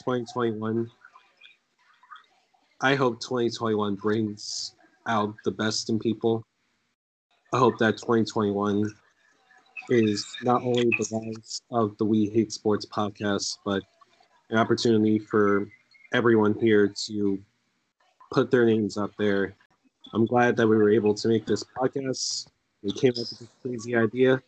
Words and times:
2021. 0.00 0.90
I 2.80 2.94
hope 2.94 3.20
2021 3.20 3.96
brings 3.96 4.74
out 5.06 5.34
the 5.44 5.50
best 5.50 5.90
in 5.90 5.98
people. 5.98 6.42
I 7.52 7.58
hope 7.58 7.78
that 7.78 7.98
2021 7.98 8.90
is 9.90 10.26
not 10.42 10.62
only 10.62 10.90
the 10.98 11.06
rise 11.12 11.62
of 11.70 11.96
the 11.98 12.04
We 12.04 12.30
Hate 12.30 12.52
Sports 12.52 12.86
podcast, 12.86 13.58
but 13.64 13.82
an 14.48 14.56
opportunity 14.56 15.18
for 15.18 15.68
everyone 16.14 16.54
here 16.54 16.92
to 17.06 17.38
put 18.32 18.50
their 18.50 18.64
names 18.64 18.96
up 18.96 19.10
there. 19.18 19.54
I'm 20.14 20.24
glad 20.24 20.56
that 20.56 20.66
we 20.66 20.76
were 20.76 20.90
able 20.90 21.14
to 21.14 21.28
make 21.28 21.44
this 21.44 21.64
podcast. 21.76 22.48
We 22.82 22.92
came 22.92 23.10
up 23.10 23.18
with 23.18 23.38
this 23.38 23.48
crazy 23.62 23.94
idea, 23.94 24.42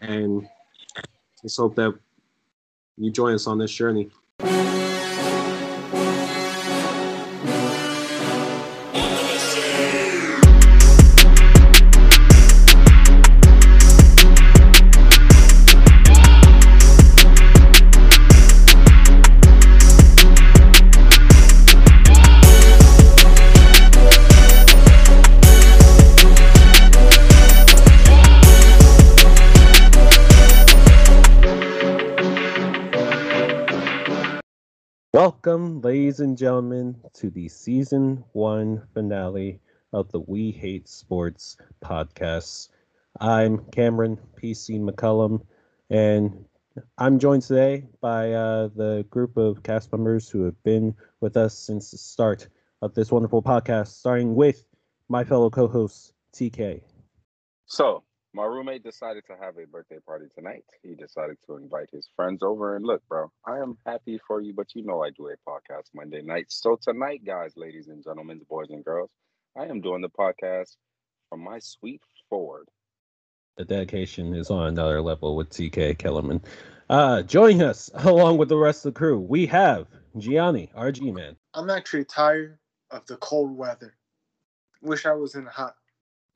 and 0.00 0.48
just 1.42 1.56
hope 1.56 1.74
that 1.74 1.98
you 2.96 3.10
join 3.10 3.34
us 3.34 3.48
on 3.48 3.58
this 3.58 3.72
journey. 3.72 4.10
Welcome, 35.54 35.82
ladies 35.82 36.18
and 36.18 36.36
gentlemen, 36.36 36.96
to 37.12 37.30
the 37.30 37.48
season 37.48 38.24
one 38.32 38.82
finale 38.92 39.60
of 39.92 40.10
the 40.10 40.18
We 40.18 40.50
Hate 40.50 40.88
Sports 40.88 41.56
podcast. 41.80 42.70
I'm 43.20 43.58
Cameron 43.70 44.18
PC 44.36 44.80
McCullum, 44.80 45.42
and 45.90 46.44
I'm 46.98 47.20
joined 47.20 47.42
today 47.42 47.86
by 48.00 48.32
uh, 48.32 48.70
the 48.74 49.06
group 49.10 49.36
of 49.36 49.62
cast 49.62 49.92
members 49.92 50.28
who 50.28 50.42
have 50.42 50.60
been 50.64 50.92
with 51.20 51.36
us 51.36 51.56
since 51.56 51.92
the 51.92 51.98
start 51.98 52.48
of 52.82 52.94
this 52.94 53.12
wonderful 53.12 53.40
podcast, 53.40 53.98
starting 53.98 54.34
with 54.34 54.66
my 55.08 55.22
fellow 55.22 55.50
co 55.50 55.68
host, 55.68 56.14
TK. 56.34 56.80
So, 57.66 58.02
my 58.34 58.44
roommate 58.44 58.82
decided 58.82 59.24
to 59.26 59.36
have 59.40 59.56
a 59.58 59.66
birthday 59.66 60.00
party 60.04 60.26
tonight. 60.34 60.64
He 60.82 60.96
decided 60.96 61.36
to 61.46 61.56
invite 61.56 61.88
his 61.92 62.08
friends 62.16 62.42
over. 62.42 62.74
And 62.74 62.84
look, 62.84 63.00
bro, 63.08 63.30
I 63.46 63.58
am 63.58 63.78
happy 63.86 64.18
for 64.26 64.40
you, 64.40 64.52
but 64.52 64.74
you 64.74 64.84
know 64.84 65.04
I 65.04 65.10
do 65.10 65.28
a 65.28 65.48
podcast 65.48 65.84
Monday 65.94 66.20
nights. 66.20 66.60
So 66.60 66.76
tonight, 66.82 67.24
guys, 67.24 67.52
ladies 67.56 67.86
and 67.86 68.02
gentlemen, 68.02 68.40
boys 68.50 68.70
and 68.70 68.84
girls, 68.84 69.10
I 69.56 69.66
am 69.66 69.80
doing 69.80 70.02
the 70.02 70.08
podcast 70.08 70.74
from 71.28 71.44
my 71.44 71.60
sweet 71.60 72.02
Ford. 72.28 72.68
The 73.56 73.64
dedication 73.64 74.34
is 74.34 74.50
on 74.50 74.66
another 74.66 75.00
level 75.00 75.36
with 75.36 75.50
TK 75.50 75.96
Kellerman. 75.96 76.42
Uh, 76.90 77.22
joining 77.22 77.62
us 77.62 77.88
along 77.94 78.38
with 78.38 78.48
the 78.48 78.56
rest 78.56 78.84
of 78.84 78.94
the 78.94 78.98
crew, 78.98 79.20
we 79.20 79.46
have 79.46 79.86
Gianni, 80.18 80.72
RG 80.76 81.14
man. 81.14 81.36
I'm 81.54 81.70
actually 81.70 82.04
tired 82.04 82.58
of 82.90 83.06
the 83.06 83.16
cold 83.18 83.56
weather. 83.56 83.94
Wish 84.82 85.06
I 85.06 85.12
was 85.12 85.36
in 85.36 85.44
the 85.44 85.50
hot. 85.50 85.76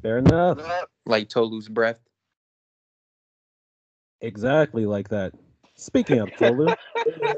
Fair 0.02 0.18
enough. 0.18 0.60
Like 1.06 1.28
Tolu's 1.28 1.68
breath. 1.68 2.00
Exactly 4.20 4.86
like 4.86 5.08
that. 5.08 5.32
Speaking 5.76 6.18
of 6.18 6.34
Tolu, 6.36 6.74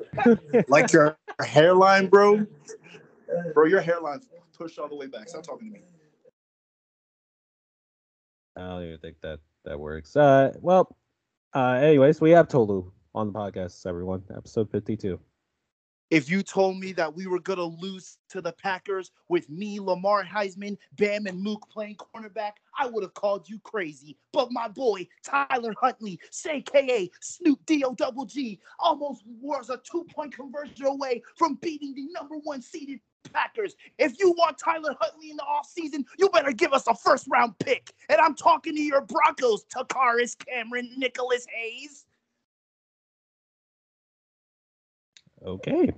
like 0.68 0.92
your 0.92 1.16
hairline, 1.42 2.06
bro. 2.06 2.46
Bro, 3.54 3.66
your 3.66 3.82
hairline's 3.82 4.28
pushed 4.56 4.78
all 4.78 4.88
the 4.88 4.96
way 4.96 5.06
back. 5.06 5.28
Stop 5.28 5.42
talking 5.42 5.68
to 5.68 5.74
me. 5.74 5.84
I 8.56 8.60
don't 8.60 8.84
even 8.84 8.98
think 8.98 9.20
that 9.20 9.40
that 9.64 9.78
works. 9.78 10.16
Uh, 10.16 10.52
well, 10.60 10.96
uh, 11.54 11.72
anyways, 11.82 12.20
we 12.20 12.30
have 12.30 12.48
Tolu 12.48 12.90
on 13.14 13.32
the 13.32 13.38
podcast, 13.38 13.86
everyone. 13.86 14.22
Episode 14.34 14.70
52. 14.70 15.20
If 16.10 16.28
you 16.28 16.42
told 16.42 16.78
me 16.78 16.92
that 16.92 17.14
we 17.14 17.28
were 17.28 17.38
gonna 17.38 17.64
lose 17.64 18.18
to 18.30 18.40
the 18.40 18.52
Packers 18.52 19.12
with 19.28 19.48
me, 19.48 19.78
Lamar 19.78 20.24
Heisman, 20.24 20.76
Bam, 20.96 21.26
and 21.26 21.40
Mook 21.40 21.68
playing 21.70 21.96
cornerback, 21.96 22.52
I 22.78 22.86
would 22.86 23.04
have 23.04 23.14
called 23.14 23.48
you 23.48 23.60
crazy. 23.60 24.16
But 24.32 24.50
my 24.50 24.66
boy 24.66 25.06
Tyler 25.22 25.72
Huntley, 25.80 26.18
aka 26.48 27.10
Snoop 27.20 27.64
D-O 27.64 27.94
double 27.94 28.24
G, 28.24 28.58
almost 28.80 29.22
was 29.40 29.70
a 29.70 29.80
two-point 29.88 30.34
conversion 30.34 30.86
away 30.86 31.22
from 31.36 31.54
beating 31.62 31.94
the 31.94 32.08
number 32.12 32.36
one 32.38 32.60
seeded 32.60 32.98
Packers. 33.32 33.76
If 33.98 34.18
you 34.18 34.32
want 34.32 34.58
Tyler 34.58 34.96
Huntley 34.98 35.30
in 35.30 35.36
the 35.36 35.44
offseason, 35.44 36.04
you 36.18 36.28
better 36.30 36.52
give 36.52 36.72
us 36.72 36.88
a 36.88 36.94
first 36.94 37.26
round 37.30 37.56
pick. 37.60 37.92
And 38.08 38.20
I'm 38.20 38.34
talking 38.34 38.74
to 38.74 38.82
your 38.82 39.02
Broncos, 39.02 39.64
Takaris 39.66 40.36
Cameron, 40.44 40.90
Nicholas 40.96 41.46
Hayes. 41.54 42.04
Okay. 45.44 45.92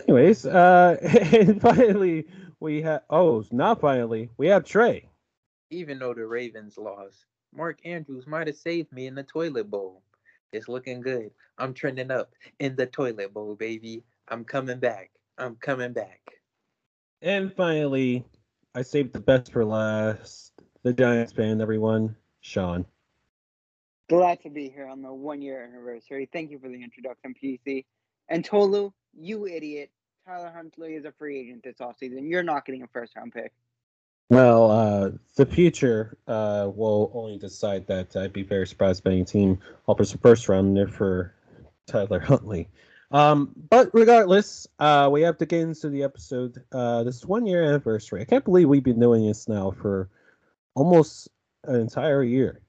Anyways, 0.00 0.46
uh, 0.46 0.96
and 1.32 1.60
finally 1.60 2.26
we 2.60 2.82
have. 2.82 3.02
Oh, 3.10 3.44
not 3.50 3.80
finally. 3.80 4.30
We 4.36 4.48
have 4.48 4.64
Trey. 4.64 5.08
Even 5.70 5.98
though 5.98 6.14
the 6.14 6.26
Ravens 6.26 6.78
lost, 6.78 7.26
Mark 7.54 7.78
Andrews 7.84 8.26
might 8.26 8.46
have 8.46 8.56
saved 8.56 8.92
me 8.92 9.06
in 9.06 9.14
the 9.14 9.22
toilet 9.22 9.70
bowl. 9.70 10.02
It's 10.52 10.68
looking 10.68 11.02
good. 11.02 11.30
I'm 11.58 11.74
trending 11.74 12.10
up 12.10 12.32
in 12.58 12.76
the 12.76 12.86
toilet 12.86 13.34
bowl, 13.34 13.54
baby. 13.54 14.04
I'm 14.28 14.44
coming 14.44 14.78
back. 14.78 15.10
I'm 15.36 15.56
coming 15.56 15.92
back. 15.92 16.20
And 17.20 17.52
finally, 17.54 18.24
I 18.74 18.82
saved 18.82 19.12
the 19.12 19.20
best 19.20 19.52
for 19.52 19.64
last. 19.64 20.52
The 20.84 20.92
Giants 20.92 21.32
fan, 21.32 21.60
everyone. 21.60 22.16
Sean. 22.40 22.86
Glad 24.08 24.40
to 24.42 24.50
be 24.50 24.70
here 24.70 24.86
on 24.86 25.02
the 25.02 25.12
one 25.12 25.42
year 25.42 25.62
anniversary. 25.62 26.28
Thank 26.32 26.50
you 26.50 26.58
for 26.58 26.68
the 26.68 26.82
introduction, 26.82 27.34
PC. 27.42 27.84
And 28.28 28.44
Tolu, 28.44 28.92
you 29.12 29.46
idiot. 29.46 29.90
Tyler 30.26 30.50
Huntley 30.54 30.94
is 30.94 31.04
a 31.04 31.12
free 31.12 31.40
agent 31.40 31.62
this 31.62 31.76
offseason. 31.76 32.30
You're 32.30 32.42
not 32.42 32.64
getting 32.64 32.82
a 32.82 32.86
first 32.88 33.16
round 33.16 33.32
pick. 33.32 33.52
Well, 34.30 34.70
uh, 34.70 35.10
the 35.36 35.46
future 35.46 36.18
uh, 36.26 36.70
will 36.74 37.10
only 37.14 37.38
decide 37.38 37.86
that. 37.86 38.14
I'd 38.16 38.32
be 38.32 38.42
very 38.42 38.66
surprised 38.66 39.00
if 39.00 39.06
any 39.06 39.24
team 39.24 39.58
offers 39.86 40.12
a 40.14 40.18
first 40.18 40.48
rounder 40.48 40.86
for 40.86 41.34
Tyler 41.86 42.20
Huntley. 42.20 42.68
Um, 43.10 43.52
but 43.70 43.90
regardless, 43.94 44.66
uh, 44.78 45.08
we 45.10 45.22
have 45.22 45.38
to 45.38 45.46
get 45.46 45.60
into 45.60 45.88
the 45.88 46.02
episode. 46.02 46.62
Uh, 46.72 47.04
this 47.04 47.24
one 47.24 47.46
year 47.46 47.64
anniversary. 47.64 48.20
I 48.20 48.26
can't 48.26 48.44
believe 48.44 48.68
we've 48.68 48.82
been 48.82 49.00
doing 49.00 49.26
this 49.26 49.48
now 49.48 49.70
for 49.70 50.10
almost 50.74 51.28
an 51.64 51.76
entire 51.76 52.22
year. 52.22 52.60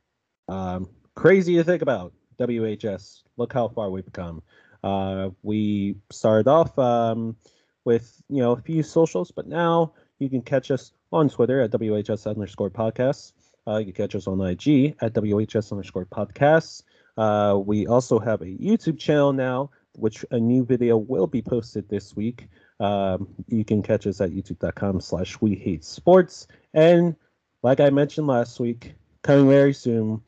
Um, 0.47 0.89
crazy 1.19 1.55
to 1.55 1.63
think 1.65 1.81
about. 1.81 2.13
WHS. 2.39 3.23
Look 3.35 3.51
how 3.51 3.67
far 3.67 3.89
we've 3.89 4.11
come. 4.13 4.41
Uh, 4.81 5.31
we 5.43 5.97
started 6.09 6.47
off 6.47 6.79
um, 6.79 7.35
with 7.83 8.23
you 8.29 8.37
know 8.37 8.53
a 8.53 8.61
few 8.61 8.81
socials, 8.81 9.29
but 9.29 9.45
now 9.45 9.91
you 10.19 10.29
can 10.29 10.41
catch 10.41 10.71
us 10.71 10.93
on 11.11 11.27
Twitter 11.27 11.59
at 11.59 11.71
WHS 11.71 12.25
underscore 12.25 12.69
podcasts. 12.69 13.33
Uh, 13.67 13.77
you 13.77 13.85
can 13.91 13.93
catch 13.93 14.15
us 14.15 14.27
on 14.27 14.39
IG 14.39 14.95
at 15.01 15.13
WHS 15.13 15.73
underscore 15.73 16.05
podcasts. 16.05 16.83
Uh, 17.17 17.59
we 17.59 17.85
also 17.85 18.17
have 18.17 18.41
a 18.41 18.45
YouTube 18.45 18.97
channel 18.97 19.33
now, 19.33 19.69
which 19.97 20.23
a 20.31 20.39
new 20.39 20.63
video 20.63 20.95
will 20.95 21.27
be 21.27 21.41
posted 21.41 21.89
this 21.89 22.15
week. 22.15 22.47
Um, 22.79 23.27
you 23.47 23.65
can 23.65 23.83
catch 23.83 24.07
us 24.07 24.21
at 24.21 24.31
youtube.com 24.31 25.01
slash 25.01 25.41
we 25.41 25.55
hate 25.55 25.83
sports. 25.83 26.47
And 26.73 27.17
like 27.61 27.81
I 27.81 27.89
mentioned 27.89 28.27
last 28.27 28.57
week, 28.61 28.93
coming 29.21 29.49
very 29.49 29.73
soon, 29.73 30.21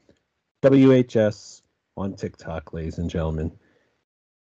WHS 0.61 1.61
on 1.97 2.15
TikTok, 2.15 2.73
ladies 2.73 2.97
and 2.97 3.09
gentlemen 3.09 3.51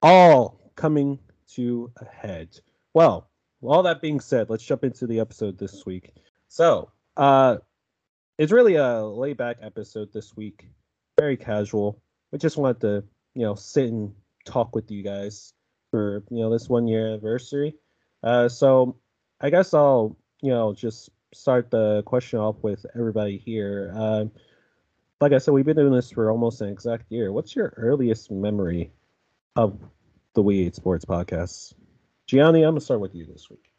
all 0.02 0.60
coming 0.76 1.20
to 1.56 1.92
a 1.98 2.06
head. 2.06 2.60
Well, 2.94 3.30
all 3.62 3.84
that 3.84 4.02
being 4.02 4.20
said, 4.20 4.50
let's 4.50 4.64
jump 4.64 4.84
into 4.84 5.08
the 5.08 5.20
episode 5.20 5.58
this 5.58 5.86
week. 5.86 6.14
So, 6.48 6.92
uh, 7.18 7.58
it's 8.38 8.52
really 8.52 8.76
a 8.76 9.04
layback 9.04 9.56
episode 9.62 10.14
this 10.14 10.36
week, 10.36 10.70
very 11.20 11.36
casual. 11.36 12.02
We 12.32 12.40
just 12.40 12.58
wanted 12.58 12.82
to, 12.82 13.04
you 13.36 13.44
know, 13.44 13.56
sit 13.56 13.90
and 13.90 14.14
talk 14.46 14.76
with 14.76 14.90
you 14.90 15.04
guys 15.04 15.54
for, 15.92 16.24
you 16.30 16.40
know, 16.40 16.50
this 16.50 16.70
one 16.70 16.88
year 16.88 17.08
anniversary. 17.08 17.76
Uh, 18.24 18.48
so 18.48 18.96
I 19.42 19.50
guess 19.50 19.74
I'll, 19.74 20.18
you 20.42 20.52
know, 20.52 20.74
just 20.74 21.10
start 21.34 21.70
the 21.70 22.04
question 22.04 22.40
off 22.40 22.56
with 22.62 22.86
everybody 22.96 23.38
here. 23.38 23.92
Uh, 23.94 24.26
like 25.22 25.34
I 25.34 25.38
said, 25.38 25.54
we've 25.54 25.66
been 25.66 25.76
doing 25.76 25.94
this 25.94 26.12
for 26.12 26.32
almost 26.32 26.62
an 26.62 26.70
exact 26.70 27.12
year. 27.12 27.32
What's 27.32 27.56
your 27.56 27.74
earliest 27.78 28.32
memory 28.32 28.92
of 29.56 29.80
the 30.34 30.42
We 30.42 30.64
Hate 30.64 30.76
Sports 30.76 31.06
podcast. 31.06 31.74
Gianni, 32.28 32.64
I'm 32.64 32.72
gonna 32.72 32.82
start 32.82 33.02
with 33.02 33.16
you 33.16 33.26
this 33.26 33.50
week. 33.50 33.74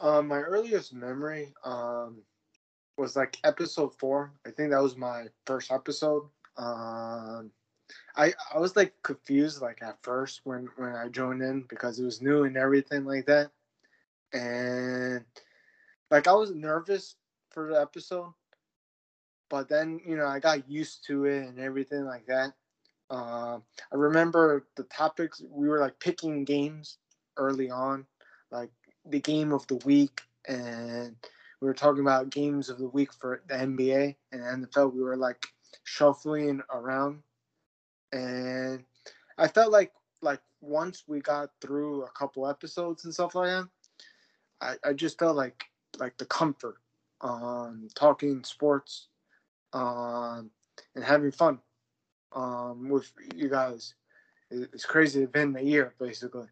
Um, 0.00 0.28
my 0.28 0.38
earliest 0.38 0.94
memory 0.94 1.52
um, 1.64 2.22
was 2.96 3.16
like 3.16 3.38
episode 3.44 3.94
four. 3.98 4.32
I 4.46 4.50
think 4.50 4.70
that 4.70 4.82
was 4.82 4.96
my 4.96 5.26
first 5.46 5.70
episode. 5.70 6.22
Um, 6.56 7.50
I 8.16 8.32
I 8.54 8.58
was 8.58 8.76
like 8.76 8.94
confused 9.02 9.60
like 9.60 9.82
at 9.82 10.02
first 10.02 10.40
when 10.44 10.68
when 10.76 10.94
I 10.94 11.08
joined 11.08 11.42
in 11.42 11.66
because 11.68 11.98
it 11.98 12.04
was 12.04 12.22
new 12.22 12.44
and 12.44 12.56
everything 12.56 13.04
like 13.04 13.26
that, 13.26 13.50
and 14.32 15.24
like 16.10 16.28
I 16.28 16.32
was 16.32 16.54
nervous 16.54 17.16
for 17.50 17.68
the 17.68 17.80
episode, 17.80 18.32
but 19.50 19.68
then 19.68 20.00
you 20.06 20.16
know 20.16 20.26
I 20.26 20.38
got 20.38 20.70
used 20.70 21.04
to 21.08 21.26
it 21.26 21.46
and 21.46 21.58
everything 21.58 22.06
like 22.06 22.24
that. 22.26 22.54
Uh, 23.10 23.58
I 23.92 23.96
remember 23.96 24.66
the 24.76 24.84
topics 24.84 25.42
we 25.50 25.68
were 25.68 25.80
like 25.80 25.98
picking 25.98 26.44
games 26.44 26.98
early 27.36 27.68
on, 27.68 28.06
like 28.50 28.70
the 29.04 29.20
game 29.20 29.52
of 29.52 29.66
the 29.66 29.76
week, 29.84 30.22
and 30.48 31.16
we 31.60 31.66
were 31.66 31.74
talking 31.74 32.00
about 32.00 32.30
games 32.30 32.70
of 32.70 32.78
the 32.78 32.88
week 32.88 33.12
for 33.12 33.42
the 33.48 33.54
NBA 33.54 34.16
and 34.32 34.66
NFL. 34.66 34.94
We 34.94 35.02
were 35.02 35.16
like 35.16 35.48
shuffling 35.82 36.62
around, 36.72 37.22
and 38.12 38.84
I 39.36 39.48
felt 39.48 39.72
like 39.72 39.92
like 40.22 40.40
once 40.60 41.04
we 41.08 41.20
got 41.20 41.50
through 41.60 42.04
a 42.04 42.10
couple 42.10 42.46
episodes 42.48 43.04
and 43.04 43.12
stuff 43.12 43.34
like 43.34 43.48
that, 43.48 43.68
I, 44.60 44.90
I 44.90 44.92
just 44.92 45.18
felt 45.18 45.36
like 45.36 45.64
like 45.98 46.16
the 46.16 46.26
comfort 46.26 46.76
um 47.22 47.88
talking 47.94 48.42
sports 48.44 49.08
um 49.72 50.50
and 50.94 51.04
having 51.04 51.30
fun 51.30 51.60
um 52.32 52.88
with 52.88 53.12
you 53.34 53.48
guys 53.48 53.94
it's 54.50 54.84
crazy 54.84 55.22
it's 55.22 55.32
been 55.32 55.56
a 55.56 55.62
year 55.62 55.94
basically 55.98 56.48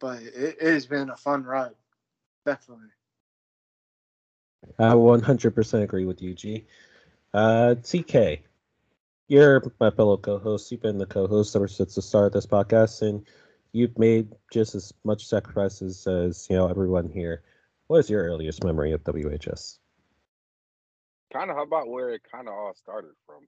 but 0.00 0.20
it, 0.22 0.56
it 0.60 0.72
has 0.72 0.86
been 0.86 1.10
a 1.10 1.16
fun 1.16 1.44
ride 1.44 1.74
definitely 2.44 2.90
I 4.78 4.94
100% 4.94 5.84
agree 5.84 6.04
with 6.04 6.22
you, 6.22 6.34
G. 6.34 6.66
Uh, 7.32 7.74
TK, 7.82 8.42
you're 9.28 9.62
my 9.80 9.90
fellow 9.90 10.16
co-host. 10.16 10.70
You've 10.70 10.82
been 10.82 10.98
the 10.98 11.06
co-host 11.06 11.54
ever 11.56 11.68
since 11.68 11.94
the 11.94 12.02
start 12.02 12.26
of 12.26 12.32
this 12.32 12.46
podcast, 12.46 13.02
and 13.02 13.26
you've 13.72 13.98
made 13.98 14.34
just 14.50 14.74
as 14.74 14.92
much 15.04 15.26
sacrifices 15.26 16.06
as 16.06 16.48
you 16.50 16.56
know 16.56 16.68
everyone 16.68 17.08
here. 17.08 17.42
What 17.88 17.98
is 17.98 18.10
your 18.10 18.24
earliest 18.24 18.64
memory 18.64 18.92
of 18.92 19.04
WHS? 19.04 19.78
Kind 21.36 21.50
of 21.50 21.56
how 21.56 21.64
about 21.64 21.88
where 21.88 22.14
it 22.14 22.22
kind 22.32 22.48
of 22.48 22.54
all 22.54 22.72
started 22.74 23.10
from? 23.26 23.46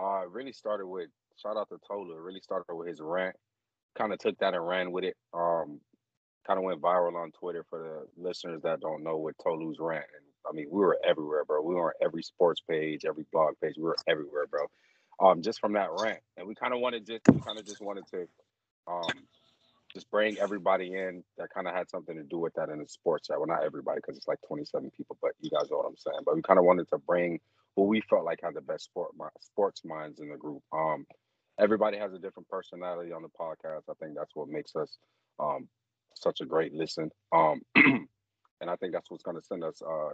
Uh, 0.00 0.22
it 0.22 0.30
really 0.30 0.52
started 0.52 0.86
with 0.86 1.08
shout 1.42 1.56
out 1.56 1.68
to 1.70 1.78
Tolu. 1.88 2.14
It 2.14 2.20
really 2.20 2.40
started 2.40 2.72
with 2.72 2.86
his 2.86 3.00
rant. 3.00 3.34
Kind 3.98 4.12
of 4.12 4.20
took 4.20 4.38
that 4.38 4.54
and 4.54 4.64
ran 4.64 4.92
with 4.92 5.02
it. 5.02 5.16
Um, 5.34 5.80
kind 6.46 6.56
of 6.56 6.64
went 6.64 6.80
viral 6.80 7.20
on 7.20 7.32
Twitter 7.32 7.64
for 7.68 8.06
the 8.16 8.22
listeners 8.22 8.62
that 8.62 8.78
don't 8.78 9.02
know 9.02 9.16
what 9.16 9.34
Tolu's 9.42 9.78
rant. 9.80 10.04
And 10.14 10.24
I 10.48 10.54
mean, 10.54 10.68
we 10.70 10.78
were 10.78 10.98
everywhere, 11.04 11.44
bro. 11.44 11.62
We 11.62 11.74
were 11.74 11.86
on 11.86 11.92
every 12.00 12.22
sports 12.22 12.60
page, 12.60 13.04
every 13.04 13.24
blog 13.32 13.54
page. 13.60 13.74
We 13.76 13.82
were 13.82 13.96
everywhere, 14.06 14.46
bro. 14.46 14.66
Um, 15.18 15.42
just 15.42 15.58
from 15.58 15.72
that 15.72 15.88
rant, 16.00 16.20
and 16.36 16.46
we 16.46 16.54
kind 16.54 16.74
of 16.74 16.78
wanted 16.78 17.06
just 17.06 17.24
kind 17.24 17.58
of 17.58 17.66
just 17.66 17.82
wanted 17.82 18.06
to, 18.12 18.28
um, 18.86 19.10
just 19.96 20.10
bring 20.10 20.38
everybody 20.38 20.92
in 20.92 21.24
that 21.38 21.48
kind 21.48 21.66
of 21.66 21.74
had 21.74 21.88
something 21.88 22.14
to 22.16 22.22
do 22.22 22.36
with 22.36 22.52
that 22.52 22.68
in 22.68 22.80
the 22.80 22.86
sports 22.86 23.28
chat. 23.28 23.38
Well, 23.38 23.46
not 23.46 23.64
everybody 23.64 23.96
because 23.96 24.18
it's 24.18 24.28
like 24.28 24.38
27 24.46 24.90
people, 24.94 25.16
but 25.22 25.30
you 25.40 25.48
guys 25.48 25.70
know 25.70 25.78
what 25.78 25.86
I'm 25.86 25.96
saying. 25.96 26.20
But 26.26 26.36
we 26.36 26.42
kind 26.42 26.58
of 26.58 26.66
wanted 26.66 26.86
to 26.90 26.98
bring 26.98 27.40
who 27.76 27.84
we 27.84 28.02
felt 28.02 28.26
like 28.26 28.40
had 28.42 28.52
the 28.52 28.60
best 28.60 28.84
sport 28.84 29.12
sports 29.40 29.86
minds 29.86 30.20
in 30.20 30.28
the 30.28 30.36
group. 30.36 30.62
Um, 30.70 31.06
everybody 31.58 31.96
has 31.96 32.12
a 32.12 32.18
different 32.18 32.46
personality 32.50 33.12
on 33.12 33.22
the 33.22 33.28
podcast. 33.28 33.84
I 33.88 33.94
think 33.98 34.16
that's 34.16 34.36
what 34.36 34.48
makes 34.48 34.76
us 34.76 34.98
um, 35.40 35.66
such 36.14 36.42
a 36.42 36.44
great 36.44 36.74
listen. 36.74 37.10
Um, 37.32 37.62
and 37.74 38.68
I 38.68 38.76
think 38.76 38.92
that's 38.92 39.10
what's 39.10 39.24
going 39.24 39.38
to 39.38 39.46
send 39.46 39.64
us 39.64 39.80
uh, 39.80 40.10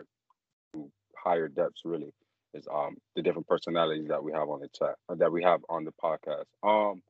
to 0.74 0.88
higher 1.16 1.48
depths. 1.48 1.82
Really, 1.84 2.14
is 2.54 2.68
um, 2.72 2.96
the 3.16 3.22
different 3.22 3.48
personalities 3.48 4.06
that 4.08 4.22
we 4.22 4.30
have 4.30 4.48
on 4.48 4.60
the 4.60 4.68
chat 4.68 4.94
that 5.08 5.32
we 5.32 5.42
have 5.42 5.60
on 5.68 5.84
the 5.84 5.92
podcast. 5.92 6.44
Um, 6.62 7.02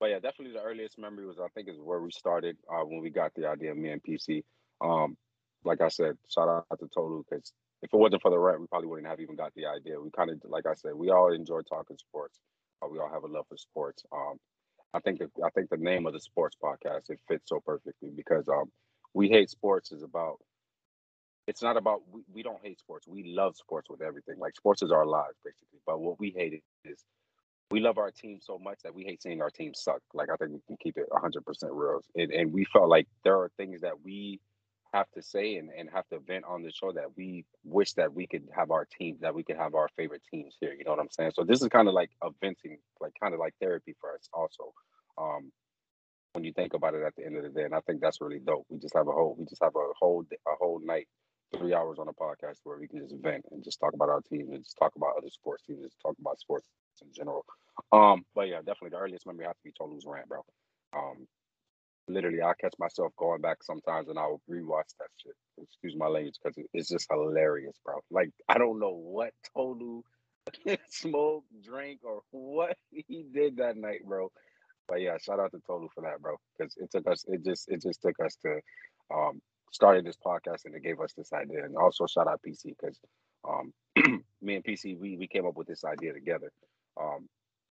but 0.00 0.10
yeah, 0.10 0.18
definitely 0.18 0.54
the 0.54 0.62
earliest 0.62 0.98
memory 0.98 1.26
was 1.26 1.38
I 1.38 1.48
think 1.54 1.68
is 1.68 1.78
where 1.80 2.00
we 2.00 2.10
started 2.10 2.56
uh, 2.70 2.84
when 2.84 3.00
we 3.00 3.10
got 3.10 3.34
the 3.34 3.48
idea 3.48 3.72
of 3.72 3.76
me 3.78 3.90
and 3.90 4.02
PC. 4.02 4.44
Um, 4.80 5.16
like 5.64 5.80
I 5.80 5.88
said, 5.88 6.16
shout 6.28 6.48
out 6.48 6.78
to 6.78 6.88
Tolu 6.94 7.24
because 7.28 7.52
if 7.82 7.92
it 7.92 7.96
wasn't 7.96 8.22
for 8.22 8.30
the 8.30 8.38
rent, 8.38 8.60
we 8.60 8.66
probably 8.66 8.88
wouldn't 8.88 9.08
have 9.08 9.20
even 9.20 9.36
got 9.36 9.52
the 9.54 9.66
idea. 9.66 10.00
We 10.00 10.10
kind 10.10 10.30
of, 10.30 10.40
like 10.44 10.66
I 10.66 10.74
said, 10.74 10.94
we 10.94 11.10
all 11.10 11.32
enjoy 11.32 11.60
talking 11.62 11.98
sports. 11.98 12.38
Uh, 12.82 12.88
we 12.88 12.98
all 12.98 13.10
have 13.12 13.24
a 13.24 13.26
love 13.26 13.46
for 13.48 13.56
sports. 13.56 14.04
Um, 14.12 14.38
I 14.94 15.00
think 15.00 15.18
the, 15.18 15.30
I 15.44 15.50
think 15.50 15.70
the 15.70 15.76
name 15.76 16.06
of 16.06 16.12
the 16.12 16.20
sports 16.20 16.56
podcast 16.62 17.10
it 17.10 17.20
fits 17.28 17.48
so 17.48 17.60
perfectly 17.64 18.10
because 18.14 18.48
um, 18.48 18.70
we 19.14 19.28
hate 19.28 19.50
sports 19.50 19.92
is 19.92 20.02
about. 20.02 20.38
It's 21.46 21.62
not 21.62 21.76
about 21.76 22.02
we, 22.10 22.22
we 22.32 22.42
don't 22.42 22.62
hate 22.62 22.78
sports. 22.78 23.06
We 23.06 23.24
love 23.34 23.56
sports 23.56 23.88
with 23.88 24.02
everything. 24.02 24.38
Like 24.38 24.54
sports 24.54 24.82
is 24.82 24.92
our 24.92 25.06
lives 25.06 25.36
basically. 25.44 25.80
But 25.86 26.00
what 26.00 26.18
we 26.18 26.30
hate 26.30 26.62
is 26.84 27.04
we 27.70 27.80
love 27.80 27.98
our 27.98 28.10
team 28.10 28.38
so 28.40 28.58
much 28.58 28.78
that 28.82 28.94
we 28.94 29.04
hate 29.04 29.22
seeing 29.22 29.42
our 29.42 29.50
team 29.50 29.72
suck. 29.74 30.00
Like 30.14 30.28
I 30.30 30.36
think 30.36 30.52
we 30.52 30.60
can 30.66 30.76
keep 30.82 30.96
it 30.96 31.08
100% 31.10 31.42
real. 31.72 32.00
And, 32.16 32.32
and 32.32 32.52
we 32.52 32.64
felt 32.64 32.88
like 32.88 33.06
there 33.24 33.36
are 33.36 33.50
things 33.56 33.82
that 33.82 34.02
we 34.02 34.40
have 34.94 35.10
to 35.10 35.22
say 35.22 35.56
and, 35.56 35.68
and 35.76 35.90
have 35.92 36.08
to 36.08 36.18
vent 36.20 36.44
on 36.46 36.62
the 36.62 36.72
show 36.72 36.92
that 36.92 37.16
we 37.16 37.44
wish 37.64 37.92
that 37.94 38.14
we 38.14 38.26
could 38.26 38.48
have 38.56 38.70
our 38.70 38.86
team, 38.86 39.18
that 39.20 39.34
we 39.34 39.42
could 39.42 39.56
have 39.56 39.74
our 39.74 39.88
favorite 39.96 40.22
teams 40.30 40.56
here. 40.60 40.72
You 40.72 40.84
know 40.84 40.92
what 40.92 41.00
I'm 41.00 41.10
saying? 41.10 41.32
So 41.34 41.44
this 41.44 41.60
is 41.60 41.68
kind 41.68 41.88
of 41.88 41.94
like 41.94 42.10
a 42.22 42.30
venting, 42.40 42.78
like 43.00 43.12
kind 43.20 43.34
of 43.34 43.40
like 43.40 43.54
therapy 43.60 43.94
for 44.00 44.14
us 44.14 44.28
also. 44.32 44.72
Um, 45.18 45.52
when 46.32 46.44
you 46.44 46.52
think 46.52 46.74
about 46.74 46.94
it 46.94 47.02
at 47.02 47.16
the 47.16 47.26
end 47.26 47.36
of 47.36 47.42
the 47.42 47.48
day, 47.50 47.64
and 47.64 47.74
I 47.74 47.80
think 47.80 48.00
that's 48.00 48.20
really 48.20 48.38
dope. 48.38 48.66
We 48.70 48.78
just 48.78 48.94
have 48.94 49.08
a 49.08 49.12
whole, 49.12 49.36
we 49.38 49.44
just 49.44 49.62
have 49.62 49.74
a 49.76 49.92
whole, 49.98 50.24
a 50.32 50.54
whole 50.58 50.80
night, 50.82 51.08
three 51.56 51.74
hours 51.74 51.98
on 51.98 52.08
a 52.08 52.12
podcast 52.12 52.58
where 52.64 52.78
we 52.78 52.88
can 52.88 53.00
just 53.00 53.14
vent 53.22 53.44
and 53.50 53.64
just 53.64 53.80
talk 53.80 53.92
about 53.94 54.08
our 54.08 54.20
team 54.20 54.48
and 54.52 54.62
just 54.62 54.76
talk 54.78 54.92
about 54.96 55.14
other 55.18 55.30
sports 55.30 55.64
teams, 55.66 55.82
just 55.82 56.00
talk 56.00 56.14
about 56.20 56.38
sports 56.38 56.68
in 57.02 57.12
general. 57.12 57.44
Um, 57.92 58.24
but 58.34 58.48
yeah, 58.48 58.58
definitely 58.58 58.90
the 58.90 58.98
earliest 58.98 59.26
memory 59.26 59.46
has 59.46 59.56
to 59.56 59.64
be 59.64 59.72
Tolu's 59.78 60.04
rant, 60.06 60.28
bro. 60.28 60.44
Um, 60.96 61.26
literally 62.08 62.42
I 62.42 62.52
catch 62.60 62.74
myself 62.78 63.12
going 63.16 63.40
back 63.40 63.62
sometimes 63.62 64.08
and 64.08 64.18
I'll 64.18 64.40
rewatch 64.50 64.90
that 64.98 65.08
shit. 65.22 65.34
Excuse 65.62 65.94
my 65.96 66.06
language 66.06 66.36
because 66.42 66.58
it's 66.72 66.88
just 66.88 67.06
hilarious, 67.10 67.76
bro. 67.84 67.96
Like 68.10 68.30
I 68.48 68.58
don't 68.58 68.80
know 68.80 68.94
what 68.94 69.32
Tolu 69.54 70.02
smoked, 70.88 71.46
drank, 71.62 72.00
or 72.04 72.22
what 72.30 72.76
he 72.90 73.24
did 73.32 73.58
that 73.58 73.76
night, 73.76 74.00
bro. 74.06 74.30
But 74.88 75.02
yeah, 75.02 75.18
shout 75.18 75.40
out 75.40 75.52
to 75.52 75.60
Tolu 75.66 75.88
for 75.94 76.02
that, 76.02 76.20
bro. 76.20 76.36
Because 76.56 76.74
it 76.78 76.90
took 76.90 77.06
us, 77.10 77.24
it 77.28 77.44
just, 77.44 77.68
it 77.68 77.82
just 77.82 78.00
took 78.02 78.16
us 78.24 78.36
to 78.42 78.60
um 79.14 79.40
started 79.70 80.04
this 80.04 80.16
podcast 80.16 80.64
and 80.64 80.74
it 80.74 80.82
gave 80.82 81.00
us 81.00 81.12
this 81.12 81.32
idea. 81.32 81.64
And 81.64 81.76
also 81.76 82.06
shout 82.06 82.26
out 82.28 82.40
PC 82.46 82.74
because 82.80 82.98
um 83.48 83.72
me 84.42 84.56
and 84.56 84.64
PC 84.64 84.98
we 84.98 85.16
we 85.16 85.26
came 85.26 85.46
up 85.46 85.56
with 85.56 85.66
this 85.66 85.84
idea 85.84 86.12
together. 86.12 86.50
Um 87.00 87.28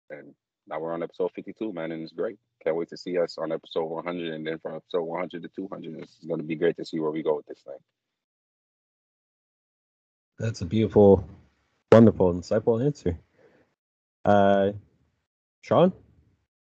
and 0.10 0.34
now 0.68 0.80
we're 0.80 0.94
on 0.94 1.04
episode 1.04 1.32
52, 1.34 1.74
man, 1.74 1.92
and 1.92 2.04
it's 2.04 2.14
great. 2.14 2.38
Can't 2.64 2.76
wait 2.76 2.90
to 2.90 2.98
see 2.98 3.18
us 3.18 3.38
on 3.38 3.52
episode 3.52 3.86
100, 3.86 4.34
and 4.34 4.46
then 4.46 4.60
from 4.60 4.76
episode 4.76 5.04
100 5.04 5.42
to 5.44 5.50
200, 5.50 6.00
it's 6.00 6.18
going 6.28 6.40
to 6.40 6.46
be 6.46 6.56
great 6.56 6.78
to 6.78 6.86
see 6.86 7.00
where 7.00 7.12
we 7.12 7.24
go 7.24 7.36
with 7.38 7.48
this 7.48 7.62
thing. 7.62 7.78
That's 10.38 10.62
a 10.62 10.66
beautiful, 10.66 11.28
wonderful, 11.92 12.34
insightful 12.34 12.84
answer. 12.86 13.18
Uh, 14.24 14.74
Sean, 15.62 15.92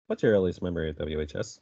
what's 0.07 0.23
your 0.23 0.33
earliest 0.33 0.61
memory 0.61 0.91
of 0.91 0.97
WHS? 0.97 1.61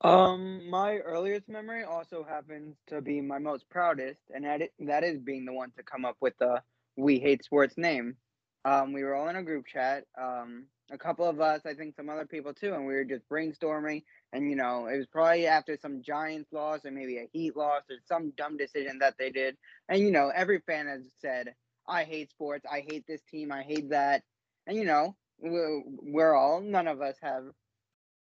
Um, 0.00 0.68
my 0.68 0.96
earliest 0.96 1.48
memory 1.48 1.84
also 1.84 2.26
happens 2.28 2.76
to 2.88 3.00
be 3.00 3.20
my 3.20 3.38
most 3.38 3.68
proudest, 3.70 4.20
and 4.34 4.44
that—that 4.44 5.04
is 5.04 5.20
being 5.20 5.44
the 5.44 5.52
one 5.52 5.70
to 5.76 5.84
come 5.84 6.04
up 6.04 6.16
with 6.20 6.34
the 6.40 6.60
"We 6.96 7.20
Hate 7.20 7.44
Sports" 7.44 7.74
name. 7.76 8.16
Um, 8.64 8.92
we 8.92 9.02
were 9.02 9.14
all 9.14 9.28
in 9.28 9.36
a 9.36 9.42
group 9.42 9.66
chat. 9.66 10.04
Um, 10.20 10.66
a 10.90 10.98
couple 10.98 11.26
of 11.28 11.40
us, 11.40 11.62
I 11.64 11.74
think 11.74 11.96
some 11.96 12.08
other 12.08 12.26
people 12.26 12.52
too, 12.52 12.74
and 12.74 12.86
we 12.86 12.94
were 12.94 13.04
just 13.04 13.28
brainstorming. 13.28 14.02
And 14.32 14.48
you 14.50 14.56
know, 14.56 14.86
it 14.86 14.98
was 14.98 15.06
probably 15.06 15.46
after 15.46 15.76
some 15.76 16.02
Giants 16.02 16.52
loss 16.52 16.84
or 16.84 16.90
maybe 16.90 17.18
a 17.18 17.28
Heat 17.32 17.56
loss 17.56 17.82
or 17.90 17.96
some 18.06 18.32
dumb 18.36 18.56
decision 18.56 18.98
that 19.00 19.14
they 19.18 19.30
did. 19.30 19.56
And 19.88 20.00
you 20.00 20.10
know, 20.10 20.30
every 20.34 20.60
fan 20.60 20.86
has 20.86 21.02
said, 21.20 21.54
"I 21.88 22.04
hate 22.04 22.30
sports. 22.30 22.64
I 22.70 22.84
hate 22.88 23.06
this 23.06 23.22
team. 23.30 23.50
I 23.50 23.62
hate 23.62 23.90
that." 23.90 24.22
And 24.66 24.76
you 24.76 24.84
know, 24.84 25.16
we're, 25.40 25.82
we're 25.86 26.34
all 26.34 26.60
none 26.60 26.86
of 26.86 27.00
us 27.00 27.16
have 27.22 27.44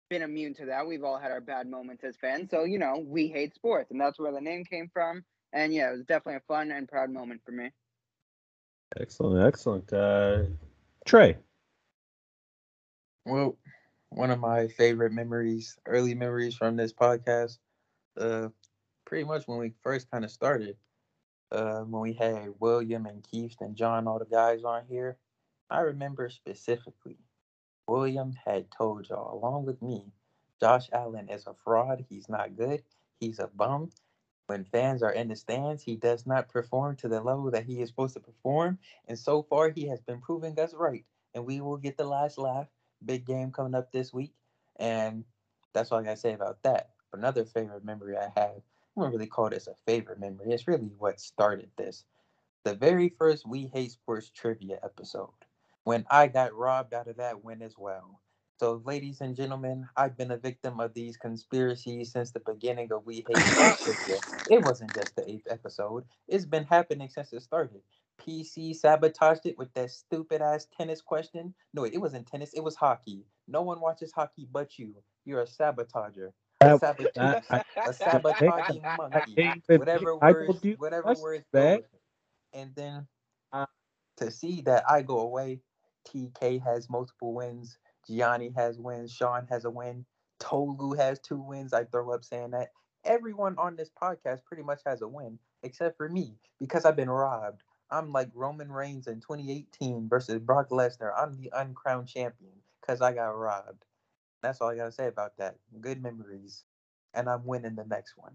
been 0.09 0.23
immune 0.23 0.55
to 0.55 0.67
that. 0.67 0.87
We've 0.87 1.05
all 1.05 1.19
had 1.19 1.33
our 1.33 1.41
bad 1.41 1.67
moments 1.69 2.05
as 2.05 2.17
fans. 2.17 2.51
So 2.51 2.65
you 2.65 2.79
know, 2.79 3.03
we 3.05 3.29
hate 3.29 3.55
sports, 3.55 3.91
and 3.91 4.01
that's 4.01 4.19
where 4.19 4.33
the 4.33 4.41
name 4.41 4.65
came 4.65 4.91
from. 4.93 5.25
And 5.53 5.75
yeah, 5.75 5.91
it 5.91 5.97
was 5.97 6.07
definitely 6.07 6.37
a 6.37 6.41
fun 6.49 6.71
and 6.71 6.89
proud 6.89 7.11
moment 7.11 7.43
for 7.45 7.53
me. 7.53 7.71
Excellent, 9.01 9.47
excellent. 9.47 9.93
Uh, 9.93 10.45
Trey. 11.05 11.37
Well, 13.25 13.57
one 14.11 14.31
of 14.31 14.41
my 14.41 14.69
favorite 14.69 15.13
memories, 15.13 15.79
early 15.87 16.15
memories 16.15 16.55
from 16.55 16.77
this 16.77 16.93
podcast, 16.93 17.59
uh, 18.19 18.49
pretty 19.05 19.25
much 19.25 19.45
when 19.47 19.59
we 19.59 19.73
first 19.83 20.11
kind 20.11 20.25
of 20.25 20.31
started, 20.31 20.77
uh, 21.51 21.81
when 21.81 22.03
we 22.03 22.13
had 22.13 22.49
William 22.61 23.07
and 23.07 23.23
Keith 23.23 23.57
and 23.61 23.77
John, 23.77 24.07
all 24.07 24.19
the 24.19 24.27
guys 24.27 24.65
on 24.65 24.85
here. 24.89 25.17
I 25.71 25.81
remember 25.81 26.29
specifically, 26.29 27.19
William 27.87 28.35
had 28.45 28.71
told 28.71 29.09
y'all, 29.09 29.39
along 29.39 29.65
with 29.65 29.81
me, 29.81 30.13
Josh 30.61 30.89
Allen 30.93 31.29
is 31.29 31.47
a 31.47 31.55
fraud. 31.65 32.05
He's 32.09 32.29
not 32.29 32.57
good. 32.57 32.83
He's 33.21 33.39
a 33.39 33.49
bum. 33.49 33.91
When 34.53 34.67
fans 34.67 35.03
are 35.03 35.13
in 35.13 35.29
the 35.29 35.37
stands, 35.37 35.83
he 35.83 35.97
does 35.97 36.27
not 36.27 36.51
perform 36.51 36.97
to 36.97 37.09
the 37.09 37.23
level 37.23 37.51
that 37.53 37.65
he 37.65 37.81
is 37.81 37.89
supposed 37.89 38.15
to 38.17 38.21
perform. 38.21 38.79
And 39.09 39.19
so 39.19 39.43
far, 39.43 39.71
he 39.71 39.89
has 39.89 40.03
been 40.03 40.21
proving 40.21 40.61
us 40.61 40.75
right. 40.75 41.07
and 41.35 41.47
we 41.47 41.63
will 41.63 41.79
get 41.79 41.97
the 41.97 42.05
last 42.05 42.39
laugh. 42.39 42.69
Big 43.05 43.25
game 43.27 43.51
coming 43.51 43.75
up 43.75 43.93
this 43.93 44.13
week, 44.13 44.35
and 44.77 45.25
that's 45.73 45.91
all 45.91 46.01
I 46.01 46.05
gotta 46.05 46.19
say 46.19 46.35
about 46.35 46.63
that. 46.65 46.91
Another 47.15 47.47
favorite 47.47 47.85
memory 47.85 48.19
I 48.19 48.25
have, 48.25 48.59
I 48.59 48.63
wouldn't 48.95 49.15
really 49.15 49.27
call 49.27 49.51
this 49.51 49.69
a 49.69 49.75
favorite 49.87 50.21
memory. 50.21 50.53
It's 50.53 50.69
really 50.69 50.93
what 50.99 51.21
started 51.21 51.71
this. 51.77 52.05
The 52.65 52.75
very 52.75 53.09
first 53.09 53.47
We 53.49 53.69
Hate 53.69 53.93
Sports 53.93 54.31
trivia 54.31 54.81
episode, 54.85 55.31
when 55.85 56.07
I 56.11 56.29
got 56.29 56.55
robbed 56.55 56.95
out 56.95 57.09
of 57.09 57.17
that 57.19 57.45
win 57.45 57.63
as 57.63 57.79
well. 57.79 58.22
So, 58.63 58.83
ladies 58.87 59.21
and 59.23 59.37
gentlemen, 59.37 59.89
I've 59.97 60.17
been 60.17 60.31
a 60.31 60.39
victim 60.39 60.81
of 60.81 60.95
these 60.95 61.17
conspiracies 61.19 62.13
since 62.13 62.33
the 62.33 62.41
beginning 62.47 62.93
of 62.93 63.07
We 63.07 63.25
Hate 63.29 63.49
Sports. 63.49 63.89
It 64.51 64.63
wasn't 64.63 64.95
just 64.95 65.17
the 65.17 65.29
eighth 65.31 65.49
episode; 65.51 66.05
it's 66.29 66.47
been 66.47 66.65
happening 66.65 67.09
since 67.11 67.33
it 67.35 67.43
started. 67.43 67.83
PC 68.21 68.77
sabotaged 68.77 69.47
it 69.47 69.59
with 69.59 69.75
that 69.75 69.91
stupid 69.91 70.43
ass 70.43 70.69
tennis 70.79 71.03
question. 71.03 71.55
No, 71.75 71.85
it 71.85 71.99
wasn't 72.01 72.29
tennis, 72.29 72.55
it 72.55 72.63
was 72.65 72.77
hockey. 72.77 73.27
No 73.49 73.63
one 73.63 73.81
watches 73.81 74.13
hockey 74.13 74.49
but 74.53 74.79
you. 74.79 74.95
You're 75.25 75.43
a 75.43 75.47
sabotager. 75.47 76.31
A, 76.63 76.79
sabotage, 76.79 77.45
I- 77.51 77.57
I- 77.59 77.65
a 77.91 77.93
sabotaging 77.93 78.85
I 78.85 78.97
monkey. 78.97 79.35
hate 79.37 79.65
Whatever 79.77 80.17
words, 80.19 80.63
whatever 80.79 81.15
words 81.17 81.45
go 81.53 81.61
bad. 81.61 81.77
with 81.79 81.95
it. 81.95 82.03
And 82.55 82.75
then 82.77 83.09
Uh, 83.53 83.67
to 84.19 84.31
see 84.31 84.63
that 84.63 84.85
I 84.89 85.03
go 85.03 85.21
away, 85.21 85.63
TK 86.09 86.63
has 86.63 86.91
multiple 86.91 87.35
wins, 87.35 87.79
Gianni 88.07 88.53
has 88.57 88.79
wins, 88.79 89.13
Sean 89.13 89.47
has 89.51 89.65
a 89.65 89.71
win, 89.71 90.05
Tolu 90.43 90.95
has 90.95 91.21
two 91.21 91.41
wins. 91.41 91.73
I 91.73 91.85
throw 91.85 92.13
up 92.13 92.25
saying 92.25 92.51
that. 92.51 92.71
Everyone 93.05 93.57
on 93.59 93.77
this 93.77 93.91
podcast 93.91 94.45
pretty 94.45 94.63
much 94.63 94.81
has 94.87 95.03
a 95.03 95.09
win, 95.09 95.39
except 95.63 95.97
for 95.97 96.09
me, 96.09 96.37
because 96.59 96.85
I've 96.85 96.97
been 96.97 97.11
robbed. 97.11 97.63
I'm 97.91 98.13
like 98.13 98.31
Roman 98.35 98.71
Reigns 98.71 99.07
in 99.07 99.21
2018 99.21 100.09
versus 100.09 100.41
Brock 100.41 100.71
Lesnar. 100.71 101.13
I'm 101.17 101.37
the 101.37 101.53
uncrowned 101.55 102.09
champion 102.09 102.53
because 102.81 103.01
I 103.01 103.13
got 103.13 103.29
robbed. 103.37 103.85
That's 104.43 104.61
all 104.61 104.71
I 104.71 104.77
gotta 104.77 104.93
say 104.93 105.07
about 105.07 105.37
that. 105.39 105.57
Good 105.81 106.03
memories, 106.03 106.65
and 107.15 107.29
I'm 107.29 107.45
winning 107.45 107.77
the 107.77 107.85
next 107.85 108.15
one. 108.17 108.33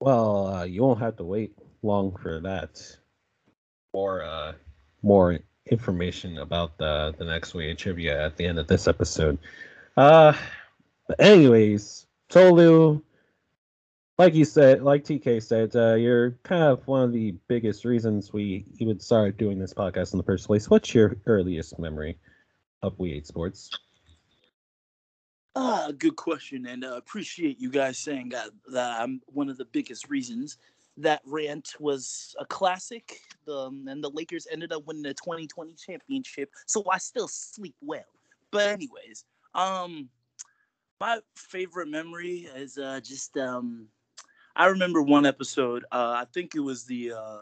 Well, 0.00 0.46
uh, 0.46 0.64
you 0.64 0.82
won't 0.82 1.00
have 1.00 1.16
to 1.16 1.24
wait 1.24 1.58
long 1.82 2.16
for 2.22 2.40
that. 2.40 2.80
Or 3.92 4.22
uh, 4.22 4.52
more 5.02 5.38
information 5.66 6.38
about 6.38 6.78
the 6.78 7.14
the 7.18 7.24
next 7.24 7.54
week 7.54 7.78
trivia 7.78 8.24
at 8.24 8.36
the 8.36 8.46
end 8.46 8.58
of 8.58 8.66
this 8.66 8.86
episode. 8.88 9.38
Uh, 9.96 10.32
but 11.08 11.20
anyways, 11.20 12.06
Tolu, 12.28 13.02
like 14.18 14.34
you 14.34 14.44
said, 14.44 14.82
like 14.82 15.04
TK 15.04 15.42
said, 15.42 15.76
uh, 15.76 15.94
you're 15.94 16.32
kind 16.42 16.62
of 16.62 16.86
one 16.86 17.02
of 17.02 17.12
the 17.12 17.34
biggest 17.48 17.84
reasons 17.84 18.32
we 18.32 18.64
even 18.78 18.98
started 19.00 19.36
doing 19.36 19.58
this 19.58 19.74
podcast 19.74 20.12
in 20.12 20.18
the 20.18 20.24
first 20.24 20.46
place. 20.46 20.70
What's 20.70 20.94
your 20.94 21.16
earliest 21.26 21.78
memory 21.78 22.18
of 22.82 22.98
We 22.98 23.10
Hate 23.10 23.26
Sports? 23.26 23.70
Ah, 25.54 25.90
good 25.96 26.16
question, 26.16 26.66
and 26.66 26.84
uh, 26.84 26.96
appreciate 26.96 27.58
you 27.58 27.70
guys 27.70 27.98
saying 27.98 28.30
that 28.30 28.50
I'm 29.00 29.22
one 29.26 29.48
of 29.48 29.56
the 29.56 29.64
biggest 29.64 30.10
reasons 30.10 30.58
that 30.98 31.20
rant 31.24 31.74
was 31.78 32.34
a 32.38 32.44
classic. 32.44 33.20
The, 33.44 33.66
and 33.86 34.02
the 34.02 34.10
Lakers 34.10 34.46
ended 34.50 34.72
up 34.72 34.86
winning 34.86 35.02
the 35.02 35.14
2020 35.14 35.74
championship, 35.74 36.50
so 36.66 36.84
I 36.90 36.98
still 36.98 37.28
sleep 37.28 37.76
well. 37.80 38.02
But 38.50 38.68
anyways, 38.68 39.24
um, 39.54 40.08
my 41.00 41.20
favorite 41.36 41.88
memory 41.88 42.48
is 42.56 42.78
uh, 42.78 43.00
just 43.02 43.36
um, 43.36 43.88
I 44.56 44.66
remember 44.66 45.02
one 45.02 45.26
episode. 45.26 45.84
Uh, 45.92 46.14
I 46.16 46.24
think 46.32 46.54
it 46.54 46.60
was 46.60 46.84
the 46.84 47.12
uh, 47.12 47.38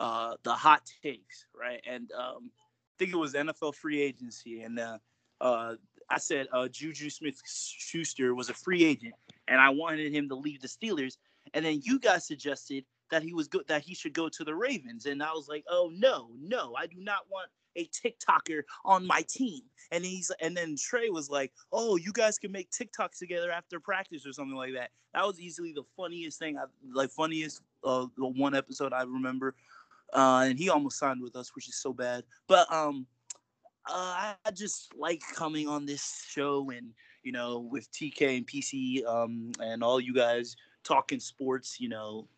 uh, 0.00 0.36
the 0.42 0.52
hot 0.52 0.82
takes, 1.02 1.46
right? 1.58 1.80
And 1.86 2.10
um, 2.12 2.50
I 2.54 2.94
think 2.98 3.12
it 3.12 3.16
was 3.16 3.34
NFL 3.34 3.74
free 3.74 4.00
agency, 4.00 4.62
and 4.62 4.78
uh, 4.78 4.98
uh, 5.40 5.74
I 6.08 6.18
said 6.18 6.46
uh, 6.52 6.68
Juju 6.68 7.10
Smith 7.10 7.40
Schuster 7.44 8.34
was 8.34 8.50
a 8.50 8.54
free 8.54 8.84
agent, 8.84 9.14
and 9.48 9.60
I 9.60 9.70
wanted 9.70 10.12
him 10.12 10.28
to 10.28 10.34
leave 10.34 10.60
the 10.60 10.68
Steelers. 10.68 11.16
And 11.52 11.64
then 11.64 11.80
you 11.82 11.98
guys 11.98 12.26
suggested 12.26 12.84
that 13.10 13.22
he 13.22 13.34
was 13.34 13.48
good, 13.48 13.64
that 13.68 13.82
he 13.82 13.94
should 13.94 14.14
go 14.14 14.28
to 14.28 14.44
the 14.44 14.54
Ravens, 14.54 15.06
and 15.06 15.22
I 15.22 15.32
was 15.32 15.48
like, 15.48 15.64
oh 15.68 15.90
no, 15.94 16.30
no, 16.40 16.74
I 16.76 16.86
do 16.86 16.96
not 16.98 17.26
want 17.30 17.48
a 17.76 17.86
TikToker 17.86 18.62
on 18.84 19.06
my 19.06 19.22
team. 19.28 19.62
And 19.92 20.04
he's 20.04 20.32
and 20.40 20.56
then 20.56 20.76
Trey 20.76 21.10
was 21.10 21.28
like, 21.28 21.52
oh, 21.72 21.96
you 21.96 22.12
guys 22.12 22.38
can 22.38 22.50
make 22.50 22.70
TikToks 22.70 23.18
together 23.18 23.50
after 23.50 23.78
practice 23.78 24.26
or 24.26 24.32
something 24.32 24.56
like 24.56 24.72
that. 24.74 24.90
That 25.12 25.26
was 25.26 25.38
easily 25.38 25.72
the 25.72 25.84
funniest 25.96 26.38
thing, 26.38 26.56
I 26.58 26.64
like 26.92 27.10
funniest 27.10 27.62
uh, 27.84 28.06
the 28.16 28.26
one 28.26 28.54
episode 28.54 28.92
I 28.92 29.02
remember. 29.02 29.54
Uh, 30.12 30.46
and 30.48 30.58
he 30.58 30.70
almost 30.70 30.98
signed 30.98 31.20
with 31.22 31.34
us, 31.34 31.54
which 31.54 31.68
is 31.68 31.76
so 31.76 31.92
bad. 31.92 32.24
But 32.46 32.72
um, 32.72 33.06
uh, 33.88 34.34
I 34.44 34.50
just 34.52 34.94
like 34.96 35.22
coming 35.34 35.68
on 35.68 35.86
this 35.86 36.24
show 36.28 36.70
and 36.70 36.92
you 37.22 37.32
know 37.32 37.58
with 37.58 37.90
TK 37.92 38.36
and 38.36 38.46
PC 38.46 39.04
um, 39.06 39.52
and 39.60 39.82
all 39.82 40.00
you 40.00 40.14
guys 40.14 40.56
talking 40.84 41.20
sports, 41.20 41.80
you 41.80 41.88
know, 41.88 42.28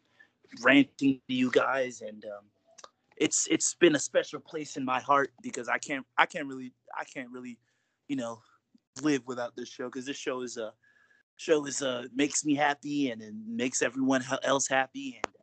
ranting 0.62 1.20
to 1.28 1.34
you 1.34 1.50
guys, 1.50 2.00
and 2.00 2.24
um, 2.24 2.44
it's 3.16 3.46
it's 3.50 3.74
been 3.74 3.94
a 3.96 3.98
special 3.98 4.40
place 4.40 4.76
in 4.76 4.84
my 4.84 5.00
heart 5.00 5.32
because 5.42 5.68
I 5.68 5.78
can't 5.78 6.06
I 6.18 6.26
can't 6.26 6.46
really 6.46 6.72
I 6.98 7.04
can't 7.04 7.30
really 7.30 7.58
you 8.08 8.16
know 8.16 8.40
live 9.02 9.22
without 9.26 9.56
this 9.56 9.68
show 9.68 9.86
because 9.86 10.06
this 10.06 10.16
show 10.16 10.42
is 10.42 10.56
a 10.56 10.72
show 11.36 11.66
is 11.66 11.82
uh 11.82 12.04
makes 12.14 12.44
me 12.44 12.54
happy 12.54 13.10
and 13.10 13.20
it 13.20 13.34
makes 13.46 13.82
everyone 13.82 14.24
else 14.42 14.66
happy 14.68 15.20
and 15.22 15.34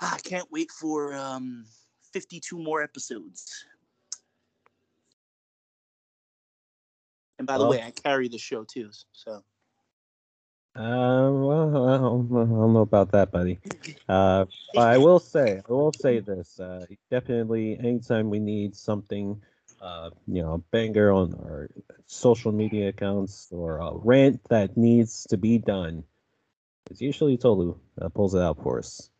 uh, 0.00 0.14
I 0.14 0.18
can't 0.18 0.46
wait 0.52 0.70
for 0.70 1.14
um 1.14 1.64
52 2.12 2.58
more 2.58 2.82
episodes. 2.82 3.64
And 7.38 7.46
by 7.46 7.54
the 7.58 7.64
Well- 7.64 7.70
way, 7.70 7.82
I 7.82 7.90
carry 7.90 8.28
the 8.28 8.38
show 8.38 8.64
too. 8.64 8.90
So 9.12 9.44
Uh, 10.78 11.28
well, 11.32 11.88
I 11.88 11.98
don't, 11.98 12.30
know 12.30 12.76
about 12.78 13.10
that, 13.10 13.32
buddy. 13.32 13.58
Uh, 14.08 14.44
but 14.72 14.86
I 14.86 14.96
will 14.98 15.18
say, 15.18 15.60
I 15.68 15.72
will 15.72 15.92
say 15.92 16.20
this. 16.20 16.60
Uh, 16.60 16.86
definitely, 17.10 17.76
anytime 17.76 18.30
we 18.30 18.38
need 18.38 18.76
something, 18.76 19.42
uh, 19.82 20.10
you 20.28 20.40
know, 20.40 20.52
a 20.52 20.58
banger 20.58 21.10
on 21.10 21.34
our 21.34 21.68
social 22.06 22.52
media 22.52 22.90
accounts 22.90 23.48
or 23.50 23.78
a 23.78 23.90
rant 23.92 24.40
that 24.50 24.76
needs 24.76 25.26
to 25.30 25.36
be 25.36 25.58
done, 25.58 26.04
it's 26.88 27.00
usually 27.00 27.36
Tolu 27.36 27.76
that 27.96 28.14
pulls 28.14 28.36
it 28.36 28.40
out 28.40 28.62
for 28.62 28.78
us. 28.78 29.10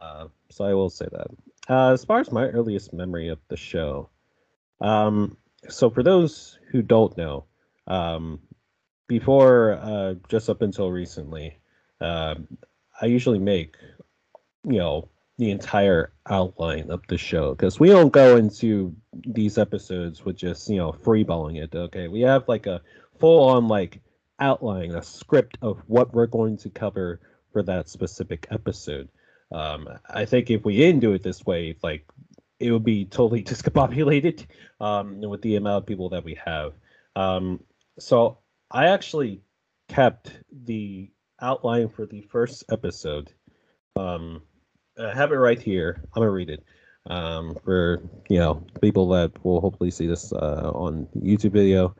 Uh, 0.00 0.26
so 0.50 0.64
I 0.64 0.74
will 0.74 0.90
say 0.90 1.06
that. 1.12 1.28
Uh, 1.68 1.92
as 1.92 2.04
far 2.04 2.18
as 2.18 2.32
my 2.32 2.48
earliest 2.48 2.92
memory 2.92 3.28
of 3.28 3.38
the 3.46 3.56
show, 3.56 4.10
um, 4.80 5.36
so 5.68 5.90
for 5.90 6.02
those 6.02 6.58
who 6.72 6.82
don't 6.82 7.16
know, 7.16 7.44
um, 7.86 8.40
before 9.06 9.78
uh, 9.82 10.14
just 10.28 10.48
up 10.48 10.62
until 10.62 10.90
recently, 10.90 11.58
um, 12.00 12.48
I 13.00 13.06
usually 13.06 13.38
make 13.38 13.76
you 14.64 14.78
know 14.78 15.08
the 15.38 15.50
entire 15.50 16.12
outline 16.28 16.90
of 16.90 17.02
the 17.08 17.18
show 17.18 17.54
because 17.54 17.80
we 17.80 17.88
don't 17.88 18.12
go 18.12 18.36
into 18.36 18.94
these 19.12 19.58
episodes 19.58 20.24
with 20.24 20.36
just 20.36 20.68
you 20.68 20.76
know 20.76 20.92
freeballing 20.92 21.62
it. 21.62 21.74
Okay, 21.74 22.08
we 22.08 22.20
have 22.22 22.48
like 22.48 22.66
a 22.66 22.80
full 23.18 23.48
on 23.48 23.68
like 23.68 24.00
outline, 24.38 24.92
a 24.92 25.02
script 25.02 25.58
of 25.62 25.78
what 25.86 26.12
we're 26.12 26.26
going 26.26 26.56
to 26.58 26.70
cover 26.70 27.20
for 27.52 27.62
that 27.62 27.88
specific 27.88 28.46
episode. 28.50 29.08
Um, 29.52 29.88
I 30.08 30.24
think 30.24 30.50
if 30.50 30.64
we 30.64 30.76
didn't 30.76 31.00
do 31.00 31.12
it 31.12 31.22
this 31.22 31.44
way, 31.44 31.76
like 31.82 32.06
it 32.58 32.70
would 32.70 32.84
be 32.84 33.04
totally 33.04 33.42
discombobulated 33.44 34.46
um, 34.80 35.20
with 35.20 35.42
the 35.42 35.56
amount 35.56 35.82
of 35.82 35.86
people 35.86 36.10
that 36.10 36.24
we 36.24 36.38
have. 36.44 36.72
Um, 37.14 37.60
so 37.98 38.38
I 38.74 38.86
actually 38.86 39.42
kept 39.90 40.32
the 40.50 41.10
outline 41.38 41.90
for 41.90 42.06
the 42.06 42.22
first 42.22 42.64
episode. 42.72 43.30
Um, 43.96 44.40
I 44.98 45.12
have 45.12 45.30
it 45.30 45.36
right 45.36 45.60
here. 45.60 46.00
I'm 46.14 46.22
gonna 46.22 46.30
read 46.30 46.48
it 46.48 46.64
um, 47.06 47.58
for 47.64 48.02
you 48.30 48.38
know 48.38 48.64
people 48.80 49.10
that 49.10 49.44
will 49.44 49.60
hopefully 49.60 49.90
see 49.90 50.06
this 50.06 50.32
uh, 50.32 50.70
on 50.74 51.06
YouTube 51.14 51.52
video. 51.52 51.94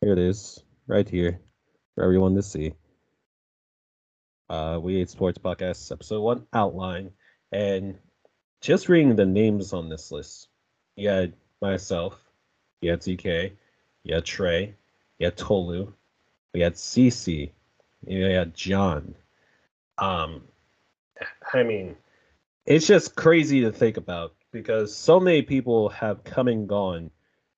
Here 0.00 0.12
it 0.12 0.18
is, 0.20 0.62
right 0.86 1.08
here, 1.08 1.40
for 1.96 2.04
everyone 2.04 2.36
to 2.36 2.42
see. 2.42 2.74
Uh, 4.48 4.78
we 4.80 4.94
Hate 4.94 5.10
Sports 5.10 5.38
Podcast, 5.38 5.90
episode 5.90 6.20
one 6.20 6.46
outline, 6.52 7.10
and 7.50 7.98
just 8.60 8.88
reading 8.88 9.16
the 9.16 9.26
names 9.26 9.72
on 9.72 9.88
this 9.88 10.12
list. 10.12 10.46
You 10.94 11.08
had 11.08 11.32
myself, 11.60 12.16
you 12.80 12.92
had 12.92 13.00
TK, 13.00 13.52
you 14.04 14.14
had 14.14 14.24
Trey, 14.24 14.76
you 15.18 15.26
had 15.26 15.36
Tolu, 15.36 15.94
we 16.52 16.60
had 16.60 16.74
Cece, 16.74 17.50
We 18.04 18.20
had 18.20 18.54
John. 18.54 19.14
Um, 19.98 20.42
I 21.52 21.62
mean, 21.62 21.96
it's 22.66 22.86
just 22.86 23.16
crazy 23.16 23.60
to 23.62 23.72
think 23.72 23.96
about 23.96 24.34
because 24.52 24.94
so 24.94 25.18
many 25.18 25.42
people 25.42 25.88
have 25.90 26.24
come 26.24 26.48
and 26.48 26.68
gone, 26.68 27.10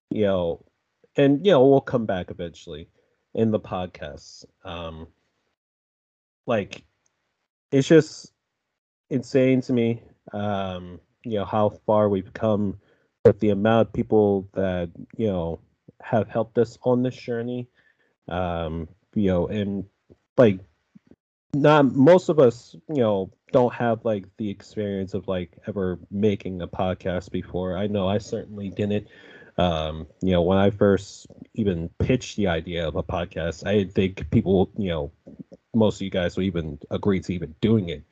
you 0.09 0.23
know, 0.23 0.63
and 1.17 1.45
you 1.45 1.51
know 1.51 1.65
we'll 1.65 1.81
come 1.81 2.05
back 2.05 2.31
eventually 2.31 2.87
in 3.33 3.51
the 3.51 3.59
podcast. 3.59 4.45
Um, 4.63 5.07
like, 6.45 6.83
it's 7.71 7.87
just 7.87 8.31
insane 9.09 9.61
to 9.61 9.73
me. 9.73 10.01
Um, 10.31 10.99
you 11.23 11.39
know 11.39 11.45
how 11.45 11.69
far 11.85 12.09
we've 12.09 12.33
come 12.33 12.79
with 13.25 13.39
the 13.39 13.49
amount 13.49 13.89
of 13.89 13.93
people 13.93 14.47
that 14.53 14.89
you 15.17 15.27
know 15.27 15.59
have 16.01 16.29
helped 16.29 16.57
us 16.57 16.77
on 16.83 17.03
this 17.03 17.15
journey. 17.15 17.67
Um, 18.27 18.87
you 19.13 19.27
know, 19.27 19.47
and 19.47 19.85
like 20.37 20.59
not 21.53 21.95
most 21.95 22.29
of 22.29 22.39
us, 22.39 22.75
you 22.89 23.01
know, 23.01 23.31
don't 23.51 23.73
have 23.73 24.03
like 24.03 24.25
the 24.37 24.49
experience 24.49 25.13
of 25.13 25.27
like 25.27 25.57
ever 25.67 25.99
making 26.11 26.61
a 26.61 26.67
podcast 26.67 27.31
before. 27.31 27.77
I 27.77 27.87
know 27.87 28.07
I 28.07 28.17
certainly 28.17 28.69
didn't. 28.69 29.07
Um, 29.57 30.07
you 30.21 30.33
know, 30.33 30.41
when 30.41 30.57
I 30.57 30.69
first 30.71 31.27
even 31.53 31.89
pitched 31.99 32.35
the 32.35 32.47
idea 32.47 32.87
of 32.87 32.95
a 32.97 33.03
podcast, 33.03 33.65
I 33.65 33.85
think 33.85 34.29
people, 34.29 34.69
you 34.77 34.89
know, 34.89 35.11
most 35.73 35.97
of 35.97 36.01
you 36.01 36.09
guys 36.09 36.35
would 36.35 36.45
even 36.45 36.79
agree 36.91 37.21
to 37.21 37.33
even 37.33 37.55
doing 37.61 37.89
it, 37.89 38.03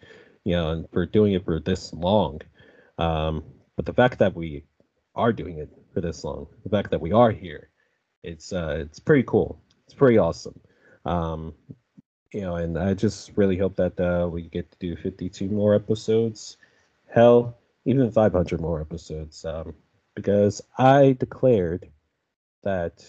you 0.45 0.55
know, 0.55 0.71
and 0.71 0.89
for 0.91 1.05
doing 1.05 1.33
it 1.33 1.43
for 1.43 1.59
this 1.59 1.91
long. 1.93 2.39
Um, 2.97 3.43
but 3.75 3.85
the 3.85 3.93
fact 3.93 4.19
that 4.19 4.35
we 4.35 4.63
are 5.15 5.33
doing 5.33 5.57
it 5.57 5.69
for 5.93 5.99
this 5.99 6.23
long, 6.23 6.47
the 6.63 6.69
fact 6.69 6.91
that 6.91 7.01
we 7.01 7.11
are 7.11 7.31
here, 7.31 7.69
it's 8.23 8.53
uh, 8.53 8.77
it's 8.79 8.99
pretty 8.99 9.23
cool. 9.23 9.61
It's 9.87 9.95
pretty 9.95 10.17
awesome. 10.17 10.59
Um, 11.05 11.53
you 12.33 12.41
know, 12.41 12.55
and 12.55 12.77
I 12.77 12.93
just 12.93 13.31
really 13.35 13.57
hope 13.57 13.75
that 13.75 13.99
uh, 13.99 14.27
we 14.27 14.43
get 14.43 14.71
to 14.71 14.77
do 14.79 14.95
52 14.95 15.49
more 15.49 15.75
episodes. 15.75 16.57
Hell, 17.07 17.57
even 17.85 18.11
500 18.11 18.59
more 18.59 18.81
episodes. 18.81 19.45
Um, 19.45 19.75
because 20.15 20.61
I 20.77 21.15
declared 21.19 21.89
that 22.63 23.03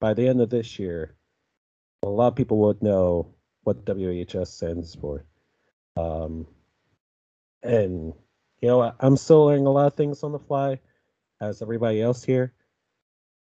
by 0.00 0.14
the 0.14 0.26
end 0.26 0.40
of 0.40 0.50
this 0.50 0.78
year, 0.78 1.14
a 2.02 2.08
lot 2.08 2.28
of 2.28 2.36
people 2.36 2.58
would 2.58 2.82
know 2.82 3.34
what 3.64 3.84
WHS 3.84 4.48
stands 4.48 4.94
for. 4.94 5.24
Um, 5.96 6.46
and, 7.62 8.12
you 8.60 8.68
know, 8.68 8.92
I'm 9.00 9.16
still 9.16 9.46
learning 9.46 9.66
a 9.66 9.72
lot 9.72 9.86
of 9.86 9.94
things 9.94 10.22
on 10.22 10.32
the 10.32 10.38
fly, 10.38 10.80
as 11.40 11.62
everybody 11.62 12.00
else 12.02 12.24
here. 12.24 12.52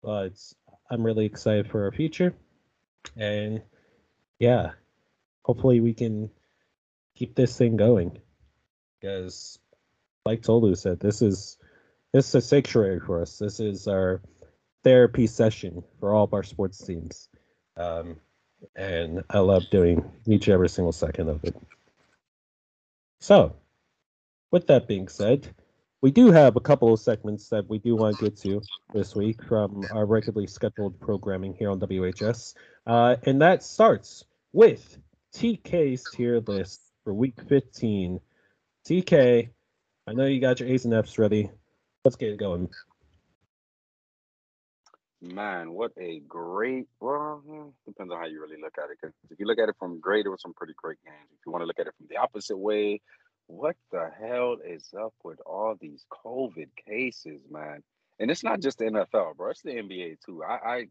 But 0.01 0.41
I'm 0.89 1.03
really 1.03 1.25
excited 1.25 1.69
for 1.69 1.86
our 1.86 1.91
future. 1.91 2.34
And 3.15 3.62
yeah, 4.39 4.72
hopefully 5.43 5.79
we 5.79 5.93
can 5.93 6.29
keep 7.15 7.36
this 7.36 7.58
thing 7.58 7.77
going. 7.77 8.19
Because, 9.00 9.60
like 10.25 10.41
Tolu 10.41 10.75
said, 10.75 11.00
this 11.00 11.22
is 11.22 11.58
this 12.12 12.29
is 12.29 12.36
a 12.36 12.41
sanctuary 12.41 13.00
for 13.00 13.22
us. 13.22 13.38
This 13.38 13.60
is 13.60 13.88
our 13.88 14.22
therapy 14.84 15.27
session 15.27 15.84
for 16.00 16.13
all 16.13 16.24
of 16.24 16.34
our 16.34 16.43
sports 16.43 16.79
teams. 16.86 17.29
Um, 17.77 18.17
and 18.75 19.24
I 19.29 19.39
love 19.39 19.63
doing 19.72 20.03
each 20.25 20.48
and 20.48 20.53
every 20.53 20.69
single 20.69 20.91
second 20.91 21.29
of 21.29 21.43
it. 21.43 21.55
So, 23.22 23.55
with 24.51 24.67
that 24.67 24.88
being 24.88 25.08
said, 25.08 25.48
we 26.01 26.11
do 26.11 26.31
have 26.31 26.55
a 26.55 26.61
couple 26.61 26.93
of 26.93 26.99
segments 26.99 27.49
that 27.49 27.67
we 27.69 27.77
do 27.79 27.95
want 27.95 28.17
to 28.17 28.25
get 28.25 28.37
to 28.37 28.61
this 28.93 29.15
week 29.15 29.43
from 29.43 29.85
our 29.91 30.05
regularly 30.05 30.47
scheduled 30.47 30.99
programming 30.99 31.53
here 31.53 31.69
on 31.69 31.79
WHS. 31.79 32.53
Uh, 32.87 33.17
and 33.25 33.41
that 33.41 33.63
starts 33.63 34.23
with 34.53 34.97
TK's 35.35 36.03
tier 36.13 36.39
list 36.39 36.81
for 37.03 37.13
week 37.13 37.35
15. 37.47 38.19
TK, 38.87 39.49
I 40.07 40.13
know 40.13 40.25
you 40.25 40.39
got 40.39 40.59
your 40.59 40.69
A's 40.69 40.85
and 40.85 40.93
F's 40.93 41.19
ready. 41.19 41.51
Let's 42.05 42.15
get 42.15 42.29
it 42.29 42.39
going. 42.39 42.69
Man, 45.21 45.73
what 45.73 45.91
a 45.99 46.21
great. 46.29 46.87
Well, 47.01 47.43
hmm, 47.45 47.69
depends 47.85 48.13
on 48.13 48.19
how 48.19 48.25
you 48.25 48.41
really 48.41 48.61
look 48.61 48.77
at 48.77 48.89
it. 48.89 48.97
Because 49.01 49.13
if 49.29 49.37
you 49.37 49.45
look 49.45 49.59
at 49.59 49.67
it 49.67 49.75
from 49.77 49.99
great, 49.99 50.25
it 50.25 50.29
was 50.29 50.41
some 50.41 50.53
pretty 50.53 50.73
great 50.77 50.97
games. 51.03 51.27
If 51.33 51.39
you 51.45 51.51
want 51.51 51.61
to 51.61 51.65
look 51.65 51.77
at 51.77 51.87
it 51.87 51.93
from 51.97 52.07
the 52.09 52.15
opposite 52.15 52.57
way, 52.57 53.01
what 53.49 53.75
the 53.91 54.11
hell 54.19 54.57
is 54.63 54.93
up 54.97 55.13
with 55.23 55.39
all 55.43 55.75
these 55.81 56.05
COVID 56.23 56.69
cases, 56.87 57.41
man? 57.49 57.81
And 58.19 58.29
it's 58.29 58.43
not 58.43 58.59
just 58.59 58.77
the 58.77 58.85
NFL, 58.85 59.37
bro. 59.37 59.49
It's 59.49 59.63
the 59.63 59.71
NBA 59.71 60.17
too. 60.23 60.43
I, 60.43 60.53
I, 60.53 60.85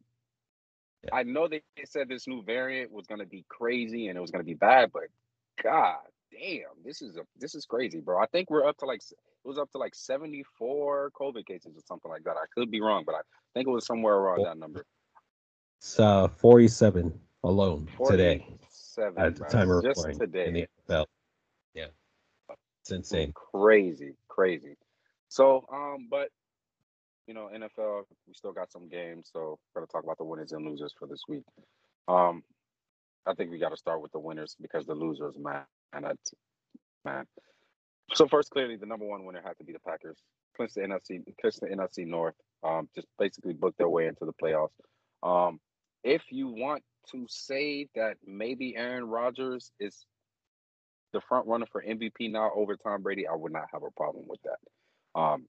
I 1.12 1.22
know 1.22 1.46
they 1.46 1.62
said 1.84 2.08
this 2.08 2.26
new 2.26 2.42
variant 2.42 2.90
was 2.90 3.06
gonna 3.06 3.26
be 3.26 3.44
crazy 3.48 4.08
and 4.08 4.18
it 4.18 4.20
was 4.20 4.32
gonna 4.32 4.44
be 4.44 4.54
bad, 4.54 4.90
but 4.92 5.04
God 5.62 5.98
damn, 6.32 6.82
this 6.84 7.00
is 7.00 7.16
a 7.16 7.20
this 7.38 7.54
is 7.54 7.64
crazy, 7.64 8.00
bro. 8.00 8.18
I 8.20 8.26
think 8.26 8.50
we're 8.50 8.66
up 8.66 8.76
to 8.78 8.86
like 8.86 9.02
it 9.02 9.48
was 9.48 9.58
up 9.58 9.70
to 9.72 9.78
like 9.78 9.94
74 9.94 11.12
COVID 11.18 11.46
cases 11.46 11.76
or 11.76 11.82
something 11.86 12.10
like 12.10 12.24
that. 12.24 12.36
I 12.36 12.46
could 12.56 12.72
be 12.72 12.80
wrong, 12.80 13.04
but 13.06 13.14
I 13.14 13.20
think 13.54 13.68
it 13.68 13.70
was 13.70 13.86
somewhere 13.86 14.14
around 14.14 14.42
that 14.44 14.58
number. 14.58 14.84
It's 15.78 16.00
uh, 16.00 16.26
47 16.26 17.20
alone 17.44 17.88
today 18.10 18.44
47 18.48 19.22
at 19.22 19.36
the 19.36 19.44
time 19.44 19.70
of 19.70 19.84
just 19.84 19.98
recording 19.98 20.18
today. 20.18 20.46
in 20.48 20.54
the 20.54 20.68
NFL. 20.88 21.06
It's 22.88 22.96
insane. 22.96 23.34
Crazy, 23.34 24.14
crazy. 24.28 24.78
So, 25.28 25.66
um, 25.70 26.08
but 26.10 26.28
you 27.26 27.34
know, 27.34 27.50
NFL, 27.54 28.04
we 28.26 28.32
still 28.32 28.52
got 28.52 28.72
some 28.72 28.88
games, 28.88 29.28
so 29.30 29.58
we're 29.74 29.82
gonna 29.82 29.88
talk 29.88 30.04
about 30.04 30.16
the 30.16 30.24
winners 30.24 30.52
and 30.52 30.64
losers 30.64 30.94
for 30.98 31.06
this 31.06 31.20
week. 31.28 31.44
Um, 32.08 32.42
I 33.26 33.34
think 33.34 33.50
we 33.50 33.58
got 33.58 33.72
to 33.72 33.76
start 33.76 34.00
with 34.00 34.12
the 34.12 34.18
winners 34.18 34.56
because 34.58 34.86
the 34.86 34.94
losers, 34.94 35.34
man, 35.36 35.64
and 35.92 36.06
that's 36.06 36.32
man. 37.04 37.26
So 38.14 38.26
first, 38.26 38.48
clearly, 38.48 38.76
the 38.76 38.86
number 38.86 39.04
one 39.04 39.26
winner 39.26 39.42
had 39.44 39.58
to 39.58 39.64
be 39.64 39.74
the 39.74 39.80
Packers. 39.80 40.16
Clinch 40.56 40.72
the 40.72 40.80
NFC, 40.80 41.22
clinch 41.38 41.56
the 41.56 41.66
NFC 41.66 42.06
North. 42.06 42.36
Um, 42.64 42.88
just 42.94 43.06
basically 43.18 43.52
book 43.52 43.74
their 43.76 43.90
way 43.90 44.06
into 44.06 44.24
the 44.24 44.32
playoffs. 44.32 44.70
Um, 45.22 45.60
if 46.04 46.22
you 46.30 46.48
want 46.48 46.82
to 47.10 47.26
say 47.28 47.88
that 47.94 48.16
maybe 48.26 48.76
Aaron 48.76 49.04
Rodgers 49.04 49.72
is 49.78 50.06
the 51.12 51.20
front 51.22 51.46
runner 51.46 51.66
for 51.70 51.82
MVP 51.82 52.30
now 52.30 52.50
over 52.54 52.76
Tom 52.76 53.02
Brady, 53.02 53.26
I 53.26 53.34
would 53.34 53.52
not 53.52 53.68
have 53.72 53.82
a 53.82 53.90
problem 53.96 54.24
with 54.28 54.40
that. 54.42 55.20
Um, 55.20 55.46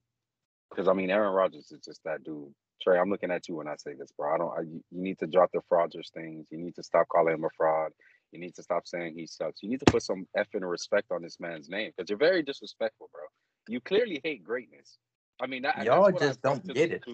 because 0.70 0.88
I 0.88 0.92
mean, 0.92 1.10
Aaron 1.10 1.32
Rodgers 1.34 1.70
is 1.72 1.80
just 1.84 2.00
that 2.04 2.22
dude. 2.24 2.54
Trey, 2.82 2.98
I'm 2.98 3.10
looking 3.10 3.30
at 3.30 3.48
you 3.48 3.56
when 3.56 3.68
I 3.68 3.76
say 3.76 3.94
this, 3.94 4.10
bro. 4.16 4.34
I 4.34 4.38
don't. 4.38 4.58
I, 4.58 4.60
you 4.62 4.82
need 4.90 5.18
to 5.18 5.26
drop 5.26 5.50
the 5.52 5.60
fraudsters 5.70 6.10
things. 6.14 6.46
You 6.50 6.58
need 6.58 6.74
to 6.76 6.82
stop 6.82 7.08
calling 7.08 7.34
him 7.34 7.44
a 7.44 7.50
fraud. 7.56 7.92
You 8.32 8.38
need 8.40 8.54
to 8.54 8.62
stop 8.62 8.86
saying 8.86 9.14
he 9.16 9.26
sucks. 9.26 9.62
You 9.62 9.68
need 9.68 9.80
to 9.80 9.86
put 9.86 10.02
some 10.02 10.26
effing 10.36 10.68
respect 10.68 11.10
on 11.10 11.22
this 11.22 11.38
man's 11.40 11.68
name 11.68 11.92
because 11.94 12.08
you're 12.08 12.18
very 12.18 12.42
disrespectful, 12.42 13.10
bro. 13.12 13.22
You 13.68 13.80
clearly 13.80 14.20
hate 14.24 14.44
greatness. 14.44 14.98
I 15.40 15.46
mean, 15.46 15.62
that, 15.62 15.84
Y'all 15.84 16.10
just 16.12 16.40
don't 16.42 16.64
get 16.72 16.90
it. 16.92 17.04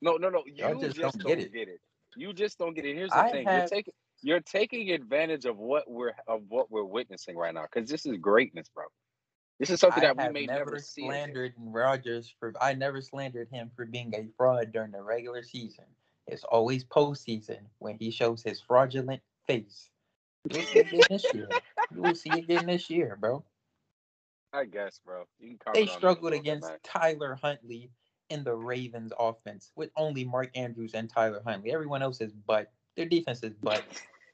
No, 0.00 0.16
no, 0.16 0.30
no. 0.30 0.42
You 0.46 0.54
Y'all 0.56 0.80
just, 0.80 0.96
just 0.96 1.18
don't, 1.18 1.24
don't 1.24 1.38
get 1.38 1.52
get, 1.52 1.68
it. 1.68 1.72
it. 1.72 1.80
You 2.16 2.32
just 2.32 2.58
don't 2.58 2.74
get 2.74 2.84
it. 2.84 2.94
Here's 2.96 3.10
the 3.10 3.18
I 3.18 3.30
thing: 3.30 3.46
have- 3.46 3.58
you're 3.58 3.68
taking 3.68 3.94
you're 4.22 4.40
taking 4.40 4.90
advantage 4.90 5.44
of 5.44 5.58
what 5.58 5.90
we're 5.90 6.12
of 6.26 6.42
what 6.48 6.70
we're 6.70 6.84
witnessing 6.84 7.36
right 7.36 7.54
now 7.54 7.66
because 7.72 7.88
this 7.88 8.06
is 8.06 8.16
greatness, 8.18 8.68
bro. 8.74 8.84
This 9.58 9.70
is 9.70 9.80
something 9.80 10.04
I 10.04 10.14
that 10.14 10.16
we 10.16 10.32
may 10.32 10.46
never, 10.46 10.72
never 10.72 10.78
see. 10.78 11.02
again. 11.02 11.12
slandered 11.12 11.54
Rodgers 11.58 12.32
for. 12.38 12.52
I 12.60 12.74
never 12.74 13.00
slandered 13.00 13.48
him 13.50 13.70
for 13.74 13.86
being 13.86 14.14
a 14.14 14.28
fraud 14.36 14.72
during 14.72 14.92
the 14.92 15.02
regular 15.02 15.42
season. 15.42 15.84
It's 16.26 16.44
always 16.44 16.84
postseason 16.84 17.58
when 17.78 17.96
he 17.98 18.10
shows 18.10 18.42
his 18.42 18.60
fraudulent 18.60 19.22
face. 19.46 19.90
You'll 20.50 20.62
see 20.62 20.78
it 20.80 20.86
again 20.88 21.02
this 21.10 21.26
year. 21.34 21.48
You 21.94 22.02
will 22.02 22.14
see 22.14 22.30
it 22.30 22.38
again 22.38 22.66
this 22.66 22.88
year, 22.90 23.16
bro. 23.18 23.42
I 24.52 24.64
guess, 24.64 25.00
bro. 25.04 25.24
They 25.40 25.56
on 25.66 25.76
it 25.76 25.88
a 25.88 25.92
struggled 25.92 26.32
against. 26.34 26.70
Tyler 26.84 27.38
Huntley 27.42 27.90
in 28.30 28.44
the 28.44 28.54
Ravens 28.54 29.12
offense 29.18 29.72
with 29.74 29.90
only 29.96 30.24
Mark 30.24 30.50
Andrews 30.54 30.94
and 30.94 31.08
Tyler 31.08 31.42
Huntley. 31.44 31.72
Everyone 31.72 32.02
else 32.02 32.20
is 32.20 32.32
butt. 32.32 32.70
Their 32.98 33.06
defense 33.06 33.44
is 33.44 33.54
butt. 33.54 33.84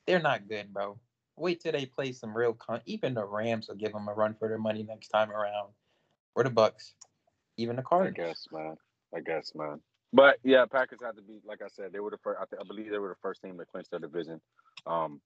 They're 0.07 0.23
not 0.23 0.49
good, 0.49 0.73
bro. 0.73 0.99
Wait 1.37 1.61
till 1.61 1.73
they 1.73 1.85
play 1.85 2.13
some 2.13 2.35
real 2.35 2.55
con. 2.55 2.81
Even 2.87 3.13
the 3.13 3.23
Rams 3.23 3.69
will 3.69 3.75
give 3.75 3.93
them 3.93 4.09
a 4.09 4.15
run 4.15 4.35
for 4.39 4.49
their 4.49 4.59
money 4.59 4.83
next 4.83 5.09
time 5.09 5.31
around. 5.31 5.69
Or 6.35 6.45
the 6.45 6.51
Bucks. 6.51 6.95
Even 7.59 7.77
the 7.77 7.83
Cardinals. 7.83 8.17
I 8.19 8.27
guess, 8.27 8.47
man. 8.51 8.77
I 9.15 9.21
guess, 9.21 9.53
man. 9.55 9.81
But 10.15 10.39
yeah, 10.45 10.65
Packers 10.65 11.01
had 11.05 11.15
to 11.17 11.23
be 11.23 11.41
like 11.45 11.61
I 11.61 11.69
said. 11.69 11.93
They 11.93 12.01
were 12.01 12.09
the 12.09 12.17
first. 12.25 12.39
I, 12.41 12.47
th- 12.47 12.59
I 12.59 12.67
believe 12.67 12.91
they 12.91 12.97
were 12.97 13.11
the 13.11 13.21
first 13.21 13.43
team 13.43 13.59
to 13.59 13.67
clinch 13.67 13.89
their 13.91 14.01
division. 14.01 14.41
Um, 14.87 15.21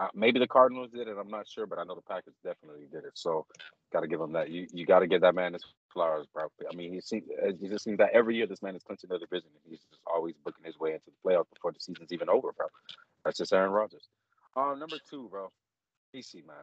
uh, 0.00 0.08
maybe 0.14 0.38
the 0.38 0.48
Cardinals 0.48 0.90
did 0.90 1.08
it. 1.08 1.16
I'm 1.20 1.28
not 1.28 1.46
sure, 1.46 1.66
but 1.66 1.78
I 1.78 1.84
know 1.84 1.94
the 1.94 2.00
Packers 2.00 2.32
definitely 2.42 2.86
did 2.90 3.04
it. 3.04 3.12
So, 3.14 3.46
got 3.92 4.00
to 4.00 4.08
give 4.08 4.18
them 4.18 4.32
that. 4.32 4.48
You 4.48 4.66
you 4.72 4.86
got 4.86 5.00
to 5.00 5.06
give 5.06 5.20
that 5.20 5.34
man 5.34 5.52
his 5.52 5.64
flowers, 5.92 6.26
bro. 6.32 6.46
I 6.70 6.74
mean, 6.74 6.94
he 6.94 7.00
seems 7.02 7.24
it 7.28 7.60
just 7.60 7.84
seems 7.84 7.98
that 7.98 8.10
every 8.14 8.36
year 8.36 8.46
this 8.46 8.62
man 8.62 8.74
is 8.74 8.82
clinching 8.82 9.10
the 9.10 9.18
division, 9.18 9.50
and 9.52 9.70
he's 9.70 9.84
just 9.90 10.00
always 10.06 10.34
booking 10.42 10.64
his 10.64 10.78
way 10.78 10.92
into 10.92 11.06
the 11.06 11.28
playoffs 11.28 11.50
before 11.52 11.72
the 11.72 11.80
season's 11.80 12.12
even 12.12 12.30
over, 12.30 12.52
bro. 12.52 12.66
That's 13.24 13.36
just 13.36 13.52
Aaron 13.52 13.72
Rodgers. 13.72 14.08
Um, 14.56 14.78
number 14.78 14.96
two, 15.08 15.28
bro. 15.30 15.50
PC 16.14 16.46
man. 16.46 16.56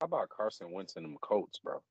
How 0.00 0.06
about 0.06 0.28
Carson 0.28 0.70
Wentz 0.70 0.96
and 0.96 1.06
them 1.06 1.16
Colts, 1.22 1.58
bro? 1.58 1.82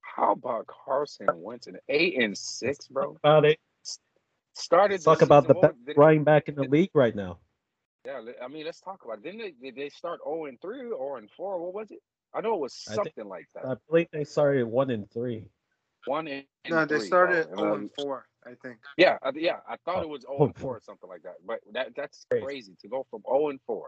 How 0.00 0.32
about 0.32 0.66
Carson 0.66 1.26
Wentz 1.34 1.66
and 1.66 1.78
eight 1.88 2.22
and 2.22 2.38
six, 2.38 2.86
bro? 2.86 3.16
About 3.22 3.44
it. 3.44 3.58
Started. 4.54 5.02
Talk 5.02 5.22
about 5.22 5.48
the 5.48 5.54
what 5.54 5.74
best 5.84 5.98
running 5.98 6.24
back 6.24 6.48
in 6.48 6.54
the 6.54 6.62
league 6.62 6.90
right 6.94 7.14
now. 7.14 7.38
Yeah, 8.06 8.20
I 8.42 8.48
mean, 8.48 8.64
let's 8.64 8.80
talk 8.80 9.04
about 9.04 9.18
it. 9.18 9.24
Didn't 9.24 9.40
they? 9.40 9.50
Did 9.62 9.76
they 9.76 9.88
start 9.90 10.20
zero 10.24 10.46
and 10.46 10.60
three 10.60 10.90
or 10.90 11.18
and 11.18 11.30
four? 11.36 11.60
What 11.62 11.74
was 11.74 11.90
it? 11.90 11.98
I 12.34 12.40
know 12.40 12.54
it 12.54 12.60
was 12.60 12.84
I 12.88 12.94
think- 12.94 13.06
something 13.06 13.28
like 13.28 13.46
that. 13.54 13.66
I 13.66 13.74
believe 13.88 14.08
they 14.12 14.24
started 14.24 14.66
one 14.66 14.90
and 14.90 15.10
three. 15.10 15.44
One 16.06 16.28
and 16.28 16.44
No, 16.68 16.86
they 16.86 16.98
started 17.00 17.48
bro. 17.50 17.56
0 17.58 17.74
And, 17.74 17.82
and 17.82 17.90
um, 17.98 18.04
4, 18.06 18.26
I 18.46 18.50
think. 18.62 18.78
Yeah, 18.96 19.18
I, 19.22 19.32
yeah, 19.34 19.58
I 19.68 19.76
thought 19.84 20.02
it 20.02 20.08
was 20.08 20.22
0 20.22 20.36
oh, 20.38 20.44
and 20.46 20.56
4 20.56 20.76
or 20.76 20.80
something 20.80 21.10
like 21.10 21.22
that. 21.24 21.34
But 21.46 21.60
that 21.74 21.94
that's 21.94 22.24
Crazy. 22.30 22.44
crazy 22.44 22.76
to 22.80 22.88
go 22.88 23.06
from 23.10 23.22
0 23.28 23.50
and 23.50 23.60
4 23.66 23.86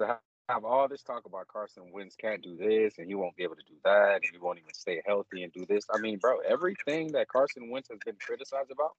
to 0.00 0.18
have 0.48 0.64
all 0.64 0.86
this 0.86 1.02
talk 1.02 1.24
about 1.26 1.48
Carson 1.48 1.90
Wentz 1.92 2.14
can't 2.14 2.42
do 2.42 2.56
this 2.56 2.98
and 2.98 3.08
he 3.08 3.16
won't 3.16 3.34
be 3.34 3.42
able 3.42 3.56
to 3.56 3.64
do 3.66 3.74
that 3.84 4.16
and 4.22 4.24
he 4.30 4.38
won't 4.38 4.58
even 4.58 4.72
stay 4.72 5.02
healthy 5.04 5.42
and 5.42 5.52
do 5.52 5.66
this. 5.66 5.84
I 5.92 5.98
mean, 5.98 6.18
bro, 6.18 6.38
everything 6.48 7.10
that 7.12 7.26
Carson 7.26 7.70
Wentz 7.70 7.88
has 7.90 7.98
been 8.04 8.16
criticized 8.20 8.70
about, 8.70 8.92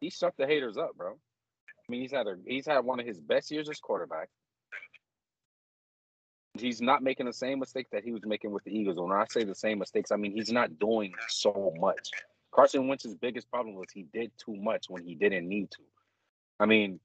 he 0.00 0.08
shut 0.08 0.32
the 0.38 0.46
haters 0.46 0.78
up, 0.78 0.92
bro. 0.96 1.18
I 1.90 1.92
mean, 1.92 2.02
he's 2.02 2.12
had 2.12 2.28
a 2.28 2.36
he's 2.46 2.66
had 2.66 2.84
one 2.84 3.00
of 3.00 3.06
his 3.06 3.18
best 3.18 3.50
years 3.50 3.68
as 3.68 3.80
quarterback. 3.80 4.28
He's 6.54 6.80
not 6.80 7.02
making 7.02 7.26
the 7.26 7.32
same 7.32 7.58
mistakes 7.58 7.90
that 7.90 8.04
he 8.04 8.12
was 8.12 8.24
making 8.24 8.52
with 8.52 8.62
the 8.62 8.70
Eagles. 8.70 8.96
When 8.96 9.10
I 9.10 9.24
say 9.28 9.42
the 9.42 9.56
same 9.56 9.80
mistakes, 9.80 10.12
I 10.12 10.16
mean 10.16 10.30
he's 10.30 10.52
not 10.52 10.78
doing 10.78 11.12
so 11.26 11.74
much. 11.80 12.10
Carson 12.52 12.86
Wentz's 12.86 13.16
biggest 13.16 13.50
problem 13.50 13.74
was 13.74 13.88
he 13.92 14.06
did 14.12 14.30
too 14.38 14.54
much 14.54 14.84
when 14.88 15.04
he 15.04 15.16
didn't 15.16 15.48
need 15.48 15.72
to. 15.72 15.80
I 16.60 16.66
mean, 16.66 17.00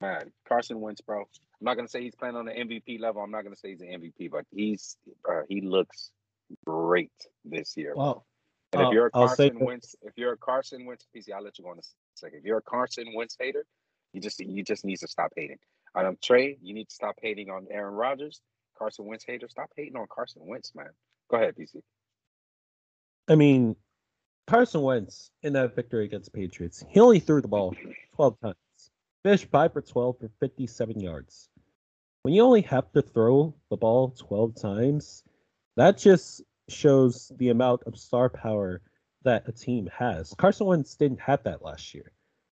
man, 0.00 0.32
Carson 0.48 0.80
Wentz, 0.80 1.02
bro. 1.02 1.20
I'm 1.20 1.26
not 1.60 1.74
gonna 1.74 1.86
say 1.86 2.00
he's 2.00 2.14
playing 2.14 2.36
on 2.36 2.46
the 2.46 2.52
MVP 2.52 2.98
level. 2.98 3.20
I'm 3.20 3.30
not 3.30 3.44
gonna 3.44 3.56
say 3.56 3.72
he's 3.72 3.82
an 3.82 3.88
MVP, 3.88 4.30
but 4.30 4.46
he's 4.54 4.96
uh, 5.30 5.42
he 5.50 5.60
looks 5.60 6.12
great 6.64 7.12
this 7.44 7.76
year. 7.76 7.92
Wow. 7.94 8.22
and 8.72 8.80
if 8.80 8.92
you're 8.94 9.08
a 9.08 9.10
Carson 9.10 9.58
Wentz, 9.60 9.94
if 10.00 10.14
you're 10.16 10.32
a 10.32 10.38
Carson 10.38 10.86
Wentz, 10.86 11.06
PC, 11.14 11.30
I'll 11.34 11.44
let 11.44 11.58
you 11.58 11.64
go 11.64 11.72
in 11.72 11.78
a 12.16 12.18
second. 12.18 12.38
If 12.38 12.44
you're 12.44 12.58
a 12.58 12.62
Carson 12.62 13.06
Wentz 13.14 13.36
hater, 13.38 13.64
you 14.12 14.20
just 14.20 14.40
you 14.40 14.62
just 14.62 14.84
need 14.84 14.98
to 14.98 15.08
stop 15.08 15.32
hating. 15.36 15.58
Um, 15.94 16.18
Trey, 16.22 16.58
you 16.60 16.74
need 16.74 16.88
to 16.88 16.94
stop 16.94 17.16
hating 17.20 17.50
on 17.50 17.66
Aaron 17.70 17.94
Rodgers. 17.94 18.40
Carson 18.78 19.06
Wentz 19.06 19.24
hater, 19.26 19.48
stop 19.48 19.70
hating 19.76 19.96
on 19.96 20.06
Carson 20.10 20.42
Wentz, 20.44 20.74
man. 20.74 20.90
Go 21.30 21.38
ahead, 21.38 21.54
PC. 21.56 21.82
I 23.28 23.34
mean, 23.34 23.76
Carson 24.46 24.82
Wentz 24.82 25.30
in 25.42 25.54
that 25.54 25.74
victory 25.74 26.04
against 26.04 26.32
the 26.32 26.38
Patriots, 26.38 26.84
he 26.88 27.00
only 27.00 27.18
threw 27.18 27.40
the 27.40 27.48
ball 27.48 27.74
12 28.14 28.40
times. 28.40 28.56
Finished 29.24 29.46
5 29.50 29.72
for 29.72 29.82
12 29.82 30.18
for 30.20 30.30
57 30.40 31.00
yards. 31.00 31.48
When 32.22 32.34
you 32.34 32.42
only 32.42 32.62
have 32.62 32.92
to 32.92 33.02
throw 33.02 33.54
the 33.70 33.76
ball 33.76 34.14
12 34.18 34.54
times, 34.54 35.24
that 35.76 35.98
just 35.98 36.42
shows 36.68 37.32
the 37.38 37.48
amount 37.48 37.82
of 37.86 37.96
star 37.96 38.28
power 38.28 38.82
that 39.26 39.48
a 39.48 39.52
team 39.52 39.90
has. 39.96 40.34
Carson 40.38 40.66
Wentz 40.66 40.94
didn't 40.96 41.20
have 41.20 41.42
that 41.44 41.62
last 41.62 41.94
year. 41.94 42.12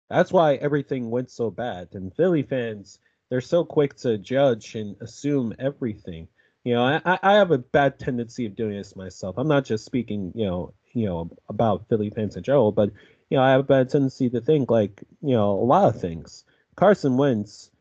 That's 0.09 0.31
why 0.31 0.55
everything 0.55 1.09
went 1.09 1.31
so 1.31 1.49
bad. 1.49 1.89
And 1.93 2.15
Philly 2.15 2.43
fans, 2.43 2.99
they're 3.29 3.41
so 3.41 3.65
quick 3.65 3.95
to 3.97 4.17
judge 4.17 4.75
and 4.75 4.95
assume 5.01 5.53
everything. 5.59 6.27
You 6.63 6.75
know, 6.75 6.83
I, 6.83 7.19
I- 7.23 7.33
have 7.35 7.51
a 7.51 7.57
bad 7.57 7.99
tendency 7.99 8.45
of 8.45 8.55
doing 8.55 8.77
this 8.77 8.95
myself. 8.95 9.35
I'm 9.37 9.47
not 9.47 9.65
just 9.65 9.85
speaking, 9.85 10.31
you 10.35 10.45
know, 10.45 10.73
you 10.93 11.05
know, 11.05 11.29
about 11.49 11.87
Philly 11.89 12.09
fans 12.09 12.35
in 12.35 12.43
general, 12.43 12.71
but 12.71 12.91
you 13.29 13.37
know, 13.37 13.43
I 13.43 13.51
have 13.51 13.61
a 13.61 13.63
bad 13.63 13.89
tendency 13.89 14.29
to 14.29 14.41
think 14.41 14.69
like, 14.69 15.03
you 15.21 15.35
know, 15.35 15.51
a 15.51 15.63
lot 15.63 15.93
of 15.93 16.01
things. 16.01 16.43
Carson 16.75 17.17
Wentz, 17.17 17.71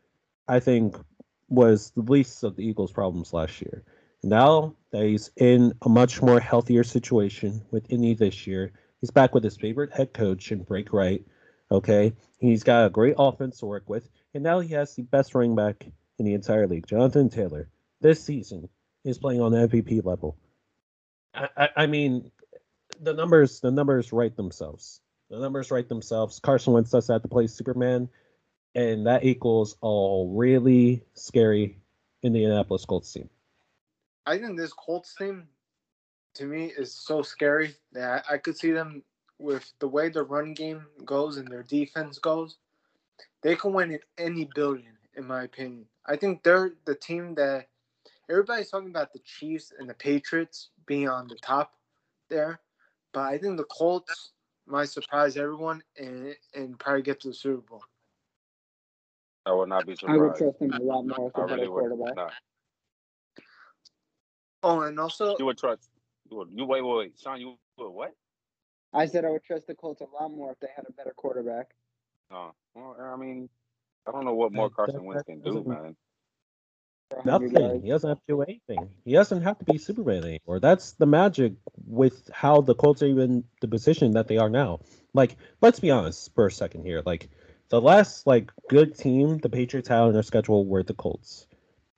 I 0.47 0.59
think, 0.59 0.95
was 1.49 1.91
the 1.91 2.01
least 2.01 2.43
of 2.43 2.55
the 2.55 2.63
Eagles' 2.65 2.91
problems 2.91 3.33
last 3.33 3.61
year. 3.61 3.83
Now 4.23 4.75
that 4.91 5.03
he's 5.03 5.31
in 5.35 5.73
a 5.81 5.89
much 5.89 6.21
more 6.21 6.39
healthier 6.39 6.83
situation 6.83 7.61
with 7.71 7.91
Indy 7.91 8.13
this 8.13 8.47
year, 8.47 8.71
he's 9.01 9.11
back 9.11 9.33
with 9.33 9.43
his 9.43 9.57
favorite 9.57 9.93
head 9.93 10.13
coach 10.13 10.51
in 10.51 10.65
Frank 10.65 10.93
Reich. 10.93 11.23
Okay, 11.69 12.13
he's 12.39 12.63
got 12.63 12.85
a 12.85 12.89
great 12.89 13.15
offense 13.17 13.59
to 13.59 13.65
work 13.65 13.89
with, 13.89 14.09
and 14.33 14.43
now 14.43 14.59
he 14.59 14.73
has 14.73 14.95
the 14.95 15.03
best 15.03 15.35
running 15.35 15.55
back 15.55 15.85
in 16.17 16.25
the 16.25 16.33
entire 16.33 16.67
league, 16.67 16.87
Jonathan 16.87 17.29
Taylor. 17.29 17.69
This 17.99 18.23
season 18.23 18.69
is 19.03 19.17
playing 19.17 19.41
on 19.41 19.51
the 19.51 19.67
MVP 19.67 20.05
level. 20.05 20.37
I, 21.33 21.49
I, 21.57 21.69
I 21.75 21.87
mean, 21.87 22.31
the 23.01 23.13
numbers 23.13 23.59
the 23.59 23.71
numbers 23.71 24.13
write 24.13 24.35
themselves. 24.35 25.01
The 25.29 25.39
numbers 25.39 25.71
write 25.71 25.89
themselves. 25.89 26.39
Carson 26.39 26.73
Wentz 26.73 26.91
does 26.91 27.07
have 27.09 27.21
to 27.23 27.27
play 27.27 27.47
Superman, 27.47 28.09
and 28.73 29.07
that 29.07 29.25
equals 29.25 29.75
a 29.83 30.23
really 30.27 31.03
scary 31.13 31.79
Indianapolis 32.23 32.85
Colts 32.85 33.11
team. 33.11 33.29
I 34.27 34.37
think 34.37 34.57
this 34.57 34.73
Colts 34.73 35.15
team, 35.15 35.47
to 36.33 36.45
me, 36.45 36.65
is 36.77 36.93
so 36.93 37.21
scary 37.21 37.73
that 37.93 38.25
I 38.29 38.37
could 38.37 38.57
see 38.57 38.71
them 38.71 39.01
with 39.39 39.71
the 39.79 39.87
way 39.87 40.09
their 40.09 40.25
run 40.25 40.53
game 40.53 40.85
goes 41.05 41.37
and 41.37 41.47
their 41.47 41.63
defense 41.63 42.19
goes. 42.19 42.57
They 43.41 43.55
can 43.55 43.71
win 43.71 43.91
in 43.91 43.99
any 44.17 44.49
billion, 44.53 44.97
in 45.15 45.25
my 45.25 45.43
opinion. 45.43 45.85
I 46.05 46.17
think 46.17 46.43
they're 46.43 46.73
the 46.83 46.95
team 46.95 47.35
that 47.35 47.67
everybody's 48.29 48.69
talking 48.69 48.89
about 48.89 49.13
the 49.13 49.19
Chiefs 49.19 49.71
and 49.79 49.89
the 49.89 49.93
Patriots 49.93 50.71
being 50.85 51.07
on 51.07 51.29
the 51.29 51.35
top 51.35 51.75
there, 52.29 52.59
but 53.13 53.21
I 53.21 53.37
think 53.37 53.55
the 53.55 53.63
Colts 53.63 54.31
might 54.65 54.89
surprise 54.89 55.37
everyone 55.37 55.81
and 55.97 56.35
and 56.53 56.77
probably 56.77 57.01
get 57.01 57.21
to 57.21 57.29
the 57.29 57.33
Super 57.33 57.61
Bowl. 57.61 57.83
I 59.45 59.53
would 59.53 59.69
not 59.69 59.87
be 59.87 59.95
surprised. 59.95 60.19
I 60.19 60.23
would 60.23 60.35
trust 60.35 60.61
him 60.61 60.73
a 60.73 60.83
lot 60.83 61.03
more 61.03 61.25
with 61.27 61.37
I 61.37 61.43
a 61.43 61.47
better 61.47 61.55
really 61.55 61.67
would. 61.69 61.97
quarterback. 61.97 62.33
Nah. 64.67 64.75
Oh, 64.75 64.81
and 64.81 64.99
also 64.99 65.35
You 65.37 65.45
would 65.45 65.57
trust. 65.57 65.89
You 66.29 66.37
would. 66.37 66.49
You 66.53 66.65
wait, 66.65 66.81
wait, 66.81 66.97
wait, 66.97 67.13
Sean. 67.21 67.39
You 67.39 67.55
would 67.77 67.89
what? 67.89 68.13
I 68.93 69.05
said 69.05 69.25
I 69.25 69.29
would 69.29 69.43
trust 69.43 69.67
the 69.67 69.75
Colts 69.75 70.01
a 70.01 70.05
lot 70.05 70.29
more 70.31 70.51
if 70.51 70.59
they 70.59 70.67
had 70.75 70.85
a 70.87 70.91
better 70.91 71.13
quarterback. 71.15 71.71
No. 72.31 72.53
Well, 72.75 72.95
I 72.99 73.15
mean, 73.15 73.49
I 74.07 74.11
don't 74.11 74.25
know 74.25 74.33
what 74.33 74.53
more 74.53 74.69
Carson 74.69 74.95
that- 74.97 75.03
Wentz 75.03 75.23
can 75.23 75.41
do, 75.41 75.63
man. 75.65 75.95
Nothing. 77.23 77.81
He 77.83 77.89
doesn't 77.89 78.09
have 78.09 78.19
to 78.19 78.23
do 78.27 78.41
anything. 78.41 78.89
He 79.05 79.13
doesn't 79.13 79.41
have 79.41 79.57
to 79.59 79.65
be 79.65 79.77
Superman 79.77 80.25
anymore. 80.25 80.59
That's 80.59 80.91
the 80.93 81.05
magic 81.05 81.53
with 81.85 82.29
how 82.33 82.59
the 82.59 82.75
Colts 82.75 83.01
are 83.01 83.05
even 83.05 83.45
the 83.61 83.67
position 83.69 84.11
that 84.11 84.27
they 84.27 84.37
are 84.37 84.49
now. 84.49 84.81
Like, 85.13 85.37
let's 85.61 85.79
be 85.79 85.89
honest 85.89 86.33
for 86.35 86.47
a 86.47 86.51
second 86.51 86.83
here. 86.83 87.01
Like, 87.05 87.29
the 87.69 87.79
last 87.79 88.27
like 88.27 88.51
good 88.69 88.97
team 88.97 89.37
the 89.37 89.49
Patriots 89.49 89.87
had 89.87 89.99
on 89.99 90.13
their 90.13 90.23
schedule 90.23 90.65
were 90.65 90.83
the 90.83 90.93
Colts. 90.93 91.46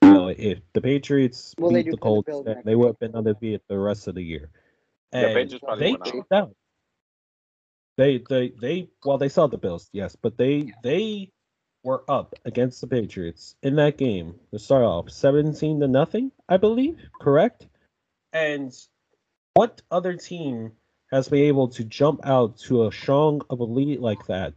You 0.02 0.30
if 0.30 0.60
the 0.74 0.82
Patriots 0.82 1.54
Well, 1.58 1.72
beat 1.72 1.78
the 1.78 1.84
play 1.84 1.92
the 1.92 1.98
Colts, 1.98 2.26
Bills 2.28 2.46
then 2.46 2.56
next 2.56 2.66
they 2.66 2.76
would 2.76 2.86
week, 2.86 2.94
have 2.94 3.00
been 3.00 3.12
so- 3.12 3.18
undefeated 3.20 3.62
the 3.68 3.80
rest 3.80 4.08
of 4.08 4.16
the 4.16 4.24
year. 4.24 4.50
And 5.12 5.34
Patriots 5.34 5.66
they 5.80 5.92
went 5.94 6.26
out. 6.32 6.56
They 7.98 8.18
they 8.30 8.50
they 8.62 8.90
well 9.04 9.18
they 9.18 9.30
saw 9.30 9.48
the 9.48 9.58
Bills, 9.58 9.90
yes, 9.92 10.16
but 10.16 10.38
they 10.38 10.72
they 10.84 11.32
were 11.84 12.04
up 12.08 12.36
against 12.46 12.82
the 12.82 12.88
Patriots 12.88 13.56
in 13.64 13.76
that 13.76 13.98
game 13.98 14.36
to 14.52 14.60
start 14.60 14.84
off 14.84 15.10
17 15.10 15.80
to 15.80 15.88
nothing, 15.88 16.32
I 16.48 16.58
believe, 16.58 17.00
correct? 17.22 17.68
And 18.34 18.74
what 19.54 19.82
other 19.90 20.16
team 20.16 20.74
has 21.12 21.28
been 21.30 21.44
able 21.46 21.70
to 21.70 21.84
jump 21.84 22.22
out 22.26 22.58
to 22.60 22.86
a 22.86 22.92
strong 22.92 23.42
of 23.50 23.60
a 23.62 23.64
lead 23.64 24.00
like 24.00 24.26
that 24.28 24.54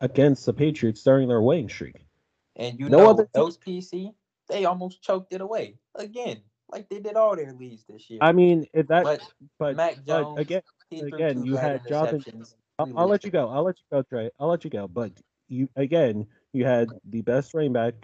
against 0.00 0.46
the 0.46 0.52
Patriots 0.52 1.02
during 1.02 1.28
their 1.28 1.42
winning 1.42 1.68
streak? 1.68 2.04
And 2.56 2.78
you 2.80 2.88
No 2.88 2.98
know 2.98 3.10
other 3.10 3.24
team- 3.24 3.30
those 3.34 3.58
PC, 3.58 4.14
they 4.52 4.64
almost 4.64 5.02
choked 5.02 5.32
it 5.32 5.40
away 5.40 5.76
again, 5.96 6.40
like 6.70 6.88
they 6.88 7.00
did 7.00 7.16
all 7.16 7.34
their 7.34 7.52
leads 7.52 7.84
this 7.88 8.08
year. 8.10 8.18
I 8.22 8.32
mean, 8.32 8.66
if 8.72 8.86
that 8.88 9.04
but 9.04 9.20
but, 9.58 9.76
Mac 9.76 9.96
but 10.06 10.34
again, 10.34 10.62
again, 10.90 11.44
you 11.44 11.56
had 11.56 11.86
Jonathan. 11.88 12.44
I'll, 12.78 12.98
I'll 12.98 13.08
let 13.08 13.24
you 13.24 13.30
go. 13.30 13.48
I'll 13.48 13.64
let 13.64 13.76
you 13.78 13.84
go, 13.96 14.02
Trey. 14.02 14.30
I'll 14.38 14.48
let 14.48 14.64
you 14.64 14.70
go. 14.70 14.88
But 14.88 15.12
you 15.48 15.68
again, 15.76 16.26
you 16.52 16.64
had 16.64 16.88
the 17.08 17.22
best 17.22 17.54
running 17.54 17.72
back 17.72 17.94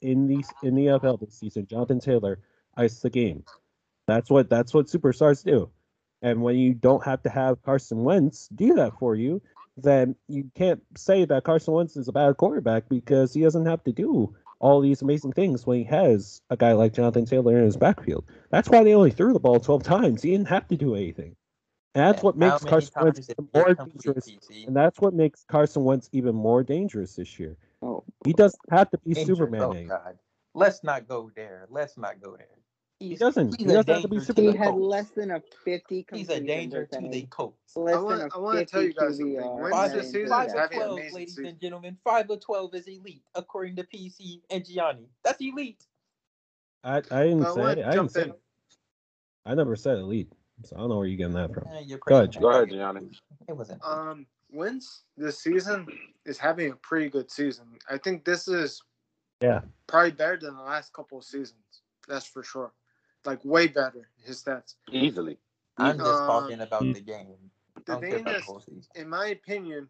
in 0.00 0.26
the 0.26 0.44
in 0.62 0.74
the 0.74 0.86
NFL 0.86 1.20
this 1.20 1.38
season, 1.38 1.66
Jonathan 1.66 2.00
Taylor, 2.00 2.38
ice 2.76 3.00
the 3.00 3.10
game. 3.10 3.44
That's 4.06 4.30
what 4.30 4.50
that's 4.50 4.74
what 4.74 4.86
superstars 4.86 5.44
do. 5.44 5.70
And 6.22 6.42
when 6.42 6.56
you 6.56 6.74
don't 6.74 7.04
have 7.04 7.22
to 7.22 7.30
have 7.30 7.62
Carson 7.62 8.04
Wentz 8.04 8.48
do 8.54 8.74
that 8.74 8.92
for 8.98 9.16
you, 9.16 9.42
then 9.76 10.14
you 10.28 10.50
can't 10.54 10.80
say 10.96 11.24
that 11.24 11.44
Carson 11.44 11.74
Wentz 11.74 11.96
is 11.96 12.08
a 12.08 12.12
bad 12.12 12.36
quarterback 12.36 12.88
because 12.88 13.34
he 13.34 13.42
doesn't 13.42 13.66
have 13.66 13.82
to 13.84 13.92
do 13.92 14.34
all 14.62 14.80
these 14.80 15.02
amazing 15.02 15.32
things 15.32 15.66
when 15.66 15.78
he 15.78 15.84
has 15.84 16.40
a 16.48 16.56
guy 16.56 16.72
like 16.72 16.94
Jonathan 16.94 17.26
Taylor 17.26 17.58
in 17.58 17.64
his 17.64 17.76
backfield. 17.76 18.24
That's 18.50 18.70
why 18.70 18.84
they 18.84 18.94
only 18.94 19.10
threw 19.10 19.32
the 19.32 19.40
ball 19.40 19.58
12 19.58 19.82
times. 19.82 20.22
He 20.22 20.30
didn't 20.30 20.48
have 20.48 20.68
to 20.68 20.76
do 20.76 20.94
anything. 20.94 21.36
And 21.94 22.06
that's 22.06 22.22
what 22.22 22.36
makes 22.36 22.64
Carson 22.64 22.92
times 22.94 23.04
Wentz 23.04 23.30
even 23.30 23.48
more 23.52 23.74
dangerous 23.74 24.28
and 24.66 24.74
that's 24.74 25.00
what 25.00 25.12
makes 25.12 25.44
Carson 25.44 25.84
Wentz 25.84 26.08
even 26.12 26.34
more 26.34 26.62
dangerous 26.62 27.16
this 27.16 27.38
year. 27.38 27.58
Oh, 27.82 28.04
He 28.24 28.32
doesn't 28.32 28.62
have 28.70 28.88
to 28.90 28.98
be 28.98 29.12
Dangerous. 29.12 29.38
Superman. 29.38 29.62
Oh. 29.62 29.88
God. 29.88 30.18
Let's 30.54 30.84
not 30.84 31.08
go 31.08 31.30
there. 31.34 31.66
Let's 31.68 31.98
not 31.98 32.22
go 32.22 32.36
there. 32.36 32.46
He 33.08 33.16
doesn't. 33.16 33.46
he's 33.48 33.56
He 33.56 33.64
doesn't 33.64 33.88
have 33.88 34.02
to 34.02 34.08
be 34.08 34.16
danger 34.16 34.20
to 34.20 34.26
Superman. 34.26 34.52
he 34.52 34.58
the 34.58 34.64
had 34.64 34.70
Colts. 34.70 34.84
less 34.86 35.10
than 35.10 35.30
a 35.32 35.42
50 35.64 36.06
He's 36.12 36.28
a 36.30 36.40
danger 36.40 36.86
to 36.86 36.90
the 36.90 36.96
percentage. 36.98 37.30
Colts. 37.30 37.76
Less 37.76 37.94
I 37.94 37.98
want- 38.00 38.18
than 38.20 38.28
a 38.30 38.34
I 38.34 38.38
wanna 38.38 38.64
tell 38.64 38.82
you 38.82 38.92
guys 38.94 39.16
something. 39.16 39.36
QBR. 39.36 39.70
Five, 39.70 39.92
the 39.92 40.02
season 40.04 40.28
five 40.28 40.46
is 40.48 40.54
of 40.54 40.70
twelve, 40.70 40.98
ladies 40.98 41.12
season. 41.30 41.46
and 41.46 41.60
gentlemen. 41.60 41.98
Five 42.04 42.30
of 42.30 42.40
twelve 42.40 42.74
is 42.74 42.86
elite, 42.86 43.22
according 43.34 43.76
to 43.76 43.84
PC 43.84 44.42
and 44.50 44.64
Gianni. 44.64 45.08
That's 45.24 45.40
elite. 45.40 45.84
I, 46.84 46.96
I 46.96 47.00
didn't 47.00 47.44
I 47.44 47.54
say. 47.54 47.60
wanna 47.60 47.70
I 47.70 47.74
didn't 47.74 47.92
jump 47.94 48.10
say. 48.10 48.22
in. 48.24 48.32
I 49.46 49.54
never 49.54 49.74
said 49.76 49.98
elite, 49.98 50.32
so 50.64 50.76
I 50.76 50.80
don't 50.80 50.88
know 50.90 50.98
where 50.98 51.06
you're 51.06 51.16
getting 51.16 51.34
that 51.34 51.52
from. 51.52 51.64
You're 51.84 51.98
Go 51.98 52.16
ahead, 52.16 52.30
crazy. 52.30 52.40
Go 52.40 52.50
ahead, 52.50 52.70
Gianni. 52.70 53.10
It 53.48 53.56
wasn't. 53.56 53.84
Um, 53.84 54.26
Wentz 54.50 55.04
this 55.16 55.38
season 55.42 55.86
is 56.26 56.38
having 56.38 56.70
a 56.72 56.76
pretty 56.76 57.08
good 57.08 57.30
season. 57.30 57.66
I 57.90 57.98
think 57.98 58.24
this 58.24 58.46
is 58.48 58.82
Yeah. 59.40 59.62
probably 59.86 60.12
better 60.12 60.36
than 60.36 60.54
the 60.56 60.62
last 60.62 60.92
couple 60.92 61.18
of 61.18 61.24
seasons. 61.24 61.56
That's 62.06 62.26
for 62.26 62.42
sure. 62.42 62.72
Like 63.24 63.44
way 63.44 63.68
better 63.68 64.08
his 64.24 64.42
stats. 64.42 64.74
Easily. 64.90 65.38
I'm 65.78 65.98
just 65.98 66.22
um, 66.22 66.26
talking 66.26 66.60
about 66.60 66.82
the 66.82 67.00
game. 67.00 67.50
The 67.86 67.96
I 67.96 68.00
thing 68.00 68.28
is, 68.28 68.44
in 68.94 69.08
my 69.08 69.28
opinion, 69.28 69.88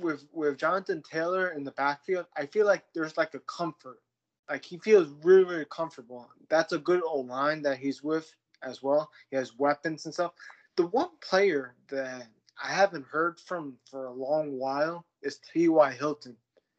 with 0.00 0.24
with 0.32 0.58
Jonathan 0.58 1.02
Taylor 1.08 1.48
in 1.48 1.64
the 1.64 1.70
backfield, 1.72 2.26
I 2.36 2.46
feel 2.46 2.66
like 2.66 2.84
there's 2.94 3.16
like 3.16 3.34
a 3.34 3.40
comfort 3.40 4.00
like 4.48 4.64
he 4.64 4.78
feels 4.78 5.08
really, 5.22 5.44
really 5.44 5.66
comfortable. 5.70 6.28
That's 6.48 6.72
a 6.72 6.78
good 6.78 7.02
old 7.04 7.26
line 7.26 7.62
that 7.62 7.78
he's 7.78 8.02
with 8.02 8.32
as 8.62 8.82
well. 8.82 9.10
He 9.30 9.36
has 9.36 9.58
weapons 9.58 10.04
and 10.04 10.14
stuff. 10.14 10.32
The 10.76 10.86
one 10.86 11.10
player 11.20 11.74
that 11.88 12.28
I 12.62 12.72
haven't 12.72 13.06
heard 13.06 13.40
from 13.40 13.76
for 13.90 14.06
a 14.06 14.12
long 14.12 14.58
while 14.58 15.04
is 15.22 15.40
T.Y. 15.52 15.92
Hilton. 15.92 16.36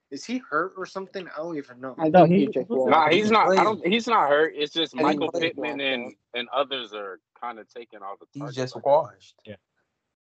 Is 0.10 0.24
he 0.24 0.38
hurt 0.38 0.74
or 0.78 0.86
something? 0.86 1.28
I 1.28 1.38
don't 1.38 1.58
even 1.58 1.82
know. 1.82 1.96
I 1.98 2.08
No, 2.10 2.22
think 2.24 2.34
he- 2.34 2.40
he 2.42 2.46
just 2.48 2.68
he- 2.70 2.74
walked. 2.74 2.92
Nah, 2.92 3.10
he's 3.10 3.24
He's 3.26 3.32
not. 3.32 3.50
I 3.58 3.64
don't. 3.64 3.86
He's 3.86 4.08
not 4.08 4.30
hurt. 4.30 4.54
It's 4.56 4.72
just 4.74 4.96
I 4.96 5.00
think 5.04 5.20
Michael 5.20 5.32
Pittman 5.40 5.82
and 5.82 6.06
out. 6.08 6.12
and 6.34 6.48
others 6.50 6.94
are 6.94 7.20
kind 7.40 7.60
of 7.60 7.68
taking 7.72 8.02
all 8.02 8.16
the. 8.20 8.26
He's 8.32 8.56
just 8.56 8.76
washed. 8.84 9.36
Yeah. 9.46 9.56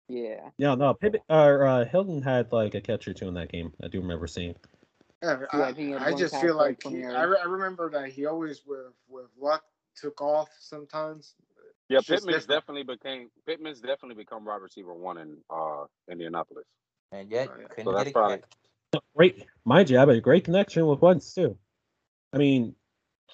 Yeah, 0.08 0.50
Yeah. 0.56 0.74
no, 0.76 0.94
Pitt, 0.94 1.20
or 1.28 1.66
uh, 1.66 1.84
Hilton 1.84 2.22
had 2.22 2.52
like 2.52 2.74
a 2.76 2.80
catch 2.80 3.08
or 3.08 3.12
two 3.14 3.26
in 3.26 3.34
that 3.34 3.50
game. 3.50 3.72
I 3.82 3.88
do 3.88 4.00
remember 4.00 4.26
seeing. 4.28 4.54
Yeah, 5.22 5.38
Yeah, 5.40 5.46
I, 5.52 5.62
I 5.62 5.72
think 5.72 5.78
he 5.88 5.90
had 5.92 6.02
I 6.02 6.14
just 6.14 6.40
feel 6.40 6.54
like, 6.56 6.68
like 6.84 6.92
20 6.92 6.96
he. 6.98 7.04
I, 7.06 7.22
re- 7.24 7.38
I 7.42 7.46
remember 7.46 7.90
that 7.90 8.10
he 8.10 8.26
always 8.26 8.62
with 8.66 8.92
with 9.08 9.26
luck 9.40 9.64
took 9.96 10.20
off 10.20 10.48
sometimes. 10.60 11.34
Yeah, 11.88 11.98
It's 11.98 12.08
Pittman's 12.08 12.46
definitely 12.46 12.82
became 12.84 13.30
Pittman's 13.46 13.80
definitely 13.80 14.14
become 14.16 14.44
wide 14.44 14.62
receiver 14.62 14.94
one 14.94 15.18
in 15.18 15.38
uh 15.50 15.86
Indianapolis. 16.10 16.66
And 17.12 17.28
yet 17.30 17.48
Oh, 17.52 17.60
yeah. 17.60 17.66
couldn't 17.68 17.84
So 17.84 17.90
get 17.92 17.96
that's 17.98 18.10
a 18.10 18.12
probably- 18.12 18.36
catch. 18.38 18.44
Great, 19.14 19.44
mind 19.64 19.90
you, 19.90 19.96
I 19.96 20.00
have 20.00 20.08
a 20.08 20.20
great 20.20 20.44
connection 20.44 20.86
with 20.86 21.00
Wentz 21.00 21.34
too. 21.34 21.56
I 22.32 22.38
mean, 22.38 22.74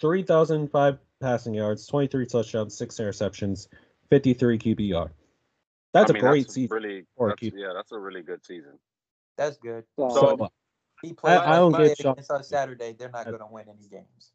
three 0.01 0.23
thousand 0.23 0.69
five 0.71 0.99
passing 1.21 1.55
yards, 1.55 1.87
twenty 1.87 2.07
three 2.09 2.27
touchdowns, 2.27 2.77
six 2.77 2.97
interceptions, 2.97 3.69
fifty 4.11 4.35
three 4.35 4.59
QBR. 4.59 5.11
That's 5.93 6.11
I 6.11 6.15
mean, 6.15 6.25
a 6.25 6.29
great 6.29 6.43
that's 6.45 6.55
season. 6.55 6.75
Really, 6.75 7.05
for 7.17 7.29
a 7.29 7.31
that's, 7.31 7.41
keeper. 7.41 7.57
yeah, 7.59 7.73
that's 7.75 7.93
a 7.93 7.99
really 7.99 8.23
good 8.23 8.45
season. 8.45 8.79
That's 9.37 9.57
good. 9.59 9.85
So, 9.99 10.09
So 10.11 10.37
So- 10.39 10.49
He 11.03 11.13
played, 11.13 11.39
I 11.39 11.57
don't 11.57 11.73
get 11.73 11.79
played 11.79 11.89
give 11.89 11.97
Sean- 11.99 12.13
against 12.13 12.31
us 12.31 12.49
Saturday. 12.49 12.93
They're 12.97 13.11
not 13.11 13.27
going 13.27 13.39
to 13.41 13.47
win 13.51 13.67
any 13.69 13.89
games. 13.89 14.33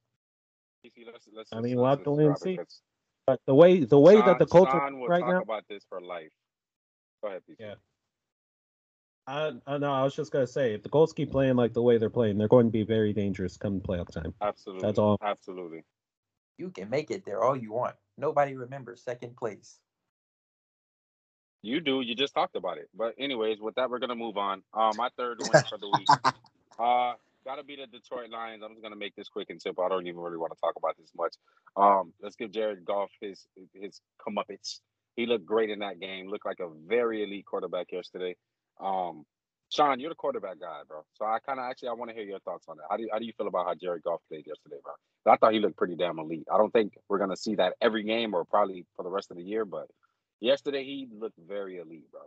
Let's- 1.05 1.27
let's- 1.33 1.49
I 1.53 1.61
mean, 1.61 1.77
let's 1.77 1.77
we'll 1.77 1.85
have 1.85 1.99
to 1.99 2.03
just 2.03 2.17
wait 2.17 2.25
and 2.25 2.35
drop 2.35 2.37
it, 2.37 2.41
see. 2.43 2.57
'cause 2.57 2.81
but 3.25 3.41
the 3.45 3.55
way 3.55 3.83
the 3.83 3.99
way 3.99 4.15
that 4.21 4.37
the 4.39 4.47
Sean- 4.47 4.65
culture 4.65 4.95
right 5.07 5.19
talk 5.21 5.29
now. 5.29 5.41
about 5.41 5.63
this 5.69 5.83
for 5.89 5.99
life. 6.01 6.31
Go 7.21 7.29
ahead, 7.29 7.41
PC. 7.49 7.55
Yeah. 7.59 7.75
I, 9.27 9.51
I 9.67 9.77
know. 9.77 9.91
I 9.91 10.03
was 10.03 10.15
just 10.15 10.31
gonna 10.31 10.47
say, 10.47 10.73
if 10.73 10.83
the 10.83 10.89
Colts 10.89 11.11
keep 11.11 11.31
playing 11.31 11.57
like 11.57 11.73
the 11.73 11.81
way 11.81 11.97
they're 11.97 12.09
playing, 12.09 12.37
they're 12.37 12.47
going 12.47 12.67
to 12.67 12.71
be 12.71 12.83
very 12.83 13.11
dangerous 13.11 13.57
come 13.57 13.81
playoff 13.81 14.09
time. 14.09 14.33
Absolutely. 14.41 14.87
That's 14.87 14.97
all. 14.97 15.17
Absolutely. 15.21 15.83
You 16.57 16.69
can 16.69 16.89
make 16.89 17.11
it 17.11 17.25
there 17.25 17.43
all 17.43 17.55
you 17.55 17.73
want. 17.73 17.95
Nobody 18.17 18.55
remembers 18.55 19.03
second 19.03 19.35
place. 19.35 19.79
You 21.61 21.81
do. 21.81 21.99
You 22.01 22.15
just 22.15 22.33
talked 22.33 22.55
about 22.55 22.77
it. 22.77 22.89
But 22.95 23.15
anyways, 23.19 23.59
with 23.59 23.75
that, 23.75 23.89
we're 23.89 23.99
gonna 23.99 24.15
move 24.15 24.37
on. 24.37 24.63
Uh, 24.73 24.93
my 24.95 25.09
third 25.17 25.39
win 25.41 25.63
for 25.69 25.77
the 25.77 25.89
week. 25.97 26.33
Uh, 26.79 27.13
gotta 27.43 27.63
be 27.63 27.75
the 27.75 27.87
Detroit 27.87 28.29
Lions. 28.29 28.61
I'm 28.63 28.69
just 28.69 28.83
gonna 28.83 28.95
make 28.95 29.15
this 29.15 29.29
quick 29.29 29.49
and 29.49 29.59
simple. 29.59 29.83
I 29.83 29.89
don't 29.89 30.05
even 30.05 30.19
really 30.19 30.37
want 30.37 30.53
to 30.53 30.59
talk 30.59 30.75
about 30.77 30.95
this 30.95 31.09
much. 31.17 31.33
Um, 31.75 32.13
let's 32.21 32.35
give 32.35 32.51
Jared 32.51 32.85
Goff 32.85 33.09
his 33.19 33.47
his 33.73 33.99
comeuppance. 34.21 34.81
He 35.15 35.25
looked 35.25 35.47
great 35.47 35.71
in 35.71 35.79
that 35.79 35.99
game. 35.99 36.27
Looked 36.27 36.45
like 36.45 36.59
a 36.59 36.69
very 36.87 37.23
elite 37.23 37.47
quarterback 37.47 37.91
yesterday. 37.91 38.35
Um, 38.79 39.25
Sean, 39.69 39.99
you're 39.99 40.09
the 40.09 40.15
quarterback 40.15 40.59
guy, 40.59 40.81
bro. 40.87 41.03
So 41.13 41.25
I 41.25 41.39
kind 41.39 41.59
of 41.59 41.65
actually 41.65 41.89
I 41.89 41.93
want 41.93 42.09
to 42.09 42.15
hear 42.15 42.23
your 42.23 42.39
thoughts 42.39 42.65
on 42.69 42.77
that. 42.77 42.85
How 42.89 42.97
do 42.97 43.03
you, 43.03 43.09
how 43.11 43.19
do 43.19 43.25
you 43.25 43.33
feel 43.37 43.47
about 43.47 43.65
how 43.65 43.75
Jared 43.75 44.03
Goff 44.03 44.21
played 44.29 44.47
yesterday, 44.47 44.77
bro? 44.83 44.93
I 45.31 45.35
thought 45.35 45.53
he 45.53 45.59
looked 45.59 45.75
pretty 45.75 45.95
damn 45.95 46.19
elite. 46.19 46.47
I 46.51 46.57
don't 46.57 46.71
think 46.71 46.93
we're 47.09 47.19
gonna 47.19 47.35
see 47.35 47.55
that 47.55 47.73
every 47.81 48.03
game 48.03 48.33
or 48.33 48.45
probably 48.45 48.85
for 48.95 49.03
the 49.03 49.09
rest 49.09 49.29
of 49.29 49.37
the 49.37 49.43
year, 49.43 49.65
but 49.65 49.87
yesterday 50.39 50.83
he 50.85 51.07
looked 51.11 51.37
very 51.37 51.77
elite, 51.77 52.09
bro. 52.11 52.21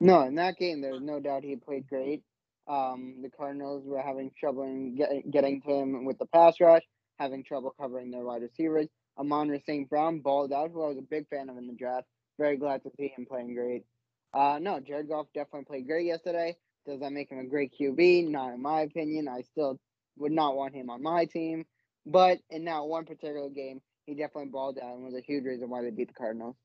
No, 0.00 0.22
in 0.22 0.36
that 0.36 0.56
game, 0.56 0.80
there's 0.80 1.02
no 1.02 1.20
doubt 1.20 1.44
he 1.44 1.56
played 1.56 1.86
great. 1.88 2.22
Um, 2.66 3.16
the 3.22 3.28
Cardinals 3.28 3.82
were 3.84 4.00
having 4.00 4.30
trouble 4.38 4.62
in 4.62 4.94
get, 4.96 5.30
getting 5.30 5.60
to 5.62 5.70
him 5.70 6.04
with 6.04 6.18
the 6.18 6.26
pass 6.26 6.54
rush, 6.60 6.82
having 7.18 7.42
trouble 7.44 7.74
covering 7.78 8.10
their 8.10 8.22
wide 8.22 8.42
receivers. 8.42 8.86
Amon 9.18 9.60
St. 9.66 9.90
Brown 9.90 10.20
balled 10.20 10.52
out, 10.52 10.70
who 10.72 10.82
I 10.82 10.88
was 10.88 10.98
a 10.98 11.02
big 11.02 11.28
fan 11.28 11.50
of 11.50 11.58
in 11.58 11.66
the 11.66 11.74
draft. 11.74 12.06
Very 12.38 12.56
glad 12.56 12.82
to 12.84 12.90
see 12.96 13.12
him 13.14 13.26
playing 13.26 13.54
great. 13.54 13.84
Uh, 14.32 14.58
no, 14.60 14.80
Jared 14.80 15.08
Goff 15.08 15.26
definitely 15.34 15.64
played 15.64 15.86
great 15.86 16.06
yesterday. 16.06 16.56
Does 16.86 17.00
that 17.00 17.12
make 17.12 17.30
him 17.30 17.38
a 17.38 17.44
great 17.44 17.72
QB? 17.78 18.28
Not 18.28 18.54
in 18.54 18.62
my 18.62 18.82
opinion. 18.82 19.28
I 19.28 19.42
still 19.42 19.78
would 20.18 20.32
not 20.32 20.56
want 20.56 20.74
him 20.74 20.90
on 20.90 21.02
my 21.02 21.24
team. 21.24 21.64
But 22.06 22.38
in 22.48 22.64
that 22.64 22.84
one 22.84 23.04
particular 23.04 23.48
game, 23.50 23.80
he 24.06 24.14
definitely 24.14 24.50
balled 24.50 24.78
out 24.78 24.94
and 24.94 25.04
was 25.04 25.14
a 25.14 25.20
huge 25.20 25.44
reason 25.44 25.68
why 25.68 25.82
they 25.82 25.90
beat 25.90 26.08
the 26.08 26.14
Cardinals. 26.14 26.56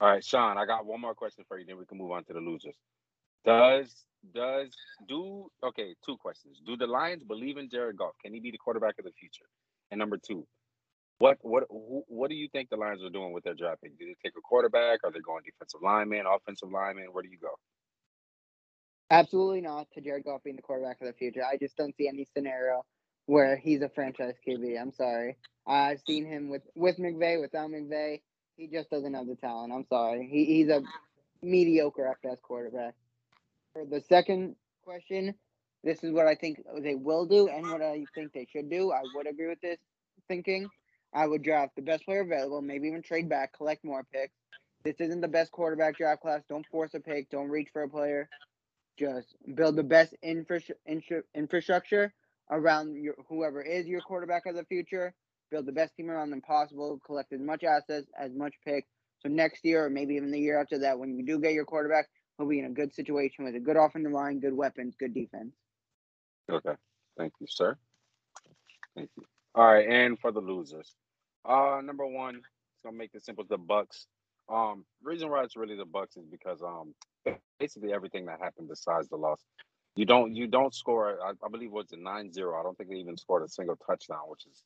All 0.00 0.08
right, 0.08 0.24
Sean, 0.24 0.56
I 0.56 0.64
got 0.64 0.86
one 0.86 1.00
more 1.00 1.14
question 1.14 1.44
for 1.48 1.58
you, 1.58 1.66
then 1.66 1.76
we 1.76 1.84
can 1.84 1.98
move 1.98 2.12
on 2.12 2.24
to 2.24 2.32
the 2.32 2.40
losers. 2.40 2.76
Does 3.44 4.04
does 4.34 4.70
do 5.06 5.48
okay? 5.62 5.94
Two 6.04 6.16
questions. 6.16 6.60
Do 6.66 6.76
the 6.76 6.86
Lions 6.86 7.22
believe 7.22 7.56
in 7.56 7.70
Jared 7.70 7.96
Goff? 7.96 8.14
Can 8.22 8.34
he 8.34 8.40
be 8.40 8.50
the 8.50 8.58
quarterback 8.58 8.98
of 8.98 9.04
the 9.04 9.12
future? 9.12 9.46
And 9.90 9.98
number 9.98 10.18
two, 10.18 10.46
what 11.18 11.38
what 11.42 11.64
what 11.70 12.30
do 12.30 12.36
you 12.36 12.48
think 12.52 12.70
the 12.70 12.76
Lions 12.76 13.02
are 13.02 13.10
doing 13.10 13.32
with 13.32 13.44
their 13.44 13.54
draft 13.54 13.82
pick? 13.82 13.98
Do 13.98 14.06
they 14.06 14.16
take 14.24 14.34
a 14.38 14.42
quarterback? 14.42 15.00
Are 15.04 15.12
they 15.12 15.20
going 15.20 15.42
defensive 15.44 15.80
lineman, 15.82 16.24
offensive 16.26 16.70
lineman? 16.70 17.06
Where 17.12 17.22
do 17.22 17.30
you 17.30 17.38
go? 17.40 17.50
Absolutely 19.10 19.62
not 19.62 19.86
to 19.94 20.00
Jared 20.00 20.24
Goff 20.24 20.42
being 20.44 20.56
the 20.56 20.62
quarterback 20.62 21.00
of 21.00 21.06
the 21.06 21.14
future. 21.14 21.42
I 21.44 21.56
just 21.56 21.76
don't 21.76 21.96
see 21.96 22.08
any 22.08 22.26
scenario 22.36 22.84
where 23.26 23.56
he's 23.56 23.82
a 23.82 23.88
franchise 23.88 24.34
QB. 24.46 24.80
I'm 24.80 24.92
sorry. 24.92 25.36
I've 25.66 26.00
seen 26.06 26.26
him 26.26 26.48
with 26.50 26.62
with 26.74 26.98
McVay, 26.98 27.40
without 27.40 27.70
McVay. 27.70 28.20
He 28.56 28.68
just 28.68 28.90
doesn't 28.90 29.14
have 29.14 29.26
the 29.26 29.36
talent. 29.36 29.72
I'm 29.72 29.86
sorry. 29.88 30.28
He, 30.30 30.44
he's 30.46 30.68
a 30.68 30.82
mediocre 31.42 32.06
at 32.08 32.22
best 32.22 32.42
quarterback. 32.42 32.94
For 33.72 33.84
the 33.84 34.00
second 34.08 34.56
question, 34.82 35.34
this 35.84 36.02
is 36.04 36.12
what 36.12 36.26
I 36.26 36.34
think 36.34 36.60
they 36.82 36.94
will 36.96 37.26
do 37.26 37.48
and 37.48 37.70
what 37.70 37.82
I 37.82 38.04
think 38.14 38.32
they 38.32 38.46
should 38.50 38.70
do. 38.70 38.92
I 38.92 39.02
would 39.14 39.28
agree 39.28 39.48
with 39.48 39.60
this 39.60 39.78
thinking. 40.28 40.68
I 41.14 41.26
would 41.26 41.42
draft 41.42 41.76
the 41.76 41.82
best 41.82 42.04
player 42.04 42.20
available, 42.20 42.62
maybe 42.62 42.88
even 42.88 43.02
trade 43.02 43.28
back, 43.28 43.52
collect 43.56 43.84
more 43.84 44.04
picks. 44.12 44.34
This 44.84 44.96
isn't 45.00 45.20
the 45.20 45.28
best 45.28 45.52
quarterback 45.52 45.96
draft 45.98 46.22
class. 46.22 46.42
Don't 46.48 46.66
force 46.66 46.94
a 46.94 47.00
pick. 47.00 47.30
Don't 47.30 47.48
reach 47.48 47.68
for 47.72 47.82
a 47.82 47.88
player 47.88 48.28
just 48.98 49.36
build 49.54 49.76
the 49.76 49.82
best 49.82 50.14
infra- 50.22 50.60
infra- 50.86 51.22
infrastructure 51.34 52.12
around 52.50 52.96
your 53.02 53.14
whoever 53.28 53.62
is 53.62 53.86
your 53.86 54.00
quarterback 54.00 54.46
of 54.46 54.54
the 54.56 54.64
future. 54.64 55.14
Build 55.50 55.66
the 55.66 55.72
best 55.72 55.94
team 55.96 56.10
around 56.10 56.30
them 56.30 56.42
possible. 56.42 57.00
Collect 57.06 57.32
as 57.32 57.40
much 57.40 57.64
assets, 57.64 58.08
as 58.18 58.32
much 58.34 58.54
picks. 58.66 58.88
So 59.20 59.28
next 59.28 59.64
year, 59.64 59.86
or 59.86 59.90
maybe 59.90 60.14
even 60.14 60.30
the 60.30 60.38
year 60.38 60.60
after 60.60 60.78
that, 60.80 60.98
when 60.98 61.16
you 61.16 61.24
do 61.24 61.40
get 61.40 61.54
your 61.54 61.64
quarterback, 61.64 62.08
he'll 62.36 62.48
be 62.48 62.58
in 62.58 62.66
a 62.66 62.70
good 62.70 62.94
situation 62.94 63.44
with 63.44 63.54
a 63.54 63.60
good 63.60 63.76
offensive 63.76 64.12
line, 64.12 64.40
good 64.40 64.54
weapons, 64.54 64.94
good 64.98 65.14
defense. 65.14 65.52
Okay, 66.50 66.74
thank 67.16 67.32
you, 67.40 67.46
sir. 67.48 67.76
Thank 68.94 69.10
you. 69.16 69.24
All 69.54 69.66
right, 69.66 69.86
and 69.88 70.18
for 70.18 70.30
the 70.30 70.40
losers, 70.40 70.94
uh, 71.44 71.80
number 71.82 72.06
one, 72.06 72.36
it's 72.36 72.84
gonna 72.84 72.96
make 72.96 73.12
this 73.12 73.24
simple. 73.24 73.44
The 73.48 73.58
Bucks. 73.58 74.06
Um, 74.48 74.84
reason 75.02 75.28
why 75.30 75.44
it's 75.44 75.56
really 75.56 75.76
the 75.76 75.84
Bucks 75.84 76.16
is 76.16 76.24
because 76.30 76.62
um, 76.62 76.94
basically 77.58 77.92
everything 77.92 78.26
that 78.26 78.40
happened 78.40 78.68
besides 78.68 79.08
the 79.08 79.16
loss, 79.16 79.42
you 79.96 80.04
don't 80.04 80.34
you 80.34 80.46
don't 80.46 80.74
score. 80.74 81.18
I, 81.22 81.30
I 81.30 81.48
believe 81.50 81.68
it 81.68 81.72
was 81.72 81.92
a 81.92 81.96
9-0. 81.96 82.58
I 82.58 82.62
don't 82.62 82.76
think 82.78 82.90
they 82.90 82.96
even 82.96 83.16
scored 83.16 83.42
a 83.42 83.48
single 83.48 83.76
touchdown, 83.76 84.20
which 84.28 84.46
is 84.46 84.62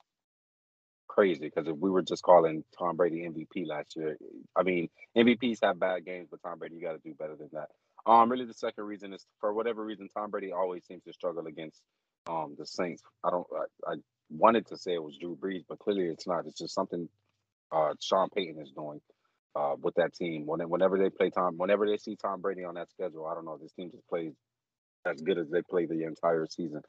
crazy 1.08 1.40
because 1.40 1.66
if 1.68 1.76
we 1.76 1.90
were 1.90 2.02
just 2.02 2.22
calling 2.22 2.64
Tom 2.78 2.96
Brady 2.96 3.28
MVP 3.28 3.66
last 3.66 3.96
year, 3.96 4.16
I 4.56 4.62
mean 4.62 4.88
MVPs 5.16 5.58
have 5.62 5.78
bad 5.78 6.04
games, 6.04 6.28
but 6.30 6.42
Tom 6.42 6.58
Brady, 6.58 6.76
you 6.76 6.82
got 6.82 6.92
to 6.92 6.98
do 6.98 7.14
better 7.14 7.36
than 7.36 7.50
that. 7.52 7.68
Um, 8.04 8.30
really, 8.30 8.46
the 8.46 8.54
second 8.54 8.84
reason 8.84 9.12
is 9.12 9.24
for 9.40 9.52
whatever 9.52 9.84
reason, 9.84 10.08
Tom 10.08 10.30
Brady 10.30 10.52
always 10.52 10.84
seems 10.86 11.04
to 11.04 11.12
struggle 11.12 11.46
against 11.46 11.80
um 12.28 12.54
the 12.58 12.66
Saints. 12.66 13.02
I 13.24 13.30
don't. 13.30 13.46
I, 13.54 13.92
I 13.92 13.94
wanted 14.30 14.66
to 14.68 14.76
say 14.78 14.94
it 14.94 15.02
was 15.02 15.16
Drew 15.18 15.37
Brees, 15.37 15.64
but 15.68 15.78
clearly 15.78 16.08
it's 16.08 16.26
not. 16.26 16.46
It's 16.46 16.58
just 16.58 16.74
something 16.74 17.08
uh 17.72 17.94
Sean 18.00 18.28
Payton 18.30 18.61
is 18.62 18.72
doing 18.72 19.00
uh 19.56 19.74
with 19.80 19.94
that 19.96 20.14
team. 20.14 20.46
When, 20.46 20.61
whenever 20.68 20.98
they 20.98 21.11
play 21.11 21.30
Tom, 21.30 21.58
whenever 21.58 21.87
they 21.87 21.98
see 21.98 22.16
Tom 22.16 22.40
Brady 22.40 22.64
on 22.64 22.74
that 22.74 22.90
schedule, 22.90 23.26
I 23.26 23.35
don't 23.35 23.44
know. 23.46 23.58
This 23.61 23.72
team 23.72 23.90
just 23.92 24.08
plays 24.08 24.35
as 25.06 25.22
good 25.22 25.38
as 25.38 25.50
they 25.50 25.62
play 25.62 25.87
the 25.87 26.04
entire 26.04 26.46
season. 26.48 26.82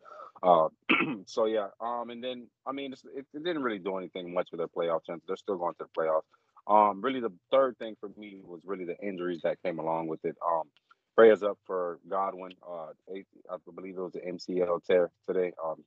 Uh, 0.43 0.69
so 1.27 1.45
yeah. 1.47 1.69
Um, 1.81 2.11
and 2.11 2.23
then 2.23 2.47
I 2.67 2.73
mean, 2.73 2.93
it, 2.93 3.25
it 3.33 3.45
didn't 3.45 3.63
really 3.63 3.79
do 3.79 3.97
anything 3.97 4.33
much 4.33 4.49
for 4.51 4.57
their 4.57 4.69
playoff 4.69 5.01
chances. 5.07 5.25
They're 5.27 5.37
still 5.37 5.57
going 5.57 5.75
to 5.79 5.85
the 5.85 6.01
playoffs. 6.01 6.23
Um, 6.67 7.01
really, 7.01 7.21
the 7.21 7.33
third 7.51 7.77
thing 7.79 7.95
for 8.01 8.09
me 8.17 8.41
was 8.45 8.61
really 8.65 8.85
the 8.85 8.97
injuries 9.05 9.41
that 9.45 9.61
came 9.63 9.79
along 9.79 10.07
with 10.07 10.25
it. 10.25 10.37
Um, 10.45 10.63
prayers 11.17 11.43
up 11.43 11.59
for 11.67 11.99
Godwin. 12.09 12.53
Uh, 12.67 12.87
I 13.51 13.57
believe 13.75 13.97
it 13.97 14.01
was 14.01 14.13
the 14.13 14.21
MCL 14.21 14.85
tear 14.85 15.11
today. 15.27 15.53
Um, 15.63 15.83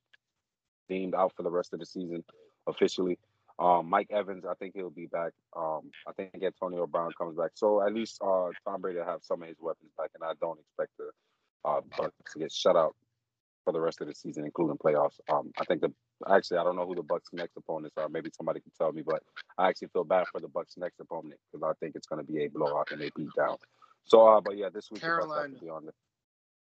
deemed 0.88 1.14
out 1.14 1.32
for 1.36 1.42
the 1.42 1.50
rest 1.50 1.72
of 1.72 1.80
the 1.80 1.86
season 1.86 2.24
officially. 2.66 3.18
Um, 3.58 3.88
Mike 3.88 4.08
Evans, 4.10 4.44
I 4.44 4.54
think 4.54 4.74
he'll 4.74 4.90
be 4.90 5.06
back. 5.06 5.32
Um, 5.56 5.90
I 6.06 6.12
think 6.12 6.30
Antonio 6.42 6.86
Brown 6.86 7.10
comes 7.16 7.36
back. 7.36 7.52
So 7.54 7.84
at 7.86 7.94
least 7.94 8.20
uh, 8.22 8.48
Tom 8.66 8.82
Brady 8.82 8.98
will 8.98 9.06
have 9.06 9.20
some 9.22 9.42
of 9.42 9.48
his 9.48 9.56
weapons 9.60 9.90
back, 9.96 10.10
and 10.14 10.22
I 10.22 10.32
don't 10.40 10.60
expect 10.60 10.90
the 10.98 11.10
uh, 11.64 11.80
Bucks 11.96 12.32
to 12.34 12.38
get 12.38 12.52
shut 12.52 12.76
out 12.76 12.94
for 13.64 13.72
the 13.72 13.80
rest 13.80 14.00
of 14.00 14.08
the 14.08 14.14
season, 14.14 14.44
including 14.44 14.76
playoffs. 14.76 15.18
Um, 15.32 15.52
I 15.58 15.64
think 15.64 15.80
the 15.80 15.92
actually 16.30 16.58
I 16.58 16.64
don't 16.64 16.76
know 16.76 16.86
who 16.86 16.94
the 16.94 17.02
Bucks' 17.02 17.30
next 17.32 17.56
opponents 17.56 17.96
are. 17.96 18.08
Maybe 18.08 18.30
somebody 18.36 18.60
can 18.60 18.72
tell 18.78 18.92
me, 18.92 19.02
but 19.04 19.22
I 19.58 19.68
actually 19.68 19.88
feel 19.88 20.04
bad 20.04 20.26
for 20.30 20.40
the 20.40 20.48
Bucks' 20.48 20.74
next 20.76 21.00
opponent 21.00 21.40
because 21.52 21.68
I 21.68 21.72
think 21.80 21.96
it's 21.96 22.06
going 22.06 22.24
to 22.24 22.32
be 22.32 22.44
a 22.44 22.48
blowout 22.48 22.88
and 22.92 23.00
they 23.00 23.10
beat 23.16 23.28
down. 23.36 23.56
So, 24.04 24.26
uh, 24.26 24.40
but 24.40 24.56
yeah, 24.56 24.68
this 24.72 24.90
week 24.90 25.00
the 25.00 25.08
Bucks 25.08 25.22
have 25.22 25.28
Carolina. 25.28 25.54
to 25.54 25.60
be 25.60 25.68
on 25.70 25.86
the. 25.86 25.92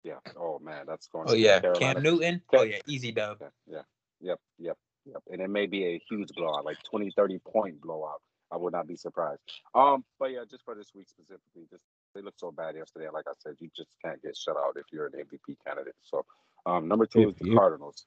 Yeah. 0.05 0.19
Oh 0.37 0.59
man, 0.59 0.85
that's 0.87 1.07
going. 1.09 1.27
Oh 1.29 1.33
to 1.33 1.39
yeah, 1.39 1.61
Carolina. 1.61 1.95
Cam 1.95 2.03
Newton. 2.03 2.43
Oh 2.55 2.63
yeah, 2.63 2.79
easy 2.87 3.13
dub. 3.13 3.43
Okay, 3.43 3.51
yeah, 3.67 3.83
Yep, 4.23 4.39
yep, 4.59 4.77
yep. 5.05 5.23
And 5.31 5.41
it 5.41 5.51
may 5.51 5.67
be 5.67 5.85
a 5.85 6.01
huge 6.09 6.29
blowout, 6.35 6.65
like 6.65 6.79
20, 6.91 7.11
30 7.17 7.39
point 7.39 7.81
blowout. 7.81 8.23
I 8.51 8.57
would 8.57 8.73
not 8.73 8.87
be 8.87 8.97
surprised. 8.97 9.41
Um, 9.75 10.05
but 10.19 10.31
yeah, 10.31 10.45
just 10.51 10.65
for 10.65 10.75
this 10.75 10.89
week 10.95 11.09
specifically, 11.09 11.67
just 11.71 11.83
they 12.15 12.23
looked 12.23 12.41
so 12.41 12.51
bad 12.51 12.77
yesterday. 12.77 13.09
Like 13.13 13.25
I 13.27 13.33
said, 13.39 13.55
you 13.59 13.71
just 13.75 13.89
can't 14.05 14.23
get 14.23 14.37
shut 14.37 14.57
out 14.57 14.77
if 14.77 14.85
you're 14.93 15.07
an 15.07 15.13
MVP 15.13 15.57
candidate. 15.67 15.95
So, 16.03 16.25
um, 16.67 16.87
number 16.89 17.07
two 17.07 17.31
is 17.31 17.35
the 17.37 17.47
you- 17.47 17.57
Cardinals. 17.57 18.05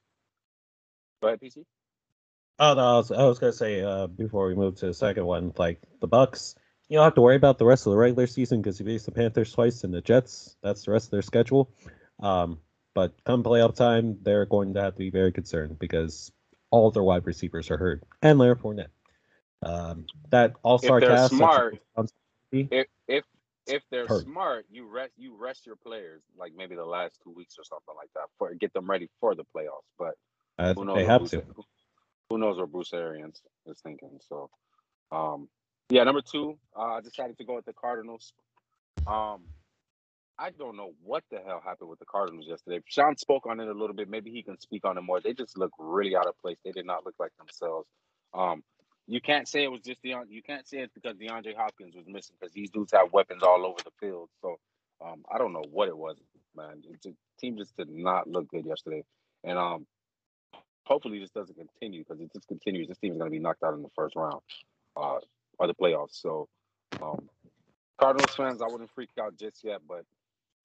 Go 1.20 1.28
ahead, 1.28 1.40
PC. 1.40 1.64
Oh 2.58 2.74
no, 2.74 2.80
I 2.80 2.96
was, 2.96 3.10
I 3.12 3.24
was 3.24 3.38
gonna 3.38 3.52
say 3.52 3.82
uh, 3.82 4.06
before 4.06 4.46
we 4.46 4.54
move 4.54 4.76
to 4.76 4.86
the 4.86 4.94
second 4.94 5.26
one, 5.26 5.52
like 5.58 5.82
the 6.00 6.06
Bucks, 6.06 6.54
you 6.88 6.96
don't 6.96 7.04
have 7.04 7.14
to 7.14 7.20
worry 7.20 7.36
about 7.36 7.58
the 7.58 7.66
rest 7.66 7.86
of 7.86 7.90
the 7.90 7.98
regular 7.98 8.26
season 8.26 8.62
because 8.62 8.78
you 8.80 8.86
face 8.86 9.04
the 9.04 9.12
Panthers 9.12 9.52
twice 9.52 9.84
and 9.84 9.92
the 9.92 10.00
Jets. 10.00 10.56
That's 10.62 10.84
the 10.84 10.92
rest 10.92 11.06
of 11.06 11.10
their 11.10 11.22
schedule. 11.22 11.70
Um, 12.20 12.58
but 12.96 13.12
come 13.24 13.42
playoff 13.42 13.76
time, 13.76 14.16
they're 14.22 14.46
going 14.46 14.72
to 14.72 14.80
have 14.80 14.94
to 14.94 14.98
be 14.98 15.10
very 15.10 15.30
concerned 15.30 15.78
because 15.78 16.32
all 16.70 16.90
their 16.90 17.02
wide 17.02 17.26
receivers 17.26 17.70
are 17.70 17.76
hurt 17.76 18.02
and 18.22 18.38
Leonard 18.38 18.62
Fournette. 18.62 18.88
Um, 19.62 20.06
that 20.30 20.54
All 20.62 20.78
Star 20.78 21.02
cast. 21.02 21.34
smart, 21.36 21.78
If 22.50 22.86
if 23.06 23.24
if 23.66 23.82
they're 23.90 24.06
Hurt. 24.06 24.22
smart, 24.24 24.64
you 24.70 24.86
rest 24.86 25.12
you 25.18 25.36
rest 25.36 25.66
your 25.66 25.76
players 25.76 26.22
like 26.38 26.54
maybe 26.56 26.74
the 26.74 26.86
last 26.86 27.18
two 27.22 27.32
weeks 27.32 27.56
or 27.58 27.64
something 27.64 27.94
like 27.94 28.08
that 28.14 28.28
for 28.38 28.54
get 28.54 28.72
them 28.72 28.88
ready 28.88 29.10
for 29.20 29.34
the 29.34 29.44
playoffs. 29.54 29.90
But 29.98 30.14
uh, 30.58 30.72
who 30.72 30.86
knows 30.86 30.96
they 30.96 31.04
have 31.04 31.20
Bruce, 31.20 31.30
to. 31.32 31.42
Who, 31.54 31.64
who 32.30 32.38
knows 32.38 32.56
what 32.56 32.72
Bruce 32.72 32.94
Arians 32.94 33.42
is 33.66 33.78
thinking? 33.80 34.18
So, 34.26 34.48
um, 35.12 35.48
yeah, 35.90 36.04
number 36.04 36.22
two, 36.22 36.56
uh, 36.74 36.94
I 36.94 37.00
decided 37.02 37.36
to 37.36 37.44
go 37.44 37.56
with 37.56 37.66
the 37.66 37.74
Cardinals. 37.74 38.32
Um, 39.06 39.42
I 40.38 40.50
don't 40.50 40.76
know 40.76 40.92
what 41.02 41.24
the 41.30 41.38
hell 41.38 41.62
happened 41.64 41.88
with 41.90 41.98
the 41.98 42.04
Cardinals 42.06 42.46
yesterday. 42.48 42.82
Sean 42.86 43.16
spoke 43.16 43.46
on 43.46 43.60
it 43.60 43.68
a 43.68 43.72
little 43.72 43.94
bit. 43.94 44.08
Maybe 44.10 44.30
he 44.30 44.42
can 44.42 44.58
speak 44.60 44.84
on 44.84 44.98
it 44.98 45.02
more. 45.02 45.20
They 45.20 45.32
just 45.32 45.56
look 45.56 45.72
really 45.78 46.16
out 46.16 46.26
of 46.26 46.38
place. 46.40 46.58
They 46.64 46.72
did 46.72 46.86
not 46.86 47.06
look 47.06 47.14
like 47.18 47.32
themselves. 47.38 47.88
Um, 48.34 48.62
you 49.06 49.20
can't 49.20 49.48
say 49.48 49.62
it 49.64 49.70
was 49.70 49.80
just 49.82 50.02
Deon. 50.02 50.24
You 50.28 50.42
can't 50.42 50.66
say 50.68 50.78
it's 50.78 50.92
because 50.92 51.16
DeAndre 51.16 51.56
Hopkins 51.56 51.94
was 51.94 52.06
missing 52.06 52.36
because 52.38 52.52
these 52.52 52.70
dudes 52.70 52.92
have 52.92 53.12
weapons 53.12 53.42
all 53.42 53.64
over 53.64 53.78
the 53.84 53.92
field. 54.00 54.28
So 54.42 54.56
um, 55.04 55.24
I 55.32 55.38
don't 55.38 55.52
know 55.52 55.64
what 55.70 55.88
it 55.88 55.96
was, 55.96 56.16
man. 56.56 56.82
The 57.04 57.14
team 57.40 57.56
just 57.56 57.76
did 57.76 57.88
not 57.88 58.28
look 58.28 58.48
good 58.48 58.66
yesterday, 58.66 59.04
and 59.44 59.58
um, 59.58 59.86
hopefully 60.84 61.18
this 61.18 61.30
doesn't 61.30 61.56
continue 61.56 62.04
because 62.04 62.20
if 62.20 62.32
this 62.32 62.44
continues, 62.44 62.88
this 62.88 62.98
team 62.98 63.12
is 63.12 63.18
going 63.18 63.30
to 63.30 63.36
be 63.36 63.42
knocked 63.42 63.62
out 63.62 63.74
in 63.74 63.82
the 63.82 63.90
first 63.94 64.16
round 64.16 64.40
uh, 64.96 65.18
or 65.58 65.66
the 65.66 65.74
playoffs. 65.74 66.20
So 66.20 66.48
um, 67.00 67.28
Cardinals 67.98 68.34
fans, 68.36 68.60
I 68.60 68.66
wouldn't 68.66 68.90
freak 68.94 69.10
out 69.20 69.36
just 69.38 69.64
yet, 69.64 69.80
but 69.88 70.04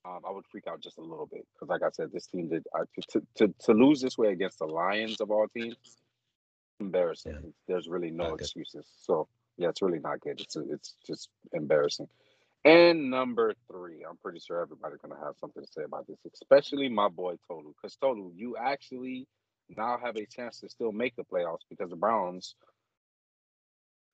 um, 0.05 0.19
I 0.27 0.31
would 0.31 0.45
freak 0.51 0.67
out 0.67 0.81
just 0.81 0.97
a 0.97 1.01
little 1.01 1.27
bit 1.27 1.45
because, 1.53 1.69
like 1.69 1.83
I 1.83 1.89
said, 1.93 2.11
this 2.11 2.27
team 2.27 2.49
did 2.49 2.65
uh, 2.77 2.85
to, 3.11 3.21
to 3.35 3.53
to 3.65 3.73
lose 3.73 4.01
this 4.01 4.17
way 4.17 4.31
against 4.31 4.59
the 4.59 4.65
Lions 4.65 5.21
of 5.21 5.29
all 5.29 5.47
teams, 5.55 5.75
embarrassing. 6.79 7.33
Yeah. 7.33 7.49
There's 7.67 7.87
really 7.87 8.11
no 8.11 8.33
excuses. 8.33 8.87
So 9.01 9.27
yeah, 9.57 9.69
it's 9.69 9.81
really 9.81 9.99
not 9.99 10.19
good. 10.21 10.41
It's 10.41 10.55
it's 10.55 10.95
just 11.05 11.29
embarrassing. 11.53 12.07
And 12.63 13.09
number 13.09 13.53
three, 13.71 14.03
I'm 14.07 14.17
pretty 14.17 14.39
sure 14.39 14.61
everybody's 14.61 14.99
gonna 14.99 15.23
have 15.23 15.35
something 15.39 15.63
to 15.63 15.71
say 15.71 15.83
about 15.83 16.07
this, 16.07 16.17
especially 16.33 16.89
my 16.89 17.07
boy 17.07 17.35
Tolu. 17.47 17.73
Because 17.79 17.95
Tolu, 17.95 18.31
you 18.35 18.55
actually 18.57 19.27
now 19.77 19.99
have 20.03 20.15
a 20.15 20.25
chance 20.25 20.59
to 20.61 20.69
still 20.69 20.91
make 20.91 21.15
the 21.15 21.23
playoffs 21.23 21.65
because 21.69 21.89
the 21.89 21.95
Browns 21.95 22.55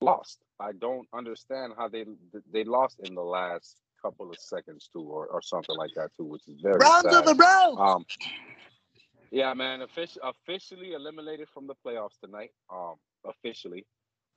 lost. 0.02 0.40
I 0.60 0.72
don't 0.74 1.08
understand 1.14 1.74
how 1.78 1.88
they 1.88 2.06
they 2.52 2.64
lost 2.64 3.00
in 3.04 3.16
the 3.16 3.24
last 3.24 3.78
couple 4.02 4.30
of 4.30 4.38
seconds 4.40 4.90
too, 4.92 5.02
or, 5.02 5.28
or 5.28 5.42
something 5.42 5.76
like 5.78 5.92
that 5.96 6.10
too, 6.18 6.26
which 6.26 6.48
is 6.48 6.60
very 6.62 6.78
Rounds 6.80 7.04
sad. 7.10 7.14
of 7.16 7.26
the 7.26 7.36
round. 7.36 7.80
Um, 7.80 8.06
yeah, 9.32 9.54
man, 9.54 9.82
offic- 9.82 10.18
officially 10.24 10.94
eliminated 10.94 11.50
from 11.54 11.68
the 11.68 11.76
playoffs 11.86 12.20
tonight. 12.24 12.52
Um, 12.74 12.96
officially, 13.26 13.86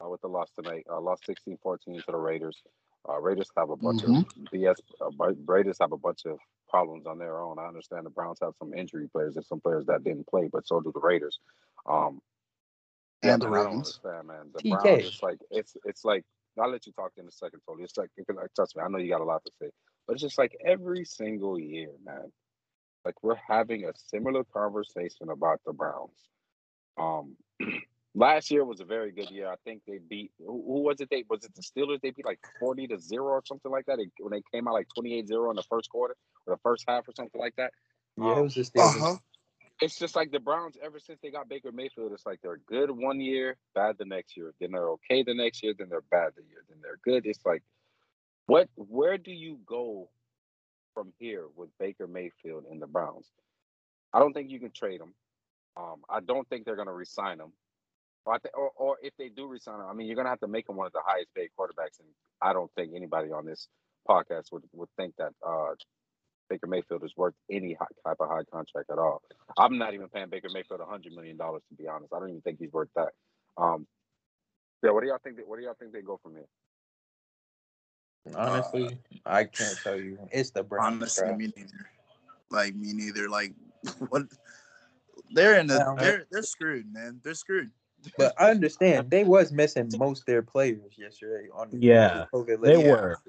uh, 0.05 0.09
with 0.09 0.20
the 0.20 0.29
loss 0.29 0.51
tonight, 0.51 0.85
uh, 0.90 1.01
lost 1.01 1.25
16-14 1.29 1.79
to 1.99 2.03
the 2.09 2.16
Raiders. 2.16 2.62
Uh, 3.09 3.18
Raiders 3.20 3.49
have 3.57 3.70
a 3.70 3.77
bunch 3.77 4.03
of 4.03 4.11
BS. 4.53 4.77
Uh, 5.01 5.33
Raiders 5.46 5.79
have 5.81 5.92
a 5.92 5.96
bunch 5.96 6.27
of 6.27 6.38
problems 6.68 7.07
on 7.07 7.18
their 7.18 7.40
own. 7.40 7.59
I 7.59 7.66
understand 7.66 8.05
the 8.05 8.11
Browns 8.11 8.38
have 8.42 8.53
some 8.59 8.75
injury 8.75 9.09
players 9.09 9.37
and 9.37 9.46
some 9.46 9.61
players 9.61 9.87
that 9.87 10.05
didn't 10.05 10.27
play, 10.27 10.49
but 10.53 10.66
so 10.66 10.81
do 10.81 10.90
the 10.92 11.01
Raiders. 11.01 11.38
Um, 11.88 12.20
yeah, 13.23 13.35
And 13.35 13.42
the 13.42 13.46
don't 13.46 13.55
Ravens. 13.55 14.01
understand, 14.03 14.27
man. 14.29 14.51
The 14.55 14.62
TK. 14.62 14.70
Browns, 14.83 15.07
it's 15.07 15.23
like 15.23 15.38
it's 15.51 15.77
it's 15.85 16.05
like 16.05 16.25
I'll 16.59 16.71
let 16.71 16.87
you 16.87 16.93
talk 16.93 17.13
in 17.17 17.27
a 17.27 17.33
second, 17.33 17.61
Tony. 17.67 17.85
It's 17.85 17.97
like 17.97 18.11
trust 18.55 18.77
me, 18.77 18.83
I 18.83 18.89
know 18.89 18.99
you 18.99 19.11
got 19.11 19.21
a 19.21 19.25
lot 19.25 19.45
to 19.45 19.53
say, 19.61 19.71
but 20.07 20.15
it's 20.15 20.23
just 20.23 20.39
like 20.39 20.57
every 20.65 21.05
single 21.05 21.59
year, 21.59 21.91
man. 22.05 22.33
Like 23.05 23.23
we're 23.23 23.37
having 23.37 23.85
a 23.85 23.93
similar 23.97 24.45
conversation 24.45 25.31
about 25.31 25.61
the 25.65 25.73
Browns. 25.73 26.19
Um, 26.99 27.37
last 28.15 28.51
year 28.51 28.65
was 28.65 28.81
a 28.81 28.85
very 28.85 29.13
good 29.13 29.31
year. 29.31 29.49
I 29.49 29.57
think 29.65 29.83
they 29.87 29.99
beat 29.99 30.33
who, 30.39 30.63
who 30.67 30.83
was 30.83 31.01
it? 31.01 31.09
They 31.11 31.25
was 31.29 31.45
it 31.45 31.55
the 31.55 31.63
Steelers? 31.63 32.01
They 32.03 32.11
beat 32.11 32.27
like 32.27 32.41
forty 32.59 32.87
to 32.89 32.99
zero 32.99 33.29
or 33.29 33.43
something 33.47 33.71
like 33.71 33.87
that. 33.87 33.97
They, 33.99 34.09
when 34.19 34.33
they 34.33 34.43
came 34.53 34.69
out 34.69 34.75
like 34.75 34.89
28-0 34.99 35.51
in 35.51 35.57
the 35.57 35.63
first 35.71 35.89
quarter 35.91 36.15
or 36.47 36.55
the 36.55 36.61
first 36.63 36.85
half 36.87 37.09
or 37.09 37.13
something 37.17 37.41
like 37.41 37.57
that. 37.57 37.73
Yeah, 38.17 38.33
it 38.33 38.37
Um, 38.37 38.43
was 38.43 38.55
just 38.55 38.77
Uh 38.77 38.93
huh. 38.93 39.17
It's 39.81 39.99
just 39.99 40.14
like 40.16 40.31
the 40.31 40.40
Browns 40.40 40.77
ever 40.83 40.99
since 40.99 41.19
they 41.23 41.31
got 41.31 41.49
Baker 41.49 41.73
Mayfield. 41.73 42.12
It's 42.12 42.27
like 42.27 42.40
they're 42.43 42.61
good 42.69 42.90
one 42.90 43.21
year, 43.21 43.57
bad 43.75 43.97
the 43.99 44.05
next 44.05 44.37
year. 44.37 44.53
Then 44.61 44.73
they're 44.73 44.90
okay 44.90 45.23
the 45.23 45.35
next 45.35 45.62
year, 45.62 45.75
then 45.77 45.88
they're 45.88 46.03
bad 46.11 46.33
the 46.37 46.43
year, 46.43 46.64
then 46.69 46.79
they're 46.83 46.99
good. 47.05 47.27
It's 47.27 47.45
like, 47.45 47.62
what? 48.47 48.69
Where 48.77 49.19
do 49.19 49.33
you 49.33 49.59
go 49.66 50.09
from 50.95 51.12
here 51.19 51.47
with 51.57 51.71
Baker 51.79 52.07
Mayfield 52.07 52.64
and 52.71 52.81
the 52.81 52.87
Browns? 52.87 53.27
I 54.12 54.19
don't 54.19 54.33
think 54.33 54.51
you 54.51 54.59
can 54.61 54.73
trade 54.73 55.01
him. 55.01 55.14
Um, 55.77 56.03
I 56.09 56.21
don't 56.21 56.49
think 56.49 56.64
they're 56.64 56.77
going 56.77 56.88
to 56.88 56.93
resign 56.93 57.40
him. 57.40 57.53
Or, 58.27 58.35
I 58.35 58.38
thi- 58.38 58.51
or, 58.55 58.71
or 58.77 58.97
if 59.03 59.14
they 59.19 59.29
do 59.29 59.47
resign 59.47 59.77
him, 59.77 59.87
I 59.88 59.93
mean, 59.95 60.09
you're 60.09 60.16
going 60.16 60.27
to 60.27 60.31
have 60.31 60.40
to 60.40 60.49
make 60.49 60.69
him 60.69 60.77
one 60.77 60.87
of 60.87 60.93
the 60.93 61.01
highest 61.05 61.33
paid 61.35 61.51
quarterbacks. 61.59 62.01
And 62.01 62.09
I 62.43 62.53
don't 62.53 62.71
think 62.75 62.93
anybody 62.95 63.31
on 63.31 63.47
this 63.47 63.69
podcast 64.09 64.53
would, 64.53 64.64
would 64.73 64.88
think 64.97 65.14
that 65.16 65.33
uh, 65.47 65.75
Baker 66.51 66.67
Mayfield 66.67 67.05
is 67.05 67.13
worth 67.17 67.35
any 67.51 67.75
high, 67.75 67.87
type 68.05 68.17
of 68.21 68.29
high 68.29 68.43
contract 68.53 68.91
at 68.91 68.99
all. 68.99 69.23
I'm 69.57 69.79
not 69.79 69.95
even 69.95 70.09
paying 70.09 70.29
Baker 70.29 70.49
Mayfield 70.53 70.81
hundred 70.87 71.15
million 71.15 71.37
dollars 71.39 71.63
to 71.71 71.75
be 71.77 71.89
honest. 71.89 72.13
I 72.13 72.19
don't 72.19 72.29
even 72.29 72.43
think 72.43 72.59
he's 72.59 72.73
worth 72.73 72.91
that. 72.97 73.11
Um, 73.57 73.87
yeah, 74.83 74.91
what 74.91 75.03
do 75.03 75.09
y'all 75.09 75.19
think? 75.23 75.37
That, 75.37 75.49
what 75.49 75.59
do 75.59 75.65
y'all 75.65 75.77
think 75.79 75.93
they 75.93 76.03
go 76.03 76.19
from 76.23 76.33
here? 76.33 76.47
honestly, 78.37 78.99
I 79.25 79.45
can't 79.45 79.79
tell 79.83 79.97
you. 79.97 80.19
It's 80.31 80.51
the 80.51 80.63
Browns. 80.63 80.97
Honestly, 80.97 81.25
bro. 81.25 81.37
me 81.37 81.53
neither. 81.57 81.91
Like 82.51 82.75
me 82.75 82.93
neither. 82.93 83.29
Like 83.29 83.55
what? 84.09 84.23
They're 85.33 85.59
in 85.59 85.69
the. 85.69 85.95
They're 85.99 86.27
they're 86.31 86.43
screwed, 86.43 86.93
man. 86.93 87.21
They're 87.23 87.35
screwed. 87.35 87.71
But 88.17 88.35
I 88.39 88.51
understand 88.51 89.11
they 89.11 89.25
was 89.25 89.53
missing 89.53 89.91
most 89.99 90.27
their 90.27 90.43
players 90.43 90.95
yesterday 90.97 91.49
on 91.55 91.71
the 91.71 91.79
Yeah, 91.79 92.25
COVID 92.35 92.63
They 92.63 92.77
list. 92.77 92.89
were. 92.89 93.21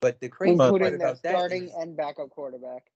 But 0.00 0.20
the 0.20 0.28
crazy 0.28 0.56
part 0.56 0.72
including 0.72 0.98
their 0.98 1.08
about 1.08 1.22
that 1.22 1.34
starting 1.34 1.64
is, 1.64 1.74
and 1.74 1.96
backup 1.96 2.30
quarterback. 2.30 2.90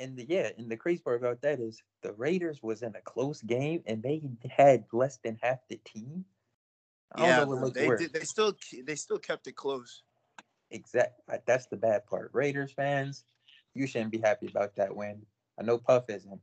and 0.00 0.16
the, 0.16 0.26
yeah, 0.28 0.50
and 0.58 0.70
the 0.70 0.76
crazy 0.76 1.02
part 1.02 1.20
about 1.20 1.40
that 1.42 1.60
is 1.60 1.82
the 2.02 2.12
Raiders 2.12 2.62
was 2.62 2.82
in 2.82 2.94
a 2.96 3.00
close 3.00 3.40
game 3.42 3.82
and 3.86 4.02
they 4.02 4.22
had 4.50 4.84
less 4.92 5.18
than 5.18 5.38
half 5.42 5.58
the 5.68 5.76
team. 5.84 6.24
I 7.12 7.20
don't 7.20 7.28
Yeah, 7.28 7.40
know 7.40 7.46
what 7.46 7.60
looked 7.62 7.74
they 7.76 7.88
did, 7.88 8.12
they 8.12 8.20
still 8.20 8.56
they 8.84 8.96
still 8.96 9.18
kept 9.18 9.46
it 9.46 9.56
close. 9.56 10.02
Exact. 10.70 11.20
uh, 11.30 11.38
That's 11.46 11.66
the 11.66 11.76
bad 11.76 12.06
part. 12.06 12.30
Raiders 12.32 12.72
fans, 12.72 13.24
you 13.74 13.86
shouldn't 13.86 14.10
be 14.10 14.18
happy 14.18 14.48
about 14.48 14.74
that 14.76 14.94
win. 14.94 15.24
I 15.58 15.62
know 15.62 15.78
Puff 15.78 16.10
isn't, 16.10 16.40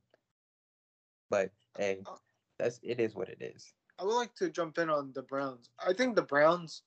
but 1.30 1.52
hey, 1.78 2.04
that's 2.58 2.80
it 2.84 3.00
is 3.00 3.14
what 3.16 3.28
it 3.30 3.42
is. 3.42 3.74
I 4.00 4.04
would 4.06 4.16
like 4.16 4.34
to 4.36 4.50
jump 4.50 4.78
in 4.78 4.90
on 4.90 5.12
the 5.14 5.22
Browns. 5.22 5.70
I 5.86 5.94
think 5.94 6.16
the 6.16 6.22
Browns 6.22 6.84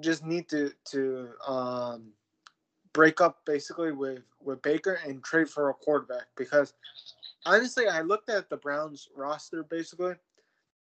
just 0.00 0.24
need 0.24 0.48
to 0.48 0.72
to 0.90 1.30
um, 1.46 2.12
break 2.92 3.20
up 3.20 3.44
basically 3.44 3.92
with 3.92 4.22
with 4.42 4.62
Baker 4.62 4.98
and 5.06 5.22
trade 5.22 5.48
for 5.48 5.70
a 5.70 5.74
quarterback 5.74 6.26
because 6.36 6.74
honestly, 7.46 7.86
I 7.86 8.00
looked 8.00 8.30
at 8.30 8.48
the 8.48 8.56
Browns 8.56 9.08
roster 9.14 9.62
basically. 9.62 10.14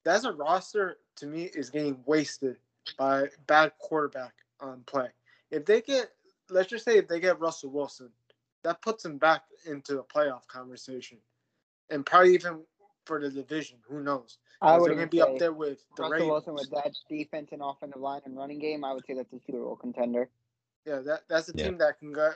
That's 0.05 0.25
a 0.25 0.33
roster 0.33 0.99
to 1.17 1.27
me 1.27 1.45
is 1.55 1.71
getting 1.71 1.99
wasted 2.07 2.57
by 2.99 3.27
bad 3.47 3.73
quarterback 3.81 4.35
on 4.61 4.83
play. 4.87 5.09
If 5.51 5.65
they 5.65 5.81
get, 5.81 6.11
let's 6.51 6.71
just 6.71 6.85
say, 6.85 6.99
if 6.99 7.09
they 7.09 7.19
get 7.19 7.41
Russell 7.41 7.71
Wilson, 7.71 8.11
that 8.63 8.83
puts 8.83 9.03
them 9.03 9.19
back 9.19 9.43
into 9.65 9.95
the 9.95 10.05
playoff 10.05 10.47
conversation, 10.47 11.19
and 11.91 12.07
probably 12.07 12.35
even 12.35 12.61
for 13.05 13.21
the 13.21 13.31
division. 13.31 13.79
Who 13.89 14.01
knows? 14.01 14.39
I 14.61 14.79
would 14.79 14.97
to 14.97 15.07
be 15.07 15.21
up 15.21 15.39
there 15.39 15.53
with 15.53 15.85
the 15.97 16.03
Russell 16.03 16.13
Ravens. 16.13 16.31
Wilson 16.31 16.55
with 16.55 16.71
that 16.71 16.93
defense 17.09 17.51
and 17.53 17.63
offensive 17.63 18.01
line 18.01 18.23
and 18.25 18.37
running 18.37 18.59
game. 18.59 18.85
I 18.85 18.93
would 18.93 19.05
say 19.07 19.15
that's 19.15 19.33
a 19.33 19.41
Super 19.47 19.63
Bowl 19.63 19.77
contender. 19.77 20.29
Yeah, 20.87 21.01
that 21.01 21.29
that's 21.29 21.49
a 21.49 21.53
Yeah. 21.55 21.65
team 21.65 21.79
that 21.79 21.99
can 21.99 22.13
go. 22.13 22.33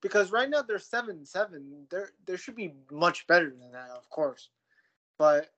Because 0.00 0.32
right 0.32 0.48
now 0.48 0.62
they're 0.62 0.78
seven 0.78 1.24
seven. 1.26 1.86
There 1.90 2.12
there 2.26 2.36
should 2.38 2.56
be 2.56 2.74
much 2.90 3.26
better 3.26 3.50
than 3.50 3.72
that, 3.72 3.90
of 3.90 4.08
course. 4.10 4.48
But 5.18 5.52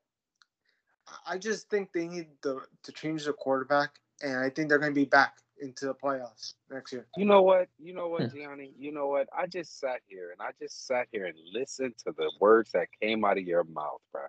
I- 1.07 1.35
I 1.35 1.39
just 1.39 1.69
think 1.71 1.93
they 1.93 2.09
need 2.09 2.29
the 2.43 2.67
to 2.83 2.93
change 2.93 3.25
the 3.25 3.33
quarterback, 3.33 4.01
and 4.23 4.37
I 4.39 4.51
think 4.51 4.69
they're 4.69 4.79
going 4.79 4.93
to 4.95 5.01
be 5.01 5.05
back 5.07 5.39
into 5.59 5.85
the 5.87 5.95
playoffs 5.95 6.55
next 6.71 6.93
year. 6.93 7.07
You 7.17 7.27
know 7.27 7.43
what? 7.43 7.69
You 7.79 7.93
know 7.93 8.09
what, 8.09 8.31
Hmm. 8.31 8.37
Gianni? 8.37 8.75
You 8.79 8.93
know 8.93 9.09
what? 9.09 9.29
I 9.33 9.47
just 9.47 9.79
sat 9.79 10.01
here 10.07 10.33
and 10.33 10.41
I 10.41 10.53
just 10.59 10.87
sat 10.87 11.09
here 11.13 11.27
and 11.27 11.39
listened 11.53 11.97
to 11.99 12.13
the 12.13 12.33
words 12.41 12.73
that 12.73 12.89
came 13.01 13.25
out 13.25 13.37
of 13.39 13.45
your 13.45 13.65
mouth, 13.65 14.01
bro. 14.11 14.27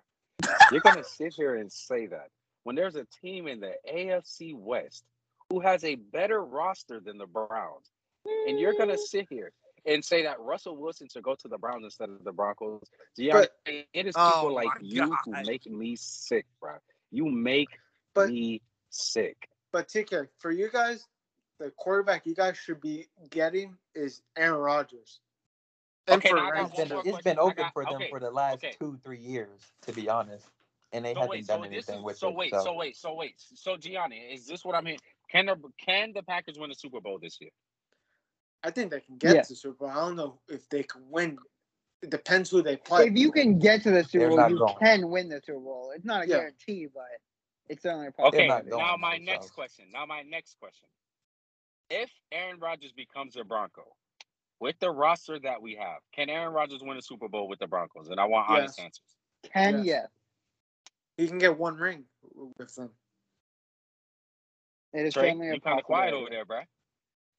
You're 0.70 0.80
gonna 0.82 1.02
sit 1.04 1.32
here 1.32 1.56
and 1.56 1.72
say 1.72 2.06
that 2.06 2.30
when 2.64 2.76
there's 2.76 2.96
a 2.96 3.06
team 3.06 3.48
in 3.48 3.60
the 3.60 3.74
AFC 3.88 4.54
West 4.54 5.04
who 5.52 5.60
has 5.60 5.84
a 5.84 5.96
better 5.96 6.42
roster 6.42 6.98
than 6.98 7.18
the 7.18 7.26
Browns, 7.26 7.90
and 8.48 8.58
you're 8.58 8.72
gonna 8.72 8.94
mm. 8.94 8.98
sit 8.98 9.26
here 9.28 9.52
and 9.84 10.02
say 10.02 10.22
that 10.22 10.40
Russell 10.40 10.78
Wilson 10.78 11.08
should 11.12 11.24
go 11.24 11.34
to 11.34 11.46
the 11.46 11.58
Browns 11.58 11.84
instead 11.84 12.08
of 12.08 12.24
the 12.24 12.32
Broncos. 12.32 12.82
Gianni, 13.18 13.48
it 13.92 14.06
is 14.06 14.14
oh 14.16 14.30
people 14.30 14.48
Oh 14.48 14.54
like 14.54 14.68
you 14.80 15.08
God. 15.08 15.18
who 15.26 15.32
make 15.44 15.66
me 15.66 15.94
sick, 15.96 16.46
bro. 16.58 16.76
You 17.10 17.26
make 17.26 17.68
But- 18.14 18.30
me 18.30 18.62
sick. 18.88 19.48
But 19.72 19.88
TK, 19.88 20.28
for 20.38 20.50
you 20.50 20.70
guys, 20.70 21.06
the 21.58 21.70
quarterback 21.76 22.24
you 22.24 22.34
guys 22.34 22.56
should 22.56 22.80
be 22.80 23.06
getting 23.30 23.76
is 23.94 24.22
Aaron 24.36 24.58
Rodgers. 24.58 25.20
Okay, 26.08 26.30
now 26.30 26.38
I 26.38 26.40
got 26.40 26.52
Rams, 26.52 26.70
It's 26.78 26.88
been, 26.88 27.00
it's 27.04 27.22
been 27.22 27.38
open 27.38 27.64
got- 27.64 27.72
for 27.74 27.84
them 27.84 27.94
okay, 27.96 28.08
for 28.08 28.20
the 28.20 28.30
last 28.30 28.64
okay. 28.64 28.74
two, 28.78 28.98
three 29.04 29.20
years, 29.20 29.60
to 29.82 29.92
be 29.92 30.08
honest. 30.08 30.46
And 30.94 31.04
they 31.06 31.14
So 31.14 31.20
haven't 31.20 31.30
wait, 31.30 31.46
done 31.46 31.60
so 31.60 31.64
anything 31.64 31.98
is 31.98 32.04
with 32.04 32.18
so 32.18 32.28
it. 32.28 32.34
wait, 32.36 32.50
so. 32.50 32.56
Wait, 32.56 32.64
so 32.64 32.74
wait, 32.74 32.96
so 32.96 33.14
wait, 33.14 33.34
so 33.38 33.76
Gianni, 33.78 34.18
is 34.18 34.46
this 34.46 34.62
what 34.62 34.74
I'm 34.74 34.84
hearing? 34.84 35.00
Can 35.32 35.46
the 35.46 35.56
can 35.78 36.12
the 36.12 36.22
Packers 36.22 36.58
win 36.58 36.68
the 36.68 36.74
Super 36.76 37.00
Bowl 37.00 37.18
this 37.20 37.38
year? 37.40 37.50
I 38.62 38.70
think 38.70 38.90
they 38.90 39.00
can 39.00 39.16
get 39.16 39.34
Yeah. 39.34 39.42
to 39.42 39.48
the 39.48 39.56
Super 39.56 39.86
Bowl. 39.86 39.88
I 39.88 39.94
don't 39.94 40.16
know 40.16 40.40
if 40.48 40.68
they 40.68 40.82
can 40.82 41.08
win. 41.10 41.38
It 42.02 42.10
depends 42.10 42.50
who 42.50 42.62
they 42.62 42.76
play. 42.76 43.06
If 43.06 43.16
you 43.16 43.32
can 43.32 43.58
get 43.58 43.82
to 43.84 43.90
the 43.90 44.04
Super 44.04 44.28
Bowl, 44.28 44.48
you 44.50 44.58
going. 44.58 44.76
can 44.78 45.08
win 45.10 45.28
the 45.28 45.40
Super 45.44 45.60
Bowl. 45.60 45.92
It's 45.94 46.04
not 46.04 46.24
a 46.24 46.28
Yeah. 46.28 46.36
guarantee, 46.36 46.86
but 46.86 47.06
it's 47.68 47.82
certainly 47.82 48.06
a 48.06 48.08
Okay, 48.10 48.22
possibility. 48.22 48.48
not 48.48 48.66
going 48.70 48.82
now 48.82 48.96
my 48.96 49.16
themselves. 49.18 49.26
next 49.46 49.50
question. 49.52 49.90
Now 49.90 50.06
my 50.06 50.22
next 50.22 50.58
question. 50.58 50.88
If 51.90 52.10
Aaron 52.30 52.58
Rodgers 52.60 52.92
becomes 52.92 53.36
a 53.36 53.44
Bronco, 53.44 53.96
with 54.60 54.78
the 54.80 54.90
roster 54.90 55.38
that 55.40 55.60
we 55.62 55.74
have, 55.76 56.00
can 56.12 56.28
Aaron 56.30 56.52
Rodgers 56.52 56.82
win 56.82 56.96
a 56.96 57.02
Super 57.02 57.28
Bowl 57.28 57.48
with 57.48 57.58
the 57.58 57.66
Broncos? 57.66 58.08
And 58.08 58.20
I 58.20 58.24
want 58.26 58.48
honest 58.48 58.78
answers. 58.80 59.16
Can 59.44 59.78
Yes. 59.78 59.86
yes. 59.86 60.08
He 61.16 61.28
can 61.28 61.38
get 61.38 61.58
one 61.58 61.76
ring 61.76 62.08
with 62.58 62.74
them. 62.74 62.96
It 64.92 65.06
is 65.06 65.14
Trey, 65.14 65.28
certainly 65.28 65.48
you 65.48 65.60
kind 65.60 65.78
of 65.78 65.84
quiet 65.84 66.12
over 66.14 66.28
there, 66.30 66.44
bro. 66.44 66.60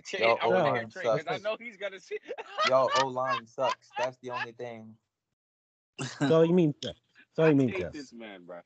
Trey, 0.06 0.20
Yo, 0.22 0.38
I 0.41 0.47
want 0.47 0.66
to 0.66 0.72
hear 0.72 0.80
O-line 0.82 0.89
Trey 0.89 1.04
because 1.04 1.28
I 1.28 1.38
know 1.38 1.56
he's 1.60 1.78
gonna 1.78 1.99
see. 1.99 2.18
Yo, 2.70 2.89
O 2.99 3.08
line 3.08 3.45
sucks. 3.47 3.89
That's 3.97 4.18
the 4.22 4.32
only 4.32 4.51
thing. 4.54 4.95
So 6.28 6.41
you 6.41 6.54
mean 6.54 6.74
So 7.36 7.45
you 7.45 7.56
mean 7.56 7.70
hate 7.70 7.80
Jeff. 7.82 7.93
this 7.93 8.12
man, 8.14 8.45
bro. 8.45 8.60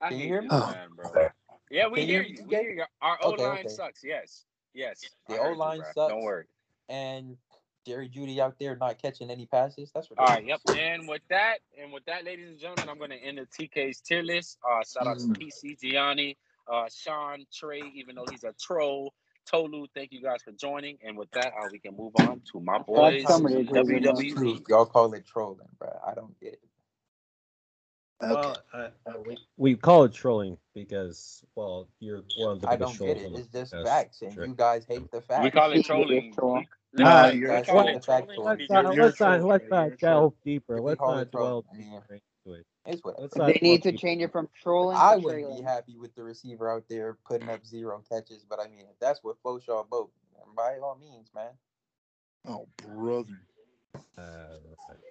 I 0.00 0.08
Can 0.08 0.16
you 0.18 0.22
hate 0.24 0.28
hear 0.28 0.42
this 0.42 0.50
man, 0.50 0.88
bro. 0.96 1.28
Yeah, 1.70 1.88
we 1.88 2.00
Can 2.00 2.08
hear 2.08 2.22
hear 2.22 2.32
you. 2.32 2.38
me, 2.38 2.44
We 2.48 2.54
hear 2.56 2.70
you. 2.70 2.84
Our 3.02 3.18
O 3.22 3.32
Okay, 3.32 3.42
line 3.46 3.58
okay. 3.60 3.68
sucks. 3.68 4.02
Yes, 4.02 4.44
yes. 4.72 5.04
The 5.28 5.34
I 5.34 5.38
heard 5.38 5.46
you, 5.48 5.54
O-line 5.56 5.80
bruh. 5.80 5.84
sucks. 5.94 6.12
Don't 6.12 6.22
worry. 6.22 6.44
And 6.88 7.36
Jerry 7.86 8.08
Jeudy 8.08 8.38
out 8.38 8.56
there 8.58 8.76
not 8.76 9.00
catching 9.00 9.30
any 9.30 9.46
passes. 9.46 9.90
That's 9.94 10.08
what. 10.10 10.18
All 10.18 10.26
right, 10.26 10.44
yep. 10.44 10.60
And 10.76 11.06
with 11.06 11.22
that, 11.28 11.58
and 11.80 11.92
with 11.92 12.04
that, 12.06 12.24
ladies 12.24 12.48
and 12.48 12.58
gentlemen, 12.58 12.88
I'm 12.88 12.98
going 12.98 13.10
to 13.10 13.16
end 13.16 13.38
the 13.38 13.46
TK's 13.46 14.00
tier 14.00 14.22
list. 14.22 14.58
Uh, 14.68 14.82
shout 14.84 15.06
out 15.06 15.18
to 15.18 15.24
Mm. 15.26 15.36
PC 15.38 15.78
Gianni, 15.80 16.36
uh, 16.72 16.86
Sean, 16.94 17.44
Trey, 17.52 17.82
even 17.94 18.14
though 18.16 18.26
he's 18.30 18.44
a 18.44 18.52
troll. 18.60 19.12
Tolu, 19.50 19.86
thank 19.94 20.10
you 20.12 20.20
guys 20.22 20.42
for 20.42 20.50
joining. 20.52 20.98
And 21.04 21.16
with 21.16 21.30
that, 21.32 21.48
uh, 21.48 21.68
we 21.70 21.78
can 21.78 21.96
move 21.96 22.12
on 22.18 22.42
to 22.52 22.60
my 22.60 22.78
boys, 22.78 23.22
somebody 23.28 23.60
agrees 23.60 23.70
with 23.70 24.02
That's 24.04 24.20
me. 24.20 24.32
true. 24.32 24.54
WWE. 24.56 24.68
Y'all 24.68 24.86
call 24.86 25.12
it 25.14 25.24
trolling, 25.26 25.68
bro. 25.78 25.88
I 26.04 26.14
don't 26.14 26.38
get 26.40 26.54
it. 26.54 26.60
Okay. 28.22 28.32
Well, 28.32 28.56
uh, 28.72 28.88
uh, 29.06 29.12
we, 29.26 29.36
we 29.58 29.74
call 29.76 30.04
it 30.04 30.12
trolling 30.14 30.56
because, 30.74 31.44
well, 31.54 31.86
you're 32.00 32.22
one 32.38 32.52
of 32.52 32.60
the 32.62 32.68
I 32.70 32.76
don't 32.76 32.98
get 32.98 33.18
it. 33.18 33.30
It's 33.34 33.48
just 33.48 33.74
facts, 33.84 34.22
and 34.22 34.32
Sure. 34.32 34.46
you 34.46 34.54
guys 34.54 34.84
hate 34.88 35.10
the 35.10 35.20
facts. 35.20 35.44
We 35.44 35.50
call 35.50 35.70
it 35.72 35.84
trolling. 35.86 36.24
it's 36.28 36.36
trolling. 36.36 36.66
We- 36.94 37.04
Nah, 37.04 37.26
you're- 37.26 37.62
call 37.62 37.76
Well, 37.76 37.88
it 37.88 38.02
trolling 38.02 38.40
let's 38.42 38.60
Let's 38.60 38.70
not, 38.70 38.94
you're 38.94 39.04
a 39.04 39.06
let's 39.08 39.20
not, 39.20 39.36
troll, 39.36 39.48
let's 39.50 39.64
Trey. 39.64 39.68
You're 39.68 39.76
not 39.76 39.86
a 39.92 39.96
troll. 39.96 40.20
delve 40.20 40.34
deeper. 40.44 40.80
Let's 40.80 41.00
not 41.00 41.18
it 41.18 41.30
dwell 41.30 41.64
deeper 41.74 42.14
into 42.46 42.58
it. 42.60 42.66
It's 42.86 43.02
whatever. 43.04 43.28
Let's 43.36 43.52
They 43.52 43.58
need 43.62 43.82
to 43.82 43.90
deeper. 43.92 44.06
change 44.06 44.22
it 44.22 44.32
from 44.32 44.48
trolling 44.62 44.96
I 44.96 45.16
to 45.16 45.22
wouldn't 45.22 45.56
be 45.56 45.62
happy 45.62 45.96
with 45.98 46.14
the 46.14 46.22
receiver 46.22 46.70
out 46.70 46.84
there 46.88 47.18
putting 47.26 47.48
up 47.48 47.66
zero 47.66 48.02
catches, 48.10 48.44
but 48.44 48.60
I 48.60 48.68
mean, 48.68 48.86
if 48.90 48.98
that's 49.00 49.22
what 49.22 49.40
floats 49.42 49.66
y'all 49.66 49.84
boat, 49.84 50.10
by 50.56 50.78
all 50.78 50.96
means, 50.96 51.30
man. 51.34 51.50
Oh, 52.48 52.66
brother. 52.76 53.40
Uh, 54.16 54.58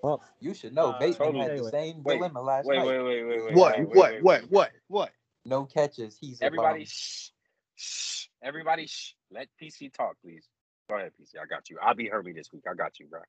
well, 0.02 0.24
You 0.40 0.54
should 0.54 0.74
know. 0.74 0.88
Uh, 0.88 1.00
Bateman 1.00 1.36
had 1.36 1.52
anyway. 1.52 1.58
the 1.58 1.70
same 1.70 2.02
Wait, 2.04 2.18
dilemma 2.18 2.42
last 2.42 2.68
Wait, 2.68 2.78
night. 2.78 2.88
wait, 2.88 3.02
wait, 3.02 3.24
wait, 3.24 3.46
wait. 3.46 3.56
What? 3.56 3.78
wait, 3.78 3.88
wait, 3.88 3.98
What? 3.98 4.12
wait, 4.12 4.24
What? 4.24 4.42
wait. 4.42 4.52
What? 4.52 4.72
What? 4.88 5.12
No 5.46 5.66
catches. 5.66 6.18
He's 6.20 6.42
Everybody, 6.42 6.86
shh, 6.86 7.30
shh. 7.76 8.28
Everybody, 8.42 8.88
shh. 8.88 9.14
Let 9.32 9.48
PC 9.62 9.94
talk, 9.94 10.16
please. 10.24 10.48
Go 10.90 10.98
ahead, 10.98 11.12
PC. 11.20 11.36
I 11.42 11.46
got 11.46 11.70
you. 11.70 11.78
I'll 11.82 11.96
be 11.96 12.08
Herbie 12.08 12.34
this 12.34 12.52
week. 12.54 12.64
I 12.70 12.74
got 12.76 13.00
you, 13.00 13.08
bro. 13.08 13.22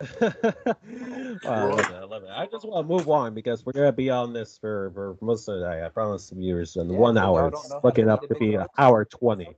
uh, 1.44 1.97
I 2.38 2.42
love 2.42 2.50
it. 2.52 2.56
I 2.56 2.56
love 2.56 2.56
it. 2.56 2.56
I 2.56 2.56
just 2.56 2.68
want 2.68 2.88
to 2.88 2.94
move 2.94 3.08
on 3.08 3.34
because 3.34 3.66
we're 3.66 3.72
gonna 3.72 3.92
be 3.92 4.10
on 4.10 4.32
this 4.32 4.58
for, 4.58 4.90
for 4.94 5.16
most 5.20 5.48
of 5.48 5.60
the 5.60 5.68
day. 5.68 5.84
I 5.84 5.88
promise 5.88 6.28
the 6.28 6.36
viewers 6.36 6.76
in 6.76 6.90
Yeah, 6.90 6.98
one 6.98 7.18
hour. 7.18 7.48
It's 7.48 7.72
looking 7.82 8.08
up 8.08 8.28
to 8.28 8.34
be 8.34 8.54
an 8.54 8.66
hour 8.78 9.04
twenty. 9.04 9.56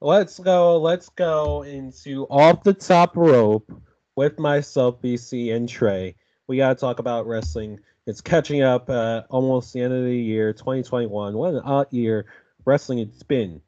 Let's 0.00 0.38
go. 0.38 0.78
Let's 0.78 1.08
go 1.08 1.62
into 1.62 2.24
off 2.30 2.62
the 2.62 2.74
top 2.74 3.16
rope 3.16 3.72
with 4.16 4.38
myself, 4.38 5.02
BC, 5.02 5.54
and 5.54 5.68
Trey. 5.68 6.16
We 6.46 6.56
gotta 6.56 6.74
talk 6.74 6.98
about 6.98 7.26
wrestling. 7.26 7.80
It's 8.06 8.20
catching 8.20 8.62
up. 8.62 8.90
Uh, 8.90 9.22
almost 9.30 9.72
the 9.72 9.80
end 9.80 9.94
of 9.94 10.04
the 10.04 10.16
year, 10.16 10.52
2021. 10.52 11.34
What 11.34 11.54
an 11.54 11.60
odd 11.60 11.92
year 11.92 12.26
wrestling 12.64 13.00
it's 13.00 13.22
been. 13.22 13.60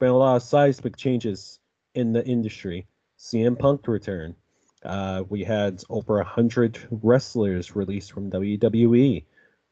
Been 0.00 0.10
a 0.10 0.16
lot 0.16 0.36
of 0.36 0.42
seismic 0.42 0.96
changes 0.96 1.58
in 1.94 2.12
the 2.12 2.26
industry. 2.26 2.86
CM 3.18 3.58
Punk 3.58 3.82
to 3.84 3.90
return. 3.90 4.34
Uh, 4.84 5.24
we 5.28 5.44
had 5.44 5.82
over 5.88 6.20
a 6.20 6.24
hundred 6.24 6.78
wrestlers 6.90 7.74
released 7.74 8.12
from 8.12 8.30
WWE. 8.30 9.24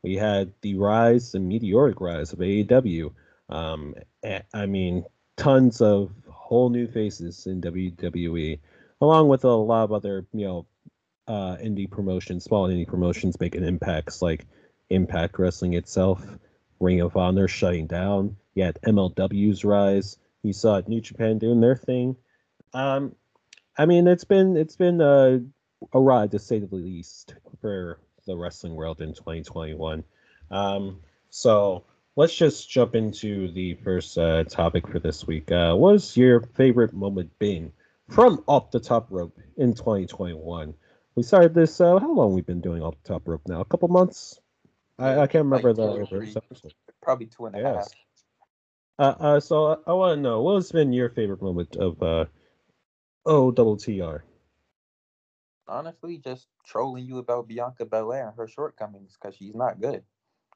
We 0.02 0.16
had 0.16 0.52
the 0.62 0.76
rise 0.76 1.34
and 1.34 1.48
meteoric 1.48 2.00
rise 2.00 2.32
of 2.32 2.38
AEW. 2.38 3.12
Um, 3.48 3.94
I 4.54 4.66
mean, 4.66 5.04
tons 5.36 5.80
of 5.80 6.12
whole 6.28 6.70
new 6.70 6.86
faces 6.86 7.46
in 7.46 7.60
WWE, 7.60 8.58
along 9.00 9.28
with 9.28 9.44
a 9.44 9.48
lot 9.48 9.84
of 9.84 9.92
other, 9.92 10.26
you 10.32 10.46
know, 10.46 10.66
uh, 11.28 11.56
indie 11.56 11.90
promotions, 11.90 12.44
small 12.44 12.68
indie 12.68 12.86
promotions 12.86 13.38
making 13.38 13.64
impacts 13.64 14.22
like 14.22 14.46
Impact 14.90 15.38
Wrestling 15.38 15.74
itself, 15.74 16.24
Ring 16.80 17.00
of 17.00 17.16
Honor 17.16 17.48
shutting 17.48 17.86
down. 17.86 18.36
You 18.54 18.64
had 18.64 18.78
MLW's 18.82 19.64
rise. 19.64 20.18
You 20.42 20.52
saw 20.52 20.82
New 20.86 21.00
Japan 21.00 21.38
doing 21.38 21.60
their 21.60 21.76
thing. 21.76 22.16
Um, 22.74 23.14
I 23.76 23.86
mean, 23.86 24.06
it's 24.06 24.24
been 24.24 24.56
it's 24.56 24.76
been 24.76 25.00
a, 25.00 25.40
a 25.92 26.00
ride 26.00 26.30
to 26.32 26.38
say 26.38 26.58
the 26.58 26.74
least 26.74 27.34
for 27.60 27.98
the 28.26 28.36
wrestling 28.36 28.74
world 28.74 29.00
in 29.00 29.14
2021. 29.14 30.04
Um, 30.50 31.00
so 31.30 31.84
let's 32.16 32.34
just 32.34 32.68
jump 32.68 32.94
into 32.94 33.50
the 33.52 33.74
first 33.76 34.18
uh, 34.18 34.44
topic 34.44 34.86
for 34.86 34.98
this 34.98 35.26
week. 35.26 35.50
Uh, 35.50 35.74
what's 35.74 36.16
your 36.16 36.40
favorite 36.40 36.92
moment 36.92 37.36
been 37.38 37.72
from 38.08 38.44
off 38.46 38.70
the 38.70 38.80
top 38.80 39.06
rope 39.10 39.38
in 39.56 39.74
2021? 39.74 40.74
We 41.14 41.22
started 41.22 41.54
this. 41.54 41.80
Uh, 41.80 41.98
how 41.98 42.12
long 42.12 42.34
we've 42.34 42.46
been 42.46 42.60
doing 42.60 42.82
off 42.82 42.94
the 43.02 43.14
top 43.14 43.26
rope 43.26 43.42
now? 43.46 43.60
A 43.60 43.64
couple 43.64 43.88
months. 43.88 44.40
I, 44.98 45.20
I 45.20 45.26
can't 45.26 45.44
remember 45.44 45.72
Like 45.72 45.76
the 45.76 45.94
two 45.94 46.02
or 46.02 46.06
first 46.06 46.38
three. 46.60 46.72
Probably 47.02 47.26
two 47.26 47.46
and 47.46 47.56
a 47.56 47.62
half. 47.62 47.76
Yes. 47.76 47.90
Uh, 48.98 49.14
uh, 49.18 49.40
so 49.40 49.66
I, 49.66 49.90
I 49.90 49.92
want 49.94 50.18
to 50.18 50.22
know 50.22 50.42
what 50.42 50.54
has 50.56 50.70
been 50.70 50.92
your 50.92 51.08
favorite 51.08 51.42
moment 51.42 51.76
of 51.76 52.02
uh, 52.02 52.26
O 53.24 53.50
double 53.52 53.76
TR. 53.76 54.24
Honestly, 55.68 56.18
just 56.18 56.48
trolling 56.66 57.06
you 57.06 57.18
about 57.18 57.48
Bianca 57.48 57.86
Belair 57.86 58.28
and 58.28 58.36
her 58.36 58.48
shortcomings 58.48 59.16
because 59.20 59.36
she's 59.36 59.54
not 59.54 59.80
good. 59.80 60.02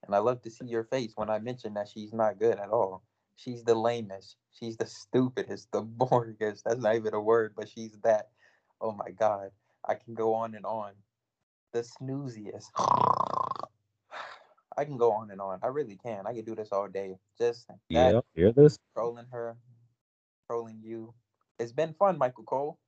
And 0.05 0.15
I 0.15 0.19
love 0.19 0.43
to 0.43 0.51
see 0.51 0.67
your 0.67 0.85
face 0.85 1.13
when 1.17 1.31
I 1.31 1.39
mention 1.39 1.75
that 1.75 1.89
she's 1.89 2.13
not 2.13 2.39
good 2.39 2.59
at 2.59 2.71
all. 2.71 3.03
She's 3.37 3.65
the 3.65 3.75
lamest. 3.75 4.37
She's 4.53 4.77
the 4.77 4.87
stupidest, 4.87 5.71
the 5.73 5.83
boringest. 5.85 6.63
That's 6.65 6.81
not 6.81 6.97
even 6.97 7.15
a 7.15 7.21
word, 7.21 7.55
but 7.57 7.69
she's 7.69 7.99
that. 8.03 8.31
Oh 8.81 8.93
my 8.93 9.11
God. 9.11 9.51
I 9.85 9.95
can 9.95 10.15
go 10.15 10.35
on 10.35 10.55
and 10.55 10.67
on. 10.67 10.93
The 11.73 11.81
snooziest. 11.83 12.67
I 14.79 14.85
can 14.85 14.97
go 14.99 15.13
on 15.13 15.31
and 15.31 15.41
on. 15.41 15.61
I 15.63 15.69
really 15.69 15.97
can. 15.97 16.27
I 16.27 16.35
can 16.35 16.45
do 16.45 16.55
this 16.55 16.71
all 16.73 16.89
day. 16.89 17.17
Just 17.39 17.69
Yeah, 17.89 18.21
hear 18.35 18.53
this? 18.53 18.79
trolling 18.95 19.27
her, 19.33 19.57
trolling 20.47 20.81
you. 20.83 21.15
It's 21.59 21.73
been 21.73 21.95
fun, 21.95 22.19
Michael 22.19 22.45
Cole. 22.45 22.79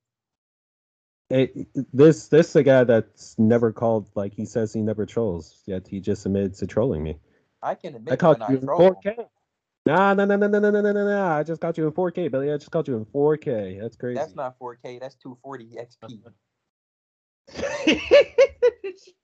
It, 1.31 1.69
this 1.93 2.29
this 2.29 2.57
a 2.57 2.62
guy 2.62 2.85
that's 2.85 3.39
never 3.39 3.71
called 3.71 4.09
like 4.14 4.33
he 4.33 4.47
says 4.47 4.73
he 4.73 4.81
never 4.81 5.05
trolls 5.05 5.62
yet 5.66 5.87
he 5.87 6.01
just 6.01 6.25
admitted 6.25 6.55
to 6.55 6.66
trolling 6.66 7.03
me. 7.03 7.19
I 7.62 7.75
can 7.75 7.97
admit 7.97 8.14
I 8.14 8.16
caught 8.16 8.49
you 8.49 8.55
I 8.55 8.59
in 8.59 8.66
4K. 8.66 9.27
Nah, 9.85 10.14
nah, 10.14 10.25
nah, 10.25 10.37
nah, 10.37 10.49
nah, 10.49 10.59
nah, 10.59 10.71
nah, 10.71 10.81
nah, 10.81 10.93
nah, 10.93 11.05
nah. 11.05 11.37
I 11.37 11.43
just 11.43 11.61
got 11.61 11.77
you 11.79 11.87
in 11.87 11.93
4K, 11.93 12.31
Billy. 12.31 12.53
I 12.53 12.57
just 12.57 12.71
got 12.71 12.89
you 12.89 12.97
in 12.97 13.05
4K. 13.07 13.81
That's 13.81 13.97
crazy. 13.97 14.19
That's 14.19 14.35
not 14.35 14.59
4K. 14.59 15.01
That's 15.01 15.16
240 15.16 15.77
XP. 15.77 16.21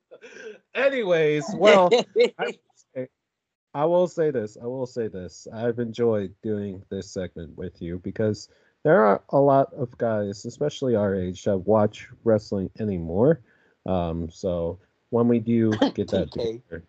Anyways, 0.75 1.45
well, 1.55 1.91
I 3.75 3.85
will 3.85 4.07
say 4.07 4.31
this. 4.31 4.57
I 4.61 4.67
will 4.67 4.87
say 4.87 5.09
this. 5.09 5.47
I've 5.53 5.79
enjoyed 5.79 6.35
doing 6.43 6.83
this 6.91 7.11
segment 7.11 7.59
with 7.59 7.83
you 7.83 7.99
because 7.99 8.49
there 8.85 9.05
are 9.05 9.23
a 9.31 9.39
lot 9.39 9.73
of 9.73 9.97
guys, 9.99 10.45
especially 10.45 10.95
our 10.95 11.15
age, 11.15 11.43
that 11.45 11.59
watch 11.59 12.09
wrestling 12.23 12.71
anymore. 12.79 13.41
Um, 13.87 14.31
so 14.31 14.79
when 15.11 15.27
we 15.27 15.41
do 15.41 15.71
get 15.95 16.09
that 16.09 16.31
together, 16.31 16.85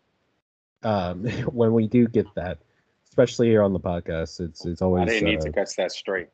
um, 0.83 1.25
when 1.51 1.73
we 1.73 1.87
do 1.87 2.07
get 2.07 2.27
that, 2.35 2.59
especially 3.07 3.47
here 3.47 3.63
on 3.63 3.73
the 3.73 3.79
podcast, 3.79 4.39
it's 4.39 4.65
it's 4.65 4.81
I 4.81 4.85
always 4.85 5.09
didn't 5.09 5.29
need 5.29 5.39
uh, 5.39 5.45
to 5.45 5.51
catch 5.51 5.75
that 5.77 5.91
straight. 5.91 6.29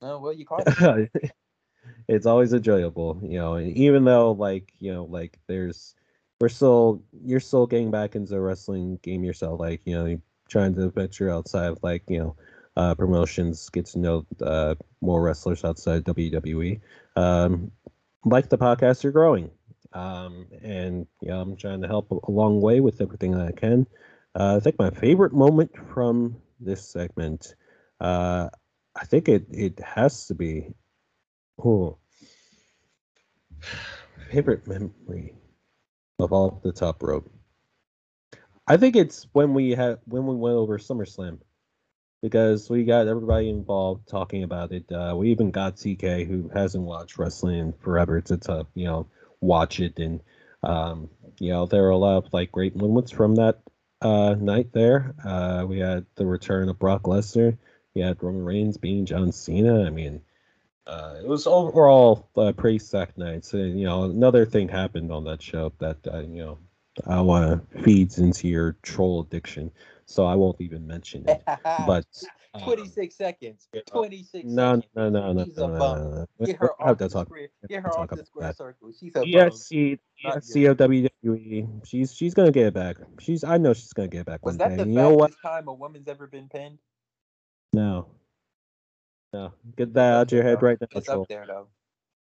Oh 0.00 0.18
well, 0.18 0.32
you 0.32 0.46
caught 0.46 0.62
it. 0.66 1.32
it's 2.08 2.26
always 2.26 2.52
enjoyable, 2.52 3.18
you 3.22 3.38
know. 3.38 3.54
and 3.54 3.76
Even 3.76 4.04
though, 4.04 4.32
like, 4.32 4.72
you 4.78 4.92
know, 4.92 5.04
like 5.04 5.38
there's, 5.46 5.94
we're 6.40 6.48
still, 6.48 7.02
you're 7.24 7.40
still 7.40 7.66
getting 7.66 7.90
back 7.90 8.14
into 8.14 8.30
the 8.30 8.40
wrestling 8.40 8.98
game 9.02 9.24
yourself, 9.24 9.60
like, 9.60 9.80
you 9.84 9.94
know, 9.94 10.04
you're 10.06 10.20
trying 10.48 10.74
to 10.74 10.88
venture 10.90 11.30
outside 11.30 11.68
of, 11.68 11.82
like, 11.82 12.02
you 12.08 12.18
know, 12.18 12.36
uh, 12.76 12.94
promotions, 12.94 13.68
get 13.70 13.86
to 13.86 13.98
know 13.98 14.26
uh, 14.42 14.74
more 15.00 15.22
wrestlers 15.22 15.64
outside 15.64 16.04
WWE. 16.04 16.80
Um, 17.16 17.70
like 18.24 18.48
the 18.48 18.58
podcast, 18.58 19.02
you're 19.02 19.12
growing, 19.12 19.50
um, 19.92 20.46
and 20.62 21.06
know, 21.22 21.40
I'm 21.40 21.56
trying 21.56 21.82
to 21.82 21.88
help 21.88 22.10
a- 22.10 22.30
along 22.30 22.60
the 22.60 22.66
way 22.66 22.80
with 22.80 23.00
everything 23.00 23.32
that 23.32 23.46
I 23.46 23.52
can. 23.52 23.86
Uh, 24.38 24.56
I 24.56 24.60
think 24.60 24.78
my 24.78 24.90
favorite 24.90 25.32
moment 25.32 25.70
from 25.94 26.36
this 26.60 26.86
segment, 26.86 27.54
uh, 28.00 28.48
I 28.94 29.04
think 29.04 29.28
it 29.28 29.46
it 29.50 29.80
has 29.80 30.26
to 30.26 30.34
be 30.34 30.74
Oh, 31.58 31.96
favorite 34.30 34.66
memory 34.66 35.34
of 36.18 36.32
all 36.32 36.60
the 36.62 36.72
top 36.72 37.02
rope. 37.02 37.32
I 38.66 38.76
think 38.76 38.96
it's 38.96 39.26
when 39.32 39.54
we 39.54 39.70
had 39.70 40.00
when 40.04 40.26
we 40.26 40.34
went 40.34 40.56
over 40.56 40.78
SummerSlam 40.78 41.38
because 42.22 42.68
we 42.68 42.84
got 42.84 43.08
everybody 43.08 43.48
involved 43.48 44.08
talking 44.08 44.42
about 44.42 44.72
it. 44.72 44.90
Uh, 44.90 45.14
we 45.16 45.30
even 45.30 45.50
got 45.50 45.76
TK 45.76 46.26
who 46.26 46.50
hasn't 46.52 46.84
watched 46.84 47.18
wrestling 47.18 47.58
in 47.58 47.72
forever 47.72 48.20
to, 48.20 48.36
to 48.36 48.66
you 48.74 48.84
know 48.84 49.06
watch 49.40 49.80
it 49.80 49.98
and 49.98 50.20
um, 50.62 51.10
you 51.38 51.50
know 51.50 51.66
there 51.66 51.82
were 51.82 51.90
a 51.90 51.96
lot 51.96 52.24
of 52.24 52.32
like 52.32 52.50
great 52.50 52.74
moments 52.74 53.12
from 53.12 53.36
that 53.36 53.60
uh, 54.00 54.34
night 54.38 54.72
there. 54.72 55.14
Uh, 55.24 55.64
we 55.66 55.78
had 55.78 56.06
the 56.16 56.26
return 56.26 56.68
of 56.68 56.78
Brock 56.78 57.02
Lesnar. 57.02 57.56
We 57.94 58.02
had 58.02 58.22
Roman 58.22 58.44
Reigns 58.44 58.76
being 58.76 59.06
John 59.06 59.32
Cena. 59.32 59.84
I 59.84 59.90
mean, 59.90 60.20
uh, 60.86 61.16
it 61.18 61.26
was 61.26 61.46
overall 61.46 62.28
a 62.36 62.52
pretty 62.52 62.78
stacked 62.78 63.18
night. 63.18 63.44
So, 63.44 63.56
you 63.56 63.86
know, 63.86 64.04
another 64.04 64.46
thing 64.46 64.68
happened 64.68 65.10
on 65.10 65.24
that 65.24 65.42
show 65.42 65.72
that, 65.78 65.98
uh, 66.06 66.20
you 66.20 66.44
know, 66.44 66.58
I 67.06 67.20
want 67.20 67.70
to 67.72 67.82
feeds 67.82 68.18
into 68.18 68.48
your 68.48 68.76
troll 68.82 69.20
addiction. 69.20 69.72
So 70.06 70.24
I 70.24 70.34
won't 70.36 70.60
even 70.60 70.86
mention 70.86 71.28
it. 71.28 71.42
But 71.64 72.06
um, 72.54 72.62
26 72.62 73.14
seconds. 73.16 73.68
26 73.86 74.44
no, 74.46 74.74
seconds. 74.80 74.84
no, 74.94 75.08
no, 75.10 75.32
no, 75.32 75.44
She's 75.44 75.56
no, 75.56 75.66
no, 75.66 75.76
no, 75.78 75.94
no. 76.10 76.26
We- 76.38 76.46
Get 76.46 76.56
her 76.58 76.80
off 76.80 76.96
the 76.98 77.08
talk. 77.08 77.26
square. 77.26 77.48
Get 77.68 77.82
her 77.82 77.98
off 77.98 78.08
the 78.10 78.24
square 78.24 78.46
that. 78.46 78.56
circle. 78.56 78.92
She's 78.98 79.16
a 79.16 79.20
bum. 79.20 79.28
EST, 79.48 79.98
Not 80.24 80.36
EST 80.38 80.64
of 80.66 80.76
WWE. 80.76 81.86
She's 81.86 82.14
she's 82.14 82.34
gonna 82.34 82.52
get 82.52 82.66
it 82.68 82.74
back. 82.74 82.96
She's 83.20 83.42
I 83.42 83.58
know 83.58 83.72
she's 83.74 83.92
gonna 83.92 84.08
get 84.08 84.20
it 84.20 84.26
back 84.26 84.44
Was 84.46 84.56
one 84.56 84.58
that 84.70 84.76
day. 84.76 84.84
the 84.84 84.88
you 84.88 84.94
know 84.94 85.10
what? 85.12 85.32
time 85.42 85.66
a 85.66 85.72
woman's 85.72 86.06
ever 86.08 86.28
been 86.28 86.48
pinned? 86.48 86.78
No, 87.72 88.06
no. 89.32 89.52
Get 89.76 89.92
that 89.94 90.12
out 90.14 90.30
your 90.32 90.44
head 90.44 90.62
right 90.62 90.78
now, 90.80 90.86
It's 90.92 91.06
troll. 91.06 91.22
up 91.22 91.28
there 91.28 91.46
though. 91.46 91.66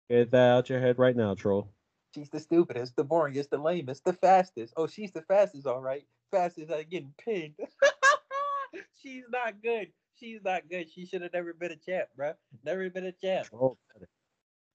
Get 0.08 0.30
that 0.30 0.50
out 0.52 0.70
your 0.70 0.80
head 0.80 0.98
right 1.00 1.16
now, 1.16 1.34
troll. 1.34 1.68
She's 2.14 2.28
the 2.28 2.40
stupidest, 2.40 2.96
the 2.96 3.04
boringest, 3.04 3.50
the 3.50 3.58
lamest, 3.58 4.04
the 4.04 4.12
fastest. 4.12 4.74
Oh, 4.76 4.86
she's 4.86 5.12
the 5.12 5.22
fastest, 5.22 5.66
all 5.66 5.80
right. 5.80 6.04
Fastest 6.30 6.70
at 6.70 6.90
getting 6.90 7.14
pinned. 7.24 7.54
she's 9.02 9.24
not 9.30 9.62
good. 9.62 9.88
She's 10.20 10.40
not 10.44 10.68
good. 10.68 10.90
She 10.90 11.06
should 11.06 11.22
have 11.22 11.32
never 11.32 11.52
been 11.54 11.72
a 11.72 11.76
champ, 11.76 12.08
bruh. 12.18 12.34
Never 12.64 12.88
been 12.90 13.06
a 13.06 13.12
champ. 13.12 13.48
Troll 13.48 13.78
better. 13.92 14.08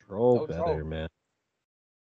Troll 0.08 0.48
better, 0.48 0.60
troll. 0.60 0.84
man. 0.84 1.10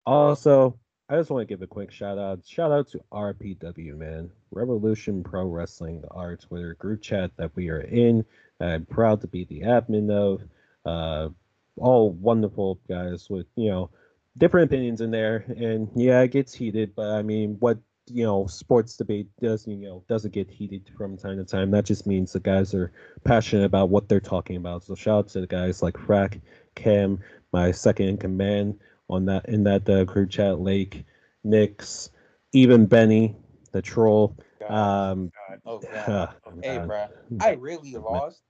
Also, 0.05 0.79
I 1.09 1.17
just 1.17 1.31
want 1.31 1.49
to 1.49 1.53
give 1.53 1.63
a 1.63 1.67
quick 1.67 1.91
shout 1.91 2.19
out. 2.19 2.41
Shout 2.47 2.71
out 2.71 2.89
to 2.89 3.01
RPW, 3.13 3.97
man. 3.97 4.31
Revolution 4.51 5.23
Pro 5.25 5.47
Wrestling, 5.47 6.05
our 6.11 6.37
Twitter 6.37 6.75
group 6.75 7.01
chat 7.01 7.31
that 7.37 7.55
we 7.57 7.71
are 7.71 7.81
in. 7.81 8.25
I'm 8.61 8.85
proud 8.85 9.23
to 9.23 9.27
be 9.27 9.45
the 9.45 9.63
admin 9.63 10.11
of. 10.11 10.43
Uh, 10.85 11.31
all 11.79 12.11
wonderful 12.11 12.79
guys 12.89 13.29
with, 13.31 13.47
you 13.57 13.71
know, 13.71 13.91
different 14.39 14.71
opinions 14.71 15.01
in 15.01 15.11
there. 15.11 15.45
And 15.57 15.89
yeah, 15.95 16.21
it 16.23 16.33
gets 16.33 16.55
heated, 16.55 16.95
but 16.95 17.11
I 17.11 17.23
mean, 17.23 17.57
what 17.61 17.79
you 18.09 18.25
know, 18.25 18.47
sports 18.47 18.97
debate 18.97 19.29
does 19.41 19.67
you 19.67 19.77
know 19.77 20.05
doesn't 20.09 20.33
get 20.33 20.51
heated 20.51 20.91
from 20.97 21.17
time 21.17 21.39
to 21.39 21.45
time. 21.45 21.71
That 21.71 21.85
just 21.85 22.07
means 22.07 22.33
the 22.33 22.41
guys 22.41 22.75
are 22.75 22.93
passionate 23.25 23.65
about 23.65 23.91
what 23.91 24.09
they're 24.09 24.21
talking 24.21 24.57
about. 24.57 24.85
So 24.85 24.95
shout 24.95 25.19
out 25.19 25.29
to 25.29 25.41
the 25.41 25.47
guys 25.47 25.83
like 25.83 25.95
Frack, 25.95 26.41
Cam, 26.75 27.19
my 27.53 27.71
second 27.71 28.09
in 28.09 28.17
command 28.19 28.79
on 29.09 29.27
that 29.27 29.49
in 29.49 29.65
that 29.65 29.89
uh, 29.89 30.05
group 30.05 30.31
chat, 30.31 30.61
Lake, 30.61 31.05
Nix, 31.45 32.11
even 32.53 32.87
Benny, 32.87 33.37
the 33.73 33.83
troll. 33.83 34.37
Um, 34.69 35.31
Oh, 35.65 35.79
God. 35.95 36.09
uh, 36.09 36.27
Hey, 36.63 36.79
bruh. 36.79 37.09
I 37.41 37.51
really 37.53 37.93
lost. 37.97 38.43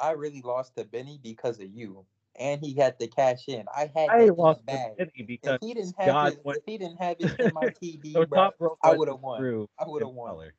I 0.00 0.10
really 0.12 0.42
lost 0.42 0.76
to 0.76 0.84
Benny 0.84 1.18
because 1.22 1.60
of 1.60 1.68
you. 1.70 2.04
And 2.40 2.60
he 2.60 2.74
had 2.74 2.98
to 2.98 3.06
cash 3.06 3.46
in. 3.48 3.66
I 3.74 3.90
had 3.94 4.08
I 4.08 4.24
lost 4.26 4.64
bag. 4.64 4.92
Because 4.96 5.58
If 5.60 5.60
he 5.60 5.74
didn't 5.74 5.94
have 5.98 6.06
God 6.06 6.32
his, 6.32 6.38
went 6.42 6.58
if 6.58 6.64
he 6.66 6.78
didn't 6.78 6.96
have 6.96 7.16
his 7.18 7.32
MITB, 7.32 8.12
the 8.14 8.26
bro, 8.58 8.76
I 8.82 8.94
would've 8.94 9.20
won. 9.20 9.38
through 9.38 9.68
I 9.78 9.84
would've 9.86 10.08
won. 10.08 10.30
color. 10.30 10.54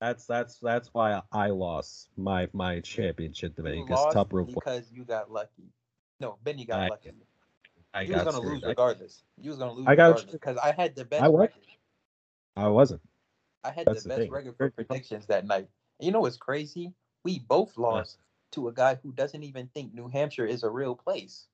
That's 0.00 0.26
that's 0.26 0.58
that's 0.58 0.88
why 0.92 1.20
I 1.32 1.48
lost 1.48 2.10
my 2.16 2.48
my 2.52 2.80
championship 2.80 3.56
to 3.56 3.62
because 3.62 4.14
top 4.14 4.32
rope. 4.32 4.48
because 4.54 4.90
you 4.92 5.04
got 5.04 5.30
lucky. 5.30 5.72
No, 6.20 6.38
Benny 6.44 6.64
got 6.66 6.80
I- 6.80 6.88
lucky. 6.88 7.12
I 7.92 8.02
you 8.02 8.12
was 8.12 8.22
gonna 8.22 8.38
lose 8.38 8.58
screwed. 8.60 8.64
Regardless. 8.64 9.24
You 9.40 9.50
was 9.50 9.58
gonna 9.58 9.72
lose 9.72 9.86
I 9.88 9.96
got 9.96 10.08
regardless 10.08 10.32
because 10.32 10.56
I 10.58 10.72
had 10.72 10.94
the 10.94 11.04
best 11.04 11.22
I 11.22 11.28
was. 11.28 11.40
record. 11.40 11.62
I 12.56 12.68
wasn't. 12.68 13.00
I 13.64 13.70
had 13.70 13.86
That's 13.86 14.02
the 14.04 14.08
the 14.08 14.08
best 14.10 14.20
thing. 14.22 14.30
record 14.30 14.56
for 14.56 14.70
predictions 14.70 15.26
that 15.26 15.46
night. 15.46 15.68
You 15.98 16.12
know 16.12 16.20
what's 16.20 16.36
crazy? 16.36 16.94
We 17.24 17.40
both 17.40 17.76
lost 17.76 18.18
to 18.52 18.68
a 18.68 18.72
guy 18.72 18.98
who 19.02 19.12
doesn't 19.12 19.42
even 19.42 19.68
think 19.68 19.94
New 19.94 20.08
Hampshire 20.08 20.46
is 20.46 20.62
a 20.62 20.70
real 20.70 20.94
place. 20.94 21.46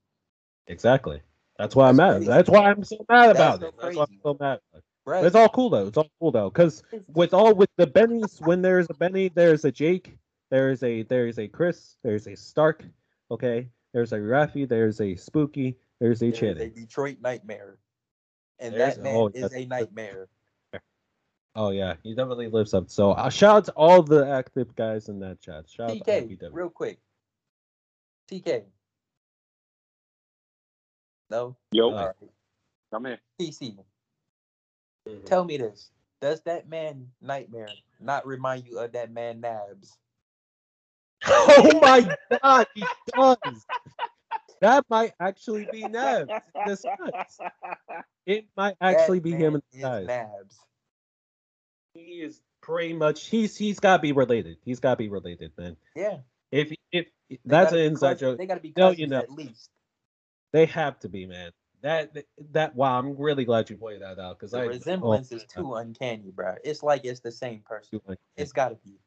Exactly. 0.67 1.23
That's 1.59 1.75
why 1.75 1.89
I'm 1.89 1.97
That's 1.97 1.99
mad. 1.99 2.17
crazy. 2.17 2.27
That's 2.31 2.51
why 2.51 2.71
I'm 2.71 2.85
so 2.85 2.97
mad 3.09 3.27
That's 3.29 3.39
about 3.39 3.61
so 3.61 3.67
it. 3.67 3.75
That's 3.81 3.97
why 3.97 4.03
I'm 4.03 4.21
so 4.23 4.37
mad. 4.41 4.47
About 4.47 4.61
it. 4.75 4.85
Bruh, 5.07 5.25
It's 5.25 5.37
all 5.37 5.49
cool 5.49 5.71
though. 5.71 5.87
It's 5.87 5.97
all 5.97 6.11
cool 6.21 6.33
though. 6.33 6.51
Because 6.51 6.83
with 7.15 7.33
all 7.33 7.55
with 7.55 7.71
the 7.77 7.87
Bennies, 7.87 8.41
when 8.45 8.61
there's 8.61 8.89
a 8.91 8.95
Benny, 8.95 9.29
there's 9.29 9.65
a 9.65 9.71
Jake, 9.71 10.19
there's 10.51 10.83
a 10.83 11.03
there's 11.05 11.39
a 11.39 11.47
Chris, 11.47 11.97
there's 12.03 12.27
a 12.27 12.35
Stark, 12.35 12.85
okay, 13.31 13.69
there's 13.93 14.13
a 14.13 14.19
Rafi, 14.19 14.69
there's 14.69 15.01
a 15.01 15.15
Spooky, 15.15 15.77
there's 16.01 16.23
a 16.23 16.31
there 16.31 16.57
is 16.57 16.61
a 16.61 16.69
Detroit 16.69 17.19
nightmare. 17.21 17.79
And 18.59 18.75
There's- 18.75 18.97
that 18.97 19.01
oh, 19.01 19.05
man 19.05 19.17
oh, 19.17 19.31
is 19.35 19.53
a 19.53 19.67
nightmare. 19.67 20.29
Oh 21.57 21.71
yeah, 21.71 21.95
he 22.03 22.15
definitely 22.15 22.49
lives 22.49 22.75
up. 22.75 22.91
So 22.91 23.13
uh, 23.13 23.31
shout 23.31 23.57
out 23.57 23.65
to 23.65 23.73
all 23.73 24.03
the 24.03 24.29
active 24.29 24.77
guys 24.77 25.09
in 25.09 25.19
that 25.21 25.41
chat. 25.41 25.65
Shout 25.67 25.91
out 25.91 26.05
to 26.05 26.05
TK, 26.05 26.53
real 26.53 26.69
quick. 26.69 26.99
TK. 28.31 28.65
No? 31.31 31.57
Yo, 31.73 31.91
Uh, 31.91 32.13
come 32.93 33.07
here. 33.07 33.19
TC, 33.41 33.79
tell 35.25 35.45
me 35.45 35.57
this. 35.57 35.91
Does 36.21 36.43
that 36.43 36.69
man 36.69 37.09
nightmare 37.23 37.69
not 38.01 38.27
remind 38.27 38.67
you 38.67 38.79
of 38.79 38.93
that 38.93 39.11
man 39.11 39.41
Nabs? 39.41 39.97
oh 41.27 41.81
my 41.81 42.17
god, 42.43 42.67
he 42.75 42.85
does. 43.15 43.67
That 44.61 44.85
might 44.91 45.15
actually 45.21 45.67
be 45.73 45.89
Nev. 45.89 46.29
This. 46.67 46.85
It 48.27 48.47
might 48.57 48.75
actually 48.81 49.21
That 49.21 49.23
be 49.23 49.31
man 49.31 49.41
him 49.41 49.55
in 49.55 49.63
the 49.73 49.85
eyes. 49.85 50.07
Nabs. 50.09 50.59
He 51.97 52.21
is 52.23 52.41
pretty 52.61 52.93
much 52.95 53.27
he's 53.27 53.57
he's 53.57 53.81
gotta 53.81 54.03
be 54.03 54.13
related. 54.13 54.59
He's 54.65 54.81
gotta 54.81 54.97
be 54.97 55.09
related, 55.09 55.53
man. 55.57 55.77
Yeah. 55.95 56.19
If 56.51 56.73
if 56.93 57.07
They 57.29 57.39
that's 57.45 57.73
an 57.73 57.79
be 57.79 57.85
inside 57.85 58.19
joke, 58.19 58.39
They 58.39 58.47
gotta 58.47 58.61
be 58.61 58.73
No, 58.77 58.91
cousins 58.91 59.01
you 59.01 59.07
know. 59.09 59.19
at 59.19 59.31
least. 59.31 59.71
they 60.53 60.67
have 60.67 60.99
to 61.01 61.09
be, 61.09 61.27
man. 61.27 61.53
That 61.83 62.17
that 62.53 62.75
wow, 62.75 62.99
I'm 62.99 63.17
really 63.17 63.45
glad 63.45 63.71
you 63.71 63.77
pointed 63.77 64.03
that 64.03 64.19
out 64.19 64.39
because 64.39 64.53
The 64.53 64.59
I 64.61 64.65
resemblance 64.65 65.33
oh, 65.33 65.37
is 65.37 65.45
too 65.45 65.75
uncanny, 65.75 66.31
bro. 66.35 66.55
It's 66.65 66.83
like 66.83 67.05
it's 67.05 67.21
the 67.21 67.33
same 67.33 67.61
person. 67.61 68.01
It's 68.09 68.21
It's 68.37 68.53
gotta 68.53 68.77
be. 68.77 68.99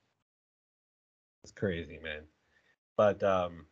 It's 1.44 1.52
crazy, 1.52 2.00
man. 2.02 2.24
But 2.96 3.24
um, 3.24 3.66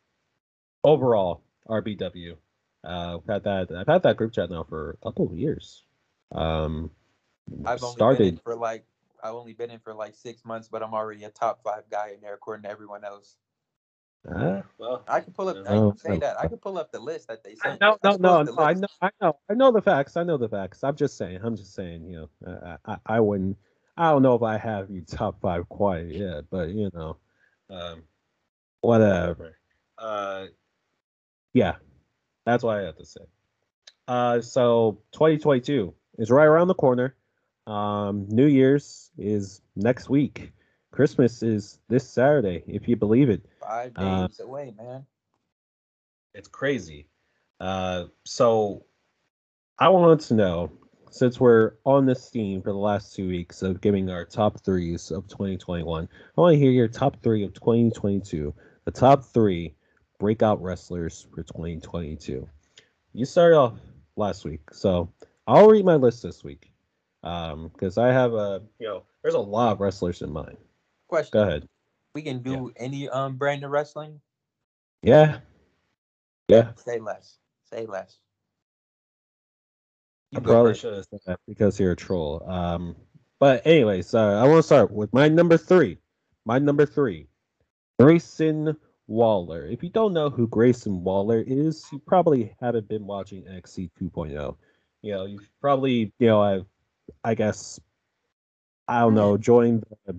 overall, 0.83 1.41
RPW. 1.67 2.35
Uh, 2.83 3.17
I've 3.17 3.25
had 3.27 3.43
that. 3.43 3.71
I've 3.75 3.87
had 3.87 4.03
that 4.03 4.17
group 4.17 4.33
chat 4.33 4.49
now 4.49 4.63
for 4.63 4.97
a 5.01 5.05
couple 5.05 5.25
of 5.25 5.33
years. 5.33 5.83
Um, 6.31 6.91
I've 7.65 7.83
only 7.83 7.95
been 7.95 7.97
started. 7.97 8.41
for 8.43 8.55
like 8.55 8.85
I've 9.23 9.35
only 9.35 9.53
been 9.53 9.71
in 9.71 9.79
for 9.79 9.93
like 9.93 10.15
six 10.15 10.45
months, 10.45 10.69
but 10.69 10.83
I'm 10.83 10.93
already 10.93 11.23
a 11.25 11.29
top 11.29 11.61
five 11.63 11.83
guy 11.91 12.11
in 12.15 12.21
there 12.21 12.35
according 12.35 12.63
to 12.63 12.69
everyone 12.69 13.05
else. 13.05 13.37
Ah, 14.29 14.63
well, 14.77 15.03
I 15.07 15.21
can 15.21 15.33
pull 15.33 15.49
up. 15.49 15.61
I 15.67 15.79
No, 15.79 15.89
can 15.89 15.97
say 15.97 16.17
that. 16.19 16.39
I 16.39 16.47
can 16.47 16.57
pull 16.59 16.77
up 16.77 16.91
the 16.91 16.99
list 16.99 17.27
that 17.29 17.43
they 17.43 17.55
sent. 17.55 17.81
No, 17.81 17.97
I 18.03 18.09
no, 18.09 18.11
can 18.11 18.21
no, 18.21 18.43
no. 18.43 18.51
I 18.59 18.73
know, 18.73 18.87
I 19.01 19.09
know, 19.21 19.39
I 19.49 19.55
know 19.55 19.71
the 19.71 19.81
facts. 19.81 20.17
I 20.17 20.23
know 20.23 20.37
the 20.37 20.49
facts. 20.49 20.83
I'm 20.83 20.95
just 20.95 21.17
saying. 21.17 21.39
I'm 21.43 21.55
just 21.57 21.75
saying. 21.75 22.05
You 22.05 22.29
know, 22.45 22.51
uh, 22.51 22.77
I, 22.85 22.93
I, 22.93 23.17
I 23.17 23.19
wouldn't. 23.21 23.57
I 23.97 24.11
don't 24.11 24.23
know 24.23 24.35
if 24.35 24.43
I 24.43 24.57
have 24.57 24.91
you 24.91 25.01
top 25.03 25.41
five 25.41 25.69
quite 25.69 26.07
yet, 26.07 26.45
but 26.51 26.69
you 26.69 26.91
know, 26.93 27.17
um, 27.69 28.03
whatever. 28.81 29.57
Uh, 29.97 30.47
yeah, 31.53 31.75
that's 32.45 32.63
what 32.63 32.77
I 32.79 32.83
have 32.83 32.97
to 32.97 33.05
say. 33.05 33.21
Uh, 34.07 34.41
so 34.41 34.99
2022 35.13 35.93
is 36.19 36.31
right 36.31 36.45
around 36.45 36.69
the 36.69 36.75
corner. 36.75 37.16
Um, 37.67 38.25
New 38.29 38.45
Year's 38.45 39.11
is 39.17 39.61
next 39.75 40.09
week. 40.09 40.53
Christmas 40.91 41.43
is 41.43 41.79
this 41.89 42.09
Saturday, 42.09 42.63
if 42.65 42.87
you 42.87 42.95
believe 42.95 43.29
it. 43.29 43.45
Five 43.59 43.91
Uh, 43.97 44.27
days 44.27 44.39
away, 44.39 44.73
man. 44.77 45.05
It's 46.33 46.47
crazy. 46.47 47.07
Uh, 47.59 48.05
so 48.23 48.85
I 49.79 49.89
wanted 49.89 50.21
to 50.27 50.33
know, 50.33 50.71
since 51.11 51.39
we're 51.39 51.73
on 51.85 52.05
this 52.05 52.29
theme 52.29 52.61
for 52.61 52.71
the 52.71 52.77
last 52.77 53.13
two 53.15 53.27
weeks 53.27 53.61
of 53.61 53.81
giving 53.81 54.09
our 54.09 54.23
top 54.23 54.63
threes 54.63 55.11
of 55.11 55.27
2021, 55.27 56.07
I 56.37 56.41
want 56.41 56.53
to 56.53 56.59
hear 56.59 56.71
your 56.71 56.87
top 56.87 57.21
three 57.21 57.43
of 57.43 57.53
2022. 57.53 58.53
The 58.85 58.91
top 58.91 59.25
three 59.25 59.75
breakout 60.19 60.61
wrestlers 60.61 61.27
for 61.35 61.43
2022. 61.43 62.47
You 63.13 63.25
started 63.25 63.57
off 63.57 63.73
last 64.15 64.45
week, 64.45 64.61
so 64.71 65.11
I'll 65.47 65.67
read 65.67 65.85
my 65.85 65.95
list 65.95 66.23
this 66.23 66.43
week. 66.43 66.66
Um, 67.27 67.69
because 67.73 67.97
I 67.97 68.07
have 68.07 68.33
a, 68.33 68.61
you 68.79 68.87
know, 68.87 69.03
there's 69.21 69.35
a 69.35 69.39
lot 69.39 69.73
of 69.73 69.79
wrestlers 69.81 70.21
in 70.21 70.31
mind. 70.31 70.57
Question. 71.09 71.31
Go 71.33 71.43
ahead. 71.43 71.67
We 72.15 72.21
can 72.21 72.41
do 72.41 72.71
any 72.77 73.09
um 73.09 73.35
brand 73.35 73.63
of 73.63 73.71
wrestling. 73.71 74.19
Yeah. 75.03 75.39
Yeah. 76.47 76.71
Say 76.75 76.99
less. 76.99 77.37
Say 77.71 77.85
less. 77.85 78.17
I 80.33 80.37
You 80.37 80.41
go 80.41 80.51
probably 80.51 80.71
first. 80.71 80.81
should 80.81 80.93
have 80.93 81.05
said 81.09 81.19
that 81.25 81.39
because 81.47 81.79
you're 81.79 81.91
a 81.91 81.95
troll. 81.95 82.43
Um, 82.49 82.95
but 83.39 83.65
anyways, 83.67 84.13
uh, 84.13 84.41
I 84.41 84.47
want 84.47 84.59
to 84.59 84.63
start 84.63 84.91
with 84.91 85.13
my 85.13 85.27
number 85.27 85.57
three. 85.57 85.97
My 86.45 86.59
number 86.59 86.85
three, 86.85 87.27
Grayson 87.99 88.75
Waller. 89.07 89.65
If 89.65 89.83
you 89.83 89.89
don't 89.89 90.13
know 90.13 90.29
who 90.29 90.47
Grayson 90.47 91.03
Waller 91.03 91.43
is, 91.45 91.85
you 91.91 91.99
probably 91.99 92.55
haven't 92.61 92.87
been 92.87 93.05
watching 93.05 93.43
NXT 93.43 93.91
2.0. 94.01 94.55
You 95.01 95.11
know, 95.11 95.25
you've 95.25 95.49
probably, 95.61 96.11
you 96.19 96.27
know, 96.27 96.41
I've, 96.41 96.65
I 97.23 97.35
guess, 97.35 97.79
I 98.87 99.01
don't 99.01 99.15
know, 99.15 99.37
join 99.37 99.83
the 100.05 100.15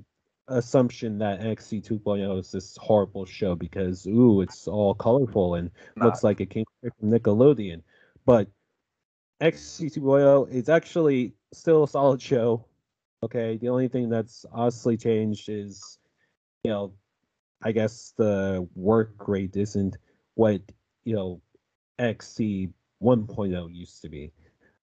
assumption 0.49 1.18
that 1.18 1.41
NXT 1.41 1.86
2.0 1.86 2.39
is 2.41 2.53
this 2.53 2.76
horrible 2.80 3.24
show 3.24 3.55
because, 3.55 4.07
ooh, 4.07 4.41
it's 4.41 4.66
all 4.66 4.95
colorful 4.95 5.57
and 5.57 5.70
looks 5.97 6.24
like 6.24 6.41
it 6.41 6.51
came 6.51 6.64
from 6.82 7.11
Nickelodeon. 7.11 7.82
But 8.24 8.49
NXT 9.41 9.99
2.0 9.99 10.51
is 10.51 10.68
actually 10.68 11.34
still 11.53 11.84
a 11.84 11.89
solid 11.89 12.20
show. 12.20 12.64
Okay, 13.22 13.57
the 13.57 13.68
only 13.68 13.89
thing 13.89 14.09
that's 14.09 14.47
honestly 14.53 14.97
changed 14.97 15.49
is, 15.49 15.99
you 16.64 16.70
know, 16.70 16.93
I 17.62 17.72
guess 17.72 18.14
the 18.16 18.68
work 18.74 19.26
rate 19.26 19.57
isn't 19.57 19.97
what 20.34 20.61
you 21.05 21.16
know 21.16 21.41
NXT 21.99 22.72
1.0 23.03 23.74
used 23.74 24.03
to 24.03 24.09
be. 24.09 24.32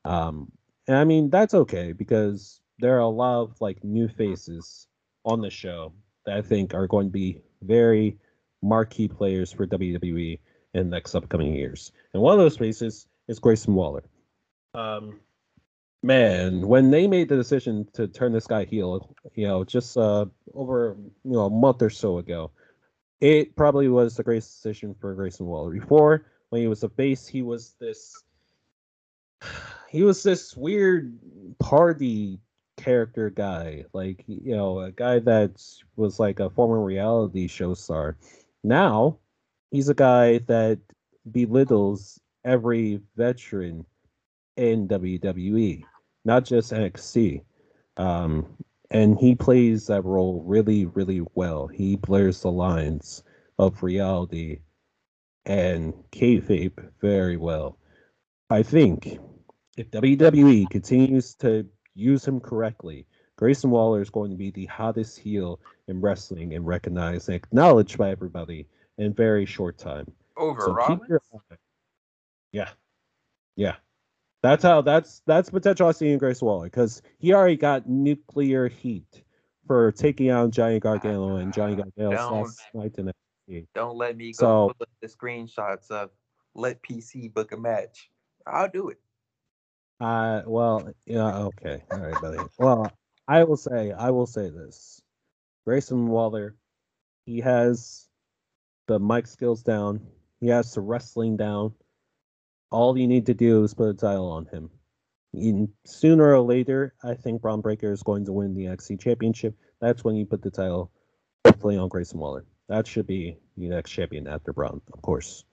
Um, 0.04 0.50
and 0.86 0.96
I 0.96 1.04
mean 1.04 1.30
that's 1.30 1.54
okay 1.54 1.92
because 1.92 2.60
there 2.78 2.96
are 2.96 3.00
a 3.00 3.08
lot 3.08 3.42
of 3.42 3.60
like 3.60 3.82
new 3.84 4.08
faces 4.08 4.86
on 5.24 5.40
the 5.40 5.50
show 5.50 5.92
that 6.26 6.36
I 6.36 6.42
think 6.42 6.74
are 6.74 6.86
going 6.86 7.06
to 7.06 7.12
be 7.12 7.40
very 7.62 8.18
marquee 8.62 9.08
players 9.08 9.52
for 9.52 9.66
WWE 9.66 10.38
in 10.74 10.90
the 10.90 10.96
next 10.96 11.14
upcoming 11.14 11.54
years. 11.54 11.92
And 12.12 12.22
one 12.22 12.32
of 12.32 12.38
those 12.38 12.56
faces 12.56 13.06
is 13.28 13.38
Grayson 13.38 13.74
Waller. 13.74 14.04
Um, 14.74 15.20
man, 16.02 16.66
when 16.66 16.90
they 16.90 17.06
made 17.06 17.28
the 17.28 17.36
decision 17.36 17.86
to 17.92 18.08
turn 18.08 18.32
this 18.32 18.46
guy 18.46 18.64
heel, 18.64 19.14
you 19.34 19.46
know, 19.46 19.64
just 19.64 19.96
uh, 19.96 20.26
over 20.52 20.96
you 21.24 21.32
know 21.32 21.46
a 21.46 21.50
month 21.50 21.82
or 21.82 21.90
so 21.90 22.18
ago, 22.18 22.50
it 23.20 23.56
probably 23.56 23.88
was 23.88 24.16
the 24.16 24.24
greatest 24.24 24.56
decision 24.56 24.94
for 25.00 25.14
Grayson 25.14 25.46
Waller. 25.46 25.70
Before, 25.70 26.26
when 26.50 26.60
he 26.60 26.68
was 26.68 26.82
a 26.82 26.88
face, 26.88 27.26
he 27.26 27.42
was 27.42 27.74
this 27.80 28.22
he 29.94 30.02
was 30.02 30.24
this 30.24 30.56
weird 30.56 31.16
party 31.60 32.40
character 32.76 33.30
guy, 33.30 33.84
like 33.92 34.24
you 34.26 34.56
know, 34.56 34.80
a 34.80 34.90
guy 34.90 35.20
that 35.20 35.62
was 35.94 36.18
like 36.18 36.40
a 36.40 36.50
former 36.50 36.82
reality 36.82 37.46
show 37.46 37.74
star. 37.74 38.16
Now, 38.64 39.18
he's 39.70 39.88
a 39.88 39.94
guy 39.94 40.38
that 40.48 40.80
belittles 41.30 42.20
every 42.44 43.02
veteran 43.16 43.86
in 44.56 44.88
WWE, 44.88 45.84
not 46.24 46.44
just 46.44 46.72
NXT. 46.72 47.42
Um, 47.96 48.46
and 48.90 49.16
he 49.16 49.36
plays 49.36 49.86
that 49.86 50.04
role 50.04 50.42
really, 50.44 50.86
really 50.86 51.22
well. 51.36 51.68
He 51.68 51.94
blurs 51.94 52.40
the 52.40 52.50
lines 52.50 53.22
of 53.60 53.80
reality 53.84 54.58
and 55.46 55.94
kayfabe 56.10 56.90
very 57.00 57.36
well. 57.36 57.78
I 58.50 58.64
think 58.64 59.20
if 59.76 59.90
WWE 59.90 60.68
continues 60.70 61.34
to 61.36 61.66
use 61.94 62.26
him 62.26 62.40
correctly, 62.40 63.06
Grayson 63.36 63.70
Waller 63.70 64.00
is 64.00 64.10
going 64.10 64.30
to 64.30 64.36
be 64.36 64.50
the 64.50 64.66
hottest 64.66 65.18
heel 65.18 65.60
in 65.88 66.00
wrestling 66.00 66.54
and 66.54 66.66
recognized 66.66 67.28
and 67.28 67.36
acknowledged 67.36 67.98
by 67.98 68.10
everybody 68.10 68.68
in 68.98 69.06
a 69.06 69.10
very 69.10 69.44
short 69.46 69.76
time. 69.78 70.06
Over 70.36 70.60
So 70.60 70.72
Rollins. 70.72 71.00
keep 71.00 71.08
your 71.08 71.20
eye. 71.50 71.56
Yeah, 72.52 72.68
yeah. 73.56 73.76
That's 74.42 74.62
how. 74.62 74.82
That's 74.82 75.22
that's 75.26 75.48
potential 75.50 75.88
I 75.88 75.92
see 75.92 76.10
in 76.12 76.18
Grace 76.18 76.42
Waller 76.42 76.66
because 76.66 77.02
he 77.18 77.32
already 77.32 77.56
got 77.56 77.88
nuclear 77.88 78.68
heat 78.68 79.22
for 79.66 79.90
taking 79.92 80.28
out 80.28 80.50
Johnny 80.50 80.78
Gargano 80.78 81.36
and 81.36 81.52
Johnny 81.52 81.72
ah, 81.72 81.76
Gargano 81.96 82.10
Don't. 82.16 82.42
last 82.42 82.60
night 82.74 82.94
in 82.98 83.10
NXT. 83.48 83.66
Don't 83.74 83.96
let 83.96 84.16
me 84.16 84.32
go 84.32 84.36
So- 84.36 84.74
pull 84.76 84.82
up 84.82 84.88
the 85.00 85.08
screenshots 85.08 85.90
of 85.90 86.10
let 86.54 86.82
PC 86.82 87.32
book 87.32 87.52
a 87.52 87.56
match. 87.56 88.10
I'll 88.46 88.68
do 88.68 88.90
it. 88.90 88.98
Uh, 90.00 90.42
well, 90.46 90.88
yeah, 91.06 91.36
okay, 91.36 91.82
all 91.90 91.98
right, 91.98 92.20
buddy. 92.20 92.38
Well, 92.58 92.90
I 93.28 93.44
will 93.44 93.56
say, 93.56 93.92
I 93.92 94.10
will 94.10 94.26
say 94.26 94.50
this: 94.50 95.00
Grayson 95.64 96.08
Waller, 96.08 96.56
he 97.26 97.40
has 97.40 98.08
the 98.86 98.98
mic 98.98 99.26
skills 99.26 99.62
down. 99.62 100.06
He 100.40 100.48
has 100.48 100.74
the 100.74 100.80
wrestling 100.80 101.36
down. 101.36 101.74
All 102.70 102.98
you 102.98 103.06
need 103.06 103.26
to 103.26 103.34
do 103.34 103.62
is 103.62 103.72
put 103.74 103.88
a 103.88 103.94
title 103.94 104.30
on 104.30 104.46
him. 104.46 104.70
Sooner 105.84 106.34
or 106.34 106.40
later, 106.40 106.94
I 107.02 107.14
think 107.14 107.40
Bron 107.40 107.60
Breakker 107.60 107.92
is 107.92 108.02
going 108.02 108.24
to 108.26 108.32
win 108.32 108.54
the 108.54 108.64
NXT 108.64 109.00
Championship. 109.00 109.56
That's 109.80 110.04
when 110.04 110.16
you 110.16 110.26
put 110.26 110.42
the 110.42 110.50
title, 110.50 110.90
hopefully, 111.46 111.76
on 111.76 111.88
Grayson 111.88 112.18
Waller. 112.18 112.44
That 112.68 112.86
should 112.86 113.06
be 113.06 113.38
the 113.56 113.68
next 113.68 113.90
champion 113.90 114.26
after 114.26 114.52
Bron, 114.52 114.80
of 114.92 115.02
course. 115.02 115.44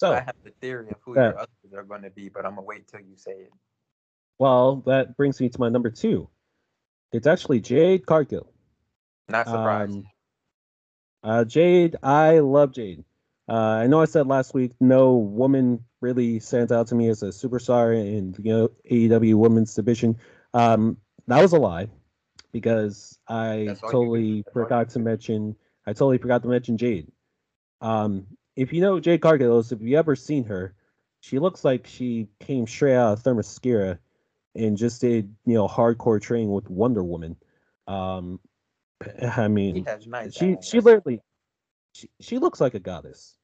So, 0.00 0.12
I 0.14 0.20
have 0.20 0.36
the 0.42 0.50
theory 0.62 0.88
of 0.88 0.96
who 1.04 1.14
Yeah. 1.14 1.24
your 1.28 1.38
others 1.40 1.74
are 1.76 1.82
going 1.82 2.00
to 2.00 2.10
be, 2.10 2.30
but 2.30 2.46
I'm 2.46 2.54
gonna 2.54 2.62
wait 2.66 2.88
till 2.88 3.00
you 3.00 3.18
say 3.18 3.32
it. 3.32 3.50
well, 4.38 4.76
that 4.86 5.14
brings 5.14 5.38
me 5.38 5.50
to 5.50 5.60
my 5.60 5.68
number 5.68 5.90
two. 5.90 6.26
It's 7.12 7.26
actually 7.26 7.60
Jade 7.60 8.06
Cargill. 8.06 8.50
Not 9.28 9.46
surprised. 9.46 9.92
Um, 9.92 10.04
uh, 11.22 11.44
Jade, 11.44 11.96
I 12.02 12.38
love 12.38 12.72
Jade. 12.72 13.04
Uh, 13.46 13.52
I 13.82 13.88
know 13.88 14.00
I 14.00 14.06
said 14.06 14.26
last 14.26 14.54
week 14.54 14.72
no 14.80 15.16
woman 15.16 15.84
really 16.00 16.40
stands 16.40 16.72
out 16.72 16.86
to 16.86 16.94
me 16.94 17.08
as 17.08 17.22
a 17.22 17.26
superstar 17.26 17.94
in 17.94 18.32
the 18.32 18.42
you 18.42 18.52
know, 18.54 18.70
AEW 18.90 19.34
women's 19.34 19.74
division. 19.74 20.16
Um, 20.54 20.96
that 21.26 21.42
was 21.42 21.52
a 21.52 21.58
lie 21.58 21.88
because 22.52 23.18
I 23.28 23.64
That's 23.66 23.82
all 23.82 23.90
you 23.90 23.92
totally 23.92 24.36
get. 24.36 24.46
That's 24.46 24.56
all 24.56 24.62
you 24.62 24.64
forgot 24.64 24.88
to 24.90 24.98
mention. 24.98 25.56
I 25.86 25.92
totally 25.92 26.16
forgot 26.16 26.42
to 26.44 26.48
mention 26.48 26.78
Jade. 26.78 27.12
Um, 27.82 28.26
if 28.56 28.72
you 28.72 28.80
know 28.80 29.00
Jade 29.00 29.20
Cargill, 29.20 29.60
if 29.60 29.80
you 29.80 29.98
ever 29.98 30.16
seen 30.16 30.44
her, 30.44 30.74
she 31.20 31.38
looks 31.38 31.64
like 31.64 31.86
she 31.86 32.28
came 32.40 32.66
straight 32.66 32.96
out 32.96 33.12
of 33.12 33.22
Themyscira 33.22 33.98
and 34.54 34.76
just 34.76 35.00
did 35.00 35.34
you 35.46 35.54
know 35.54 35.68
hardcore 35.68 36.20
training 36.20 36.52
with 36.52 36.68
Wonder 36.68 37.04
Woman. 37.04 37.36
Um, 37.86 38.40
I 39.22 39.48
mean, 39.48 39.86
nice. 40.06 40.34
she 40.34 40.56
she 40.62 40.80
literally 40.80 41.20
she, 41.92 42.08
she 42.20 42.38
looks 42.38 42.60
like 42.60 42.74
a 42.74 42.80
goddess. 42.80 43.36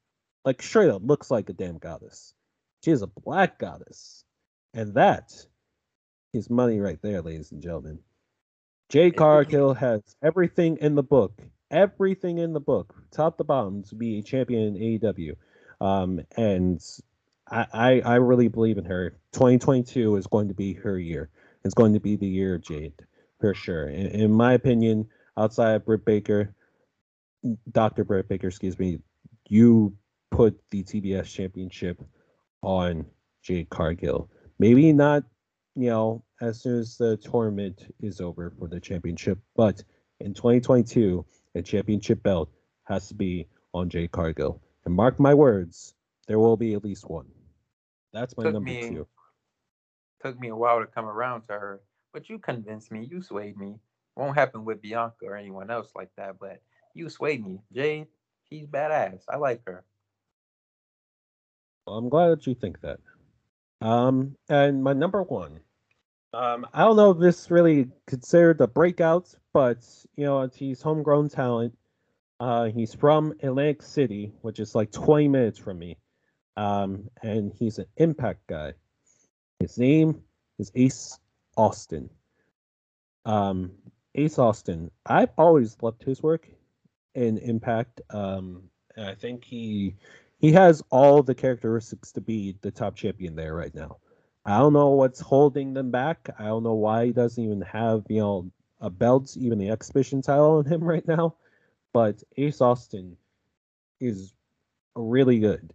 Like 0.44 0.62
straight 0.62 0.90
up 0.90 1.02
looks 1.04 1.30
like 1.30 1.48
a 1.48 1.52
damn 1.52 1.78
goddess. 1.78 2.34
She 2.84 2.90
is 2.92 3.02
a 3.02 3.08
black 3.08 3.58
goddess. 3.58 4.24
And 4.74 4.94
that 4.94 5.32
is 6.32 6.50
money 6.50 6.80
right 6.80 7.00
there 7.02 7.22
ladies 7.22 7.50
and 7.50 7.62
gentlemen. 7.62 7.98
It 8.92 9.16
cargill 9.16 9.74
has 9.74 10.02
everything 10.22 10.76
in 10.80 10.94
the 10.94 11.02
book 11.02 11.42
everything 11.70 12.38
in 12.38 12.52
the 12.52 12.60
book 12.60 12.94
top 13.10 13.36
to 13.38 13.44
bottom 13.44 13.82
to 13.82 13.94
be 13.94 14.18
a 14.18 14.22
champion 14.22 14.76
in 14.76 15.00
aew 15.00 15.36
um 15.80 16.20
and 16.36 16.80
I, 17.50 17.66
I 17.72 18.00
i 18.00 18.14
really 18.16 18.48
believe 18.48 18.78
in 18.78 18.84
her 18.84 19.18
2022 19.32 20.16
is 20.16 20.26
going 20.26 20.48
to 20.48 20.54
be 20.54 20.74
her 20.74 20.98
year 20.98 21.28
it's 21.64 21.74
going 21.74 21.94
to 21.94 22.00
be 22.00 22.16
the 22.16 22.26
year 22.26 22.54
of 22.54 22.62
jade 22.62 22.94
for 23.40 23.52
sure 23.52 23.88
in, 23.88 24.06
in 24.06 24.32
my 24.32 24.52
opinion 24.52 25.08
outside 25.36 25.74
of 25.74 25.84
britt 25.84 26.04
baker 26.04 26.54
Dr. 27.70 28.04
Britt 28.04 28.28
Baker, 28.28 28.48
excuse 28.48 28.78
me, 28.78 29.00
you 29.48 29.96
put 30.30 30.58
the 30.70 30.82
TBS 30.82 31.26
championship 31.26 32.02
on 32.62 33.06
Jade 33.42 33.70
Cargill. 33.70 34.30
Maybe 34.58 34.92
not, 34.92 35.24
you 35.74 35.90
know, 35.90 36.24
as 36.40 36.62
soon 36.62 36.80
as 36.80 36.96
the 36.96 37.16
tournament 37.16 37.94
is 38.00 38.20
over 38.20 38.52
for 38.58 38.68
the 38.68 38.80
championship, 38.80 39.38
but 39.54 39.82
in 40.20 40.34
2022, 40.34 41.24
a 41.56 41.62
championship 41.62 42.22
belt 42.22 42.50
has 42.84 43.08
to 43.08 43.14
be 43.14 43.46
on 43.72 43.88
Jade 43.88 44.12
Cargill. 44.12 44.60
And 44.84 44.94
mark 44.94 45.18
my 45.18 45.34
words, 45.34 45.94
there 46.28 46.38
will 46.38 46.56
be 46.56 46.74
at 46.74 46.84
least 46.84 47.08
one. 47.08 47.26
That's 48.12 48.36
my 48.36 48.44
Took 48.44 48.52
number 48.54 48.70
me- 48.70 48.88
two. 48.88 49.06
Took 50.22 50.38
me 50.40 50.48
a 50.48 50.56
while 50.56 50.80
to 50.80 50.86
come 50.86 51.04
around 51.04 51.42
to 51.42 51.52
her, 51.52 51.80
but 52.12 52.28
you 52.28 52.38
convinced 52.38 52.90
me. 52.90 53.06
You 53.10 53.20
swayed 53.22 53.56
me. 53.56 53.78
Won't 54.16 54.36
happen 54.36 54.64
with 54.64 54.80
Bianca 54.80 55.26
or 55.26 55.36
anyone 55.36 55.70
else 55.70 55.90
like 55.94 56.10
that, 56.16 56.38
but 56.40 56.62
you 56.94 57.10
swayed 57.10 57.44
me. 57.44 57.60
Jade, 57.72 58.06
she's 58.48 58.66
badass. 58.66 59.20
I 59.28 59.36
like 59.36 59.62
her. 59.66 59.84
Well, 61.86 61.96
I'm 61.98 62.08
glad 62.08 62.30
that 62.30 62.46
you 62.46 62.54
think 62.54 62.80
that. 62.80 62.98
Um, 63.80 64.36
and 64.48 64.82
my 64.82 64.94
number 64.94 65.22
one. 65.22 65.60
Um, 66.36 66.66
I 66.74 66.84
don't 66.84 66.96
know 66.96 67.12
if 67.12 67.18
this 67.18 67.50
really 67.50 67.88
considered 68.06 68.60
a 68.60 68.66
breakout, 68.66 69.34
but 69.54 69.78
you 70.16 70.24
know, 70.26 70.46
he's 70.54 70.82
homegrown 70.82 71.30
talent. 71.30 71.74
Uh, 72.38 72.66
he's 72.66 72.92
from 72.92 73.32
Atlantic 73.42 73.80
City, 73.80 74.34
which 74.42 74.60
is 74.60 74.74
like 74.74 74.92
20 74.92 75.28
minutes 75.28 75.58
from 75.58 75.78
me. 75.78 75.96
Um, 76.58 77.08
and 77.22 77.54
he's 77.58 77.78
an 77.78 77.86
impact 77.96 78.46
guy. 78.48 78.74
His 79.60 79.78
name 79.78 80.20
is 80.58 80.70
Ace 80.74 81.18
Austin. 81.56 82.10
Um, 83.24 83.72
Ace 84.14 84.38
Austin. 84.38 84.90
I've 85.06 85.32
always 85.38 85.78
loved 85.80 86.02
his 86.02 86.22
work 86.22 86.46
in 87.14 87.38
Impact. 87.38 88.02
Um, 88.10 88.64
I 88.98 89.14
think 89.14 89.42
he 89.42 89.96
he 90.38 90.52
has 90.52 90.82
all 90.90 91.22
the 91.22 91.34
characteristics 91.34 92.12
to 92.12 92.20
be 92.20 92.56
the 92.60 92.70
top 92.70 92.94
champion 92.94 93.36
there 93.36 93.54
right 93.54 93.74
now. 93.74 93.96
I 94.46 94.58
don't 94.58 94.72
know 94.72 94.90
what's 94.90 95.18
holding 95.18 95.74
them 95.74 95.90
back. 95.90 96.30
I 96.38 96.44
don't 96.44 96.62
know 96.62 96.74
why 96.74 97.06
he 97.06 97.12
doesn't 97.12 97.42
even 97.42 97.62
have 97.62 98.04
you 98.08 98.20
know 98.20 98.50
a 98.80 98.88
belt, 98.88 99.36
even 99.36 99.58
the 99.58 99.70
X 99.70 99.88
Division 99.88 100.22
title 100.22 100.58
on 100.58 100.64
him 100.64 100.84
right 100.84 101.06
now. 101.06 101.34
But 101.92 102.22
Ace 102.36 102.60
Austin 102.60 103.16
is 104.00 104.32
really 104.94 105.40
good. 105.40 105.72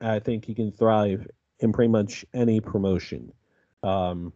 I 0.00 0.18
think 0.18 0.44
he 0.44 0.54
can 0.54 0.72
thrive 0.72 1.26
in 1.60 1.72
pretty 1.72 1.88
much 1.88 2.26
any 2.34 2.60
promotion. 2.60 3.32
Um, 3.82 4.32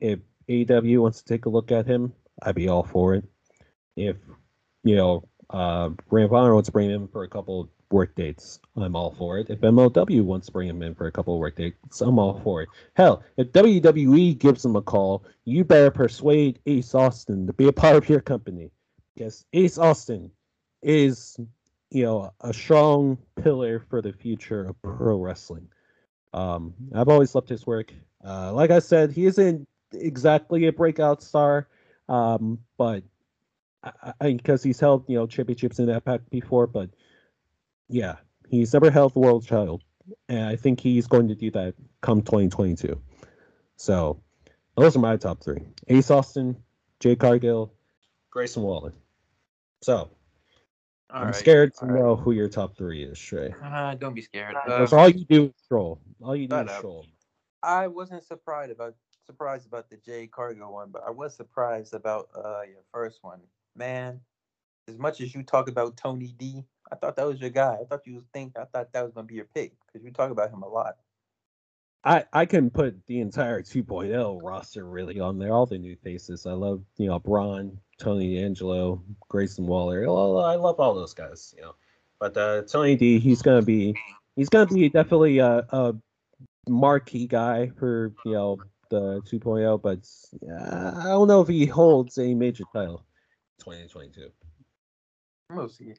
if 0.00 0.18
AEW 0.48 1.00
wants 1.00 1.22
to 1.22 1.24
take 1.24 1.46
a 1.46 1.50
look 1.50 1.70
at 1.70 1.86
him, 1.86 2.12
I'd 2.42 2.54
be 2.54 2.68
all 2.68 2.82
for 2.82 3.14
it. 3.14 3.24
If 3.96 4.16
you 4.82 4.96
know, 4.96 5.28
uh, 5.50 5.90
Honor 6.10 6.54
wants 6.54 6.66
to 6.66 6.72
bring 6.72 6.90
him 6.90 7.06
for 7.06 7.22
a 7.22 7.28
couple 7.28 7.70
work 7.90 8.14
dates, 8.14 8.58
I'm 8.76 8.96
all 8.96 9.14
for 9.16 9.38
it. 9.38 9.50
If 9.50 9.60
MLW 9.60 10.22
wants 10.22 10.46
to 10.46 10.52
bring 10.52 10.68
him 10.68 10.82
in 10.82 10.94
for 10.94 11.06
a 11.06 11.12
couple 11.12 11.34
of 11.34 11.40
work 11.40 11.56
dates, 11.56 12.00
I'm 12.00 12.18
all 12.18 12.40
for 12.42 12.62
it. 12.62 12.68
Hell, 12.94 13.22
if 13.36 13.52
WWE 13.52 14.38
gives 14.38 14.64
him 14.64 14.76
a 14.76 14.82
call, 14.82 15.24
you 15.44 15.64
better 15.64 15.90
persuade 15.90 16.58
Ace 16.66 16.94
Austin 16.94 17.46
to 17.46 17.52
be 17.52 17.68
a 17.68 17.72
part 17.72 17.96
of 17.96 18.08
your 18.08 18.20
company. 18.20 18.70
Because 19.14 19.44
Ace 19.52 19.78
Austin 19.78 20.30
is, 20.82 21.38
you 21.90 22.04
know, 22.04 22.32
a 22.40 22.52
strong 22.52 23.18
pillar 23.42 23.84
for 23.88 24.02
the 24.02 24.12
future 24.12 24.64
of 24.64 24.82
pro 24.82 25.18
wrestling. 25.18 25.68
Um, 26.32 26.74
I've 26.94 27.08
always 27.08 27.34
loved 27.34 27.48
his 27.48 27.66
work. 27.66 27.92
Uh, 28.24 28.52
like 28.52 28.70
I 28.70 28.80
said, 28.80 29.12
he 29.12 29.26
isn't 29.26 29.68
exactly 29.92 30.66
a 30.66 30.72
breakout 30.72 31.22
star, 31.22 31.68
um, 32.08 32.58
but 32.76 33.04
because 34.20 34.62
he's 34.62 34.80
held 34.80 35.04
you 35.08 35.16
know 35.16 35.26
championships 35.26 35.78
in 35.78 36.00
pack 36.00 36.20
before, 36.30 36.66
but 36.66 36.90
yeah, 37.88 38.16
he's 38.48 38.72
never 38.72 38.90
held 38.90 39.14
the 39.14 39.20
world 39.20 39.46
title, 39.46 39.80
and 40.28 40.44
I 40.46 40.56
think 40.56 40.80
he's 40.80 41.06
going 41.06 41.28
to 41.28 41.34
do 41.34 41.50
that 41.52 41.74
come 42.00 42.22
2022. 42.22 43.00
So 43.76 44.20
those 44.76 44.96
are 44.96 45.00
my 45.00 45.16
top 45.16 45.42
three: 45.42 45.62
Ace 45.88 46.10
Austin, 46.10 46.56
Jade 47.00 47.18
Cargill, 47.18 47.72
Grayson 48.30 48.62
Waller. 48.62 48.92
So 49.82 50.10
All 51.10 51.20
I'm 51.20 51.26
right. 51.26 51.34
scared 51.34 51.74
to 51.74 51.84
all 51.84 51.90
right. 51.90 52.00
know 52.00 52.16
who 52.16 52.32
your 52.32 52.48
top 52.48 52.76
three 52.76 53.04
is, 53.04 53.18
Trey. 53.18 53.54
Uh, 53.62 53.94
don't 53.94 54.14
be 54.14 54.22
scared. 54.22 54.56
Uh, 54.66 54.86
all 54.92 55.08
you 55.08 55.24
do 55.24 55.44
is 55.46 55.52
troll. 55.68 56.00
All 56.22 56.34
you 56.34 56.48
do 56.48 56.56
is 56.56 56.70
up. 56.70 56.80
troll. 56.80 57.06
I 57.62 57.86
wasn't 57.86 58.24
surprised 58.24 58.72
about 58.72 58.94
surprised 59.26 59.66
about 59.66 59.88
the 59.88 59.96
Jade 59.96 60.30
Cargill 60.32 60.72
one, 60.72 60.90
but 60.90 61.02
I 61.06 61.10
was 61.10 61.34
surprised 61.34 61.94
about 61.94 62.28
uh 62.36 62.62
your 62.62 62.82
first 62.92 63.18
one. 63.22 63.40
Man, 63.76 64.20
as 64.88 64.98
much 64.98 65.20
as 65.20 65.34
you 65.34 65.42
talk 65.42 65.68
about 65.68 65.96
Tony 65.96 66.34
D, 66.38 66.64
I 66.94 66.96
thought 66.96 67.16
that 67.16 67.26
was 67.26 67.40
your 67.40 67.50
guy. 67.50 67.78
I 67.80 67.84
thought 67.84 68.06
you 68.06 68.14
was 68.14 68.24
think 68.32 68.56
I 68.56 68.64
thought 68.64 68.92
that 68.92 69.02
was 69.02 69.12
gonna 69.12 69.26
be 69.26 69.34
your 69.34 69.48
pick 69.52 69.72
because 69.86 70.04
you 70.04 70.12
talk 70.12 70.30
about 70.30 70.50
him 70.50 70.62
a 70.62 70.68
lot. 70.68 70.96
I, 72.04 72.24
I 72.32 72.46
can 72.46 72.70
put 72.70 72.94
the 73.06 73.20
entire 73.20 73.62
2.0 73.62 74.40
roster 74.42 74.84
really 74.84 75.18
on 75.20 75.38
there. 75.38 75.52
All 75.52 75.64
the 75.64 75.78
new 75.78 75.96
faces. 75.96 76.46
I 76.46 76.52
love, 76.52 76.82
you 76.98 77.06
know, 77.06 77.18
Bron, 77.18 77.78
Tony 77.98 78.44
Angelo, 78.44 79.02
Grayson 79.28 79.66
Waller. 79.66 80.02
I 80.02 80.54
love 80.56 80.78
all 80.78 80.94
those 80.94 81.14
guys, 81.14 81.54
you 81.56 81.62
know. 81.62 81.74
But 82.20 82.36
uh, 82.36 82.62
Tony 82.62 82.94
D, 82.94 83.18
he's 83.18 83.42
gonna 83.42 83.62
be, 83.62 83.96
he's 84.36 84.50
gonna 84.50 84.66
be 84.66 84.88
definitely 84.88 85.38
a, 85.38 85.66
a 85.70 85.94
marquee 86.68 87.26
guy 87.26 87.70
for 87.78 88.12
you 88.24 88.32
know 88.32 88.58
the 88.90 89.20
2.0. 89.22 89.82
But 89.82 90.06
uh, 90.48 91.00
I 91.00 91.08
don't 91.08 91.26
know 91.26 91.40
if 91.40 91.48
he 91.48 91.66
holds 91.66 92.18
a 92.18 92.34
major 92.34 92.64
title. 92.72 93.04
2022. 93.60 94.28
We'll 95.50 95.68
see. 95.68 95.94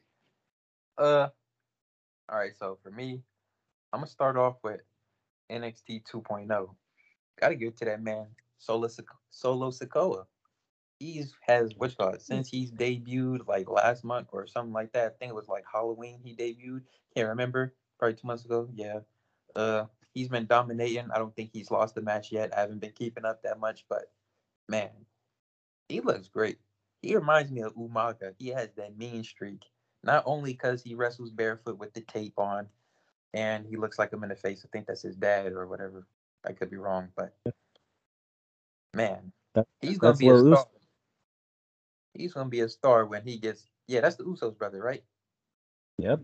Uh, 0.98 1.28
all 2.28 2.38
right. 2.38 2.56
So 2.58 2.78
for 2.82 2.90
me, 2.90 3.22
I'm 3.92 4.00
gonna 4.00 4.06
start 4.06 4.36
off 4.36 4.56
with 4.62 4.80
NXT 5.50 6.04
2.0. 6.10 6.68
Got 7.40 7.48
to 7.48 7.54
give 7.54 7.68
it 7.68 7.76
to 7.78 7.84
that 7.86 8.02
man, 8.02 8.26
Solo 8.58 8.88
Solo 9.30 9.70
Sikoa. 9.70 10.24
He's 10.98 11.34
has 11.46 11.74
call 11.74 12.14
it 12.14 12.22
since 12.22 12.48
he's 12.48 12.72
debuted 12.72 13.46
like 13.46 13.68
last 13.68 14.02
month 14.02 14.28
or 14.32 14.46
something 14.46 14.72
like 14.72 14.92
that. 14.92 15.06
I 15.06 15.14
think 15.18 15.30
it 15.30 15.34
was 15.34 15.48
like 15.48 15.64
Halloween 15.70 16.20
he 16.24 16.34
debuted. 16.34 16.82
Can't 17.14 17.28
remember. 17.28 17.74
Probably 17.98 18.16
two 18.16 18.26
months 18.26 18.46
ago. 18.46 18.68
Yeah. 18.74 19.00
Uh, 19.54 19.84
he's 20.14 20.28
been 20.28 20.46
dominating. 20.46 21.10
I 21.14 21.18
don't 21.18 21.36
think 21.36 21.50
he's 21.52 21.70
lost 21.70 21.98
a 21.98 22.00
match 22.00 22.32
yet. 22.32 22.56
I 22.56 22.60
haven't 22.60 22.80
been 22.80 22.92
keeping 22.92 23.26
up 23.26 23.42
that 23.42 23.60
much, 23.60 23.84
but 23.90 24.10
man, 24.68 24.88
he 25.88 26.00
looks 26.00 26.28
great. 26.28 26.58
He 27.02 27.14
reminds 27.14 27.50
me 27.52 27.60
of 27.60 27.76
Umaga. 27.76 28.32
He 28.38 28.48
has 28.48 28.70
that 28.76 28.96
mean 28.96 29.22
streak. 29.22 29.62
Not 30.06 30.22
only 30.24 30.52
because 30.52 30.82
he 30.82 30.94
wrestles 30.94 31.30
barefoot 31.30 31.78
with 31.78 31.92
the 31.92 32.00
tape 32.00 32.38
on, 32.38 32.68
and 33.34 33.66
he 33.66 33.76
looks 33.76 33.98
like 33.98 34.12
him 34.12 34.22
in 34.22 34.28
the 34.28 34.36
face. 34.36 34.64
I 34.64 34.68
think 34.72 34.86
that's 34.86 35.02
his 35.02 35.16
dad 35.16 35.52
or 35.52 35.66
whatever. 35.66 36.06
I 36.46 36.52
could 36.52 36.70
be 36.70 36.76
wrong, 36.76 37.08
but 37.16 37.34
man, 38.94 39.32
That- 39.54 39.66
he's 39.80 39.98
gonna 39.98 40.16
be 40.16 40.28
a 40.28 40.34
Us- 40.36 40.60
star. 40.60 40.66
He's 42.14 42.32
gonna 42.32 42.48
be 42.48 42.60
a 42.60 42.68
star 42.68 43.04
when 43.04 43.24
he 43.24 43.36
gets. 43.36 43.68
Yeah, 43.88 44.00
that's 44.00 44.16
the 44.16 44.24
Usos 44.24 44.56
brother, 44.56 44.80
right? 44.80 45.04
Yep. 45.98 46.20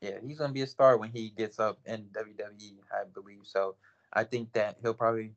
Yeah, 0.00 0.18
he's 0.20 0.38
gonna 0.38 0.52
be 0.52 0.62
a 0.62 0.66
star 0.66 0.98
when 0.98 1.10
he 1.10 1.30
gets 1.30 1.58
up 1.58 1.78
in 1.86 2.08
WWE, 2.10 2.82
I 2.92 3.04
believe. 3.04 3.46
So 3.46 3.76
I 4.12 4.24
think 4.24 4.52
that 4.54 4.78
he'll 4.82 4.94
probably, 4.94 5.36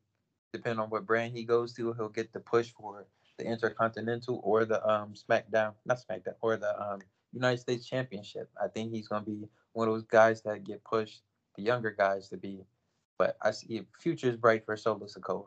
depend 0.51 0.79
on 0.79 0.89
what 0.89 1.05
brand 1.05 1.35
he 1.37 1.43
goes 1.43 1.73
to, 1.73 1.93
he'll 1.93 2.09
get 2.09 2.33
the 2.33 2.39
push 2.39 2.71
for 2.71 3.05
the 3.37 3.45
Intercontinental 3.45 4.39
or 4.43 4.65
the 4.65 4.83
um 4.89 5.13
SmackDown, 5.13 5.75
not 5.85 5.99
SmackDown, 5.99 6.35
or 6.41 6.57
the 6.57 6.81
um 6.81 7.01
United 7.33 7.59
States 7.59 7.85
Championship. 7.85 8.49
I 8.61 8.67
think 8.67 8.91
he's 8.91 9.07
gonna 9.07 9.25
be 9.25 9.47
one 9.73 9.87
of 9.87 9.93
those 9.93 10.05
guys 10.05 10.41
that 10.43 10.63
get 10.63 10.83
pushed, 10.83 11.23
the 11.55 11.63
younger 11.63 11.91
guys 11.91 12.29
to 12.29 12.37
be. 12.37 12.65
But 13.17 13.37
I 13.41 13.51
see 13.51 13.85
future 13.99 14.29
is 14.29 14.37
bright 14.37 14.65
for 14.65 14.75
Solo 14.77 15.05
Sikoa. 15.05 15.45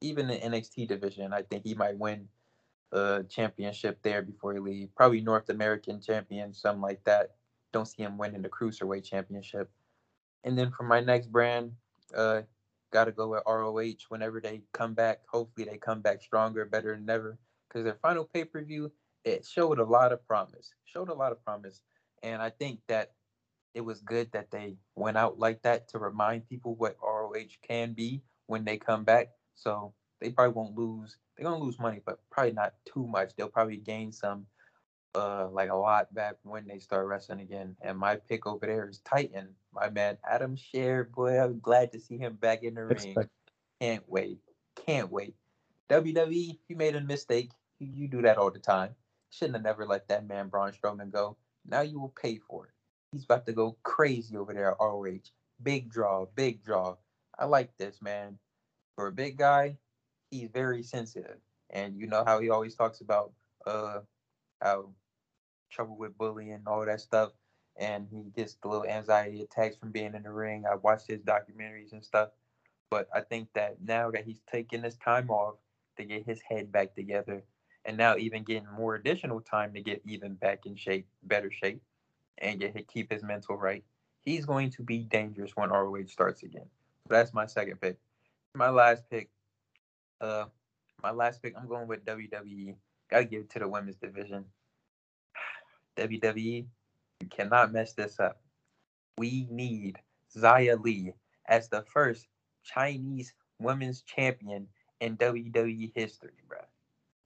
Even 0.00 0.26
the 0.26 0.36
NXT 0.36 0.88
division, 0.88 1.32
I 1.32 1.42
think 1.42 1.64
he 1.64 1.74
might 1.74 1.96
win 1.98 2.28
a 2.92 3.24
championship 3.28 3.98
there 4.02 4.22
before 4.22 4.54
he 4.54 4.60
leave. 4.60 4.94
Probably 4.96 5.20
North 5.20 5.48
American 5.48 6.00
champion, 6.00 6.52
something 6.52 6.82
like 6.82 7.04
that 7.04 7.36
don't 7.72 7.86
see 7.86 8.02
him 8.02 8.18
winning 8.18 8.42
the 8.42 8.48
cruiserweight 8.48 9.04
championship. 9.04 9.70
And 10.44 10.56
then 10.56 10.70
for 10.70 10.84
my 10.84 11.00
next 11.00 11.32
brand, 11.32 11.72
uh, 12.14 12.42
got 12.92 13.04
to 13.06 13.12
go 13.12 13.28
with 13.28 13.42
ROH 13.46 14.06
whenever 14.08 14.40
they 14.40 14.62
come 14.72 14.94
back. 14.94 15.20
Hopefully, 15.28 15.66
they 15.68 15.78
come 15.78 16.00
back 16.00 16.22
stronger, 16.22 16.64
better 16.64 16.94
than 16.94 17.08
ever. 17.08 17.38
Because 17.68 17.84
their 17.84 17.98
final 18.02 18.24
pay 18.24 18.44
per 18.44 18.62
view, 18.62 18.92
it 19.24 19.46
showed 19.46 19.78
a 19.78 19.84
lot 19.84 20.12
of 20.12 20.26
promise. 20.26 20.72
Showed 20.84 21.08
a 21.08 21.14
lot 21.14 21.32
of 21.32 21.44
promise, 21.44 21.80
and 22.22 22.42
I 22.42 22.50
think 22.50 22.80
that 22.88 23.12
it 23.74 23.80
was 23.80 24.00
good 24.00 24.30
that 24.32 24.50
they 24.50 24.76
went 24.96 25.16
out 25.16 25.38
like 25.38 25.62
that 25.62 25.88
to 25.88 25.98
remind 25.98 26.48
people 26.48 26.74
what 26.74 26.96
ROH 27.02 27.56
can 27.66 27.92
be 27.94 28.22
when 28.46 28.64
they 28.64 28.76
come 28.76 29.04
back. 29.04 29.30
So 29.54 29.94
they 30.20 30.30
probably 30.30 30.54
won't 30.54 30.76
lose. 30.76 31.16
They're 31.36 31.44
gonna 31.44 31.62
lose 31.62 31.78
money, 31.78 32.00
but 32.04 32.18
probably 32.30 32.52
not 32.52 32.74
too 32.84 33.06
much. 33.06 33.34
They'll 33.34 33.48
probably 33.48 33.78
gain 33.78 34.12
some 34.12 34.46
uh 35.14 35.48
like 35.50 35.68
a 35.68 35.74
lot 35.74 36.12
back 36.14 36.36
when 36.42 36.66
they 36.66 36.78
start 36.78 37.06
wrestling 37.06 37.40
again. 37.40 37.76
And 37.82 37.98
my 37.98 38.16
pick 38.16 38.46
over 38.46 38.66
there 38.66 38.88
is 38.88 39.00
Titan. 39.00 39.48
My 39.72 39.88
man 39.90 40.18
Adam 40.28 40.56
Scherr, 40.56 41.10
boy, 41.10 41.38
I'm 41.38 41.60
glad 41.60 41.92
to 41.92 42.00
see 42.00 42.18
him 42.18 42.34
back 42.34 42.62
in 42.62 42.74
the 42.74 42.84
ring. 42.84 43.16
Can't 43.80 44.04
wait. 44.08 44.38
Can't 44.86 45.10
wait. 45.10 45.34
WWE, 45.90 46.58
you 46.68 46.76
made 46.76 46.96
a 46.96 47.00
mistake. 47.00 47.50
You, 47.78 47.88
you 47.92 48.08
do 48.08 48.22
that 48.22 48.38
all 48.38 48.50
the 48.50 48.58
time. 48.58 48.94
Shouldn't 49.32 49.56
have 49.56 49.64
never 49.64 49.86
let 49.86 50.08
that 50.08 50.28
man 50.28 50.48
Braun 50.48 50.72
Strowman 50.72 51.10
go. 51.10 51.36
Now 51.66 51.80
you 51.80 51.98
will 51.98 52.12
pay 52.20 52.38
for 52.38 52.66
it. 52.66 52.72
He's 53.12 53.24
about 53.24 53.46
to 53.46 53.52
go 53.52 53.76
crazy 53.82 54.36
over 54.36 54.52
there 54.52 54.72
at 54.72 54.76
ROH. 54.78 55.30
Big 55.62 55.90
draw, 55.90 56.26
big 56.34 56.62
draw. 56.62 56.96
I 57.38 57.46
like 57.46 57.76
this, 57.78 58.02
man. 58.02 58.38
For 58.96 59.06
a 59.06 59.12
big 59.12 59.38
guy, 59.38 59.78
he's 60.30 60.50
very 60.52 60.82
sensitive. 60.82 61.38
And 61.70 61.96
you 61.96 62.06
know 62.06 62.24
how 62.24 62.40
he 62.40 62.50
always 62.50 62.74
talks 62.74 63.00
about 63.00 63.32
uh 63.66 64.00
how 64.60 64.90
trouble 65.70 65.96
with 65.96 66.18
bullying 66.18 66.52
and 66.52 66.68
all 66.68 66.84
that 66.84 67.00
stuff. 67.00 67.32
And 67.76 68.06
he 68.10 68.30
gets 68.36 68.56
the 68.56 68.68
little 68.68 68.86
anxiety 68.86 69.42
attacks 69.42 69.76
from 69.76 69.92
being 69.92 70.14
in 70.14 70.24
the 70.24 70.30
ring. 70.30 70.64
I 70.70 70.74
watched 70.74 71.08
his 71.08 71.22
documentaries 71.22 71.92
and 71.92 72.04
stuff. 72.04 72.28
But 72.90 73.08
I 73.14 73.22
think 73.22 73.48
that 73.54 73.76
now 73.82 74.10
that 74.10 74.26
he's 74.26 74.42
taking 74.46 74.82
this 74.82 74.96
time 74.96 75.30
off, 75.30 75.54
to 75.96 76.04
get 76.04 76.24
his 76.26 76.40
head 76.40 76.72
back 76.72 76.94
together, 76.94 77.42
and 77.84 77.96
now 77.96 78.16
even 78.16 78.44
getting 78.44 78.68
more 78.76 78.94
additional 78.94 79.40
time 79.40 79.72
to 79.74 79.80
get 79.80 80.02
even 80.06 80.34
back 80.34 80.66
in 80.66 80.76
shape, 80.76 81.06
better 81.24 81.50
shape, 81.50 81.82
and 82.38 82.60
get 82.60 82.88
keep 82.88 83.12
his 83.12 83.22
mental 83.22 83.56
right. 83.56 83.84
He's 84.24 84.46
going 84.46 84.70
to 84.70 84.82
be 84.82 84.98
dangerous 84.98 85.52
when 85.56 85.70
ROH 85.70 86.06
starts 86.06 86.42
again. 86.42 86.66
So 87.08 87.14
that's 87.14 87.34
my 87.34 87.46
second 87.46 87.80
pick. 87.80 87.98
My 88.54 88.68
last 88.68 89.02
pick, 89.10 89.30
uh, 90.20 90.44
my 91.02 91.10
last 91.10 91.42
pick, 91.42 91.54
I'm 91.58 91.66
going 91.66 91.88
with 91.88 92.04
WWE. 92.04 92.76
Gotta 93.10 93.24
give 93.24 93.42
it 93.42 93.50
to 93.50 93.58
the 93.58 93.68
women's 93.68 93.96
division. 93.96 94.44
WWE, 95.96 96.66
you 97.20 97.28
cannot 97.28 97.72
mess 97.72 97.94
this 97.94 98.20
up. 98.20 98.40
We 99.18 99.48
need 99.50 99.98
Xia 100.36 100.82
Li 100.82 101.12
as 101.46 101.68
the 101.68 101.82
first 101.82 102.28
Chinese 102.62 103.34
women's 103.58 104.02
champion 104.02 104.68
in 105.00 105.16
WWE 105.16 105.92
history, 105.94 106.30
bro. 106.48 106.58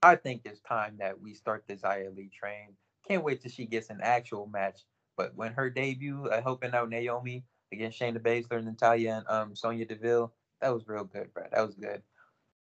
I 0.02 0.16
think 0.16 0.42
it's 0.44 0.60
time 0.60 0.96
that 0.98 1.20
we 1.20 1.34
start 1.34 1.64
the 1.66 1.74
Xia 1.74 2.14
Li 2.14 2.30
train. 2.32 2.74
Can't 3.08 3.24
wait 3.24 3.40
till 3.40 3.50
she 3.50 3.66
gets 3.66 3.90
an 3.90 4.00
actual 4.02 4.46
match. 4.46 4.80
But 5.16 5.34
when 5.34 5.52
her 5.52 5.70
debut, 5.70 6.30
I 6.30 6.40
helping 6.40 6.74
out 6.74 6.90
Naomi 6.90 7.44
against 7.72 7.98
Shayna 7.98 8.18
Baszler, 8.18 8.58
and 8.58 8.66
Natalya, 8.66 9.16
and 9.16 9.26
um 9.28 9.56
Sonya 9.56 9.86
Deville, 9.86 10.32
that 10.60 10.72
was 10.74 10.86
real 10.86 11.04
good, 11.04 11.32
bro. 11.32 11.44
That 11.50 11.66
was 11.66 11.74
good. 11.74 12.02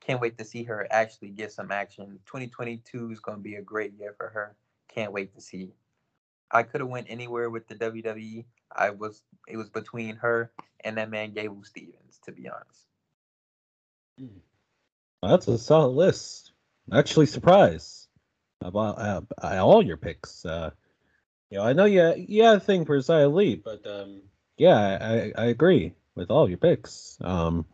Can't 0.00 0.20
wait 0.20 0.36
to 0.38 0.44
see 0.44 0.64
her 0.64 0.86
actually 0.90 1.30
get 1.30 1.52
some 1.52 1.70
action. 1.70 2.18
2022 2.26 3.10
is 3.10 3.20
gonna 3.20 3.38
be 3.38 3.54
a 3.54 3.62
great 3.62 3.92
year 3.98 4.14
for 4.16 4.28
her. 4.28 4.56
Can't 4.88 5.12
wait 5.12 5.34
to 5.34 5.40
see. 5.40 5.72
I 6.50 6.62
could 6.62 6.80
have 6.80 6.90
went 6.90 7.06
anywhere 7.08 7.48
with 7.48 7.66
the 7.68 7.74
WWE. 7.74 8.44
I 8.70 8.90
was 8.90 9.22
it 9.48 9.56
was 9.56 9.70
between 9.70 10.16
her 10.16 10.52
and 10.84 10.98
that 10.98 11.10
man 11.10 11.32
Gable 11.32 11.62
Steveson, 11.62 12.20
to 12.24 12.32
be 12.32 12.48
honest. 12.48 12.86
That's 15.22 15.48
a 15.48 15.56
solid 15.56 15.94
list. 15.94 16.51
Actually, 16.90 17.26
surprised 17.26 18.08
about 18.60 18.98
uh, 19.42 19.64
all 19.64 19.84
your 19.84 19.96
picks. 19.96 20.44
Uh, 20.44 20.70
you 21.50 21.58
know, 21.58 21.64
I 21.64 21.72
know 21.72 21.84
you 21.84 22.14
you 22.16 22.42
had 22.44 22.56
a 22.56 22.60
thing 22.60 22.84
for 22.84 22.96
Xia 22.98 23.32
Li, 23.32 23.56
but 23.56 23.86
um, 23.86 24.22
yeah, 24.56 24.98
I, 25.00 25.32
I 25.40 25.46
agree 25.46 25.94
with 26.14 26.30
all 26.30 26.48
your 26.48 26.58
picks. 26.58 27.18
Um, 27.20 27.66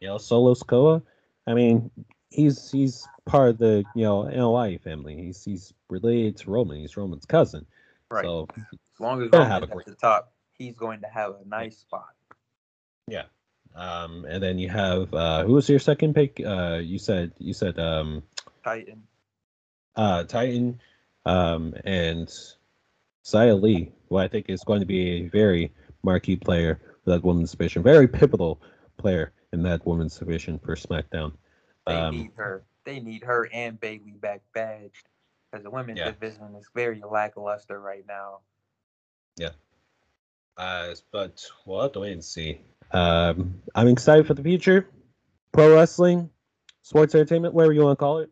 you 0.00 0.08
know, 0.08 0.18
Solo 0.18 0.54
Sikoa. 0.54 1.02
I 1.46 1.54
mean, 1.54 1.90
he's 2.30 2.70
he's 2.70 3.06
part 3.26 3.50
of 3.50 3.58
the 3.58 3.84
you 3.94 4.04
know 4.04 4.22
NOI 4.24 4.78
family. 4.78 5.16
He's 5.16 5.44
he's 5.44 5.72
related 5.88 6.36
to 6.38 6.50
Roman. 6.50 6.78
He's 6.78 6.96
Roman's 6.96 7.26
cousin. 7.26 7.66
Right. 8.10 8.24
So 8.24 8.48
As 8.56 9.00
long 9.00 9.22
as 9.22 9.30
Roman's 9.32 9.64
at 9.64 9.70
great- 9.70 9.86
the 9.86 9.94
top, 9.94 10.32
he's 10.54 10.74
going 10.76 11.00
to 11.02 11.06
have 11.08 11.34
a 11.44 11.48
nice 11.48 11.78
spot. 11.78 12.08
yeah. 13.06 13.24
Um, 13.72 14.24
and 14.28 14.42
then 14.42 14.58
you 14.58 14.68
have 14.68 15.14
uh, 15.14 15.44
who 15.44 15.52
was 15.52 15.68
your 15.68 15.78
second 15.78 16.14
pick? 16.14 16.40
Uh, 16.44 16.80
you 16.82 16.98
said 16.98 17.32
you 17.38 17.52
said 17.54 17.78
um, 17.78 18.24
Titan. 18.62 19.02
uh, 19.96 20.24
Titan, 20.24 20.80
um, 21.26 21.74
and 21.84 22.28
Xia 23.24 23.60
Li, 23.60 23.92
who 24.08 24.16
I 24.16 24.28
think 24.28 24.46
is 24.48 24.62
going 24.64 24.80
to 24.80 24.86
be 24.86 25.10
a 25.24 25.28
very 25.28 25.72
marquee 26.02 26.36
player 26.36 26.80
for 27.04 27.10
that 27.10 27.22
women's 27.24 27.50
division, 27.52 27.82
very 27.82 28.08
pivotal 28.08 28.60
player 28.96 29.32
in 29.52 29.62
that 29.64 29.84
women's 29.86 30.18
division 30.18 30.58
for 30.58 30.76
SmackDown. 30.76 31.32
They 31.86 31.94
Um, 31.94 32.16
need 32.16 32.30
her. 32.36 32.64
They 32.84 33.00
need 33.00 33.22
her 33.24 33.48
and 33.52 33.78
Bayley 33.80 34.12
back 34.20 34.40
badged. 34.54 35.06
Because 35.50 35.64
the 35.64 35.70
women's 35.70 35.98
Yeah. 35.98 36.12
division 36.12 36.54
is 36.54 36.68
very 36.74 37.02
lackluster 37.02 37.80
right 37.80 38.06
now. 38.06 38.38
Yeah. 39.36 39.50
Uh, 40.56 40.94
but 41.10 41.44
we'll 41.66 41.82
have 41.82 41.92
to 41.92 42.00
wait 42.00 42.12
and 42.12 42.24
see. 42.24 42.60
Um, 42.92 43.60
I'm 43.74 43.88
excited 43.88 44.26
for 44.26 44.34
the 44.34 44.42
future. 44.42 44.86
Pro 45.52 45.74
wrestling, 45.74 46.30
sports 46.82 47.14
entertainment, 47.14 47.54
whatever 47.54 47.72
you 47.72 47.82
want 47.82 47.98
to 47.98 48.00
call 48.00 48.18
it. 48.18 48.30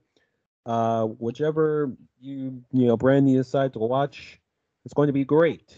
Uh, 0.69 1.07
whichever 1.07 1.91
you 2.21 2.63
you 2.73 2.87
know 2.87 2.97
brand 2.99 3.31
you 3.31 3.39
decide 3.39 3.73
to 3.73 3.79
watch, 3.79 4.39
it's 4.85 4.93
going 4.93 5.07
to 5.07 5.15
be 5.15 5.25
great. 5.25 5.75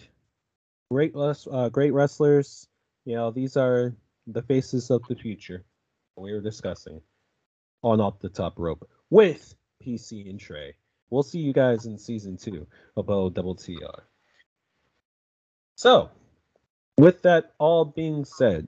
Great, 0.90 1.14
uh, 1.14 1.68
great 1.68 1.92
wrestlers. 1.92 2.66
You 3.04 3.14
know 3.14 3.30
these 3.30 3.56
are 3.56 3.94
the 4.26 4.42
faces 4.42 4.90
of 4.90 5.02
the 5.08 5.14
future. 5.14 5.64
We 6.16 6.32
were 6.32 6.40
discussing 6.40 7.00
on 7.84 8.00
off 8.00 8.18
the 8.18 8.28
top 8.28 8.58
rope 8.58 8.90
with 9.10 9.54
PC 9.80 10.28
and 10.28 10.40
Trey. 10.40 10.74
We'll 11.08 11.22
see 11.22 11.38
you 11.38 11.52
guys 11.52 11.86
in 11.86 11.96
season 11.96 12.36
two 12.36 12.66
of 12.96 13.08
O 13.10 13.30
Double 13.30 13.54
TR. 13.54 14.02
So, 15.76 16.10
with 16.98 17.22
that 17.22 17.52
all 17.58 17.84
being 17.84 18.24
said, 18.24 18.66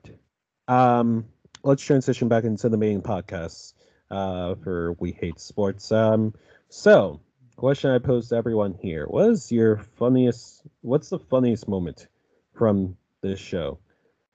um, 0.69 1.27
let's 1.65 1.83
transition 1.83 2.29
back 2.29 2.45
into 2.45 2.69
the 2.69 2.77
main 2.77 3.03
podcast 3.03 3.73
uh, 4.13 4.55
for 4.57 4.93
We 5.01 5.13
Hate 5.13 5.41
Sports. 5.41 5.91
Um, 5.91 6.35
so, 6.69 7.21
question 7.57 7.91
I 7.91 7.99
posed 7.99 8.29
to 8.29 8.37
everyone 8.37 8.79
here: 8.81 9.07
What 9.07 9.31
is 9.31 9.51
your 9.51 9.79
funniest? 9.79 10.63
What's 10.83 11.09
the 11.09 11.19
funniest 11.19 11.67
moment 11.67 12.07
from 12.55 12.97
this 13.23 13.41
show? 13.41 13.79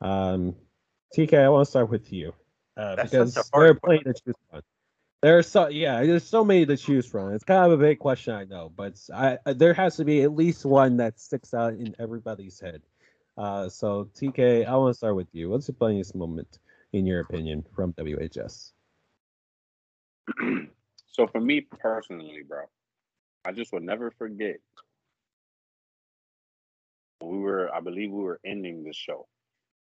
Um, 0.02 0.56
TK, 1.16 1.40
I 1.40 1.50
want 1.50 1.66
to 1.66 1.70
start 1.70 1.90
with 1.90 2.12
you 2.12 2.34
uh, 2.76 2.96
because 3.02 3.36
there 3.36 3.44
are 3.54 3.74
plenty 3.76 4.04
to 4.04 4.14
choose 4.14 4.36
from. 4.52 4.62
There 5.22 5.38
are 5.38 5.44
so 5.44 5.68
yeah, 5.68 6.04
there's 6.04 6.24
so 6.24 6.44
many 6.44 6.66
to 6.66 6.78
choose 6.78 7.06
from. 7.06 7.34
It's 7.34 7.44
kind 7.44 7.72
of 7.72 7.80
a 7.80 7.84
big 7.84 8.00
question, 8.00 8.34
I 8.34 8.44
know, 8.44 8.72
but 8.76 9.00
I 9.14 9.38
there 9.46 9.74
has 9.74 9.96
to 9.98 10.06
be 10.06 10.24
at 10.24 10.36
least 10.36 10.66
one 10.66 10.98
that 10.98 11.20
sticks 11.20 11.54
out 11.54 11.74
in 11.74 11.96
everybody's 12.00 12.60
head. 12.60 12.82
Uh, 13.38 13.70
so 13.70 14.10
TK, 14.16 14.66
I 14.66 14.76
want 14.76 14.94
to 14.94 14.98
start 14.98 15.16
with 15.16 15.28
you. 15.32 15.50
What's 15.50 15.68
the 15.68 15.74
funniest 15.74 16.16
moment 16.16 16.60
in 16.94 17.06
your 17.06 17.22
opinion 17.22 17.64
from 17.76 17.94
WHS? 17.94 18.72
so 21.08 21.28
for 21.28 21.40
me 21.40 21.62
personally, 21.62 22.42
bro, 22.48 22.64
I 23.46 23.52
just 23.52 23.72
would 23.74 23.84
never 23.84 24.12
forget. 24.12 24.58
We 27.24 27.40
were, 27.40 27.74
I 27.74 27.80
believe, 27.80 28.12
we 28.12 28.24
were 28.24 28.40
ending 28.46 28.84
the 28.84 28.94
show. 28.94 29.28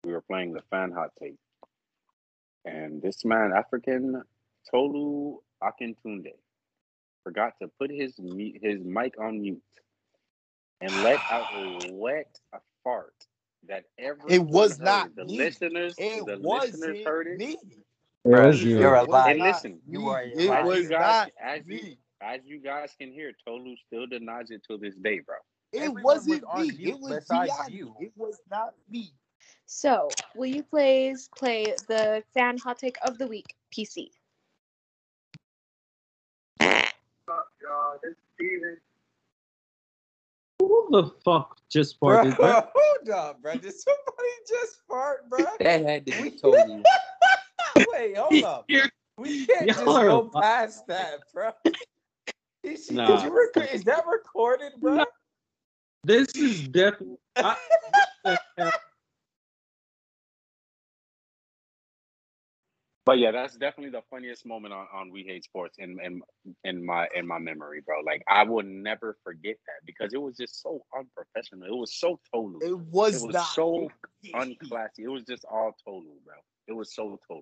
We 0.03 0.11
were 0.13 0.21
playing 0.21 0.53
the 0.53 0.61
fan 0.69 0.91
hot 0.91 1.09
tape, 1.19 1.39
and 2.63 3.01
this 3.01 3.25
man, 3.25 3.51
African 3.53 4.23
Tolu 4.69 5.39
Akintunde, 5.61 6.33
forgot 7.23 7.53
to 7.61 7.69
put 7.79 7.89
his 7.91 8.15
his 8.61 8.83
mic 8.83 9.19
on 9.19 9.41
mute 9.41 9.61
and 10.81 11.03
let 11.03 11.19
out 11.31 11.45
a 11.55 11.91
wet 11.93 12.39
fart 12.83 13.13
that 13.67 13.85
everyone 13.97 14.31
It 14.33 14.41
was 14.41 14.77
heard. 14.77 14.85
not 14.85 15.15
the 15.15 15.25
me. 15.25 15.37
listeners. 15.37 15.95
It 15.97 16.25
the 16.25 16.35
listeners 16.35 16.97
heard 17.05 17.27
it. 17.27 17.37
me. 17.39 17.57
It 18.25 18.29
was 18.29 18.63
you. 18.63 18.79
You're 18.79 18.95
a 18.95 19.03
It 19.03 19.07
was 19.07 19.13
liar. 19.13 19.31
And 19.31 19.39
listen, 19.41 19.79
You 19.87 20.09
are 20.09 20.21
a 20.21 20.27
It 20.27 20.49
liar. 20.49 20.57
As 20.59 20.63
you 20.63 20.67
was 20.69 20.89
guys- 20.89 20.99
not 20.99 21.31
as 21.39 21.67
you- 21.67 21.97
As 22.21 22.41
you 22.45 22.59
guys 22.59 22.95
can 22.99 23.11
hear, 23.11 23.33
Tolu 23.45 23.75
still 23.85 24.07
denies 24.07 24.49
it 24.49 24.63
till 24.65 24.79
this 24.79 24.95
day, 24.95 25.19
bro. 25.19 25.35
It 25.73 25.79
Everyone 25.81 26.03
wasn't 26.03 26.43
was 26.47 26.69
me. 26.69 26.85
It 26.89 26.99
was 26.99 27.17
besides 27.17 27.69
you. 27.69 27.93
It 27.99 28.13
was 28.15 28.41
not 28.49 28.73
me. 28.89 29.13
So, 29.67 30.09
will 30.35 30.47
you 30.47 30.63
please 30.63 31.29
play 31.37 31.65
the 31.87 32.23
fan 32.33 32.57
hot 32.57 32.79
take 32.79 32.97
of 33.05 33.17
the 33.19 33.27
week, 33.27 33.53
PC? 33.71 34.09
Who 40.59 40.87
the 40.91 41.11
fuck 41.23 41.57
just 41.69 41.99
Bro, 41.99 42.09
farted? 42.23 42.35
bro? 42.37 42.63
hold 42.73 43.09
up, 43.09 43.41
bro. 43.41 43.53
Did 43.55 43.73
somebody 43.73 44.29
just 44.47 44.77
fart, 44.87 45.29
bro? 45.29 45.45
That 45.59 45.85
had 45.85 46.05
to 46.07 46.23
be 46.23 46.31
Tolu. 46.31 46.83
Wait, 47.93 48.17
hold 48.17 48.43
up. 48.43 48.65
You're- 48.67 48.89
We 49.17 49.45
can't 49.45 49.67
just 49.67 49.85
go 49.85 50.29
li- 50.33 50.41
past 50.41 50.87
that, 50.87 51.21
bro. 51.33 51.51
Did, 52.63 52.79
she, 52.79 52.95
Nah. 52.95 53.05
did 53.05 53.25
you 53.25 53.37
record? 53.37 53.69
Is 53.73 53.83
that 53.83 54.05
recorded, 54.07 54.71
bro? 54.79 55.03
This 56.03 56.29
is 56.35 56.67
definitely. 56.67 57.17
I, 57.35 57.55
But 63.05 63.19
yeah, 63.19 63.31
that's 63.31 63.55
definitely 63.55 63.91
the 63.91 64.01
funniest 64.09 64.47
moment 64.47 64.73
on, 64.73 64.87
on 64.91 65.11
We 65.11 65.21
Hate 65.23 65.43
Sports 65.43 65.75
in, 65.77 65.99
in 66.03 66.21
in 66.63 66.83
my 66.83 67.07
in 67.15 67.27
my 67.27 67.37
memory, 67.37 67.81
bro. 67.85 67.97
Like 68.03 68.23
I 68.27 68.41
will 68.43 68.63
never 68.63 69.15
forget 69.23 69.57
that 69.67 69.85
because 69.85 70.11
it 70.15 70.19
was 70.19 70.35
just 70.35 70.59
so 70.63 70.83
unprofessional. 70.97 71.67
It 71.67 71.77
was 71.77 71.93
so 71.99 72.19
total. 72.33 72.57
It 72.61 72.69
It 72.69 72.79
was, 72.79 73.21
was 73.21 73.33
not 73.33 73.45
so 73.45 73.89
unclassy. 74.33 74.99
It 75.03 75.07
was 75.09 75.21
just 75.23 75.45
all 75.45 75.77
total, 75.85 76.15
bro. 76.25 76.33
It 76.67 76.73
was 76.73 76.93
so 76.93 77.19
Tolu. 77.27 77.41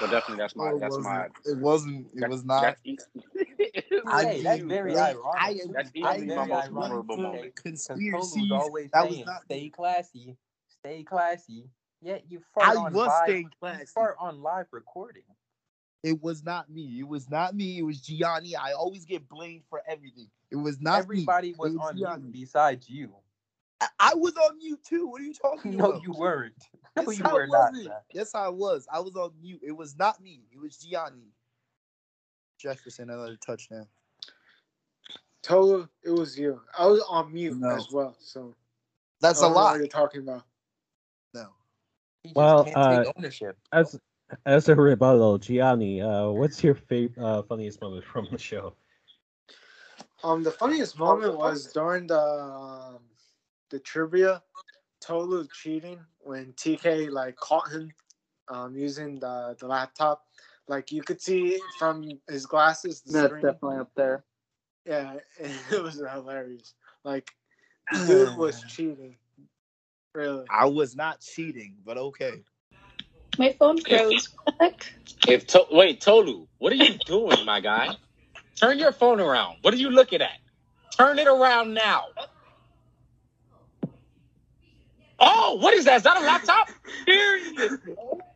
So 0.00 0.06
definitely 0.06 0.36
that's 0.36 0.56
my 0.56 0.70
oh, 0.70 0.78
that's 0.78 0.98
my 0.98 1.26
It 1.44 1.58
wasn't. 1.58 2.06
It 2.14 2.28
was 2.28 2.44
not. 2.44 2.76
That's, 2.84 3.06
I 4.06 4.24
Hey, 4.24 4.42
that's 4.42 4.62
very 4.62 4.94
like, 4.94 5.16
ironic. 5.16 5.38
I, 5.38 5.60
That's 5.72 5.90
easily 5.94 6.32
am 6.32 6.36
my 6.36 6.46
most 6.46 6.72
one 6.72 6.88
memorable 6.88 7.16
moment. 7.16 7.54
Because 7.54 7.86
Conspiracies. 7.86 8.34
Tolu's 8.48 8.50
always 8.52 8.90
That 8.92 9.06
was 9.06 9.16
saying, 9.16 9.26
not. 9.26 9.42
stay 9.44 9.68
classy, 9.68 10.36
stay 10.80 11.02
classy. 11.04 11.68
Yet 12.00 12.24
you 12.28 12.40
fart 12.54 12.76
on 12.76 12.76
live. 12.76 12.82
I 12.82 12.86
on 12.86 12.92
was 12.94 13.06
live. 13.06 13.28
staying 13.28 13.42
You 13.44 13.50
classy. 13.60 13.84
fart 13.94 14.16
on 14.18 14.42
live 14.42 14.66
recording. 14.72 15.22
It 16.02 16.20
was 16.20 16.42
not 16.44 16.68
me. 16.68 16.98
It 16.98 17.06
was 17.06 17.30
not 17.30 17.54
me. 17.54 17.78
It 17.78 17.82
was 17.82 18.00
Gianni. 18.00 18.56
I 18.56 18.72
always 18.72 19.04
get 19.04 19.28
blamed 19.28 19.62
for 19.70 19.82
everything. 19.86 20.28
It 20.50 20.56
was 20.56 20.80
not 20.80 20.98
Everybody 21.00 21.50
me. 21.50 21.54
was 21.58 21.72
was 21.74 21.80
on 21.80 21.98
Gianni. 21.98 22.22
mute 22.22 22.32
besides 22.32 22.90
you. 22.90 23.12
I, 23.80 23.88
I 24.00 24.14
was 24.14 24.36
on 24.36 24.58
mute 24.58 24.82
too. 24.84 25.06
What 25.06 25.20
are 25.20 25.24
you 25.24 25.34
talking 25.34 25.74
No, 25.76 25.90
about? 25.90 26.02
you 26.02 26.12
weren't. 26.12 26.54
No, 26.96 27.04
Yes, 27.06 27.18
you 27.18 27.24
I 27.24 27.32
were 27.32 27.46
not. 27.46 27.72
wasn't. 27.72 27.84
sir. 27.84 28.02
Yes, 28.12 28.34
I 28.34 28.48
was. 28.48 28.86
I 28.92 29.00
was 29.00 29.16
on 29.16 29.32
mute. 29.40 29.60
It 29.62 29.72
was 29.72 29.96
not 29.98 30.20
me. 30.20 30.42
It 30.52 30.58
was 30.60 30.76
Gianni. 30.76 31.32
Jefferson 32.58 33.10
another 33.10 33.36
touchdown. 33.36 33.86
Tolu, 35.42 35.88
it 36.04 36.10
was 36.10 36.38
you. 36.38 36.60
I 36.78 36.86
was 36.86 37.00
on 37.08 37.32
mute 37.32 37.58
No. 37.58 37.70
as 37.74 37.90
well, 37.90 38.14
so 38.20 38.54
That's 39.20 39.40
I 39.42 39.46
a 39.46 39.48
don't 39.48 39.54
know 39.54 39.60
lot. 39.60 39.70
What 39.72 39.78
you're 39.78 39.86
talking 39.88 40.20
about? 40.20 40.44
No. 41.34 41.48
Just 42.24 42.36
Well, 42.36 42.64
can't 42.64 42.76
uh, 42.76 43.12
ownership. 43.16 43.58
As 43.72 43.98
as 44.46 44.68
a 44.68 44.76
rebuttal, 44.76 45.38
Gianni, 45.38 46.00
uh, 46.00 46.28
what's 46.28 46.62
your 46.62 46.74
favorite, 46.74 47.22
uh, 47.22 47.42
funniest 47.42 47.80
moment 47.82 48.04
from 48.04 48.28
the 48.30 48.38
show? 48.38 48.74
Um, 50.22 50.42
the 50.44 50.52
funniest 50.52 50.98
moment 50.98 51.36
was 51.36 51.72
during 51.72 52.06
the 52.06 52.20
um, 52.20 53.00
the 53.70 53.80
trivia, 53.80 54.42
Tolu 55.00 55.48
cheating 55.52 55.98
when 56.22 56.52
TK 56.54 57.10
like 57.10 57.36
caught 57.36 57.70
him 57.70 57.92
um 58.48 58.76
using 58.76 59.18
the 59.20 59.56
the 59.60 59.66
laptop. 59.66 60.22
Like 60.68 60.92
you 60.92 61.02
could 61.02 61.20
see 61.20 61.58
from 61.78 62.20
his 62.28 62.46
glasses. 62.46 63.00
The 63.02 63.12
That's 63.12 63.26
screen. 63.28 63.42
definitely 63.42 63.78
up 63.78 63.90
there. 63.96 64.24
Yeah, 64.86 65.14
it 65.38 65.82
was 65.82 65.94
hilarious. 65.96 66.74
Like 67.04 67.30
the 67.92 68.04
dude 68.06 68.36
was 68.36 68.62
cheating. 68.68 69.16
Really. 70.14 70.44
I 70.50 70.66
was 70.66 70.94
not 70.96 71.20
cheating, 71.20 71.76
but 71.84 71.98
okay. 71.98 72.42
My 73.38 73.52
phone 73.58 73.80
froze. 73.80 74.28
If 75.26 75.46
to- 75.48 75.66
wait, 75.70 76.00
Tolu, 76.00 76.46
what 76.58 76.72
are 76.72 76.76
you 76.76 76.94
doing, 77.06 77.44
my 77.44 77.60
guy? 77.60 77.96
Turn 78.60 78.78
your 78.78 78.92
phone 78.92 79.20
around. 79.20 79.56
What 79.62 79.74
are 79.74 79.78
you 79.78 79.90
looking 79.90 80.20
at? 80.22 80.38
Turn 80.96 81.18
it 81.18 81.26
around 81.26 81.74
now. 81.74 82.06
Oh, 85.24 85.58
what 85.60 85.74
is 85.74 85.84
that? 85.86 85.98
Is 85.98 86.02
that 86.04 86.16
a 86.18 86.20
laptop? 86.26 86.68
Serious. 87.06 87.78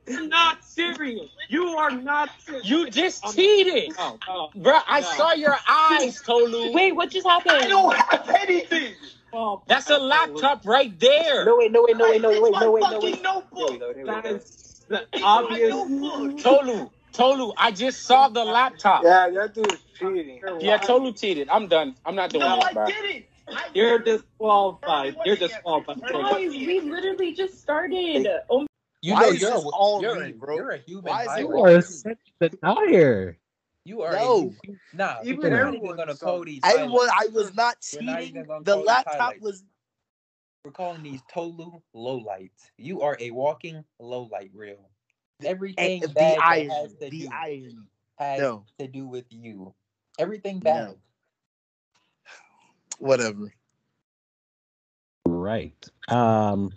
not 0.08 0.64
serious. 0.64 1.30
You 1.48 1.64
are 1.70 1.90
not 1.90 2.30
serious. 2.46 2.66
You 2.68 2.90
just 2.90 3.24
cheated. 3.34 3.92
Oh, 3.98 4.18
oh, 4.28 4.48
Bruh, 4.56 4.82
I 4.86 5.00
no. 5.00 5.06
saw 5.06 5.32
your 5.34 5.56
eyes, 5.68 6.22
Tolu. 6.22 6.72
Wait, 6.72 6.92
what 6.92 7.10
just 7.10 7.26
happened? 7.26 7.56
I 7.56 7.68
don't 7.68 7.96
have 7.96 8.30
anything. 8.40 8.94
Oh, 9.32 9.62
That's 9.66 9.90
a 9.90 9.98
laptop 9.98 10.64
right 10.66 10.98
there. 11.00 11.44
No 11.44 11.58
wait, 11.58 11.72
no 11.72 11.84
wait, 11.86 11.96
no 11.98 12.08
wait, 12.10 12.22
no 12.22 12.30
wait, 12.40 12.54
It's 12.54 12.60
no 12.60 12.60
my 12.60 12.68
wait, 12.68 12.88
no 12.90 13.00
fucking 13.00 13.02
wait. 13.02 13.22
Notebook. 13.22 13.80
go, 13.80 13.92
there 13.94 14.04
we 14.04 14.04
that 14.04 14.24
go. 14.24 14.34
is 14.36 14.84
the 14.88 15.06
obvious. 15.22 16.42
Tolu, 16.42 16.90
Tolu, 17.12 17.52
I 17.58 17.72
just 17.72 18.04
saw 18.04 18.28
the 18.28 18.44
laptop. 18.44 19.02
Yeah, 19.04 19.30
that 19.30 19.54
dude's 19.54 19.82
cheating. 19.98 20.40
Yeah, 20.60 20.78
Tolu 20.78 21.12
cheated. 21.14 21.48
I'm 21.50 21.68
done. 21.68 21.96
I'm 22.04 22.14
not 22.14 22.32
doing 22.32 22.44
No, 22.44 22.56
this, 22.56 22.76
I 22.76 22.86
didn't. 22.86 23.26
You're 23.74 23.98
disqualified. 23.98 25.16
You're 25.24 25.36
disqualified. 25.36 26.00
Guys, 26.00 26.50
we 26.50 26.80
literally 26.80 27.32
just 27.32 27.60
started. 27.60 28.26
Oh, 28.50 28.66
You 29.02 29.14
Why 29.14 29.20
know 29.20 29.28
is 29.28 29.40
you're 29.40 29.50
this 29.52 29.64
a, 29.64 29.68
all 29.68 30.02
you're, 30.02 30.24
me, 30.24 30.32
bro? 30.32 30.56
you're 30.56 30.70
a 30.70 30.78
human. 30.78 31.04
Why 31.04 31.22
is 31.22 31.26
it 31.26 31.30
high 31.30 31.38
You 31.40 31.64
are 31.64 31.80
such 31.82 32.18
a 32.40 32.48
denier. 32.48 33.38
You 33.84 34.02
are 34.02 34.12
No. 34.12 34.54
a 34.64 34.66
you, 34.68 34.78
nah. 34.92 35.18
Even 35.22 35.38
we're 35.40 35.50
not 35.50 35.58
even 35.60 35.68
everyone 35.68 35.96
gonna 35.96 36.16
saw 36.16 36.26
call 36.26 36.42
it. 36.42 36.46
these. 36.46 36.60
I 36.64 36.70
highlights. 36.70 36.92
was 36.92 37.10
I 37.14 37.26
was 37.28 37.54
not 37.54 37.76
We're 37.92 38.02
not 38.02 38.18
cheating. 38.20 38.34
The 38.64 38.72
call 38.72 38.84
laptop 38.84 39.18
highlights. 39.20 39.42
was 39.42 39.64
We're 40.64 40.70
calling 40.72 41.02
these 41.02 41.22
Tolu 41.32 41.80
lowlights. 41.94 42.70
You 42.78 43.02
are 43.02 43.16
a 43.20 43.30
walking 43.30 43.84
lowlight 44.00 44.50
reel. 44.54 44.90
Everything 45.44 46.02
eh, 46.02 46.06
the 46.06 46.12
bad 46.14 46.38
that 46.38 46.44
irony. 46.44 46.68
has 46.68 46.92
to 46.94 47.10
The 47.10 47.10
do 47.10 47.28
irony. 47.30 47.76
has 48.18 48.40
No. 48.40 48.64
to 48.80 48.88
do 48.88 49.06
with 49.06 49.26
you. 49.30 49.74
Everything 50.18 50.58
bad. 50.58 50.88
No. 50.88 50.96
Whatever. 52.98 53.52
Right. 55.26 55.88
Um, 56.08 56.72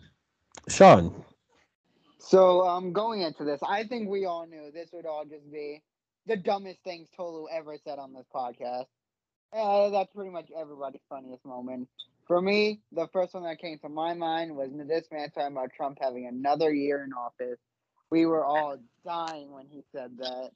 Sean. 0.67 1.23
So 2.17 2.67
um, 2.67 2.93
going 2.93 3.21
into 3.21 3.43
this, 3.43 3.59
I 3.67 3.85
think 3.85 4.09
we 4.09 4.25
all 4.25 4.45
knew 4.45 4.71
this 4.73 4.89
would 4.93 5.05
all 5.05 5.25
just 5.25 5.51
be 5.51 5.81
the 6.27 6.37
dumbest 6.37 6.83
things 6.83 7.07
Tolu 7.15 7.47
ever 7.51 7.77
said 7.83 7.97
on 7.97 8.13
this 8.13 8.25
podcast. 8.33 8.85
Uh, 9.51 9.89
that's 9.89 10.13
pretty 10.13 10.29
much 10.29 10.49
everybody's 10.55 11.01
funniest 11.09 11.43
moment. 11.43 11.87
For 12.27 12.39
me, 12.39 12.81
the 12.91 13.07
first 13.11 13.33
one 13.33 13.43
that 13.43 13.57
came 13.59 13.79
to 13.79 13.89
my 13.89 14.13
mind 14.13 14.55
was 14.55 14.69
this 14.87 15.07
man 15.11 15.31
talking 15.31 15.57
about 15.57 15.71
Trump 15.75 15.97
having 15.99 16.27
another 16.27 16.71
year 16.71 17.03
in 17.03 17.11
office. 17.13 17.57
We 18.11 18.27
were 18.27 18.45
all 18.45 18.77
dying 19.03 19.51
when 19.51 19.65
he 19.67 19.81
said 19.91 20.11
that. 20.19 20.51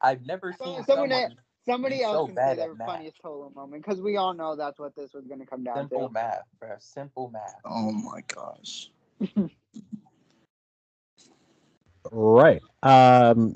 I've 0.00 0.24
never 0.24 0.52
seen 0.52 0.82
somebody, 0.84 1.12
someone 1.12 1.36
somebody 1.66 1.96
be 1.98 2.02
else 2.02 2.16
so 2.16 2.26
can 2.26 2.36
say 2.36 2.56
their 2.56 2.74
math. 2.74 2.88
funniest 2.88 3.20
Tolu 3.22 3.50
moment 3.54 3.84
because 3.84 4.00
we 4.00 4.16
all 4.16 4.34
know 4.34 4.56
that's 4.56 4.78
what 4.78 4.94
this 4.94 5.12
was 5.14 5.26
going 5.26 5.40
to 5.40 5.46
come 5.46 5.64
down 5.64 5.78
simple 5.78 6.08
to. 6.08 6.12
math, 6.12 6.42
bro. 6.58 6.76
Simple 6.78 7.30
math. 7.30 7.60
Oh 7.64 7.92
my 7.92 8.22
gosh. 8.28 8.90
Right. 12.10 12.60
Um, 12.82 13.54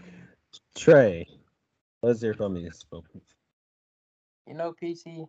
Trey. 0.74 1.28
What's 2.00 2.22
your 2.22 2.34
funniest 2.34 2.86
moment? 2.90 3.22
You 4.46 4.54
know, 4.54 4.74
PC, 4.82 5.28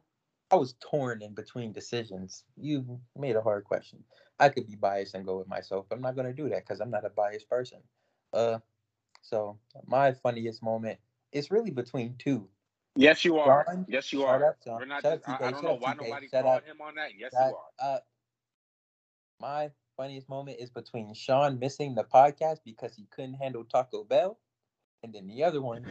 I 0.52 0.56
was 0.56 0.76
torn 0.80 1.22
in 1.22 1.34
between 1.34 1.74
decisions. 1.74 2.46
You 2.56 3.00
made 3.16 3.36
a 3.36 3.42
hard 3.42 3.66
question. 3.66 4.04
I 4.40 4.50
could 4.50 4.68
be 4.68 4.76
biased 4.76 5.16
and 5.16 5.26
go 5.26 5.38
with 5.38 5.48
myself, 5.48 5.86
but 5.90 5.96
I'm 5.96 6.02
not 6.02 6.16
gonna 6.16 6.34
do 6.34 6.50
that 6.50 6.66
because 6.66 6.80
I'm 6.80 6.92
not 6.92 7.06
a 7.06 7.10
biased 7.10 7.50
person. 7.50 7.80
Uh, 8.34 8.60
so 9.22 9.58
my 9.86 10.14
funniest 10.14 10.64
moment 10.64 11.00
is 11.38 11.52
really 11.52 11.72
between 11.72 12.16
two. 12.18 12.48
Yes, 12.96 13.24
you 13.24 13.38
are. 13.38 13.66
Yes, 13.88 14.12
you 14.12 14.24
are. 14.24 14.44
up. 14.44 14.58
We're 14.66 14.86
not. 14.86 15.06
Up, 15.06 15.22
I, 15.28 15.36
I 15.48 15.52
don't 15.52 15.64
know 15.64 15.76
why 15.76 15.94
TK. 15.94 16.02
nobody 16.04 16.28
Shut 16.30 16.44
called 16.44 16.58
up. 16.58 16.66
him 16.66 16.82
on 16.82 16.96
that. 16.96 17.12
Yes, 17.18 17.32
Shut 17.34 17.52
you 17.52 17.58
are. 17.86 17.96
up. 17.96 18.08
My 19.40 19.70
funniest 19.96 20.30
moment 20.30 20.58
is 20.60 20.70
between 20.72 21.14
Sean 21.14 21.60
missing 21.60 21.96
the 21.96 22.04
podcast 22.04 22.58
because 22.66 22.96
he 22.96 23.06
couldn't 23.12 23.36
handle 23.36 23.64
Taco 23.64 24.04
Bell, 24.04 24.40
and 25.04 25.14
then 25.14 25.28
the 25.28 25.44
other 25.44 25.62
one, 25.62 25.86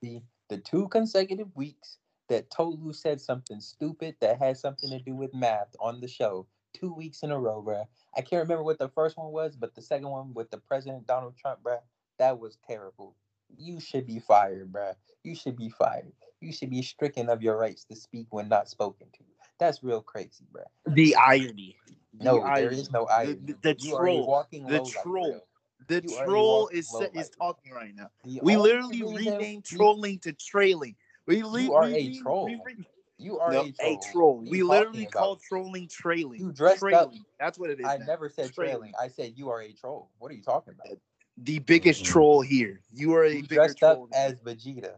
the 0.00 0.22
the 0.48 0.58
two 0.58 0.88
consecutive 0.88 1.48
weeks 1.56 1.98
that 2.28 2.50
Tolu 2.50 2.92
said 2.92 3.20
something 3.20 3.60
stupid 3.60 4.16
that 4.20 4.38
had 4.38 4.56
something 4.56 4.90
to 4.90 4.98
do 5.00 5.14
with 5.14 5.34
math 5.34 5.74
on 5.80 6.00
the 6.00 6.08
show. 6.08 6.46
Two 6.72 6.92
weeks 6.94 7.22
in 7.22 7.30
a 7.30 7.38
row, 7.38 7.62
bruh. 7.66 7.86
I 8.16 8.20
can't 8.20 8.42
remember 8.42 8.64
what 8.64 8.78
the 8.78 8.88
first 8.88 9.16
one 9.16 9.32
was, 9.32 9.56
but 9.56 9.74
the 9.74 9.82
second 9.82 10.08
one 10.08 10.34
with 10.34 10.50
the 10.50 10.58
President 10.58 11.06
Donald 11.06 11.36
Trump, 11.36 11.62
bruh, 11.62 11.78
that 12.18 12.38
was 12.38 12.58
terrible. 12.66 13.16
You 13.58 13.80
should 13.80 14.06
be 14.06 14.20
fired, 14.20 14.72
bruh. 14.72 14.94
You 15.22 15.34
should 15.34 15.56
be 15.56 15.70
fired. 15.70 16.12
You 16.40 16.52
should 16.52 16.70
be 16.70 16.82
stricken 16.82 17.28
of 17.28 17.42
your 17.42 17.56
rights 17.56 17.84
to 17.86 17.96
speak 17.96 18.26
when 18.30 18.48
not 18.48 18.68
spoken 18.68 19.08
to. 19.14 19.24
That's 19.58 19.82
real 19.82 20.02
crazy, 20.02 20.44
bruh. 20.52 20.94
The 20.94 21.16
irony. 21.16 21.76
The 22.18 22.24
No, 22.24 22.40
there 22.40 22.68
irony. 22.68 22.76
is 22.76 22.90
no 22.90 23.04
irony. 23.06 23.38
the, 23.46 23.56
the 23.62 23.74
a 23.74 23.74
troll. 23.74 24.26
walking 24.26 24.66
The 24.66 24.80
troll. 24.80 25.30
bro. 25.30 25.40
The 25.88 26.00
You 26.02 26.16
troll 26.24 26.68
is 26.68 26.88
is 26.88 27.30
lowlight. 27.30 27.36
talking 27.38 27.72
right 27.72 27.94
now. 27.94 28.10
The 28.24 28.40
We 28.42 28.56
literally 28.56 29.02
renamed 29.02 29.64
trolling 29.64 30.18
to 30.20 30.32
trailing. 30.32 30.96
We 31.26 31.42
le- 31.42 31.62
You 31.62 31.74
are 31.74 31.84
we 31.84 31.94
a 31.94 32.10
troll. 32.22 32.46
we 32.46 32.60
re- 32.64 32.86
You 33.18 33.38
are 33.38 33.52
no, 33.52 33.60
a 33.62 33.72
troll. 33.72 34.00
a 34.00 34.12
troll. 34.12 34.44
We 34.46 34.62
literally 34.62 35.06
call 35.06 35.36
trolling 35.36 35.88
trailing. 35.88 36.40
You 36.40 36.52
dressed 36.52 36.82
up. 36.82 36.88
trailing. 36.88 37.24
That's 37.40 37.58
what 37.58 37.70
it 37.70 37.80
is. 37.80 37.86
I 37.86 37.98
now. 37.98 38.06
never 38.06 38.28
said 38.28 38.52
Trailing. 38.52 38.92
trailing. 38.92 38.92
I 39.00 39.08
said 39.08 39.32
you 39.36 39.48
are 39.50 39.62
a 39.62 39.72
troll. 39.72 40.10
What 40.18 40.30
are 40.30 40.34
you 40.34 40.42
talking 40.42 40.74
about? 40.74 40.98
The 41.38 41.58
biggest 41.60 42.02
mm. 42.02 42.06
troll 42.06 42.40
here. 42.42 42.80
You 42.92 43.14
are 43.14 43.24
a 43.24 43.34
You 43.34 43.42
bigger 43.42 43.54
dressed 43.56 43.82
up 43.82 43.96
troll. 43.96 44.08
as 44.14 44.34
Vegeta. 44.36 44.96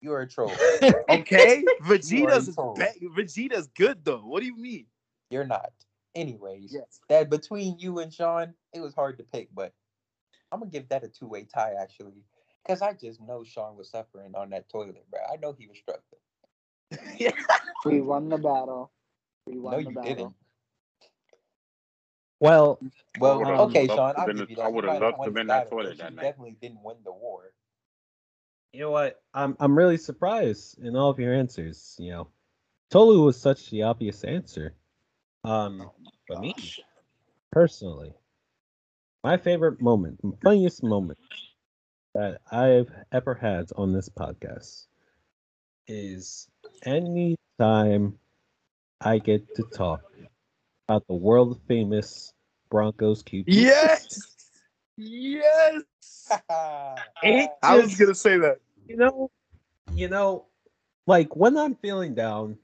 You 0.00 0.12
are 0.12 0.22
a 0.22 0.28
troll. 0.28 0.50
okay, 1.08 1.58
You 1.64 1.68
are 1.68 1.84
a 1.84 1.98
Vegeta's 1.98 2.54
troll. 2.54 2.74
be- 2.74 3.08
Vegeta's 3.08 3.68
good 3.76 4.04
though. 4.04 4.18
What 4.20 4.40
do 4.40 4.46
you 4.46 4.56
mean? 4.56 4.86
You're 5.30 5.44
not. 5.46 5.70
Anyways, 6.14 6.72
Yes. 6.74 7.00
that 7.08 7.30
between 7.30 7.78
you 7.78 8.00
and 8.00 8.12
Sean, 8.12 8.54
it 8.74 8.80
was 8.80 8.94
hard 8.94 9.18
to 9.18 9.24
pick, 9.24 9.48
but 9.54 9.72
I'm 10.50 10.58
gonna 10.58 10.70
give 10.70 10.88
that 10.88 11.04
a 11.04 11.08
two 11.08 11.28
way 11.28 11.44
tie 11.44 11.74
actually, 11.80 12.24
because 12.64 12.82
I 12.82 12.94
just 12.94 13.20
know 13.20 13.44
Sean 13.44 13.76
was 13.76 13.88
suffering 13.90 14.34
on 14.34 14.50
that 14.50 14.68
toilet, 14.68 15.04
bro. 15.10 15.20
I 15.32 15.36
know 15.36 15.52
he 15.52 15.68
was 15.68 15.78
struggling. 15.78 17.16
Yeah. 17.20 17.30
we 17.84 18.00
won 18.00 18.28
the 18.28 18.38
battle. 18.38 18.90
We 19.46 19.58
won 19.58 19.72
No, 19.72 19.78
the 19.78 19.88
you 19.90 19.94
battle. 19.94 20.14
didn't. 20.14 20.34
Well, 22.40 22.78
Well, 23.18 23.60
okay, 23.68 23.86
Sean, 23.86 24.14
I'll 24.16 24.26
been- 24.26 24.38
give 24.38 24.50
you 24.50 24.56
I 24.56 24.62
that. 24.64 24.68
You 24.70 24.74
would've 24.74 24.88
might 24.88 24.94
have 24.94 25.02
loved 25.02 25.14
to 25.14 25.18
won 25.18 25.28
the 25.28 25.32
been 25.34 25.46
that 25.48 25.64
battle, 25.64 25.78
toilet 25.78 25.88
but 25.90 25.98
that 25.98 26.14
night. 26.14 26.22
definitely 26.22 26.56
didn't 26.60 26.82
win 26.82 26.96
the 27.04 27.12
war. 27.12 27.52
you 28.72 28.80
know 28.80 28.90
what? 28.90 29.22
I'm 29.34 29.56
I'm 29.60 29.76
really 29.76 29.96
surprised 29.98 30.78
in 30.78 30.96
all 30.96 31.10
of 31.10 31.18
your 31.18 31.34
answers. 31.34 31.96
You 31.98 32.10
know, 32.12 32.28
Tolu 32.90 33.24
was 33.24 33.38
such 33.40 33.68
the 33.70 33.82
obvious 33.82 34.22
answer. 34.24 34.74
Um, 35.44 35.90
for 36.26 36.38
me 36.38 36.54
personally, 37.50 38.12
my 39.24 39.36
favorite 39.36 39.80
moment, 39.80 40.20
funniest 40.42 40.82
moment 40.82 41.18
that 42.14 42.40
I've 42.50 42.90
ever 43.12 43.34
had 43.34 43.70
on 43.76 43.92
this 43.92 44.08
podcast 44.08 44.86
is 45.88 46.48
any 46.84 47.36
time 47.58 48.18
I 49.00 49.18
get 49.18 49.54
to 49.56 49.62
talk 49.64 50.02
about 50.90 51.06
the 51.06 51.14
world 51.14 51.60
famous 51.68 52.34
Broncos 52.68 53.22
QB. 53.22 53.44
Yes. 53.46 54.36
Yes. 55.02 55.82
It 57.22 57.50
I 57.62 57.78
was 57.78 57.96
gonna 57.96 58.14
say 58.14 58.36
that. 58.36 58.58
you 58.86 58.96
know, 58.98 59.30
you 59.94 60.08
know, 60.08 60.44
like 61.06 61.34
when 61.34 61.56
I'm 61.56 61.74
feeling 61.76 62.14
down, 62.14 62.58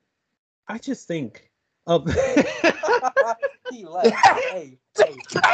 I 0.68 0.76
just 0.76 1.08
think 1.08 1.50
of 1.86 2.04
he 3.70 3.86
left. 3.86 4.14
hey, 4.50 4.76
hey, 4.98 5.14
we 5.16 5.40
gotta 5.40 5.48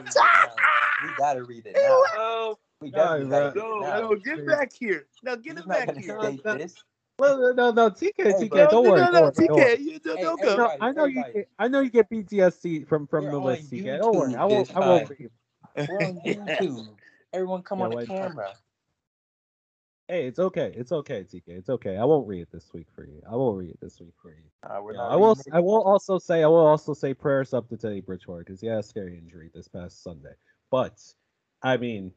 read 0.00 0.06
it 0.06 0.14
now. 0.14 0.54
We 1.04 1.10
gotta 1.18 1.44
read 1.44 1.66
it 1.66 1.76
now. 1.76 2.02
Oh 2.16 2.58
We 2.80 2.90
Nah, 2.92 3.18
definitely 3.18 3.26
bro. 3.26 3.52
gotta 3.52 3.58
No, 3.58 3.80
now. 3.80 4.00
no, 4.00 4.14
get 4.16 4.46
back 4.46 4.72
here. 4.72 5.06
Now 5.22 5.34
get 5.34 5.56
He's 5.56 5.64
him 5.64 5.68
back 5.68 5.94
here. 5.96 6.18
this. 6.44 6.76
No, 7.20 7.36
no, 7.38 7.52
no, 7.52 7.70
no, 7.70 7.90
TK, 7.90 8.12
TK, 8.18 8.48
bro. 8.48 8.66
don't 8.68 8.84
no, 8.84 8.90
worry, 8.90 9.00
no, 9.00 9.10
no, 9.10 9.22
worry. 9.22 9.32
TK, 9.32 9.80
you 9.80 9.98
don't, 10.00 10.16
Hey, 10.18 10.22
don't 10.24 10.42
go. 10.42 10.70
I 10.80 10.92
know 10.92 11.04
you 11.04 11.22
get, 11.32 11.48
I 11.58 11.68
know 11.68 11.80
you 11.80 11.90
get 11.90 12.10
PTSD 12.10 12.86
from 12.88 13.06
from 13.06 13.24
We're 13.26 13.30
the 13.32 13.40
list, 13.40 13.70
TK. 13.70 13.98
Don't 13.98 14.14
worry, 14.16 14.34
I 14.34 14.44
won't, 14.44 14.76
I 14.76 14.80
won't. 14.80 15.10
read 15.10 15.20
it. 15.20 15.32
We're 15.88 16.04
on 16.04 16.20
YouTube. 16.26 16.86
Everyone 17.32 17.62
come 17.62 17.80
Yeah, 17.80 17.84
on 17.84 17.90
the 17.90 17.96
wait, 17.96 18.08
camera. 18.08 18.48
Hey, 20.08 20.26
it's 20.26 20.38
okay, 20.38 20.72
it's 20.76 20.92
okay, 20.92 21.22
TK, 21.24 21.42
it's 21.46 21.70
okay. 21.70 21.96
I 21.96 22.04
won't 22.04 22.26
read 22.26 22.42
it 22.42 22.48
this 22.52 22.72
week 22.74 22.88
for 22.94 23.06
you. 23.06 23.22
I 23.30 23.36
won't 23.36 23.56
read 23.56 23.70
it 23.70 23.80
this 23.80 24.00
week 24.00 24.14
for 24.20 24.30
you. 24.30 24.42
Uh, 24.68 24.80
Yeah, 24.92 25.00
I 25.00 25.16
will. 25.16 25.36
reading 25.36 25.52
I 25.54 25.60
will 25.60 25.82
also 25.82 26.18
say. 26.18 26.42
I 26.42 26.46
will 26.48 26.66
also 26.66 26.92
say 26.92 27.14
prayers 27.14 27.54
up 27.54 27.68
to 27.68 27.76
Teddy 27.76 28.00
Bridgewater 28.00 28.44
because 28.44 28.60
he 28.60 28.66
had 28.66 28.78
a 28.78 28.82
scary 28.82 29.16
injury 29.18 29.50
this 29.54 29.68
past 29.68 30.02
Sunday. 30.02 30.34
But 30.70 31.00
I 31.62 31.76
mean, 31.76 32.12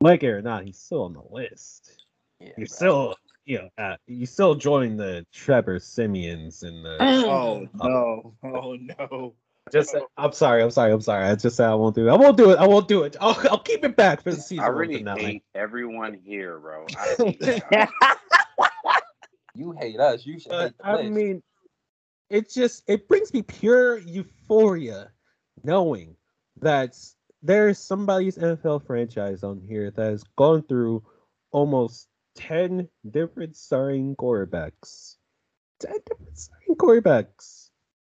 like 0.00 0.22
it 0.22 0.30
or 0.30 0.42
not, 0.42 0.64
he's 0.64 0.78
still 0.78 1.02
on 1.04 1.12
the 1.12 1.22
list. 1.30 2.04
Yeah, 2.40 2.48
You're 2.56 2.66
bro. 2.66 2.76
still, 2.76 3.16
you 3.44 3.58
know, 3.58 3.68
uh, 3.78 3.96
you 4.06 4.26
still 4.26 4.54
join 4.54 4.96
the 4.96 5.26
Trevor 5.32 5.78
Siemians 5.78 6.62
and 6.62 6.84
the. 6.84 6.96
Oh 7.00 7.66
no! 7.74 8.34
Oh 8.44 8.76
no! 8.76 9.34
Just, 9.70 9.94
I'm 10.16 10.32
sorry. 10.32 10.62
I'm 10.62 10.70
sorry. 10.70 10.92
I'm 10.92 11.00
sorry. 11.00 11.24
I 11.24 11.34
just 11.34 11.56
said 11.56 11.68
I 11.68 11.74
won't 11.74 11.94
do 11.94 12.08
it. 12.08 12.10
I 12.10 12.16
won't 12.16 12.36
do 12.36 12.50
it. 12.50 12.58
I 12.58 12.66
won't 12.66 12.88
do 12.88 13.04
it. 13.04 13.16
I'll, 13.20 13.36
I'll 13.50 13.60
keep 13.60 13.84
it 13.84 13.96
back 13.96 14.22
for 14.22 14.30
the 14.30 14.40
season 14.40 14.64
I 14.64 14.68
really 14.68 14.98
finale. 14.98 15.24
hate 15.24 15.44
everyone 15.54 16.18
here, 16.24 16.58
bro. 16.58 16.86
I 16.98 17.14
hate 17.18 17.62
y'all. 17.70 19.74
Hate 19.78 20.00
us. 20.00 20.24
You 20.24 20.40
should 20.40 20.52
hate 20.52 20.78
the 20.78 20.86
I 20.86 20.96
list. 20.96 21.10
mean, 21.10 21.42
it 22.30 22.50
just 22.50 22.82
it 22.86 23.06
brings 23.06 23.32
me 23.32 23.42
pure 23.42 23.98
euphoria 23.98 25.10
knowing 25.62 26.16
that 26.60 26.96
there's 27.42 27.78
somebody's 27.78 28.38
NFL 28.38 28.86
franchise 28.86 29.42
on 29.42 29.60
here 29.60 29.90
that 29.90 30.10
has 30.10 30.24
gone 30.36 30.62
through 30.62 31.02
almost 31.50 32.08
ten 32.34 32.88
different 33.08 33.56
starting 33.56 34.16
quarterbacks. 34.16 35.16
Ten 35.78 35.96
different 36.06 36.38
starting 36.38 36.76
quarterbacks 36.76 37.70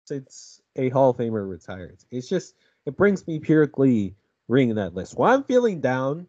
since 0.07 0.61
a 0.77 0.89
Hall 0.89 1.11
of 1.11 1.17
Famer 1.17 1.49
retired. 1.49 1.99
It's 2.11 2.29
just 2.29 2.55
it 2.87 2.97
brings 2.97 3.27
me 3.27 3.39
pure 3.39 3.67
glee 3.67 4.15
reading 4.49 4.77
that 4.77 4.95
list. 4.95 5.17
When 5.17 5.31
I'm 5.31 5.45
feeling 5.45 5.81
down, 5.81 6.27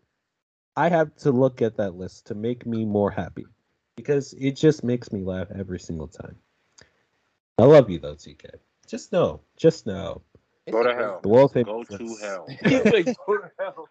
I 0.76 0.90
have 0.90 1.16
to 1.18 1.32
look 1.32 1.62
at 1.62 1.78
that 1.78 1.96
list 1.96 2.28
to 2.28 2.36
make 2.36 2.66
me 2.66 2.86
more 2.86 3.12
happy 3.12 3.48
because 3.96 4.34
it 4.34 4.52
just 4.56 4.84
makes 4.84 5.12
me 5.12 5.24
laugh 5.24 5.48
every 5.54 5.80
single 5.80 6.08
time. 6.08 6.38
I 7.58 7.64
love 7.64 7.90
you 7.90 8.00
though, 8.00 8.16
TK. 8.16 8.46
Just 8.88 9.12
know, 9.12 9.42
just 9.58 9.86
know. 9.86 10.22
Go 10.72 10.84
to 10.84 10.94
hell. 10.94 11.20
The 11.22 11.30
world 11.30 11.54
Go 11.54 11.84
famous 11.84 11.88
to 11.90 12.04
list. 12.04 12.22
hell. 12.24 12.48
"Go 13.28 13.38
to 13.38 13.52
hell." 13.60 13.90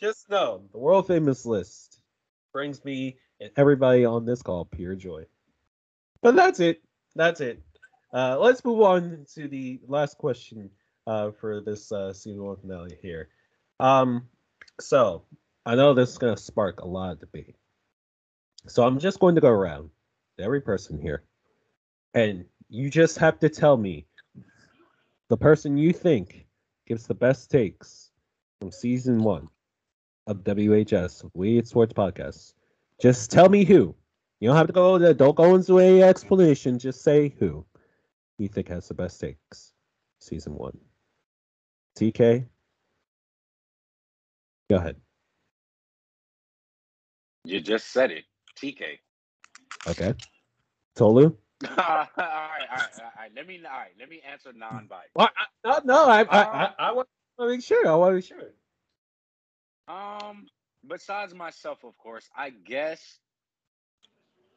Just 0.00 0.28
know 0.28 0.62
the 0.72 0.78
world 0.78 1.06
famous 1.06 1.46
list 1.46 2.01
brings 2.52 2.84
me 2.84 3.16
and 3.40 3.50
everybody 3.56 4.04
on 4.04 4.24
this 4.24 4.42
call 4.42 4.64
pure 4.64 4.94
joy. 4.94 5.24
But 6.22 6.36
that's 6.36 6.60
it. 6.60 6.82
That's 7.14 7.40
it. 7.40 7.62
Uh, 8.12 8.38
let's 8.38 8.64
move 8.64 8.80
on 8.82 9.26
to 9.34 9.48
the 9.48 9.80
last 9.88 10.18
question 10.18 10.70
uh, 11.06 11.30
for 11.32 11.60
this 11.60 11.90
uh, 11.90 12.12
season 12.12 12.42
one 12.42 12.56
finale 12.56 12.98
here. 13.00 13.28
Um, 13.80 14.28
so 14.80 15.24
I 15.66 15.74
know 15.74 15.94
this 15.94 16.10
is 16.10 16.18
going 16.18 16.36
to 16.36 16.42
spark 16.42 16.80
a 16.80 16.86
lot 16.86 17.12
of 17.12 17.20
debate. 17.20 17.56
So 18.68 18.84
I'm 18.84 18.98
just 18.98 19.18
going 19.18 19.34
to 19.34 19.40
go 19.40 19.48
around 19.48 19.90
to 20.38 20.44
every 20.44 20.60
person 20.60 21.00
here, 21.00 21.24
and 22.14 22.44
you 22.68 22.90
just 22.90 23.18
have 23.18 23.40
to 23.40 23.48
tell 23.48 23.76
me 23.76 24.06
the 25.28 25.36
person 25.36 25.76
you 25.76 25.92
think 25.92 26.46
gives 26.86 27.06
the 27.06 27.14
best 27.14 27.50
takes 27.50 28.10
from 28.60 28.70
season 28.70 29.22
one 29.22 29.48
of 30.26 30.44
WHS 30.44 31.28
We 31.34 31.62
Sports 31.62 31.92
Podcast. 31.92 32.54
Just 33.00 33.30
tell 33.30 33.48
me 33.48 33.64
who. 33.64 33.94
You 34.40 34.48
don't 34.48 34.56
have 34.56 34.66
to 34.66 34.72
go. 34.72 34.98
To, 34.98 35.14
don't 35.14 35.36
go 35.36 35.54
into 35.54 35.78
a 35.78 36.02
explanation. 36.02 36.78
Just 36.78 37.02
say 37.02 37.34
who 37.38 37.64
you 38.38 38.48
think 38.48 38.68
has 38.68 38.88
the 38.88 38.94
best 38.94 39.20
takes. 39.20 39.72
Season 40.20 40.54
one. 40.54 40.76
TK. 41.98 42.46
Go 44.70 44.76
ahead. 44.76 44.96
You 47.44 47.60
just 47.60 47.92
said 47.92 48.10
it. 48.10 48.24
TK. 48.60 48.98
Okay. 49.88 50.14
Tolu. 50.94 51.36
all 51.68 51.76
right, 51.76 51.78
all 51.78 51.88
right, 51.88 52.08
all 52.18 52.76
right, 52.76 52.90
all 52.98 53.10
right. 53.16 53.30
Let 53.36 53.46
me 53.46 53.60
all 53.64 53.78
right, 53.78 53.92
let 53.98 54.08
me 54.08 54.20
answer 54.28 54.52
non-biased. 54.52 55.10
Well, 55.14 55.28
I, 55.64 55.80
no, 55.84 55.94
no. 55.94 56.04
I, 56.06 56.22
I, 56.22 56.22
Um, 56.22 56.26
I, 56.32 56.72
I 56.78 56.92
want 56.92 57.08
to 57.38 57.48
make 57.48 57.62
sure. 57.62 57.86
I 57.86 57.94
want 57.94 58.10
to 58.10 58.14
make 58.14 58.24
sure. 58.24 58.52
Um, 59.88 60.46
besides 60.86 61.34
myself, 61.34 61.84
of 61.84 61.96
course, 61.98 62.28
I 62.36 62.50
guess. 62.50 63.18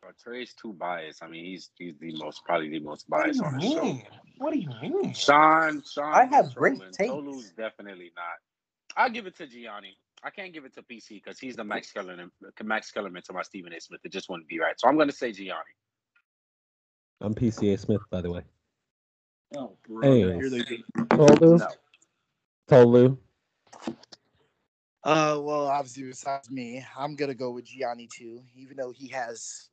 Bro, 0.02 0.12
Trey's 0.24 0.54
too 0.54 0.74
biased. 0.74 1.24
I 1.24 1.28
mean, 1.28 1.46
he's 1.46 1.72
he's 1.78 1.98
the 2.00 2.16
most 2.18 2.44
probably 2.46 2.70
the 2.70 2.80
most 2.80 3.10
biased 3.10 3.40
you 3.40 3.46
on 3.46 3.58
the 3.58 3.62
show. 3.62 4.00
What 4.38 4.54
do 4.54 4.60
you 4.60 4.70
mean? 4.82 5.14
Sean, 5.14 5.82
Sean, 5.92 6.14
I 6.14 6.26
have 6.26 6.54
great 6.54 6.76
trolling. 6.76 6.94
takes. 6.94 7.10
Tolu's 7.12 7.52
definitely 7.52 8.12
not. 8.16 8.36
I'll 8.98 9.10
give 9.10 9.26
it 9.26 9.36
to 9.38 9.48
Gianni. 9.48 9.98
I 10.24 10.30
can't 10.30 10.54
give 10.54 10.66
it 10.66 10.74
to 10.76 10.82
PC 10.82 11.22
because 11.24 11.40
he's 11.40 11.56
the 11.56 11.64
Max 11.64 11.92
Kellerman, 11.92 12.32
Max 12.64 12.92
Kellerman 12.92 13.22
to 13.24 13.34
my 13.34 13.44
Stephen 13.44 13.74
A. 13.74 13.80
Smith. 13.80 14.02
It 14.04 14.12
just 14.12 14.30
wouldn't 14.30 14.48
be 14.48 14.60
right. 14.60 14.74
So 14.80 14.88
I'm 14.88 14.96
going 14.96 15.10
to 15.10 15.16
say 15.16 15.32
Gianni. 15.32 15.60
I'm 17.22 17.34
PCA 17.34 17.80
Smith, 17.80 18.02
by 18.10 18.22
the 18.22 18.32
way. 18.32 18.42
Oh, 19.56 19.78
bro. 19.88 20.02
Anyways. 20.08 20.52
Here 20.52 20.64
they 20.64 21.18
go. 21.18 21.28
Tolu. 21.28 21.58
No. 21.58 21.68
Tolu. 22.68 23.18
Uh, 25.06 25.40
well, 25.40 25.68
obviously, 25.68 26.04
besides 26.04 26.50
me, 26.50 26.84
I'm 26.98 27.16
gonna 27.16 27.36
go 27.36 27.52
with 27.52 27.66
Gianni 27.66 28.10
too. 28.12 28.42
Even 28.56 28.76
though 28.76 28.92
he 28.92 29.08
has 29.10 29.70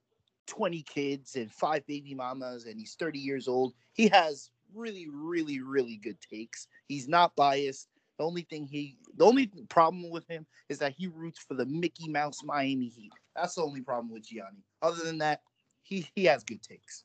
20 0.47 0.83
kids 0.83 1.37
and 1.37 1.51
five 1.51 1.87
baby 1.87 2.14
mamas, 2.14 2.66
and 2.66 2.78
he's 2.78 2.95
30 2.97 3.18
years 3.18 3.49
old, 3.49 3.72
he 3.95 4.09
has 4.09 4.51
really, 4.74 5.09
really, 5.11 5.61
really 5.61 5.97
good 5.97 6.18
takes. 6.20 6.68
He's 6.87 7.09
not 7.09 7.35
biased. 7.35 7.89
The 8.18 8.24
only 8.24 8.43
thing 8.43 8.66
he, 8.66 8.99
the 9.16 9.24
only 9.24 9.51
problem 9.70 10.11
with 10.11 10.28
him 10.28 10.45
is 10.68 10.78
that 10.80 10.93
he 10.93 11.07
roots 11.07 11.39
for 11.49 11.55
the 11.55 11.64
Mickey 11.64 12.11
Mouse 12.11 12.45
Miami 12.45 12.89
Heat. 12.89 13.12
That's 13.35 13.55
the 13.55 13.62
only 13.62 13.80
problem 13.80 14.12
with 14.12 14.28
Gianni. 14.28 14.62
Other 14.83 15.03
than 15.03 15.16
that, 15.18 15.41
he 15.83 16.07
he 16.14 16.26
has 16.26 16.45
good 16.45 16.62
takes. 16.62 17.05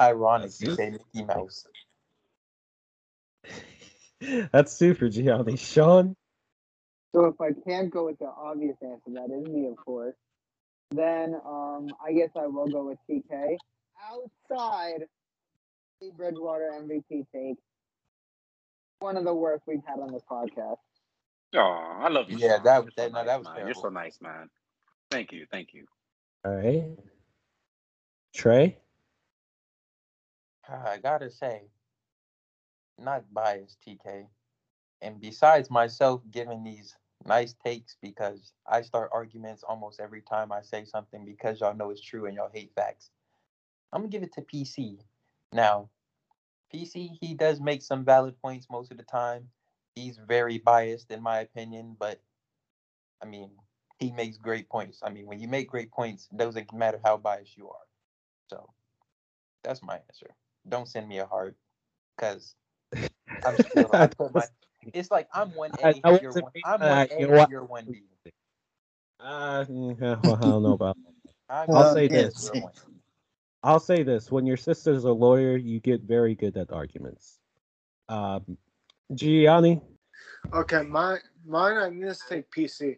Ironic, 0.00 0.52
That's 0.52 0.62
you 0.62 0.74
say 0.76 0.90
Mickey 0.90 1.24
Mouse. 1.26 1.66
That's 4.52 4.72
super, 4.72 5.08
Gianni. 5.08 5.56
Sean. 5.56 6.14
So 7.14 7.24
if 7.26 7.40
I 7.40 7.50
can't 7.68 7.90
go 7.90 8.06
with 8.06 8.18
the 8.18 8.26
obvious 8.28 8.76
answer, 8.82 9.10
that 9.14 9.30
is 9.34 9.46
me, 9.48 9.66
of 9.66 9.76
course, 9.76 10.14
then 10.92 11.34
um, 11.46 11.88
I 12.04 12.12
guess 12.12 12.30
I 12.36 12.46
will 12.46 12.66
go 12.68 12.86
with 12.86 12.98
TK. 13.08 13.56
Outside 14.10 15.00
the 16.00 16.10
Bridgewater 16.16 16.70
MVP 16.80 17.26
take, 17.34 17.56
one 19.00 19.16
of 19.16 19.24
the 19.24 19.34
worst 19.34 19.64
we've 19.66 19.82
had 19.86 19.98
on 19.98 20.12
this 20.12 20.22
podcast. 20.30 20.76
Oh, 21.54 21.98
I 22.00 22.08
love 22.08 22.30
you. 22.30 22.38
Yeah, 22.38 22.56
Sean. 22.56 22.64
that- 22.64 22.82
You're 22.84 22.90
so 22.96 23.02
that- 23.02 23.12
no, 23.12 23.18
nice, 23.18 23.26
that 23.26 23.38
was 23.38 23.48
man. 23.48 23.66
You're 23.66 23.74
so 23.74 23.88
nice, 23.88 24.18
man. 24.20 24.50
Thank 25.10 25.32
you, 25.32 25.46
thank 25.50 25.74
you. 25.74 25.86
All 26.44 26.54
right. 26.54 26.96
Trey. 28.34 28.78
I 30.68 30.98
gotta 30.98 31.30
say, 31.30 31.62
not 32.96 33.24
biased, 33.34 33.78
TK. 33.84 34.28
And 35.02 35.20
besides 35.20 35.70
myself 35.70 36.22
giving 36.30 36.62
these 36.62 36.96
nice 37.26 37.54
takes 37.64 37.96
because 38.02 38.52
I 38.66 38.82
start 38.82 39.10
arguments 39.12 39.62
almost 39.62 40.00
every 40.00 40.22
time 40.22 40.52
I 40.52 40.62
say 40.62 40.84
something 40.84 41.24
because 41.24 41.60
y'all 41.60 41.74
know 41.74 41.90
it's 41.90 42.02
true 42.02 42.26
and 42.26 42.34
y'all 42.34 42.50
hate 42.52 42.72
facts. 42.74 43.10
I'm 43.92 44.02
gonna 44.02 44.10
give 44.10 44.22
it 44.22 44.32
to 44.34 44.42
PC. 44.42 44.98
Now, 45.52 45.88
PC, 46.72 47.18
he 47.20 47.34
does 47.34 47.60
make 47.60 47.82
some 47.82 48.04
valid 48.04 48.40
points 48.40 48.66
most 48.70 48.90
of 48.90 48.96
the 48.96 49.02
time. 49.02 49.48
He's 49.94 50.18
very 50.28 50.58
biased 50.58 51.10
in 51.10 51.22
my 51.22 51.40
opinion, 51.40 51.96
but 51.98 52.20
I 53.22 53.26
mean, 53.26 53.50
he 53.98 54.12
makes 54.12 54.38
great 54.38 54.68
points. 54.68 55.00
I 55.02 55.10
mean, 55.10 55.26
when 55.26 55.40
you 55.40 55.48
make 55.48 55.68
great 55.68 55.90
points, 55.90 56.28
it 56.32 56.38
doesn't 56.38 56.72
matter 56.72 57.00
how 57.04 57.16
biased 57.16 57.56
you 57.56 57.68
are. 57.68 57.86
So 58.48 58.70
that's 59.62 59.82
my 59.82 59.96
answer. 60.08 60.30
Don't 60.68 60.88
send 60.88 61.08
me 61.08 61.18
a 61.18 61.26
heart, 61.26 61.56
because 62.16 62.54
I'm 63.44 63.58
still. 63.58 63.90
I 63.92 64.06
put 64.18 64.32
my. 64.34 64.44
It's 64.92 65.10
like 65.10 65.28
I'm 65.34 65.48
one 65.54 65.72
A, 65.78 65.86
I- 65.86 66.00
I 66.04 66.18
you're 66.20 66.32
one. 66.32 66.50
being- 66.52 66.64
I'm 66.64 66.80
one 66.80 67.08
you 67.10 67.26
A, 67.26 67.28
know 67.28 67.36
what? 67.36 67.50
you're 67.50 67.64
one 67.64 67.84
B. 67.86 68.02
Uh, 69.20 69.64
mm, 69.64 70.00
yeah, 70.00 70.16
well, 70.22 70.36
I 70.36 70.40
don't 70.40 70.62
know 70.62 70.72
about. 70.72 70.96
I'm 71.48 71.70
I'll 71.70 71.94
say 71.94 72.08
this. 72.08 72.50
you're 72.54 72.62
one 72.62 72.72
B. 72.86 72.92
I'll 73.62 73.80
say 73.80 74.02
this: 74.02 74.30
when 74.30 74.46
your 74.46 74.56
sister's 74.56 75.04
a 75.04 75.12
lawyer, 75.12 75.56
you 75.56 75.80
get 75.80 76.02
very 76.02 76.34
good 76.34 76.56
at 76.56 76.72
arguments. 76.72 77.38
Um, 78.08 78.56
Gianni. 79.14 79.82
Okay, 80.54 80.82
my 80.82 81.18
mine. 81.46 81.76
I'm 81.76 82.00
gonna 82.00 82.14
say 82.14 82.44
PC. 82.56 82.96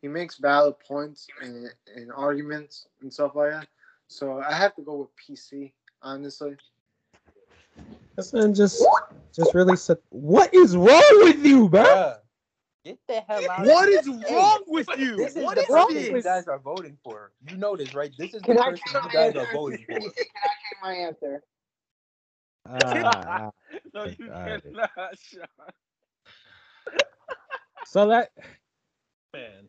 He 0.00 0.08
makes 0.08 0.38
valid 0.38 0.74
points 0.80 1.28
and, 1.40 1.68
and 1.94 2.10
arguments 2.10 2.88
and 3.02 3.12
stuff 3.12 3.36
like 3.36 3.52
that. 3.52 3.68
So 4.08 4.40
I 4.40 4.52
have 4.52 4.74
to 4.74 4.82
go 4.82 4.96
with 4.96 5.10
PC. 5.16 5.72
Honestly, 6.02 6.56
This 8.16 8.32
man 8.32 8.54
just 8.54 8.84
just 9.34 9.54
really 9.54 9.76
said, 9.76 9.98
"What 10.10 10.52
is 10.54 10.76
wrong 10.76 11.02
with 11.22 11.44
you, 11.44 11.68
bro?" 11.68 11.82
Bruh, 11.82 12.18
Get 12.84 12.98
the 13.08 13.20
hell 13.20 13.48
out. 13.48 13.66
What 13.66 13.88
of 13.88 13.94
is 13.94 14.06
here. 14.06 14.36
Wrong 14.36 14.62
with 14.66 14.88
you? 14.98 15.16
This 15.16 15.36
is 15.36 15.44
What 15.44 15.56
the 15.56 15.62
is 15.62 15.68
person 15.68 16.14
you 16.16 16.22
guys 16.22 16.48
are 16.48 16.58
voting 16.58 16.98
for. 17.04 17.32
You 17.48 17.56
know 17.56 17.76
this, 17.76 17.94
right? 17.94 18.10
This 18.18 18.34
is 18.34 18.42
the 18.42 18.48
Can 18.48 18.58
I 18.58 18.70
person 18.70 18.92
you 18.92 19.00
my 19.02 19.08
guys 19.12 19.36
are 19.36 19.46
voting 19.46 19.86
for. 19.88 20.00
Can 20.00 20.10
I 20.44 20.48
get 20.48 20.82
my 20.82 20.92
answer? 20.94 21.42
Ah, 22.68 23.50
no, 23.94 24.04
you 24.04 24.16
alright. 24.28 24.62
cannot, 24.64 25.18
Sean. 25.18 25.46
So 27.86 28.08
that 28.08 28.32
man, 29.32 29.68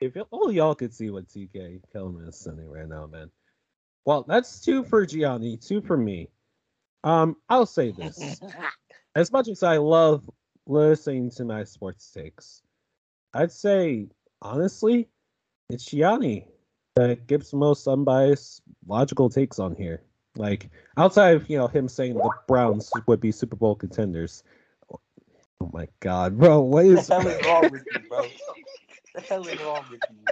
if 0.00 0.14
y- 0.14 0.22
only 0.32 0.56
y'all 0.56 0.74
could 0.74 0.94
see 0.94 1.10
what 1.10 1.28
TK 1.28 1.82
Kelman 1.92 2.26
is 2.28 2.36
sending 2.36 2.68
right 2.70 2.88
now, 2.88 3.06
man. 3.06 3.30
Well, 4.04 4.24
that's 4.26 4.60
two 4.60 4.82
for 4.84 5.04
Gianni, 5.04 5.56
two 5.56 5.80
for 5.82 5.96
me. 5.96 6.30
Um, 7.04 7.36
I'll 7.48 7.66
say 7.66 7.92
this: 7.92 8.40
as 9.14 9.32
much 9.32 9.48
as 9.48 9.62
I 9.62 9.78
love 9.78 10.28
listening 10.66 11.30
to 11.32 11.44
my 11.44 11.64
sports 11.64 12.10
takes, 12.10 12.62
I'd 13.34 13.52
say 13.52 14.08
honestly, 14.42 15.08
it's 15.70 15.84
Gianni 15.84 16.46
that 16.96 17.26
gives 17.26 17.50
the 17.50 17.56
most 17.56 17.86
unbiased, 17.86 18.62
logical 18.86 19.28
takes 19.30 19.58
on 19.58 19.74
here. 19.74 20.02
Like 20.36 20.70
outside 20.96 21.36
of 21.36 21.48
you 21.50 21.58
know 21.58 21.66
him 21.66 21.88
saying 21.88 22.14
the 22.14 22.30
Browns 22.46 22.90
would 23.06 23.20
be 23.20 23.32
Super 23.32 23.56
Bowl 23.56 23.74
contenders. 23.74 24.44
Oh 25.62 25.70
my 25.72 25.88
God, 26.00 26.38
bro, 26.38 26.60
what 26.60 26.86
What 26.86 26.98
is? 26.98 27.06
the 27.06 27.14
hell 27.14 27.28
is 27.28 27.46
wrong 27.46 27.70
with 27.70 27.84
you, 27.92 28.00
bro? 28.08 28.18
What 28.22 28.30
the 29.14 29.20
hell 29.22 29.46
is 29.46 29.60
wrong 29.60 29.84
with 29.90 30.00
you? 30.10 30.24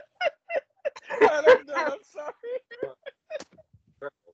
Alright, 1.21 1.45
I'm 1.49 1.67
done. 1.67 1.93
I'm 1.93 1.99
sorry. 2.13 2.93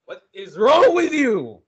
What 0.05 0.23
is 0.35 0.56
wrong 0.59 0.94
with 0.94 1.12
you? 1.12 1.62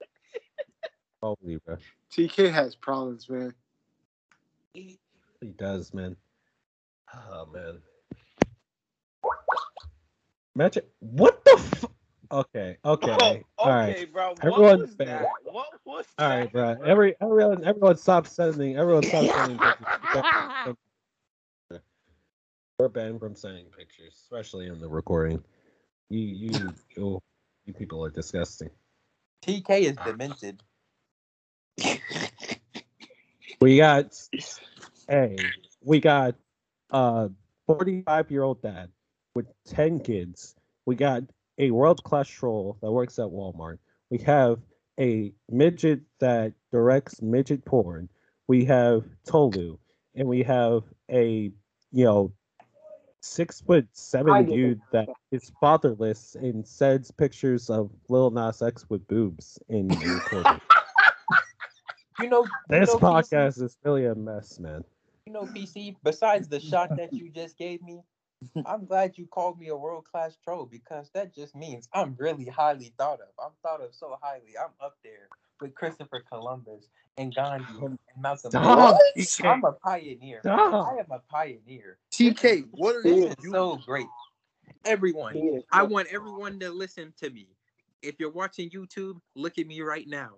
Holy, 1.23 1.57
bro. 1.65 1.77
TK 2.11 2.53
has 2.53 2.75
problems, 2.75 3.29
man. 3.29 3.55
He 4.75 4.99
does, 5.57 5.93
man. 5.95 6.17
Oh 7.15 7.47
man. 7.53 7.79
Magic. 10.55 10.89
what 11.01 11.45
the 11.45 11.53
f- 11.53 11.85
Okay, 12.33 12.77
okay, 12.85 13.11
Oh, 13.11 13.65
all 13.65 13.71
right. 13.71 13.95
okay, 13.95 14.05
bro. 14.07 14.31
What 14.31 14.43
Everyone 14.43 14.81
was 14.81 14.95
fair. 14.95 15.07
that? 15.07 15.53
What 15.53 15.69
was 15.85 16.05
All 16.19 16.29
that? 16.29 16.37
right, 16.37 16.53
bro. 16.53 16.77
Every 16.85 17.15
everyone 17.21 17.65
everyone 17.65 17.97
stop 17.97 18.27
sending 18.27 18.77
everyone 18.77 19.05
stop 19.05 19.25
sending 19.37 19.59
pictures. 19.59 19.87
We're 22.79 22.89
banned 22.89 23.21
from 23.21 23.37
sending 23.37 23.67
pictures, 23.67 24.15
especially 24.15 24.67
in 24.67 24.81
the 24.81 24.89
recording. 24.89 25.43
You 26.11 26.19
you 26.21 26.75
oh, 27.01 27.23
you 27.65 27.73
people 27.73 28.05
are 28.05 28.11
disgusting. 28.11 28.71
TK 29.43 29.71
is 29.81 29.97
demented. 30.05 30.63
We 33.61 33.79
got 33.79 34.15
hey, 35.09 35.37
we 35.83 36.01
got 36.01 36.35
a 36.91 37.31
45 37.67 38.31
year 38.31 38.43
old 38.43 38.63
dad 38.63 38.91
with 39.35 39.47
10 39.69 40.01
kids. 40.01 40.55
We 40.85 40.95
got 40.95 41.23
a 41.59 41.71
world 41.71 42.03
class 42.03 42.29
troll 42.29 42.77
that 42.83 42.91
works 42.91 43.19
at 43.19 43.27
Walmart. 43.27 43.79
We 44.11 44.19
have 44.19 44.61
a 45.01 45.33
midget 45.51 46.01
that 46.21 46.53
directs 46.73 47.21
midget 47.23 47.65
porn. 47.65 48.09
We 48.49 48.65
have 48.67 49.05
Tolu, 49.27 49.79
and 50.15 50.29
we 50.29 50.43
have 50.45 50.83
a 51.11 51.51
you 51.93 52.05
know 52.05 52.33
six 53.21 53.61
foot 53.61 53.89
seven 53.93 54.47
dude 54.47 54.81
that 54.93 55.09
is 55.33 55.51
fatherless 55.61 56.37
and 56.37 56.67
sends 56.67 57.11
pictures 57.11 57.69
of 57.71 57.91
Lil 58.09 58.31
Nas 58.31 58.63
X 58.63 58.89
with 58.89 59.07
boobs 59.09 59.59
in 59.69 59.89
the 59.89 60.21
recording. 60.23 60.61
You 62.21 62.29
know, 62.31 62.45
you 62.45 62.51
this 62.69 62.89
know, 62.89 62.99
PC, 62.99 63.01
podcast 63.01 63.63
is 63.63 63.77
really 63.85 64.07
a 64.07 64.15
mess, 64.15 64.59
man. 64.59 64.85
you 65.27 65.33
know, 65.33 65.43
PC. 65.43 65.97
Besides 66.03 66.49
the 66.49 66.61
shot 66.61 66.97
that 66.97 67.13
you 67.13 67.31
just 67.31 67.59
gave 67.59 67.83
me, 67.83 68.01
I'm 68.67 68.85
glad 68.87 69.17
you 69.19 69.27
called 69.27 69.59
me 69.59 69.69
a 69.69 69.77
world 69.77 70.05
class 70.05 70.37
troll 70.43 70.67
because 70.67 71.11
that 71.15 71.35
just 71.35 71.55
means 71.55 71.89
I'm 71.93 72.15
really 72.19 72.47
highly 72.47 72.93
thought 72.99 73.21
of. 73.21 73.29
I'm 73.43 73.53
thought 73.63 73.83
of 73.83 73.95
so 73.95 74.17
highly. 74.21 74.55
I'm 74.59 74.73
up 74.81 74.97
there 75.03 75.29
with 75.61 75.75
Christopher 75.75 76.23
Columbus 76.31 76.89
and 77.17 77.35
Gandhi 77.35 77.65
and 77.83 77.99
Malcolm 78.19 78.51
Stop, 78.51 78.99
i'm 79.45 79.65
a 79.65 79.73
pioneer. 79.73 80.41
Stop. 80.41 80.89
I 80.89 80.99
am 80.99 81.07
a 81.11 81.21
pioneer. 81.31 81.99
TK, 82.13 82.69
what 82.73 82.97
are 82.97 83.09
you 83.09 83.33
so 83.51 83.79
great. 83.87 84.07
Everyone, 84.85 85.63
I 85.73 85.83
want 85.83 86.09
everyone 86.13 86.61
to 86.61 86.71
listen 86.71 87.13
to 87.21 87.31
me. 87.31 87.49
If 88.03 88.17
you're 88.21 88.31
watching 88.31 88.71
YouTube, 88.71 89.19
look 89.35 89.59
at 89.59 89.67
me 89.67 89.81
right 89.81 90.07
now. 90.07 90.35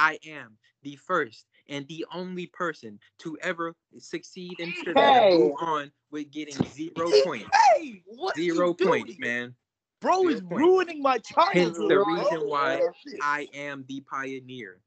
I 0.00 0.18
am 0.26 0.56
the 0.82 0.96
first 0.96 1.44
and 1.68 1.86
the 1.86 2.06
only 2.14 2.46
person 2.46 2.98
to 3.18 3.36
ever 3.42 3.74
succeed 3.98 4.58
in 4.58 4.72
trivia 4.72 5.02
Hey. 5.02 5.36
go 5.36 5.54
on 5.60 5.92
with 6.10 6.30
getting 6.30 6.56
zero 6.72 7.10
points. 7.22 7.50
Hey, 7.76 8.02
what 8.06 8.34
Zero 8.34 8.72
points, 8.72 9.18
doing? 9.18 9.20
man. 9.20 9.54
Bro 10.00 10.28
is 10.28 10.40
points. 10.40 10.64
ruining 10.64 11.02
my 11.02 11.18
childhood. 11.18 11.54
Hence 11.54 11.76
the 11.76 12.02
reason 12.02 12.48
why 12.48 12.80
Shit. 13.06 13.20
I 13.22 13.46
am 13.52 13.84
the 13.88 14.00
pioneer. 14.10 14.78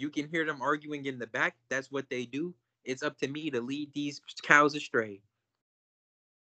You 0.00 0.10
can 0.10 0.28
hear 0.28 0.44
them 0.44 0.60
arguing 0.60 1.06
in 1.06 1.20
the 1.20 1.28
back. 1.28 1.54
That's 1.70 1.92
what 1.92 2.10
they 2.10 2.24
do. 2.24 2.52
It's 2.84 3.04
up 3.04 3.16
to 3.18 3.28
me 3.28 3.50
to 3.50 3.60
lead 3.60 3.92
these 3.94 4.20
cows 4.42 4.74
astray. 4.74 5.20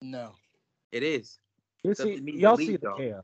No. 0.01 0.31
It 0.91 1.03
is. 1.03 1.39
You 1.83 1.91
It's 1.91 2.01
up 2.01 2.07
see, 2.07 2.15
to 2.17 2.21
me 2.21 2.33
to 2.33 2.38
y'all 2.39 2.55
lead 2.57 2.67
see 2.67 2.73
the 2.73 2.79
y'all. 2.83 2.97
chaos. 2.97 3.23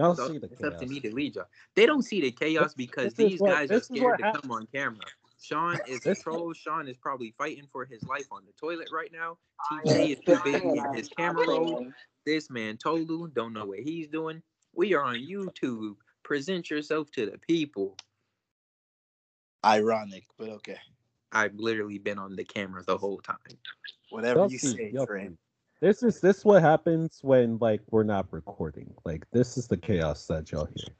Y'all 0.00 0.14
So 0.16 0.28
see 0.28 0.38
the 0.38 0.46
it's 0.50 0.62
up 0.64 0.78
to 0.78 0.86
me 0.86 0.98
to 1.00 1.14
lead 1.14 1.36
y'all. 1.36 1.44
They 1.74 1.84
don't 1.84 2.00
see 2.02 2.22
the 2.22 2.30
chaos 2.32 2.68
This- 2.68 2.74
because 2.74 3.14
this 3.14 3.24
is 3.24 3.30
these 3.32 3.40
what- 3.40 3.50
guys 3.50 3.70
are 3.70 3.80
scared 3.80 4.18
to 4.18 4.24
hap- 4.24 4.40
come 4.42 4.50
on 4.50 4.66
camera. 4.68 5.04
Sean 5.42 5.78
is 5.86 6.04
a 6.06 6.14
troll. 6.14 6.52
Sean 6.54 6.88
is 6.88 6.96
probably 6.96 7.32
fighting 7.36 7.66
for 7.70 7.84
his 7.84 8.02
life 8.04 8.26
on 8.30 8.44
the 8.46 8.52
toilet 8.52 8.88
right 8.92 9.12
now. 9.12 9.36
TK 9.70 10.12
is 10.12 10.20
too 10.20 10.38
busy 10.42 10.78
in 10.78 10.94
his 10.94 11.08
camera 11.10 11.46
roll. 11.46 11.92
This 12.24 12.48
man 12.50 12.76
Tolu 12.78 13.28
don't 13.28 13.52
know 13.52 13.66
what 13.66 13.80
he's 13.80 14.08
doing. 14.08 14.42
We 14.74 14.94
are 14.94 15.02
on 15.02 15.16
YouTube. 15.16 15.96
Present 16.22 16.70
yourself 16.70 17.10
to 17.12 17.26
the 17.26 17.38
people. 17.38 17.96
Ironic, 19.64 20.24
but 20.38 20.48
okay. 20.48 20.78
I've 21.32 21.54
literally 21.54 21.98
been 21.98 22.18
on 22.18 22.36
the 22.36 22.44
camera 22.44 22.82
the 22.82 22.96
whole 22.98 23.18
time. 23.18 23.36
Whatever 24.10 24.40
Y'all 24.40 24.50
you 24.50 24.58
say, 24.58 24.90
y'all 24.92 25.06
Trey. 25.06 25.28
see. 25.28 25.36
This 25.80 26.02
is 26.02 26.20
this 26.20 26.44
what 26.44 26.62
happens 26.62 27.20
when 27.22 27.56
like 27.58 27.80
we're 27.90 28.04
not 28.04 28.26
recording. 28.30 28.92
Like 29.04 29.24
this 29.32 29.56
is 29.56 29.66
the 29.66 29.78
chaos 29.78 30.26
that 30.26 30.52
y'all 30.52 30.66
hear. 30.66 30.94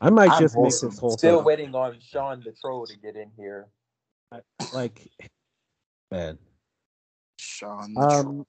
I 0.00 0.10
might 0.10 0.32
I'm 0.32 0.42
just 0.42 0.56
make 0.56 0.62
wholesome. 0.62 0.90
this 0.90 0.98
whole 0.98 1.16
Still 1.16 1.36
thing 1.38 1.44
waiting 1.44 1.74
on 1.76 1.98
Sean 2.00 2.42
the 2.44 2.52
troll 2.60 2.86
to 2.86 2.98
get 2.98 3.14
in 3.14 3.30
here. 3.36 3.68
like 4.72 5.08
man. 6.10 6.38
Sean 7.38 7.94
the 7.94 8.00
troll. 8.00 8.20
Um, 8.20 8.46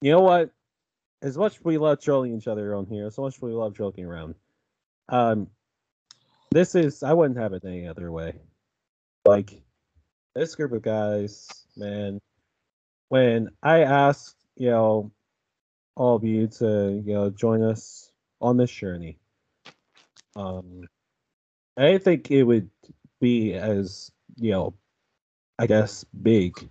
you 0.00 0.12
know 0.12 0.20
what? 0.20 0.50
As 1.22 1.36
much 1.36 1.56
as 1.56 1.64
we 1.64 1.76
love 1.76 2.00
trolling 2.00 2.36
each 2.36 2.46
other 2.46 2.74
on 2.76 2.86
here, 2.86 3.06
as 3.06 3.18
much 3.18 3.36
as 3.36 3.42
we 3.42 3.50
love 3.50 3.74
joking 3.74 4.06
around, 4.06 4.36
um, 5.08 5.48
this 6.52 6.76
is 6.76 7.02
I 7.02 7.12
wouldn't 7.12 7.38
have 7.38 7.52
it 7.52 7.64
any 7.64 7.88
other 7.88 8.12
way. 8.12 8.34
Like 9.24 9.60
this 10.36 10.54
group 10.54 10.70
of 10.70 10.82
guys, 10.82 11.48
man. 11.76 12.20
When 13.10 13.50
I 13.60 13.80
asked, 13.80 14.36
you 14.56 14.70
know, 14.70 15.10
all 15.96 16.14
of 16.14 16.22
you 16.22 16.46
to, 16.46 17.02
you 17.04 17.12
know, 17.12 17.28
join 17.28 17.60
us 17.62 18.12
on 18.40 18.56
this 18.56 18.70
journey, 18.70 19.18
um, 20.36 20.88
I 21.76 21.98
think 21.98 22.30
it 22.30 22.44
would 22.44 22.70
be 23.20 23.54
as, 23.54 24.12
you 24.36 24.52
know, 24.52 24.74
I 25.58 25.66
guess 25.66 26.04
big 26.22 26.68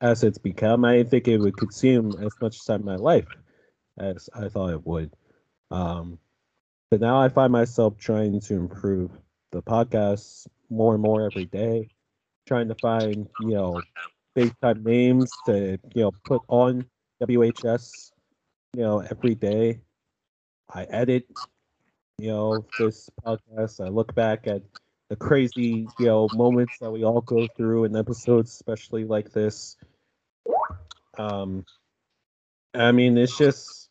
as 0.00 0.22
it's 0.22 0.38
become. 0.38 0.84
I 0.84 0.98
didn't 0.98 1.10
think 1.10 1.26
it 1.26 1.38
would 1.38 1.56
consume 1.56 2.16
as 2.22 2.32
much 2.40 2.64
time 2.64 2.80
in 2.80 2.86
my 2.86 2.94
life 2.94 3.26
as 3.98 4.30
I 4.32 4.48
thought 4.48 4.70
it 4.70 4.86
would. 4.86 5.12
Um, 5.72 6.20
but 6.88 7.00
now 7.00 7.20
I 7.20 7.30
find 7.30 7.52
myself 7.52 7.98
trying 7.98 8.40
to 8.40 8.54
improve 8.54 9.10
the 9.50 9.60
podcast 9.60 10.46
more 10.70 10.94
and 10.94 11.02
more 11.02 11.26
every 11.26 11.46
day, 11.46 11.88
trying 12.46 12.68
to 12.68 12.76
find, 12.76 13.28
you 13.40 13.54
know, 13.54 13.82
big 14.34 14.52
time 14.60 14.82
names 14.84 15.30
to, 15.46 15.78
you 15.94 16.02
know, 16.02 16.12
put 16.24 16.42
on 16.48 16.84
WHS, 17.22 18.12
you 18.74 18.82
know, 18.82 19.00
every 19.00 19.34
day. 19.34 19.80
I 20.72 20.84
edit, 20.84 21.26
you 22.18 22.28
know, 22.28 22.66
this 22.78 23.08
podcast. 23.24 23.84
I 23.84 23.88
look 23.88 24.14
back 24.14 24.46
at 24.46 24.62
the 25.08 25.16
crazy, 25.16 25.88
you 25.98 26.06
know, 26.06 26.28
moments 26.34 26.78
that 26.80 26.90
we 26.90 27.04
all 27.04 27.22
go 27.22 27.46
through 27.56 27.84
in 27.84 27.96
episodes, 27.96 28.50
especially 28.50 29.04
like 29.04 29.32
this. 29.32 29.76
Um, 31.16 31.64
I 32.74 32.92
mean, 32.92 33.16
it's 33.16 33.36
just, 33.36 33.88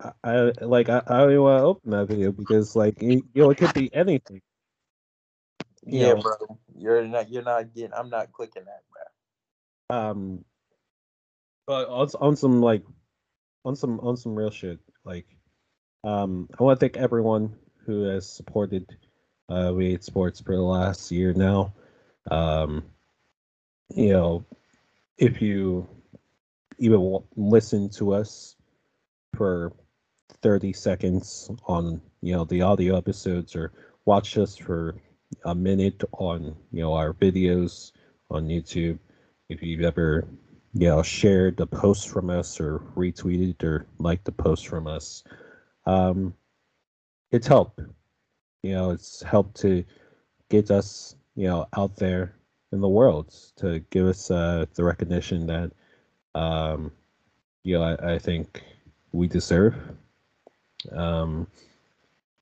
I, 0.00 0.12
I 0.22 0.52
like, 0.60 0.88
I, 0.88 1.02
I 1.06 1.18
don't 1.18 1.30
even 1.30 1.42
want 1.42 1.60
to 1.60 1.64
open 1.64 1.90
that 1.92 2.06
video 2.06 2.32
because, 2.32 2.76
like, 2.76 3.00
you 3.00 3.22
know, 3.34 3.50
it 3.50 3.56
could 3.56 3.72
be 3.74 3.92
anything. 3.94 4.42
You 5.84 6.00
Yeah, 6.00 6.14
know, 6.14 6.22
bro. 6.22 6.58
You're 6.76 7.06
not. 7.06 7.30
You're 7.30 7.42
not 7.42 7.72
getting. 7.74 7.94
I'm 7.94 8.10
not 8.10 8.32
clicking 8.32 8.64
that. 8.64 8.82
Um, 9.90 10.44
but 11.66 11.88
on, 11.88 12.08
on 12.20 12.36
some 12.36 12.60
like, 12.60 12.82
on 13.64 13.76
some 13.76 14.00
on 14.00 14.16
some 14.16 14.34
real 14.34 14.50
shit, 14.50 14.78
like, 15.04 15.26
um, 16.04 16.48
I 16.58 16.62
want 16.62 16.78
to 16.78 16.84
thank 16.84 16.96
everyone 16.96 17.56
who 17.84 18.04
has 18.04 18.28
supported 18.28 18.96
uh, 19.48 19.72
We 19.74 19.90
Hate 19.90 20.04
Sports 20.04 20.40
for 20.40 20.54
the 20.54 20.62
last 20.62 21.10
year 21.10 21.32
now. 21.32 21.74
Um, 22.30 22.84
you 23.94 24.12
know, 24.12 24.44
if 25.18 25.40
you 25.40 25.88
even 26.78 27.18
listen 27.36 27.88
to 27.90 28.14
us 28.14 28.56
for 29.34 29.72
30 30.42 30.72
seconds 30.72 31.50
on 31.66 32.00
you 32.20 32.34
know 32.34 32.44
the 32.44 32.62
audio 32.62 32.96
episodes 32.96 33.56
or 33.56 33.72
watch 34.04 34.36
us 34.38 34.56
for 34.56 34.96
a 35.44 35.54
minute 35.54 36.02
on 36.12 36.56
you 36.72 36.82
know 36.82 36.94
our 36.94 37.12
videos 37.12 37.92
on 38.30 38.48
YouTube 38.48 38.98
if 39.48 39.62
you've 39.62 39.82
ever 39.82 40.26
you 40.74 40.88
know 40.88 41.02
shared 41.02 41.56
the 41.56 41.66
post 41.66 42.08
from 42.08 42.30
us 42.30 42.60
or 42.60 42.80
retweeted 42.96 43.62
or 43.62 43.86
liked 43.98 44.24
the 44.24 44.32
post 44.32 44.66
from 44.66 44.86
us 44.86 45.24
um 45.86 46.34
it's 47.32 47.46
helped. 47.46 47.80
You 48.62 48.72
know 48.72 48.90
it's 48.90 49.22
helped 49.22 49.60
to 49.60 49.84
get 50.48 50.70
us 50.70 51.16
you 51.34 51.46
know 51.46 51.66
out 51.76 51.96
there 51.96 52.34
in 52.72 52.80
the 52.80 52.88
world 52.88 53.34
to 53.56 53.80
give 53.90 54.06
us 54.06 54.30
uh 54.30 54.66
the 54.74 54.84
recognition 54.84 55.46
that 55.46 55.72
um 56.34 56.90
you 57.64 57.78
know 57.78 57.82
I, 57.82 58.14
I 58.14 58.18
think 58.18 58.62
we 59.12 59.28
deserve 59.28 59.74
um 60.92 61.46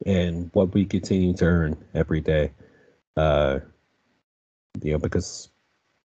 and 0.06 0.50
what 0.52 0.74
we 0.74 0.84
continue 0.84 1.34
to 1.34 1.44
earn 1.44 1.84
every 1.94 2.20
day. 2.20 2.52
Uh 3.16 3.60
you 4.82 4.92
know 4.92 4.98
because 4.98 5.50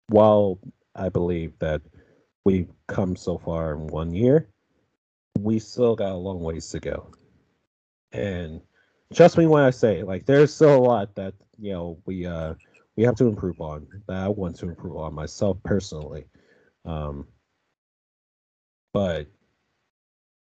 while 0.08 0.58
i 0.94 1.08
believe 1.08 1.52
that 1.58 1.80
we've 2.44 2.70
come 2.86 3.16
so 3.16 3.38
far 3.38 3.74
in 3.74 3.86
one 3.88 4.12
year 4.12 4.48
we 5.38 5.58
still 5.58 5.94
got 5.94 6.12
a 6.12 6.14
long 6.14 6.40
ways 6.40 6.68
to 6.70 6.80
go 6.80 7.10
and 8.12 8.60
trust 9.14 9.38
me 9.38 9.46
when 9.46 9.62
i 9.62 9.70
say 9.70 10.02
like 10.02 10.26
there's 10.26 10.54
still 10.54 10.76
a 10.76 10.80
lot 10.80 11.14
that 11.14 11.34
you 11.58 11.72
know 11.72 11.98
we 12.06 12.26
uh 12.26 12.54
we 12.96 13.02
have 13.02 13.14
to 13.14 13.26
improve 13.26 13.60
on 13.60 13.86
that 14.06 14.16
i 14.16 14.28
want 14.28 14.56
to 14.56 14.66
improve 14.68 14.96
on 14.96 15.14
myself 15.14 15.56
personally 15.64 16.24
um 16.84 17.26
but 18.92 19.26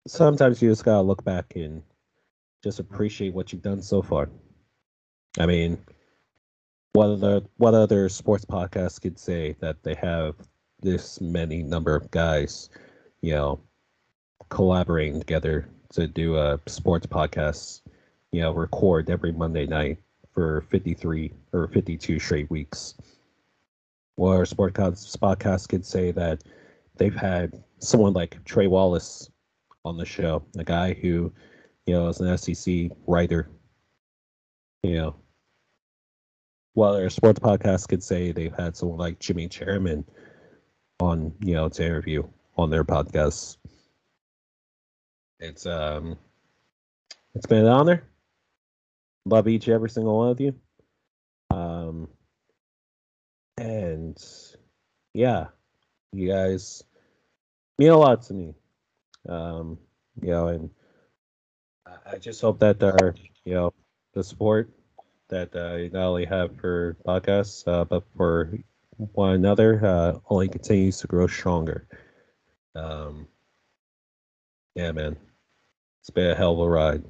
sometimes 0.06 0.60
you 0.62 0.70
just 0.70 0.84
gotta 0.84 1.02
look 1.02 1.24
back 1.24 1.52
and 1.56 1.82
just 2.62 2.80
appreciate 2.80 3.34
what 3.34 3.52
you've 3.52 3.62
done 3.62 3.82
so 3.82 4.02
far. 4.02 4.28
I 5.38 5.46
mean, 5.46 5.78
what 6.92 7.10
other 7.10 7.42
what 7.56 7.74
other 7.74 8.08
sports 8.08 8.44
podcasts 8.44 9.00
could 9.00 9.18
say 9.18 9.54
that 9.60 9.82
they 9.82 9.94
have 9.94 10.34
this 10.80 11.20
many 11.20 11.62
number 11.62 11.94
of 11.94 12.10
guys, 12.10 12.70
you 13.20 13.32
know, 13.32 13.60
collaborating 14.48 15.18
together 15.18 15.68
to 15.92 16.06
do 16.06 16.36
a 16.36 16.58
sports 16.66 17.06
podcast, 17.06 17.82
you 18.32 18.40
know, 18.40 18.52
record 18.52 19.10
every 19.10 19.32
Monday 19.32 19.66
night 19.66 19.98
for 20.32 20.62
53 20.70 21.32
or 21.52 21.68
52 21.68 22.18
straight 22.18 22.50
weeks. 22.50 22.94
Or 24.16 24.44
sport 24.46 24.74
podcasts 24.74 25.68
could 25.68 25.86
say 25.86 26.10
that 26.12 26.42
they've 26.96 27.14
had 27.14 27.62
someone 27.78 28.12
like 28.12 28.44
Trey 28.44 28.66
Wallace 28.66 29.30
on 29.84 29.96
the 29.96 30.04
show, 30.04 30.42
a 30.56 30.64
guy 30.64 30.94
who, 30.94 31.32
you 31.86 31.94
know, 31.94 32.08
is 32.08 32.20
an 32.20 32.36
SEC 32.36 32.90
writer. 33.06 33.48
You 34.82 34.94
know, 34.94 35.16
while 36.78 36.92
their 36.92 37.10
sports 37.10 37.40
podcast 37.40 37.88
could 37.88 38.04
say 38.04 38.30
they've 38.30 38.54
had 38.54 38.76
someone 38.76 38.98
like 38.98 39.18
Jimmy 39.18 39.48
Chairman 39.48 40.04
on, 41.00 41.34
you 41.40 41.54
know, 41.54 41.68
to 41.68 41.84
interview 41.84 42.22
on 42.56 42.70
their 42.70 42.84
podcasts. 42.84 43.56
It's 45.40 45.66
um, 45.66 46.16
it's 47.34 47.46
been 47.46 47.64
an 47.64 47.72
honor. 47.72 48.04
Love 49.24 49.48
each 49.48 49.68
every 49.68 49.90
single 49.90 50.18
one 50.18 50.28
of 50.28 50.40
you. 50.40 50.54
Um, 51.50 52.08
and 53.56 54.16
yeah, 55.14 55.48
you 56.12 56.28
guys 56.28 56.84
mean 57.76 57.90
a 57.90 57.98
lot 57.98 58.22
to 58.22 58.34
me. 58.34 58.54
Um, 59.28 59.78
you 60.22 60.28
know, 60.28 60.46
and 60.46 60.70
I- 61.84 62.12
I 62.12 62.18
just 62.18 62.40
hope 62.40 62.60
that 62.60 62.80
our, 62.84 63.16
you 63.44 63.54
know, 63.54 63.74
the 64.14 64.22
support 64.22 64.70
that 65.28 65.54
uh, 65.54 65.76
not 65.96 66.08
only 66.08 66.24
have 66.24 66.56
for 66.56 66.96
podcasts, 67.06 67.66
uh, 67.66 67.84
but 67.84 68.04
for 68.16 68.58
one 68.96 69.34
another, 69.34 69.84
uh, 69.84 70.18
only 70.30 70.48
continues 70.48 70.98
to 70.98 71.06
grow 71.06 71.26
stronger. 71.26 71.86
Um, 72.74 73.28
yeah, 74.74 74.92
man, 74.92 75.16
it's 76.00 76.10
been 76.10 76.30
a 76.30 76.34
hell 76.34 76.52
of 76.52 76.60
a 76.60 76.68
ride. 76.68 77.04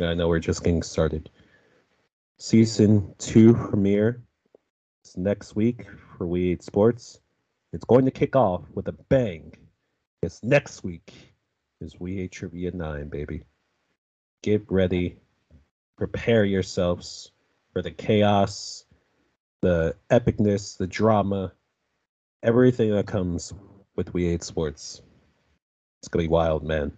I 0.00 0.14
know 0.14 0.28
we're 0.28 0.38
just 0.38 0.64
getting 0.64 0.82
started. 0.82 1.30
Season 2.38 3.14
two 3.18 3.54
premiere 3.54 4.22
is 5.04 5.16
next 5.16 5.54
week 5.54 5.86
for 6.16 6.26
We 6.26 6.48
Hate 6.48 6.62
Sports. 6.62 7.20
It's 7.72 7.84
going 7.84 8.04
to 8.04 8.10
kick 8.10 8.36
off 8.36 8.62
with 8.74 8.88
a 8.88 8.92
bang. 8.92 9.54
It's 10.22 10.42
next 10.42 10.84
week 10.84 11.34
is 11.80 11.98
We 11.98 12.16
Hate 12.16 12.32
Trivia 12.32 12.70
9, 12.72 13.08
baby. 13.08 13.44
Get 14.42 14.64
ready. 14.70 15.16
Prepare 16.02 16.44
yourselves 16.44 17.30
for 17.72 17.80
the 17.80 17.92
chaos, 17.92 18.86
the 19.60 19.94
epicness, 20.10 20.76
the 20.76 20.88
drama, 20.88 21.52
everything 22.42 22.90
that 22.90 23.06
comes 23.06 23.52
with 23.94 24.12
We 24.12 24.24
Hate 24.24 24.42
Sports. 24.42 25.00
It's 26.00 26.08
to 26.08 26.18
be 26.18 26.26
wild, 26.26 26.64
man. 26.64 26.90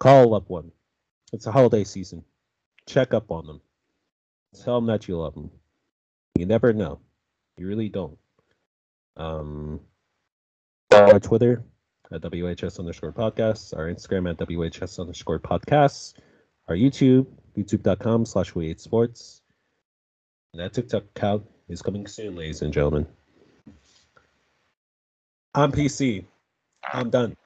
Call 0.00 0.30
loved 0.30 0.48
one. 0.48 0.72
It's 1.32 1.46
a 1.46 1.52
holiday 1.52 1.84
season. 1.84 2.24
Check 2.86 3.14
up 3.14 3.30
on 3.30 3.46
them. 3.46 3.60
Tell 4.64 4.74
them 4.74 4.86
that 4.86 5.06
you 5.06 5.16
love 5.16 5.34
them. 5.34 5.52
You 6.36 6.44
never 6.44 6.72
know. 6.72 6.98
You 7.56 7.68
really 7.68 7.88
don't. 7.88 8.18
Um, 9.16 9.78
our 10.90 11.20
Twitter 11.20 11.62
at 12.10 12.22
WHS 12.22 12.80
underscore 12.80 13.12
podcasts, 13.12 13.76
our 13.76 13.86
Instagram 13.86 14.28
at 14.28 14.38
WHS 14.38 14.98
underscore 14.98 15.38
podcasts, 15.38 16.14
our 16.66 16.74
YouTube, 16.74 17.28
youtube.com 17.58 18.24
slash 18.24 18.54
we 18.54 18.68
hate 18.68 18.80
sports. 18.80 19.42
And 20.52 20.62
that 20.62 20.72
TikTok 20.72 21.04
account 21.16 21.44
is 21.68 21.82
coming 21.82 22.06
soon, 22.06 22.36
ladies 22.36 22.62
and 22.62 22.72
gentlemen. 22.72 23.06
I'm 25.54 25.72
PC. 25.72 26.24
I'm 26.92 27.10
done. 27.10 27.36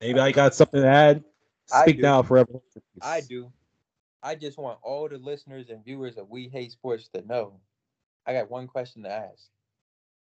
Anybody 0.00 0.32
got 0.32 0.54
something 0.54 0.80
to 0.80 0.88
add? 0.88 1.22
I 1.72 1.82
Speak 1.82 2.00
now, 2.00 2.22
forever. 2.22 2.60
I 3.02 3.20
do. 3.20 3.52
I 4.22 4.34
just 4.34 4.58
want 4.58 4.78
all 4.82 5.08
the 5.08 5.18
listeners 5.18 5.68
and 5.70 5.84
viewers 5.84 6.16
of 6.16 6.28
We 6.30 6.48
Hate 6.48 6.72
Sports 6.72 7.08
to 7.14 7.24
know. 7.26 7.54
I 8.26 8.32
got 8.32 8.50
one 8.50 8.66
question 8.66 9.02
to 9.04 9.10
ask. 9.10 9.44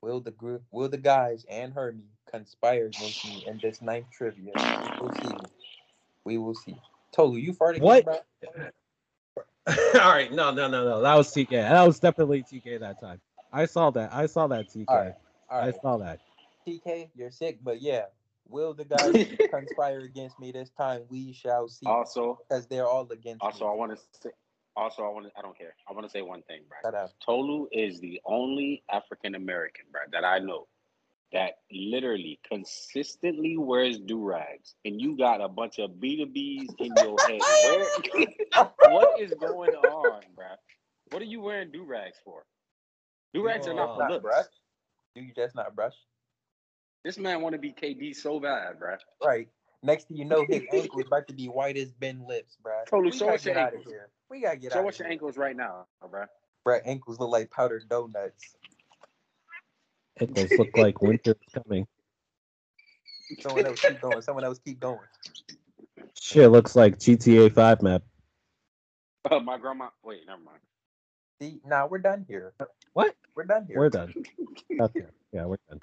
Will 0.03 0.21
the 0.21 0.31
group, 0.33 0.63
will 0.71 0.89
the 0.89 0.99
guys 0.99 1.45
and 1.49 1.73
Hermie 1.73 2.03
conspire 2.31 2.87
against 2.87 3.25
me 3.25 3.45
in 3.47 3.59
this 3.63 3.81
ninth 3.81 4.07
trivia? 4.13 4.53
We 5.01 5.07
will 5.07 5.15
see. 5.15 5.37
We 6.25 6.39
will 6.39 6.55
see. 6.55 6.77
Tolu, 7.13 7.37
you 7.39 7.53
farted. 7.53 7.77
again, 7.77 7.83
What? 7.85 8.05
bro? 8.05 8.17
All 9.95 10.11
right, 10.11 10.33
no, 10.33 10.51
no, 10.51 10.69
no, 10.69 10.85
no. 10.85 11.03
That 11.03 11.15
was 11.15 11.33
TK. 11.33 11.51
That 11.51 11.87
was 11.87 12.01
definitely 12.01 12.43
TK 12.43 12.81
that 12.81 13.01
time. 13.01 13.21
I 13.53 13.67
saw 13.67 13.91
that. 13.91 14.13
I 14.13 14.27
saw 14.27 14.47
that 14.49 14.69
TK. 14.69 14.85
All 14.89 14.97
right. 14.97 15.15
All 15.51 15.61
I 15.61 15.71
saw 15.73 15.97
that. 15.99 16.21
TK, 16.67 17.11
you're 17.15 17.31
sick, 17.31 17.59
but 17.63 17.81
yeah. 17.81 18.05
Will 18.49 18.75
the 18.75 18.85
guys 18.85 19.27
conspire 19.51 20.01
against 20.01 20.39
me 20.41 20.53
this 20.53 20.71
time? 20.71 21.03
We 21.09 21.33
shall 21.33 21.69
see. 21.69 21.87
Also, 21.87 22.41
Because 22.49 22.67
they're 22.67 22.87
all 22.87 23.09
against 23.11 23.43
me. 23.43 23.47
also, 23.47 23.65
me. 23.67 23.71
I 23.71 23.75
want 23.75 23.93
to 23.93 24.03
say, 24.21 24.31
also, 24.77 25.05
I 25.05 25.09
want 25.09 25.27
to, 25.27 25.33
I 25.39 25.43
don't 25.43 25.57
care. 25.57 25.75
I 25.89 25.93
want 25.93 26.07
to 26.07 26.11
say 26.11 26.23
one 26.23 26.43
thing, 26.43 26.63
bro. 26.69 26.91
Shut. 26.91 27.13
Tolu 27.25 27.69
is 27.73 28.01
the 28.01 28.21
only 28.25 28.83
African 28.91 29.35
American, 29.37 29.85
bro, 29.93 30.03
that 30.13 30.25
I 30.25 30.39
know 30.39 30.67
that 31.33 31.59
literally 31.73 32.39
consistently 32.47 33.57
wears 33.57 33.99
do 33.99 34.23
rags, 34.23 34.75
and 34.85 35.01
you 35.01 35.17
got 35.17 35.41
a 35.41 35.49
bunch 35.49 35.79
of 35.79 35.91
B2Bs 35.93 36.67
in 36.79 36.93
your 37.03 37.17
head. 37.27 37.41
Where, 38.55 38.71
what 38.91 39.21
is 39.21 39.33
going 39.41 39.71
on, 39.71 40.23
bro? 40.35 40.47
What 41.11 41.23
are 41.23 41.27
you 41.27 41.41
wearing 41.41 41.71
do 41.73 41.85
rags 41.85 42.19
for? 42.25 42.45
Do 43.35 43.45
rags 43.45 43.67
are 43.67 43.75
not 43.75 43.95
for 43.95 44.03
Not 44.03 44.11
looks. 44.11 44.23
brush? 44.23 44.47
Do 45.15 45.23
you 45.23 45.33
just 45.35 45.55
not 45.55 45.75
brush? 45.75 45.95
This 47.05 47.19
man 47.19 47.41
want 47.41 47.55
to 47.55 47.59
be 47.59 47.73
KD 47.73 48.15
so 48.15 48.39
bad, 48.39 48.79
bro. 48.79 48.97
Right. 49.25 49.49
Next 49.83 50.09
thing 50.09 50.17
you 50.17 50.25
know, 50.25 50.45
his 50.49 50.63
ankle's 50.73 51.07
about 51.07 51.27
to 51.29 51.35
be 51.35 51.47
white 51.47 51.77
as 51.77 51.93
Ben 51.93 52.25
lips, 52.29 52.57
bruh. 52.65 52.87
Tolu, 52.89 53.05
we 53.05 53.13
show 53.13 53.27
gotta 53.27 53.35
us 53.35 53.45
your 53.45 53.55
get 53.55 53.63
out 53.63 53.69
of 53.69 53.75
ankles. 53.79 53.93
here. 53.93 54.09
We 54.31 54.41
gotta 54.43 54.57
get 54.59 54.73
Show 54.73 54.81
out 54.81 54.89
us 54.89 54.95
of 54.95 55.01
your 55.01 55.09
ankles 55.09 55.37
right 55.37 55.57
now, 55.57 55.87
bro. 56.09 56.25
Bruh, 56.67 56.81
ankles 56.85 57.19
look 57.19 57.31
like 57.31 57.51
powdered 57.51 57.89
donuts. 57.89 58.55
Ankles 60.21 60.51
look 60.59 60.77
like 60.77 61.01
winter 61.03 61.33
is 61.33 61.63
coming. 61.63 61.87
Someone 63.41 63.67
else 63.67 63.81
keep 63.81 64.01
going. 64.01 64.23
Someone 64.23 64.45
else 64.45 64.59
keep 64.59 64.81
going. 64.81 64.99
Shit 66.21 66.51
looks 66.51 66.77
like 66.77 66.99
GTA 66.99 67.53
5 67.53 67.83
map. 67.83 68.03
Uh, 69.31 69.41
my 69.41 69.57
grandma. 69.59 69.89
Wait, 70.05 70.21
never 70.27 70.43
mind. 70.43 70.59
See, 71.41 71.61
now 71.67 71.87
we're 71.87 71.99
done 71.99 72.25
here. 72.29 72.53
What? 72.93 73.15
We're 73.35 73.45
done 73.45 73.67
here. 73.67 73.79
We're 73.79 73.89
done. 73.89 74.13
Okay. 74.81 75.07
Yeah, 75.33 75.47
we're 75.47 75.59
done. 75.69 75.81